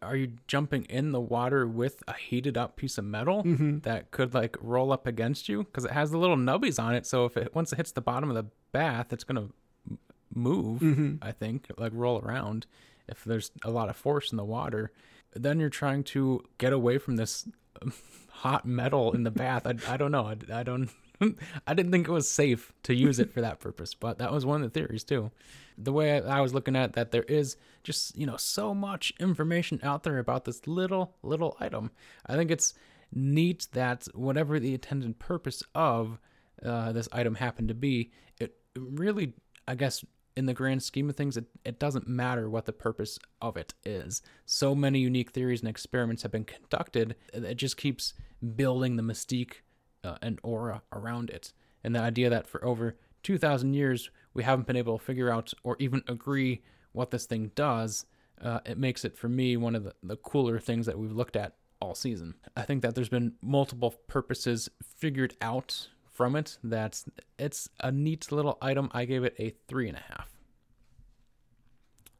are 0.02 0.16
you 0.16 0.34
jumping 0.48 0.86
in 0.86 1.12
the 1.12 1.20
water 1.20 1.68
with 1.68 2.02
a 2.08 2.14
heated 2.14 2.58
up 2.58 2.76
piece 2.78 2.98
of 2.98 3.04
metal 3.06 3.44
Mhm. 3.44 3.82
that 3.84 4.12
could 4.12 4.34
like 4.34 4.56
roll 4.62 4.92
up 4.94 5.06
against 5.08 5.50
you? 5.50 5.64
Because 5.64 5.86
it 5.86 5.92
has 5.92 6.12
the 6.12 6.18
little 6.18 6.38
nubbies 6.38 6.82
on 6.82 6.96
it. 6.96 7.06
So 7.06 7.26
if 7.26 7.36
it 7.36 7.54
once 7.54 7.74
it 7.74 7.78
hits 7.78 7.92
the 7.92 8.02
bottom 8.02 8.30
of 8.30 8.36
the 8.36 8.46
bath, 8.72 9.12
it's 9.12 9.24
gonna 9.24 9.50
m- 9.90 10.00
move. 10.34 10.82
Mhm. 10.82 11.18
I 11.22 11.32
think 11.32 11.70
like 11.78 11.92
roll 11.96 12.20
around. 12.20 12.66
If 13.08 13.24
there's 13.24 13.52
a 13.64 13.72
lot 13.72 13.90
of 13.90 13.96
force 13.96 14.32
in 14.32 14.38
the 14.38 14.46
water, 14.46 14.92
then 15.34 15.60
you're 15.60 15.70
trying 15.70 16.04
to 16.06 16.44
get 16.58 16.74
away 16.74 16.98
from 17.00 17.16
this 17.18 17.48
hot 18.30 18.66
metal 18.66 19.12
in 19.14 19.24
the 19.24 19.32
bath. 19.32 19.66
I, 19.68 19.76
I 19.94 19.98
don't 19.98 20.12
know. 20.12 20.26
I, 20.26 20.38
I 20.60 20.64
don't. 20.64 20.90
I 21.68 21.74
didn't 21.74 21.92
think 21.92 22.08
it 22.08 22.12
was 22.12 22.30
safe 22.30 22.74
to 22.84 22.94
use 22.94 23.20
it 23.20 23.32
for 23.32 23.42
that 23.42 23.60
purpose, 23.60 23.94
but 23.94 24.20
that 24.20 24.32
was 24.32 24.46
one 24.46 24.64
of 24.64 24.72
the 24.72 24.80
theories 24.80 25.04
too. 25.04 25.32
The 25.78 25.94
way 25.94 26.22
I, 26.22 26.42
was 26.42 26.54
looking 26.54 26.76
at 26.76 26.94
that, 26.94 27.12
there 27.12 27.24
is 27.24 27.56
just 27.84 28.16
you 28.18 28.26
know 28.26 28.38
so 28.38 28.74
much 28.74 29.14
information 29.20 29.80
out 29.84 30.04
there 30.04 30.20
about 30.20 30.46
this 30.46 30.68
little 30.68 31.16
little 31.24 31.56
item. 31.60 31.92
I 32.26 32.36
think 32.36 32.52
it's 32.52 32.74
neat 33.14 33.68
that 33.74 34.08
whatever 34.14 34.60
the 34.60 34.74
intended 34.74 35.20
purpose 35.20 35.64
of 35.76 36.20
uh, 36.64 36.92
this 36.92 37.08
item 37.12 37.36
happened 37.36 37.68
to 37.70 37.74
be, 37.74 38.12
it 38.40 38.56
really, 38.76 39.34
I 39.68 39.76
guess, 39.76 40.04
in 40.36 40.46
the 40.46 40.54
grand 40.54 40.84
scheme 40.84 41.10
of 41.10 41.16
things, 41.16 41.38
it, 41.38 41.46
it 41.66 41.80
doesn't 41.80 42.08
matter 42.08 42.50
what 42.50 42.66
the 42.66 42.74
purpose 42.74 43.18
of 43.42 43.58
it 43.58 43.74
is. 43.84 44.22
So 44.46 44.76
many 44.76 45.00
unique 45.00 45.32
theories 45.32 45.62
and 45.62 45.70
experiments 45.70 46.24
have 46.24 46.32
been 46.32 46.46
conducted, 46.46 47.16
it 47.34 47.56
just 47.56 47.78
keeps 47.78 48.14
building 48.56 48.96
the 48.96 49.04
mystique 49.04 49.62
uh, 50.08 50.18
and 50.22 50.40
aura 50.44 50.82
around 50.94 51.30
it. 51.30 51.54
And 51.84 51.96
the 51.96 52.00
idea 52.00 52.30
that 52.30 52.48
for 52.48 52.64
over 52.64 52.96
2,000 53.24 53.74
years, 53.74 54.10
we 54.34 54.44
haven't 54.44 54.68
been 54.68 54.76
able 54.76 54.98
to 54.98 55.04
figure 55.04 55.30
out 55.30 55.54
or 55.64 55.76
even 55.80 56.04
agree 56.08 56.62
what 56.92 57.12
this 57.12 57.26
thing 57.26 57.52
does, 57.56 58.06
uh, 58.42 58.60
it 58.66 58.78
makes 58.78 59.04
it, 59.04 59.18
for 59.18 59.30
me, 59.30 59.58
one 59.58 59.76
of 59.76 59.84
the, 59.84 59.94
the 60.04 60.16
cooler 60.16 60.60
things 60.60 60.86
that 60.86 60.98
we've 60.98 61.12
looked 61.12 61.36
at 61.36 61.56
all 61.80 61.96
season. 61.96 62.36
I 62.56 62.64
think 62.64 62.82
that 62.82 62.96
there's 62.96 63.10
been 63.10 63.34
multiple 63.42 63.92
purposes 64.08 64.70
figured 64.84 65.36
out 65.42 65.90
from 66.12 66.36
it 66.36 66.58
That's 66.64 67.06
it's 67.38 67.70
a 67.80 67.92
neat 67.92 68.32
little 68.32 68.58
item. 68.60 68.90
I 68.92 69.06
gave 69.06 69.24
it 69.24 69.36
a 69.38 69.54
three 69.68 69.88
and 69.88 69.98
a 69.98 70.02
half. 70.02 70.32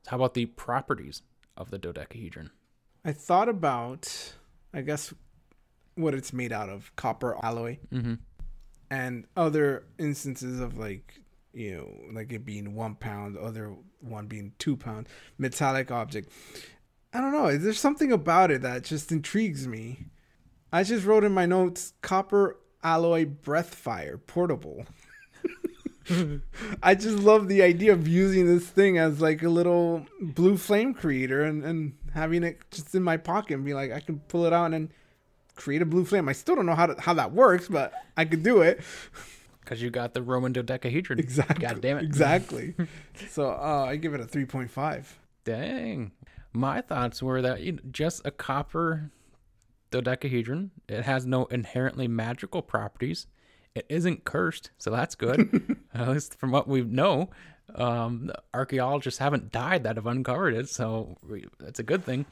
How 0.06 0.18
about 0.18 0.36
the 0.36 0.46
properties 0.46 1.24
of 1.58 1.72
the 1.72 1.80
dodecahedron? 1.80 2.52
I 3.04 3.12
thought 3.14 3.50
about, 3.50 4.34
I 4.72 4.82
guess, 4.82 5.14
what 5.98 6.14
it's 6.14 6.32
made 6.34 6.52
out 6.52 6.70
of 6.70 6.96
copper 6.96 7.38
alloy. 7.44 7.78
Mm-hmm. 7.92 8.16
and 8.90 9.26
other 9.36 9.86
instances 10.00 10.60
of 10.60 10.78
like 10.78 11.20
you 11.54 11.76
know 11.76 12.14
like 12.14 12.32
it 12.32 12.46
being 12.46 12.76
one 12.76 12.96
pound 12.96 13.38
other 13.38 13.74
one 14.00 14.28
being 14.28 14.54
two 14.60 14.76
pound 14.78 15.08
metallic 15.38 15.92
object. 15.92 16.32
I 17.14 17.22
don't 17.22 17.32
know 17.32 17.58
there's 17.58 17.80
something 17.80 18.12
about 18.12 18.52
it 18.52 18.62
that 18.62 18.84
just 18.84 19.12
intrigues 19.12 19.68
me. 19.68 20.06
I 20.72 20.84
just 20.84 21.06
wrote 21.06 21.24
in 21.24 21.32
my 21.32 21.46
notes 21.46 21.94
copper 22.02 22.58
alloy 22.84 23.26
breath 23.26 23.74
fire 23.74 24.18
portable. 24.18 24.86
I 26.84 26.96
just 26.96 27.18
love 27.20 27.50
the 27.50 27.62
idea 27.62 27.92
of 27.92 28.08
using 28.08 28.46
this 28.48 28.68
thing 28.68 28.98
as 28.98 29.20
like 29.20 29.44
a 29.44 29.50
little 29.50 30.06
blue 30.22 30.58
flame 30.58 30.94
creator 30.94 31.44
and, 31.44 31.64
and 31.66 31.94
having 32.14 32.44
it 32.44 32.60
just 32.72 32.96
in 32.96 33.04
my 33.04 33.18
pocket 33.18 33.56
and 33.56 33.66
be 33.66 33.74
like 33.74 33.92
i 33.92 34.00
can 34.00 34.20
pull 34.28 34.46
it 34.46 34.54
out 34.54 34.74
and 34.74 34.90
create 35.58 35.82
a 35.82 35.86
blue 35.86 36.06
flame 36.06 36.30
i 36.30 36.34
still 36.34 36.56
don't 36.56 36.66
know 36.66 36.76
how 36.76 36.86
to, 36.86 37.02
how 37.02 37.14
that 37.14 37.32
works 37.34 37.68
but 37.68 37.92
i 38.16 38.24
could 38.24 38.44
do 38.44 38.62
it 38.62 38.80
Because 39.68 39.82
you 39.82 39.90
got 39.90 40.14
the 40.14 40.22
Roman 40.22 40.54
dodecahedron. 40.54 41.20
Exactly. 41.20 41.66
God 41.68 41.82
damn 41.82 41.98
it. 41.98 42.06
Exactly. 42.06 42.74
so 43.30 43.50
uh, 43.50 43.86
I 43.86 43.98
give 43.98 44.14
it 44.14 44.22
a 44.22 44.24
3.5. 44.24 45.06
Dang. 45.44 46.14
My 46.54 46.80
thoughts 46.80 47.22
were 47.22 47.42
that 47.42 47.60
you 47.60 47.74
know, 47.74 47.80
just 47.92 48.26
a 48.26 48.32
copper 48.32 49.12
dodecahedron. 49.92 50.72
It 50.88 51.04
has 51.04 51.26
no 51.26 51.48
inherently 51.48 52.08
magical 52.08 52.62
properties. 52.62 53.28
It 53.76 53.86
isn't 53.90 54.24
cursed, 54.24 54.72
so 54.78 54.90
that's 54.90 55.16
good. 55.16 55.76
At 55.94 56.08
least 56.08 56.36
from 56.36 56.52
what 56.52 56.70
we 56.70 56.82
know. 56.84 57.30
Um, 57.76 58.32
archaeologists 58.54 59.20
haven't 59.20 59.52
died 59.52 59.84
that 59.84 59.98
have 59.98 60.08
uncovered 60.08 60.54
it, 60.54 60.70
so 60.70 61.18
we, 61.28 61.46
that's 61.60 61.80
a 61.80 61.84
good 61.84 62.06
thing. 62.06 62.26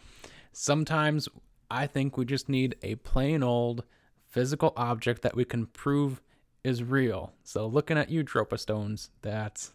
Sometimes 0.54 1.28
I 1.70 1.88
think 1.88 2.18
we 2.18 2.26
just 2.26 2.50
need 2.50 2.76
a 2.82 2.96
plain 2.96 3.44
old 3.44 3.84
physical 4.28 4.74
object 4.76 5.22
that 5.22 5.36
we 5.36 5.46
can 5.46 5.68
prove 5.68 6.22
is 6.64 6.84
real. 6.84 7.34
So 7.44 7.68
looking 7.68 7.98
at 7.98 8.10
you, 8.10 8.24
Dropa 8.24 8.60
Stones, 8.60 9.10
that's 9.22 9.74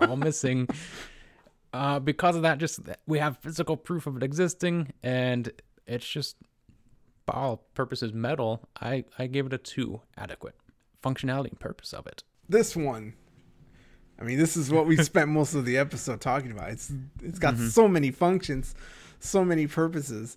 all 0.00 0.16
missing. 0.16 0.68
Uh, 1.74 1.98
because 1.98 2.36
of 2.36 2.42
that, 2.42 2.58
just 2.58 2.78
we 3.04 3.18
have 3.18 3.36
physical 3.38 3.76
proof 3.76 4.06
of 4.06 4.16
it 4.16 4.22
existing, 4.22 4.92
and 5.02 5.50
it's 5.88 6.06
just 6.06 6.36
by 7.26 7.32
all 7.32 7.64
purposes 7.74 8.12
metal. 8.12 8.68
I 8.80 9.04
I 9.18 9.26
gave 9.26 9.46
it 9.46 9.52
a 9.52 9.58
two, 9.58 10.00
adequate 10.16 10.54
functionality 11.02 11.48
and 11.48 11.58
purpose 11.58 11.92
of 11.92 12.06
it. 12.06 12.22
This 12.48 12.76
one, 12.76 13.14
I 14.20 14.22
mean, 14.22 14.38
this 14.38 14.56
is 14.56 14.70
what 14.70 14.86
we 14.86 14.96
spent 15.02 15.30
most 15.30 15.54
of 15.54 15.64
the 15.64 15.76
episode 15.76 16.20
talking 16.20 16.52
about. 16.52 16.70
It's 16.70 16.92
it's 17.22 17.40
got 17.40 17.58
so 17.58 17.88
many 17.88 18.12
functions, 18.12 18.76
so 19.18 19.44
many 19.44 19.66
purposes. 19.66 20.36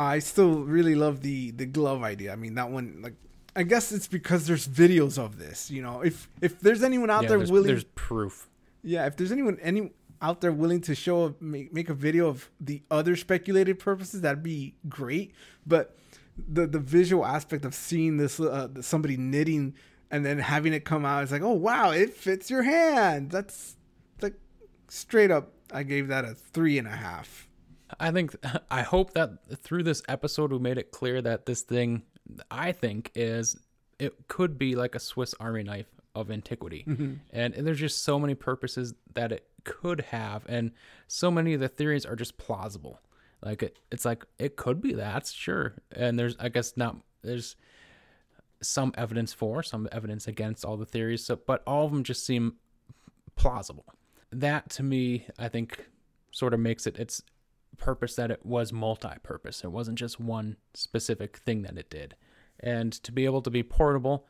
I 0.00 0.18
still 0.20 0.54
really 0.76 0.94
love 0.94 1.20
the 1.20 1.50
the 1.52 1.66
glove 1.66 2.02
idea. 2.02 2.32
I 2.32 2.36
mean, 2.36 2.54
that 2.54 2.70
one 2.70 3.00
like 3.02 3.14
I 3.56 3.62
guess 3.64 3.92
it's 3.92 4.08
because 4.08 4.46
there's 4.46 4.66
videos 4.68 5.18
of 5.18 5.38
this. 5.38 5.70
You 5.70 5.82
know, 5.82 6.00
if 6.02 6.28
if 6.40 6.60
there's 6.60 6.82
anyone 6.82 7.10
out 7.10 7.22
Yeah, 7.24 7.28
there 7.30 7.38
there's, 7.38 7.52
willing, 7.52 7.68
there's 7.68 7.84
proof. 8.08 8.48
yeah, 8.82 9.06
if 9.06 9.16
there's 9.16 9.32
anyone 9.32 9.58
any 9.60 9.92
out 10.22 10.40
there 10.42 10.52
willing 10.52 10.80
to 10.82 10.94
show 10.94 11.24
a, 11.24 11.34
make, 11.40 11.72
make 11.72 11.88
a 11.88 11.94
video 11.94 12.28
of 12.28 12.50
the 12.60 12.82
other 12.90 13.16
speculated 13.16 13.78
purposes, 13.78 14.20
that'd 14.20 14.42
be 14.42 14.74
great. 14.88 15.32
But 15.66 15.96
the 16.38 16.66
the 16.66 16.78
visual 16.78 17.24
aspect 17.26 17.64
of 17.64 17.74
seeing 17.74 18.16
this 18.16 18.38
uh, 18.40 18.68
somebody 18.80 19.16
knitting 19.16 19.74
and 20.10 20.24
then 20.24 20.38
having 20.38 20.72
it 20.72 20.84
come 20.84 21.04
out, 21.04 21.22
it's 21.22 21.32
like, 21.32 21.42
oh 21.42 21.52
wow, 21.68 21.90
it 21.90 22.14
fits 22.14 22.50
your 22.50 22.62
hand. 22.62 23.30
That's 23.30 23.76
like 24.22 24.34
straight 24.88 25.30
up. 25.30 25.52
I 25.72 25.82
gave 25.82 26.08
that 26.08 26.24
a 26.24 26.34
three 26.34 26.78
and 26.78 26.88
a 26.88 26.96
half. 27.06 27.48
I 27.98 28.10
think 28.10 28.34
I 28.70 28.82
hope 28.82 29.14
that 29.14 29.38
through 29.62 29.84
this 29.84 30.02
episode 30.08 30.52
we 30.52 30.58
made 30.58 30.78
it 30.78 30.90
clear 30.90 31.20
that 31.22 31.46
this 31.46 31.62
thing 31.62 32.02
I 32.50 32.72
think 32.72 33.10
is 33.14 33.56
it 33.98 34.28
could 34.28 34.58
be 34.58 34.76
like 34.76 34.94
a 34.94 35.00
Swiss 35.00 35.34
army 35.40 35.62
knife 35.62 35.90
of 36.14 36.30
antiquity. 36.30 36.84
Mm-hmm. 36.88 37.14
And, 37.30 37.54
and 37.54 37.66
there's 37.66 37.78
just 37.78 38.02
so 38.02 38.18
many 38.18 38.34
purposes 38.34 38.94
that 39.14 39.32
it 39.32 39.46
could 39.64 40.00
have 40.00 40.44
and 40.48 40.72
so 41.06 41.30
many 41.30 41.54
of 41.54 41.60
the 41.60 41.68
theories 41.68 42.06
are 42.06 42.16
just 42.16 42.38
plausible. 42.38 43.00
Like 43.42 43.62
it, 43.62 43.78
it's 43.90 44.04
like 44.04 44.24
it 44.38 44.56
could 44.56 44.80
be 44.80 44.94
that, 44.94 45.26
sure. 45.26 45.74
And 45.92 46.18
there's 46.18 46.36
I 46.38 46.48
guess 46.48 46.76
not 46.76 46.96
there's 47.22 47.56
some 48.62 48.92
evidence 48.96 49.32
for, 49.32 49.62
some 49.62 49.88
evidence 49.90 50.26
against 50.26 50.64
all 50.64 50.76
the 50.76 50.84
theories, 50.84 51.24
so 51.24 51.36
but 51.36 51.62
all 51.66 51.86
of 51.86 51.92
them 51.92 52.04
just 52.04 52.24
seem 52.24 52.56
plausible. 53.36 53.86
That 54.30 54.68
to 54.70 54.82
me, 54.82 55.26
I 55.38 55.48
think 55.48 55.88
sort 56.30 56.54
of 56.54 56.60
makes 56.60 56.86
it 56.86 56.98
its 56.98 57.22
purpose 57.80 58.14
that 58.14 58.30
it 58.30 58.46
was 58.46 58.72
multi-purpose. 58.72 59.64
It 59.64 59.72
wasn't 59.72 59.98
just 59.98 60.20
one 60.20 60.56
specific 60.74 61.38
thing 61.38 61.62
that 61.62 61.76
it 61.76 61.90
did. 61.90 62.14
And 62.60 62.92
to 62.92 63.10
be 63.10 63.24
able 63.24 63.42
to 63.42 63.50
be 63.50 63.62
portable, 63.62 64.26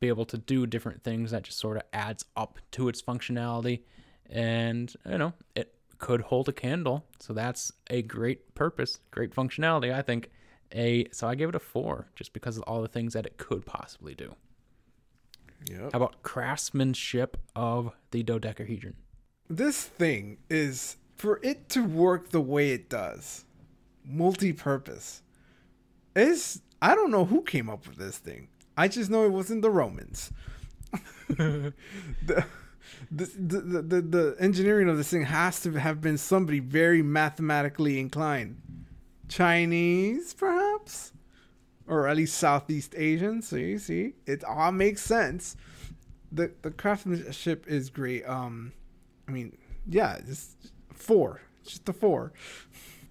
be 0.00 0.08
able 0.08 0.24
to 0.26 0.38
do 0.38 0.66
different 0.66 1.02
things 1.02 1.32
that 1.32 1.42
just 1.42 1.58
sort 1.58 1.76
of 1.76 1.82
adds 1.92 2.24
up 2.36 2.58
to 2.72 2.88
its 2.88 3.02
functionality 3.02 3.82
and 4.30 4.94
you 5.06 5.18
know, 5.18 5.34
it 5.54 5.74
could 5.98 6.22
hold 6.22 6.48
a 6.48 6.52
candle. 6.52 7.04
So 7.20 7.32
that's 7.32 7.72
a 7.90 8.02
great 8.02 8.54
purpose, 8.54 9.00
great 9.10 9.34
functionality, 9.34 9.92
I 9.92 10.02
think. 10.02 10.30
A 10.72 11.06
so 11.12 11.28
I 11.28 11.34
gave 11.34 11.50
it 11.50 11.54
a 11.54 11.60
4 11.60 12.08
just 12.16 12.32
because 12.32 12.56
of 12.56 12.62
all 12.64 12.82
the 12.82 12.88
things 12.88 13.12
that 13.12 13.26
it 13.26 13.36
could 13.36 13.66
possibly 13.66 14.14
do. 14.14 14.34
Yep. 15.70 15.92
How 15.92 15.96
about 15.96 16.22
craftsmanship 16.22 17.36
of 17.54 17.92
the 18.10 18.22
dodecahedron? 18.22 18.96
This 19.48 19.84
thing 19.84 20.38
is 20.48 20.96
for 21.16 21.40
it 21.42 21.68
to 21.70 21.84
work 21.84 22.30
the 22.30 22.40
way 22.40 22.70
it 22.70 22.88
does, 22.88 23.44
multi-purpose. 24.04 25.22
Is 26.16 26.62
I 26.80 26.94
don't 26.94 27.10
know 27.10 27.24
who 27.24 27.42
came 27.42 27.68
up 27.68 27.86
with 27.86 27.96
this 27.96 28.18
thing. 28.18 28.48
I 28.76 28.88
just 28.88 29.10
know 29.10 29.24
it 29.24 29.32
wasn't 29.32 29.62
the 29.62 29.70
Romans. 29.70 30.32
the, 31.28 31.72
the, 32.22 32.44
the, 33.10 33.82
the, 33.82 34.02
the 34.02 34.36
engineering 34.38 34.88
of 34.88 34.96
this 34.96 35.10
thing 35.10 35.24
has 35.24 35.60
to 35.60 35.72
have 35.72 36.00
been 36.00 36.18
somebody 36.18 36.60
very 36.60 37.02
mathematically 37.02 37.98
inclined. 37.98 38.60
Chinese, 39.28 40.34
perhaps? 40.34 41.12
Or 41.86 42.06
at 42.08 42.16
least 42.16 42.36
Southeast 42.38 42.94
Asian. 42.96 43.42
So 43.42 43.56
you 43.56 43.78
see? 43.78 44.14
It 44.26 44.44
all 44.44 44.72
makes 44.72 45.02
sense. 45.02 45.56
The 46.32 46.52
the 46.62 46.70
craftsmanship 46.70 47.66
is 47.68 47.90
great. 47.90 48.24
Um 48.24 48.72
I 49.28 49.32
mean, 49.32 49.56
yeah, 49.86 50.18
just 50.26 50.72
four. 51.04 51.42
It's 51.60 51.72
Just 51.72 51.84
the 51.84 51.92
four. 51.92 52.32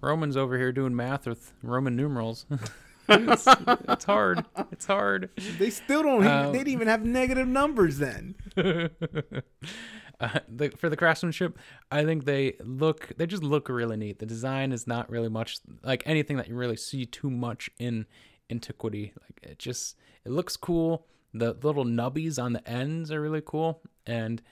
Roman's 0.00 0.36
over 0.36 0.58
here 0.58 0.72
doing 0.72 0.94
math 0.94 1.26
with 1.26 1.54
Roman 1.62 1.96
numerals. 1.96 2.46
it's, 3.08 3.46
it's 3.88 4.04
hard. 4.04 4.44
It's 4.70 4.86
hard. 4.86 5.30
They 5.58 5.70
still 5.70 6.02
don't. 6.02 6.26
Um, 6.26 6.52
they 6.52 6.58
didn't 6.58 6.72
even 6.72 6.88
have 6.88 7.04
negative 7.04 7.48
numbers 7.48 7.98
then. 7.98 8.34
uh, 8.56 10.38
the, 10.48 10.70
for 10.76 10.90
the 10.90 10.96
craftsmanship, 10.96 11.58
I 11.90 12.04
think 12.04 12.24
they 12.24 12.56
look. 12.62 13.12
They 13.16 13.26
just 13.26 13.42
look 13.42 13.68
really 13.68 13.96
neat. 13.96 14.18
The 14.18 14.26
design 14.26 14.72
is 14.72 14.86
not 14.86 15.08
really 15.08 15.30
much 15.30 15.58
like 15.82 16.02
anything 16.04 16.36
that 16.36 16.48
you 16.48 16.54
really 16.54 16.76
see 16.76 17.06
too 17.06 17.30
much 17.30 17.70
in 17.78 18.06
antiquity. 18.50 19.12
Like 19.22 19.50
it 19.50 19.58
just 19.58 19.96
it 20.24 20.32
looks 20.32 20.56
cool. 20.56 21.06
The 21.32 21.54
little 21.62 21.84
nubbies 21.84 22.42
on 22.42 22.52
the 22.52 22.68
ends 22.68 23.10
are 23.10 23.20
really 23.20 23.42
cool, 23.44 23.82
and 24.06 24.42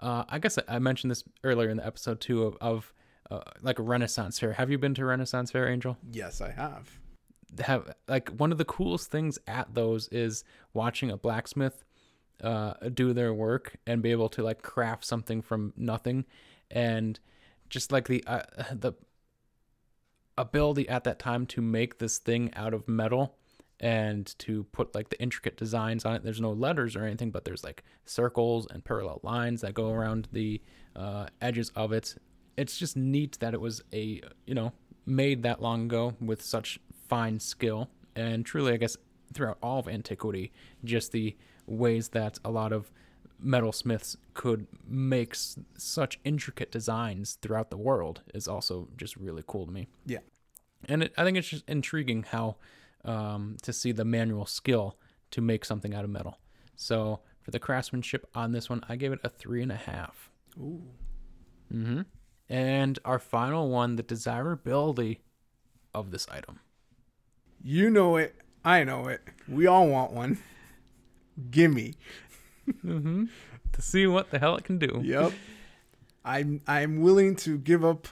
uh, 0.00 0.24
I 0.28 0.38
guess 0.38 0.58
I, 0.66 0.78
mentioned 0.78 1.10
this 1.10 1.24
earlier 1.44 1.68
in 1.68 1.76
the 1.76 1.86
episode 1.86 2.20
too 2.20 2.44
of, 2.44 2.56
of 2.60 2.92
uh, 3.30 3.40
like 3.62 3.78
a 3.78 3.82
Renaissance 3.82 4.38
fair. 4.38 4.54
Have 4.54 4.70
you 4.70 4.78
been 4.78 4.94
to 4.94 5.04
Renaissance 5.04 5.50
fair, 5.50 5.68
Angel? 5.68 5.96
Yes, 6.10 6.40
I 6.40 6.50
have. 6.50 6.98
have 7.60 7.94
like 8.08 8.30
one 8.30 8.50
of 8.50 8.58
the 8.58 8.64
coolest 8.64 9.10
things 9.10 9.38
at 9.46 9.74
those 9.74 10.08
is 10.08 10.42
watching 10.72 11.10
a 11.10 11.16
blacksmith 11.16 11.84
uh, 12.42 12.74
do 12.94 13.12
their 13.12 13.34
work 13.34 13.76
and 13.86 14.02
be 14.02 14.10
able 14.10 14.30
to 14.30 14.42
like 14.42 14.62
craft 14.62 15.04
something 15.04 15.42
from 15.42 15.74
nothing 15.76 16.24
and 16.70 17.20
just 17.68 17.92
like 17.92 18.08
the 18.08 18.24
uh, 18.26 18.42
the 18.72 18.92
ability 20.38 20.88
at 20.88 21.04
that 21.04 21.18
time 21.18 21.44
to 21.44 21.60
make 21.60 21.98
this 21.98 22.18
thing 22.18 22.50
out 22.54 22.72
of 22.72 22.88
metal 22.88 23.36
and 23.80 24.38
to 24.38 24.64
put 24.72 24.94
like 24.94 25.08
the 25.08 25.20
intricate 25.20 25.56
designs 25.56 26.04
on 26.04 26.14
it. 26.14 26.22
There's 26.22 26.40
no 26.40 26.52
letters 26.52 26.94
or 26.96 27.04
anything 27.04 27.30
but 27.30 27.44
there's 27.44 27.64
like 27.64 27.82
circles 28.04 28.66
and 28.70 28.84
parallel 28.84 29.20
lines 29.22 29.62
that 29.62 29.74
go 29.74 29.90
around 29.90 30.28
the 30.32 30.60
uh, 30.94 31.26
edges 31.40 31.70
of 31.74 31.92
it. 31.92 32.14
It's 32.56 32.76
just 32.78 32.96
neat 32.96 33.38
that 33.40 33.54
it 33.54 33.60
was 33.60 33.82
a 33.92 34.20
you 34.46 34.54
know 34.54 34.72
made 35.06 35.42
that 35.44 35.62
long 35.62 35.84
ago 35.86 36.14
with 36.20 36.42
such 36.42 36.78
fine 37.08 37.40
skill. 37.40 37.88
And 38.14 38.44
truly 38.44 38.72
i 38.72 38.76
guess 38.76 38.96
throughout 39.32 39.58
all 39.62 39.78
of 39.78 39.88
antiquity 39.88 40.52
just 40.84 41.12
the 41.12 41.36
ways 41.66 42.08
that 42.08 42.38
a 42.44 42.50
lot 42.50 42.72
of 42.72 42.90
metalsmiths 43.42 44.16
could 44.34 44.66
make 44.86 45.32
s- 45.32 45.56
such 45.78 46.18
intricate 46.24 46.70
designs 46.70 47.38
throughout 47.40 47.70
the 47.70 47.76
world 47.76 48.22
is 48.34 48.46
also 48.48 48.88
just 48.96 49.16
really 49.16 49.42
cool 49.46 49.64
to 49.66 49.72
me. 49.72 49.88
Yeah. 50.04 50.18
and 50.86 51.04
it, 51.04 51.14
i 51.16 51.24
think 51.24 51.36
it's 51.38 51.48
just 51.48 51.66
intriguing 51.68 52.24
how 52.24 52.56
um, 53.04 53.56
to 53.62 53.72
see 53.72 53.92
the 53.92 54.04
manual 54.04 54.46
skill 54.46 54.96
to 55.30 55.40
make 55.40 55.64
something 55.64 55.94
out 55.94 56.04
of 56.04 56.10
metal 56.10 56.38
so 56.76 57.20
for 57.40 57.50
the 57.50 57.58
craftsmanship 57.58 58.26
on 58.34 58.52
this 58.52 58.68
one 58.68 58.82
i 58.88 58.96
gave 58.96 59.12
it 59.12 59.20
a 59.24 59.28
three 59.28 59.62
and 59.62 59.72
a 59.72 59.76
half 59.76 60.30
Ooh. 60.58 60.82
Mm-hmm. 61.72 62.02
And 62.48 62.98
our 63.04 63.18
final 63.18 63.70
one, 63.70 63.96
the 63.96 64.02
desirability 64.02 65.20
of 65.94 66.10
this 66.10 66.26
item. 66.30 66.60
You 67.62 67.90
know 67.90 68.16
it. 68.16 68.34
I 68.64 68.84
know 68.84 69.06
it. 69.06 69.22
We 69.48 69.66
all 69.66 69.86
want 69.88 70.12
one. 70.12 70.38
Gimme. 71.50 71.94
Mm-hmm. 72.68 73.24
To 73.74 73.82
see 73.82 74.04
what 74.08 74.32
the 74.32 74.40
hell 74.40 74.56
it 74.56 74.64
can 74.64 74.80
do. 74.80 75.00
Yep. 75.00 75.32
I'm 76.24 76.60
I'm 76.66 77.02
willing 77.02 77.36
to 77.36 77.56
give 77.56 77.84
up 77.84 78.08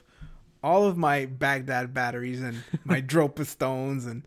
all 0.63 0.85
of 0.85 0.95
my 0.97 1.25
Baghdad 1.25 1.93
batteries 1.93 2.41
and 2.41 2.63
my 2.85 3.01
Dropa 3.11 3.45
stones 3.45 4.05
and 4.05 4.25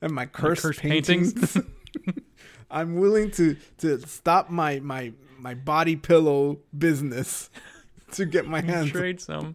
and 0.00 0.12
my 0.12 0.26
cursed, 0.26 0.62
cursed 0.62 0.80
paintings. 0.80 1.32
paintings. 1.32 1.58
I'm 2.70 2.96
willing 2.96 3.30
to 3.32 3.56
to 3.78 3.98
stop 4.06 4.50
my 4.50 4.80
my 4.80 5.12
my 5.38 5.54
body 5.54 5.96
pillow 5.96 6.58
business 6.76 7.50
to 8.12 8.26
get 8.26 8.46
my 8.46 8.60
hands 8.60 8.90
Trade 8.90 9.20
some. 9.20 9.54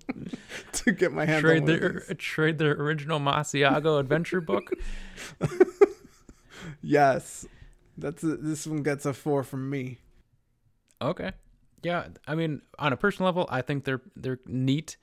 to 0.74 0.92
get 0.92 1.12
my 1.12 1.26
hands 1.26 1.42
Trade 1.42 1.66
their 1.66 2.00
trade 2.18 2.58
their 2.58 2.74
original 2.74 3.20
Masiago 3.20 4.00
adventure 4.00 4.42
book. 4.42 4.74
Yes, 6.82 7.46
that's 7.98 8.24
a, 8.24 8.36
this 8.36 8.68
one 8.68 8.84
gets 8.84 9.06
a 9.06 9.14
four 9.14 9.44
from 9.44 9.70
me. 9.70 9.98
Okay. 11.02 11.32
Yeah, 11.82 12.08
I 12.28 12.36
mean, 12.36 12.62
on 12.80 12.94
a 12.94 12.98
personal 12.98 13.28
level, 13.28 13.48
I 13.50 13.62
think 13.62 13.84
they're 13.86 14.02
they're 14.16 14.40
neat, 14.46 14.98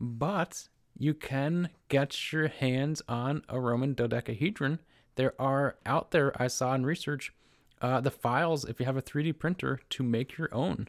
but 0.00 0.68
you 0.98 1.14
can 1.14 1.70
get 1.88 2.32
your 2.32 2.48
hands 2.48 3.02
on 3.08 3.42
a 3.48 3.58
Roman 3.60 3.94
dodecahedron. 3.94 4.80
There 5.14 5.34
are 5.40 5.76
out 5.86 6.10
there 6.10 6.32
I 6.40 6.48
saw 6.48 6.74
in 6.74 6.84
research 6.84 7.32
uh, 7.80 8.00
the 8.00 8.10
files 8.10 8.64
if 8.64 8.80
you 8.80 8.86
have 8.86 8.96
a 8.96 9.02
3D 9.02 9.38
printer 9.38 9.80
to 9.90 10.02
make 10.02 10.36
your 10.36 10.52
own. 10.52 10.88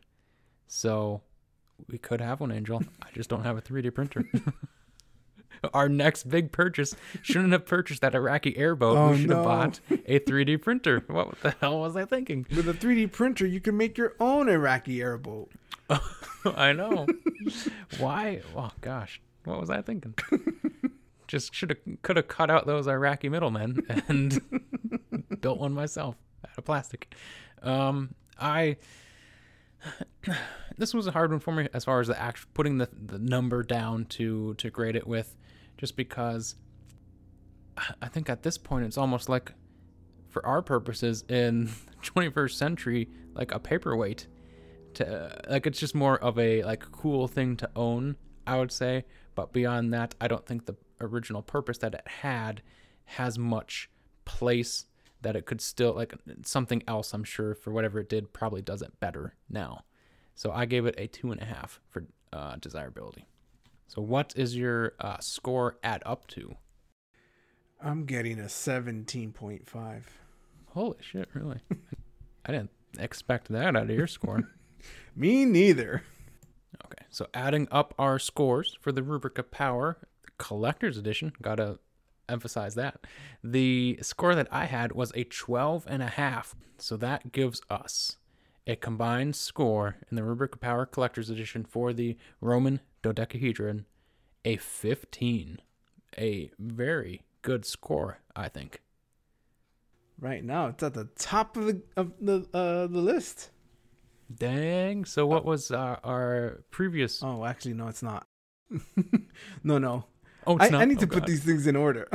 So 0.68 1.22
we 1.88 1.98
could 1.98 2.22
have 2.22 2.40
one, 2.41 2.52
Angel. 2.52 2.84
I 3.02 3.07
just 3.14 3.30
don't 3.30 3.44
have 3.44 3.57
a 3.57 3.61
3D 3.61 3.94
printer. 3.94 4.26
Our 5.73 5.90
next 5.90 6.30
big 6.30 6.52
purchase 6.52 6.95
shouldn't 7.22 7.52
have 7.52 7.65
purchased 7.65 8.02
that 8.02 8.15
Iraqi 8.15 8.57
airboat. 8.57 8.98
Oh, 8.98 9.11
we 9.11 9.22
should 9.22 9.30
have 9.30 9.44
bought 9.44 9.80
a 9.90 10.19
3D 10.19 10.61
printer. 10.61 11.03
What 11.07 11.40
the 11.41 11.53
hell 11.60 11.80
was 11.80 11.98
I 11.98 12.06
thinking? 12.06 12.45
With 12.56 12.69
a 12.69 12.73
3D 12.73 13.11
printer, 13.11 13.45
you 13.45 13.60
can 13.60 13.76
make 13.76 13.98
your 13.98 14.15
own 14.19 14.48
Iraqi 14.48 15.02
airboat. 15.02 15.52
I 16.45 16.72
know. 16.72 17.07
Why? 17.98 18.41
Oh 18.56 18.72
gosh, 18.80 19.19
what 19.50 19.60
was 19.60 19.70
I 19.70 19.82
thinking? 19.82 20.16
Just 21.28 21.54
should 21.54 21.70
have 21.70 22.02
could 22.02 22.18
have 22.18 22.28
cut 22.28 22.50
out 22.50 22.66
those 22.66 22.88
Iraqi 22.88 23.30
middlemen 23.30 23.84
and 24.08 24.42
built 25.42 25.60
one 25.60 25.74
myself 25.74 26.16
out 26.46 26.58
of 26.58 26.66
plastic. 26.66 27.14
Um, 27.62 28.16
I 28.40 28.78
this 30.78 30.94
was 30.94 31.08
a 31.08 31.12
hard 31.12 31.32
one 31.32 31.40
for 31.40 31.54
me 31.54 31.68
as 31.74 31.86
far 31.86 32.00
as 32.00 32.08
the 32.08 32.20
act 32.20 32.52
putting 32.54 32.78
the 32.78 32.90
the 32.92 33.20
number 33.20 33.64
down 33.64 34.06
to 34.06 34.54
to 34.56 34.70
grade 34.70 34.96
it 34.96 35.08
with, 35.08 35.36
just 35.78 35.96
because 35.96 36.56
I- 38.02 38.08
think 38.08 38.30
at 38.30 38.44
this 38.44 38.58
point 38.58 38.86
it's 38.86 38.98
almost 38.98 39.30
like 39.30 39.54
for 40.30 40.46
our 40.46 40.62
purposes 40.62 41.24
in 41.30 41.66
the 42.02 42.04
21st 42.04 42.52
century 42.54 43.10
like 43.34 43.52
a 43.54 43.60
paperweight 43.60 44.28
to 44.96 45.40
like 45.50 45.68
it's 45.68 45.80
just 45.80 45.96
more 45.96 46.18
of 46.18 46.38
a 46.40 46.64
like 46.64 46.92
cool 46.92 47.28
thing 47.28 47.56
to 47.58 47.70
own 47.76 48.16
i 48.48 48.58
would 48.58 48.72
say 48.72 49.06
but 49.36 49.54
beyond 49.54 49.94
that 49.94 50.16
i 50.20 50.28
don't 50.28 50.46
think 50.46 50.66
the 50.66 50.76
original 51.02 51.42
purpose 51.42 51.78
that 51.78 51.94
it 51.94 52.08
had 52.22 52.62
has 53.06 53.40
much 53.40 53.90
place 54.26 54.86
that 55.22 55.36
it 55.36 55.46
could 55.46 55.62
still 55.62 55.94
like 55.94 56.14
something 56.44 56.84
else 56.88 57.14
i'm 57.14 57.24
sure 57.24 57.54
for 57.56 57.72
whatever 57.72 58.00
it 58.00 58.10
did 58.10 58.32
probably 58.34 58.62
does 58.62 58.82
it 58.82 59.00
better 59.00 59.36
now. 59.50 59.84
So 60.36 60.52
i 60.52 60.66
gave 60.66 60.86
it 60.86 60.96
a 60.98 61.08
two 61.08 61.32
and 61.32 61.42
a 61.42 61.46
half 61.46 61.82
for 61.90 62.06
uh, 62.32 62.56
desirability. 62.60 63.26
So 63.88 64.02
what 64.02 64.34
is 64.36 64.56
your 64.56 64.94
uh, 65.00 65.18
score 65.20 65.78
add 65.84 66.04
up 66.06 66.28
to? 66.28 66.56
I'm 67.82 68.06
getting 68.06 68.40
a 68.40 68.44
17.5. 68.44 70.04
holy 70.68 70.98
shit 71.02 71.28
really? 71.34 71.60
I 72.46 72.52
didn't 72.52 72.72
expect 72.98 73.50
that 73.50 73.76
out 73.76 73.90
of 73.90 73.90
your 73.90 74.08
score. 74.08 74.50
Me 75.16 75.44
neither. 75.44 76.04
So 77.10 77.27
adding 77.34 77.68
up 77.72 77.94
our 77.98 78.19
scores 78.19 78.77
for 78.80 78.91
the 78.91 79.03
Rubric 79.03 79.38
of 79.38 79.52
Power 79.52 79.98
Collector's 80.38 80.98
Edition, 80.98 81.34
gotta 81.41 81.80
emphasize 82.27 82.76
that. 82.76 83.06
The 83.44 83.99
score 84.02 84.36
that 84.36 84.48
I 84.52 84.65
had 84.65 84.91
was 84.94 85.11
a 85.15 85.23
12 85.23 85.86
and 85.88 86.03
a 86.03 86.07
half. 86.07 86.56
So 86.77 86.95
that 86.98 87.31
gives 87.31 87.61
us 87.69 88.18
a 88.68 88.76
combined 88.76 89.36
score 89.36 89.98
in 90.10 90.15
the 90.15 90.23
Rubric 90.23 90.56
of 90.56 90.61
Power 90.61 90.86
Collector's 90.86 91.30
Edition 91.30 91.65
for 91.65 91.91
the 91.91 92.18
Roman 92.40 92.80
dodecahedron, 93.02 93.86
a 94.45 94.57
15. 94.57 95.60
A 96.18 96.52
very 96.57 97.22
good 97.41 97.65
score, 97.65 98.19
I 98.36 98.49
think. 98.49 98.81
Right 100.19 100.44
now, 100.44 100.68
it's 100.68 100.84
at 100.84 100.94
the 100.94 101.06
top 101.18 101.56
of 101.56 101.65
the 101.65 101.81
of 101.95 102.14
the 102.19 102.45
uh, 102.53 102.88
the 102.88 102.99
list. 102.99 103.52
Dang. 104.34 105.06
So 105.06 105.26
what 105.26 105.46
was 105.46 105.72
uh, 105.72 105.98
our 106.04 106.62
previous? 106.72 107.22
Oh, 107.24 107.46
actually, 107.46 107.74
no, 107.74 107.88
it's 107.88 108.04
not. 108.04 108.28
no, 109.64 109.78
no. 109.78 110.06
Oh, 110.46 110.58
I, 110.60 110.70
not. 110.70 110.82
I 110.82 110.86
need 110.86 110.98
Oh, 111.00 111.02
to 111.02 111.08
put 111.08 111.26
these 111.26 111.44
things 111.44 111.66
in 111.68 111.76
order. 111.76 112.08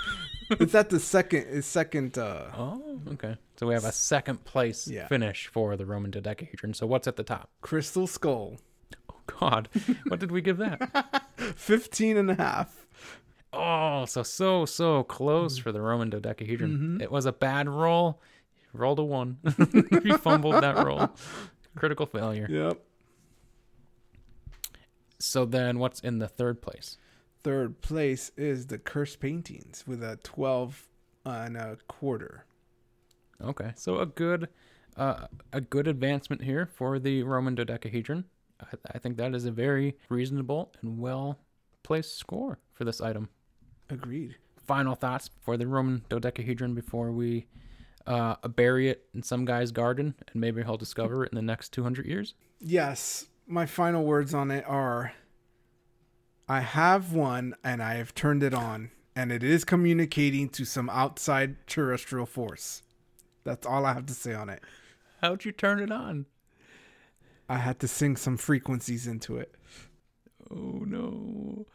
it's 0.50 0.74
at 0.74 0.90
the 0.90 0.98
second. 1.00 1.46
It's 1.50 1.66
second. 1.66 2.18
Uh, 2.18 2.46
Oh, 2.56 3.00
okay. 3.12 3.36
So 3.56 3.66
we 3.66 3.74
have 3.74 3.84
a 3.84 3.92
second 3.92 4.44
place 4.44 4.88
Yeah. 4.88 5.06
finish 5.06 5.46
for 5.46 5.76
the 5.76 5.86
Roman 5.86 6.10
dodecahedron. 6.10 6.74
So 6.74 6.86
what's 6.86 7.06
at 7.06 7.16
the 7.16 7.22
top? 7.22 7.50
Crystal 7.60 8.06
Skull. 8.06 8.56
Oh 9.10 9.16
God, 9.26 9.68
what 10.08 10.18
did 10.18 10.32
we 10.32 10.40
give 10.40 10.56
that? 10.58 11.22
15 11.56 12.16
and 12.16 12.30
a 12.32 12.34
half. 12.34 12.86
Oh, 13.52 14.04
so 14.06 14.22
so 14.22 14.64
so 14.64 15.02
close 15.04 15.58
for 15.58 15.72
the 15.72 15.80
Roman 15.80 16.10
dodecahedron. 16.10 17.00
It 17.02 17.10
was 17.12 17.26
a 17.26 17.32
bad 17.32 17.68
roll. 17.68 18.20
Rolled 18.72 18.98
a 19.00 19.04
one. 19.04 19.38
you 20.04 20.16
fumbled 20.18 20.62
that 20.62 20.84
roll. 20.84 21.10
Critical 21.76 22.06
failure. 22.06 22.46
Yep. 22.50 22.80
So 25.18 25.44
then, 25.44 25.78
what's 25.78 26.00
in 26.00 26.18
the 26.18 26.28
third 26.28 26.62
place? 26.62 26.96
Third 27.42 27.80
place 27.80 28.30
is 28.36 28.66
the 28.66 28.78
Cursed 28.78 29.20
Paintings 29.20 29.84
with 29.86 30.02
a 30.02 30.18
12 30.22 30.88
and 31.24 31.56
a 31.56 31.78
quarter. 31.88 32.44
Okay, 33.42 33.72
so 33.76 33.98
a 33.98 34.06
good, 34.06 34.48
uh, 34.96 35.26
a 35.52 35.60
good 35.60 35.86
advancement 35.86 36.42
here 36.42 36.66
for 36.66 36.98
the 36.98 37.22
Roman 37.22 37.54
dodecahedron. 37.54 38.24
I, 38.60 38.76
I 38.94 38.98
think 38.98 39.16
that 39.16 39.34
is 39.34 39.44
a 39.46 39.50
very 39.50 39.96
reasonable 40.08 40.72
and 40.82 40.98
well 40.98 41.38
placed 41.82 42.18
score 42.18 42.58
for 42.72 42.84
this 42.84 43.00
item. 43.00 43.28
Agreed. 43.88 44.36
final 44.66 44.94
thoughts 44.94 45.30
for 45.40 45.56
the 45.56 45.66
Roman 45.66 46.04
dodecahedron 46.08 46.74
before 46.74 47.10
we 47.10 47.46
uh, 48.06 48.36
bury 48.48 48.88
it 48.88 49.06
in 49.14 49.22
some 49.22 49.44
guy's 49.44 49.72
garden 49.72 50.14
and 50.32 50.40
maybe 50.40 50.62
he'll 50.62 50.76
discover 50.76 51.24
it 51.24 51.32
in 51.32 51.36
the 51.36 51.42
next 51.42 51.72
200 51.72 52.06
years? 52.06 52.34
Yes, 52.60 53.26
my 53.46 53.66
final 53.66 54.04
words 54.04 54.34
on 54.34 54.50
it 54.50 54.64
are 54.66 55.12
I 56.48 56.60
have 56.60 57.12
one 57.12 57.54
and 57.62 57.82
I 57.82 57.94
have 57.94 58.14
turned 58.14 58.42
it 58.42 58.52
on, 58.52 58.90
and 59.14 59.30
it 59.30 59.42
is 59.42 59.64
communicating 59.64 60.48
to 60.50 60.64
some 60.64 60.90
outside 60.90 61.66
terrestrial 61.66 62.26
force. 62.26 62.82
That's 63.44 63.66
all 63.66 63.86
I 63.86 63.92
have 63.92 64.06
to 64.06 64.14
say 64.14 64.34
on 64.34 64.48
it. 64.48 64.60
How'd 65.20 65.44
you 65.44 65.52
turn 65.52 65.78
it 65.78 65.92
on? 65.92 66.26
I 67.48 67.58
had 67.58 67.78
to 67.80 67.88
sing 67.88 68.16
some 68.16 68.36
frequencies 68.36 69.06
into 69.06 69.36
it. 69.36 69.54
Oh 70.50 70.82
no. 70.86 71.66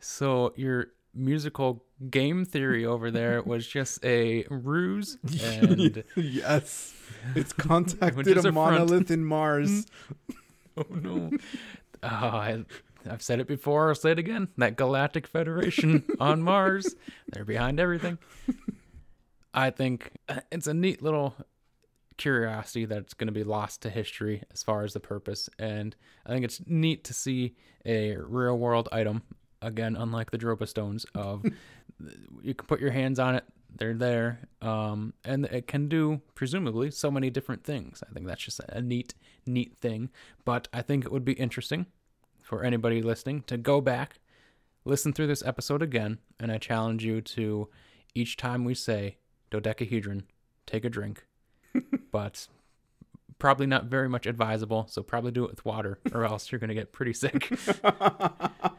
So 0.00 0.52
your 0.56 0.88
musical 1.16 1.84
game 2.10 2.44
theory 2.44 2.84
over 2.84 3.10
there 3.10 3.42
was 3.46 3.66
just 3.66 4.04
a 4.04 4.44
ruse 4.50 5.18
and 5.42 6.04
yes. 6.16 6.94
It's 7.34 7.52
contacted 7.54 8.36
a 8.36 8.48
a 8.48 8.52
monolith 8.52 9.10
in 9.10 9.24
Mars. 9.24 9.86
oh 10.76 10.84
no. 10.90 11.30
Oh, 12.02 12.08
I, 12.08 12.64
I've 13.08 13.22
said 13.22 13.40
it 13.40 13.48
before, 13.48 13.88
I'll 13.88 13.94
say 13.94 14.12
it 14.12 14.18
again. 14.18 14.48
That 14.58 14.76
Galactic 14.76 15.26
Federation 15.26 16.04
on 16.20 16.42
Mars, 16.42 16.94
they're 17.28 17.44
behind 17.44 17.80
everything. 17.80 18.18
I 19.54 19.70
think 19.70 20.12
uh, 20.28 20.40
it's 20.52 20.66
a 20.66 20.74
neat 20.74 21.02
little 21.02 21.34
curiosity 22.16 22.84
that's 22.84 23.14
going 23.14 23.26
to 23.26 23.32
be 23.32 23.44
lost 23.44 23.82
to 23.82 23.90
history 23.90 24.42
as 24.52 24.62
far 24.62 24.84
as 24.84 24.92
the 24.92 25.00
purpose. 25.00 25.48
And 25.58 25.96
I 26.24 26.30
think 26.30 26.44
it's 26.44 26.60
neat 26.66 27.04
to 27.04 27.14
see 27.14 27.56
a 27.84 28.16
real 28.16 28.58
world 28.58 28.88
item, 28.92 29.22
again, 29.66 29.96
unlike 29.96 30.30
the 30.30 30.38
Dropa 30.38 30.66
stones, 30.68 31.04
of 31.14 31.44
you 32.42 32.54
can 32.54 32.66
put 32.66 32.80
your 32.80 32.92
hands 32.92 33.18
on 33.18 33.34
it, 33.34 33.44
they're 33.78 33.94
there, 33.94 34.48
um, 34.62 35.12
and 35.24 35.44
it 35.46 35.66
can 35.66 35.88
do, 35.88 36.22
presumably, 36.34 36.90
so 36.90 37.10
many 37.10 37.30
different 37.30 37.64
things. 37.64 38.02
I 38.08 38.12
think 38.12 38.26
that's 38.26 38.42
just 38.42 38.60
a 38.68 38.80
neat, 38.80 39.14
neat 39.46 39.76
thing. 39.78 40.10
But 40.44 40.68
I 40.72 40.82
think 40.82 41.04
it 41.04 41.12
would 41.12 41.24
be 41.24 41.34
interesting 41.34 41.86
for 42.42 42.62
anybody 42.62 43.02
listening 43.02 43.42
to 43.48 43.56
go 43.56 43.80
back, 43.80 44.20
listen 44.84 45.12
through 45.12 45.26
this 45.26 45.44
episode 45.44 45.82
again, 45.82 46.18
and 46.40 46.50
I 46.50 46.58
challenge 46.58 47.04
you 47.04 47.20
to 47.20 47.68
each 48.14 48.36
time 48.36 48.64
we 48.64 48.74
say 48.74 49.18
dodecahedron, 49.50 50.24
take 50.64 50.84
a 50.84 50.90
drink, 50.90 51.26
but 52.12 52.46
probably 53.38 53.66
not 53.66 53.84
very 53.86 54.08
much 54.08 54.26
advisable. 54.26 54.86
So 54.88 55.02
probably 55.02 55.32
do 55.32 55.44
it 55.44 55.50
with 55.50 55.64
water, 55.64 55.98
or 56.12 56.24
else 56.24 56.50
you're 56.50 56.58
going 56.58 56.68
to 56.68 56.74
get 56.74 56.92
pretty 56.92 57.12
sick. 57.12 57.52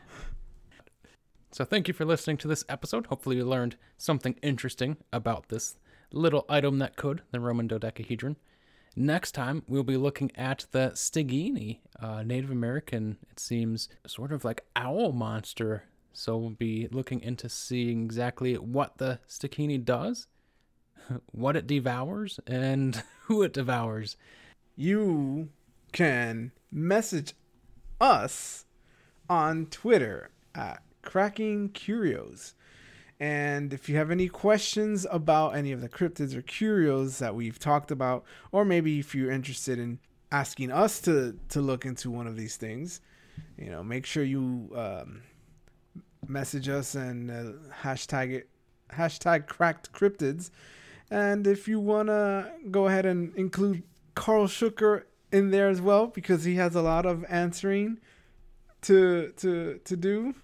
so 1.57 1.65
thank 1.65 1.87
you 1.87 1.93
for 1.95 2.05
listening 2.05 2.37
to 2.37 2.47
this 2.47 2.63
episode. 2.69 3.07
Hopefully 3.07 3.37
you 3.37 3.43
learned 3.43 3.77
something 3.97 4.35
interesting 4.43 4.97
about 5.11 5.49
this 5.49 5.75
little 6.11 6.45
item 6.47 6.77
that 6.77 6.95
could, 6.95 7.23
the 7.31 7.39
Roman 7.39 7.65
dodecahedron. 7.65 8.35
Next 8.95 9.31
time, 9.31 9.63
we'll 9.67 9.81
be 9.81 9.97
looking 9.97 10.31
at 10.35 10.67
the 10.69 10.91
Stikini, 10.93 11.79
uh, 11.99 12.21
Native 12.21 12.51
American, 12.51 13.17
it 13.31 13.39
seems, 13.39 13.89
sort 14.05 14.31
of 14.31 14.45
like 14.45 14.65
owl 14.75 15.11
monster. 15.13 15.85
So 16.13 16.37
we'll 16.37 16.51
be 16.51 16.89
looking 16.91 17.21
into 17.21 17.49
seeing 17.49 18.03
exactly 18.03 18.53
what 18.53 18.99
the 18.99 19.17
Stikini 19.27 19.83
does, 19.83 20.27
what 21.31 21.55
it 21.55 21.65
devours, 21.65 22.39
and 22.45 23.01
who 23.23 23.41
it 23.41 23.53
devours. 23.53 24.15
you 24.75 25.49
can 25.91 26.51
message 26.71 27.33
us 27.99 28.65
on 29.27 29.65
Twitter 29.65 30.29
at 30.53 30.83
Cracking 31.07 31.69
Curios. 31.69 32.53
And 33.17 33.73
if 33.73 33.87
you 33.87 33.95
have 33.95 34.11
any 34.11 34.27
questions 34.27 35.07
about 35.09 35.55
any 35.55 35.71
of 35.71 35.79
the 35.79 35.87
cryptids 35.87 36.35
or 36.35 36.41
curios 36.41 37.19
that 37.19 37.33
we've 37.33 37.57
talked 37.57 37.91
about, 37.91 38.25
or 38.51 38.65
maybe 38.65 38.99
if 38.99 39.15
you're 39.15 39.31
interested 39.31 39.79
in 39.79 39.99
asking 40.33 40.69
us 40.69 40.99
to, 41.01 41.39
to 41.47 41.61
look 41.61 41.85
into 41.85 42.11
one 42.11 42.27
of 42.27 42.35
these 42.35 42.57
things, 42.57 42.99
you 43.57 43.69
know, 43.71 43.81
make 43.81 44.05
sure 44.05 44.21
you 44.21 44.69
um, 44.75 45.23
message 46.27 46.67
us 46.67 46.93
and 46.93 47.31
uh, 47.31 47.53
hashtag 47.81 48.33
it, 48.33 48.49
hashtag 48.91 49.47
cracked 49.47 49.93
cryptids. 49.93 50.51
And 51.09 51.47
if 51.47 51.69
you 51.69 51.79
want 51.79 52.09
to 52.09 52.51
go 52.69 52.87
ahead 52.87 53.05
and 53.05 53.33
include 53.35 53.83
Karl 54.13 54.47
Shuker 54.47 55.03
in 55.31 55.51
there 55.51 55.69
as 55.69 55.79
well, 55.79 56.07
because 56.07 56.43
he 56.43 56.55
has 56.55 56.75
a 56.75 56.81
lot 56.81 57.05
of 57.05 57.23
answering 57.29 57.99
to 58.81 59.31
to 59.37 59.79
to 59.85 59.95
do. 59.95 60.35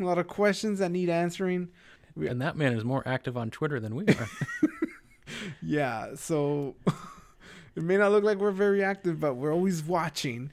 a 0.04 0.06
lot 0.06 0.18
of 0.18 0.26
questions 0.26 0.78
that 0.78 0.90
need 0.90 1.08
answering. 1.08 1.68
And 2.16 2.40
that 2.42 2.56
man 2.56 2.72
is 2.72 2.84
more 2.84 3.06
active 3.06 3.36
on 3.36 3.50
Twitter 3.50 3.80
than 3.80 3.94
we 3.94 4.04
are. 4.06 4.28
Yeah, 5.62 6.14
so 6.16 6.76
it 7.76 7.82
may 7.82 7.96
not 7.96 8.12
look 8.12 8.24
like 8.24 8.38
we're 8.38 8.50
very 8.50 8.82
active, 8.82 9.20
but 9.20 9.34
we're 9.34 9.52
always 9.52 9.82
watching. 9.82 10.50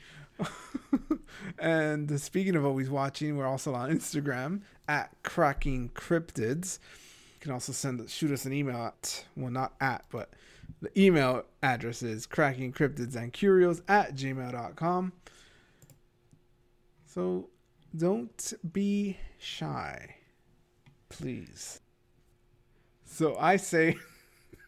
and 1.60 2.20
speaking 2.20 2.56
of 2.56 2.66
always 2.66 2.90
watching, 2.90 3.38
we're 3.38 3.48
also 3.48 3.74
on 3.74 3.90
Instagram 3.90 4.62
at 4.88 5.12
Cracking 5.24 5.90
Cryptids. 5.90 6.80
You 7.36 7.40
can 7.42 7.52
also 7.52 7.72
send 7.72 8.08
shoot 8.10 8.32
us 8.32 8.46
an 8.46 8.54
email 8.54 8.78
at 8.78 9.26
well 9.36 9.52
not 9.52 9.74
at, 9.80 10.06
but 10.12 10.32
the 10.82 11.00
email 11.00 11.44
address 11.64 12.04
is 12.04 12.26
cracking 12.26 12.74
cryptids 12.74 13.16
and 13.16 13.32
curios 13.32 13.82
at 13.88 14.16
gmail.com. 14.16 15.14
So 17.06 17.50
don't 17.98 18.54
be 18.72 19.18
shy. 19.40 20.16
Please. 21.10 21.82
So 23.06 23.36
I 23.38 23.58
say 23.58 23.96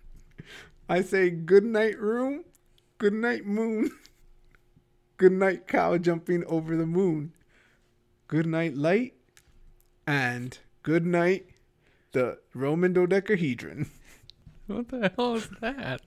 I 0.89 1.01
say 1.01 1.29
good 1.29 1.65
night 1.65 1.99
room, 1.99 2.45
good 2.97 3.13
night 3.13 3.45
moon, 3.45 3.91
good 5.17 5.33
night 5.33 5.67
cow 5.67 5.97
jumping 5.97 6.43
over 6.45 6.75
the 6.75 6.85
moon, 6.85 7.33
good 8.27 8.47
night 8.47 8.75
light, 8.75 9.13
and 10.07 10.57
good 10.81 11.05
night 11.05 11.45
the 12.11 12.39
Roman 12.55 12.93
dodecahedron. 12.93 13.89
what 14.67 14.87
the 14.87 15.11
hell 15.15 15.35
is 15.35 15.49
that? 15.61 16.01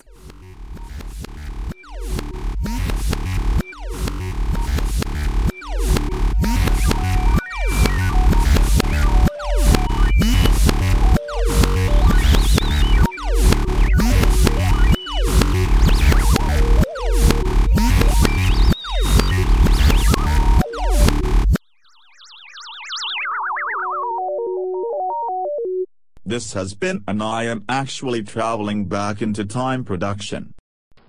This 26.33 26.55
has 26.55 26.73
been 26.73 27.05
an 27.07 27.21
I 27.21 27.45
am 27.45 27.63
actually 27.69 28.23
traveling 28.23 28.87
back 28.87 29.21
into 29.21 29.45
time 29.45 29.85
production. 29.85 30.55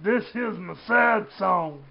This 0.01 0.25
is 0.35 0.57
my 0.57 0.75
sad 0.85 1.27
song. 1.37 1.81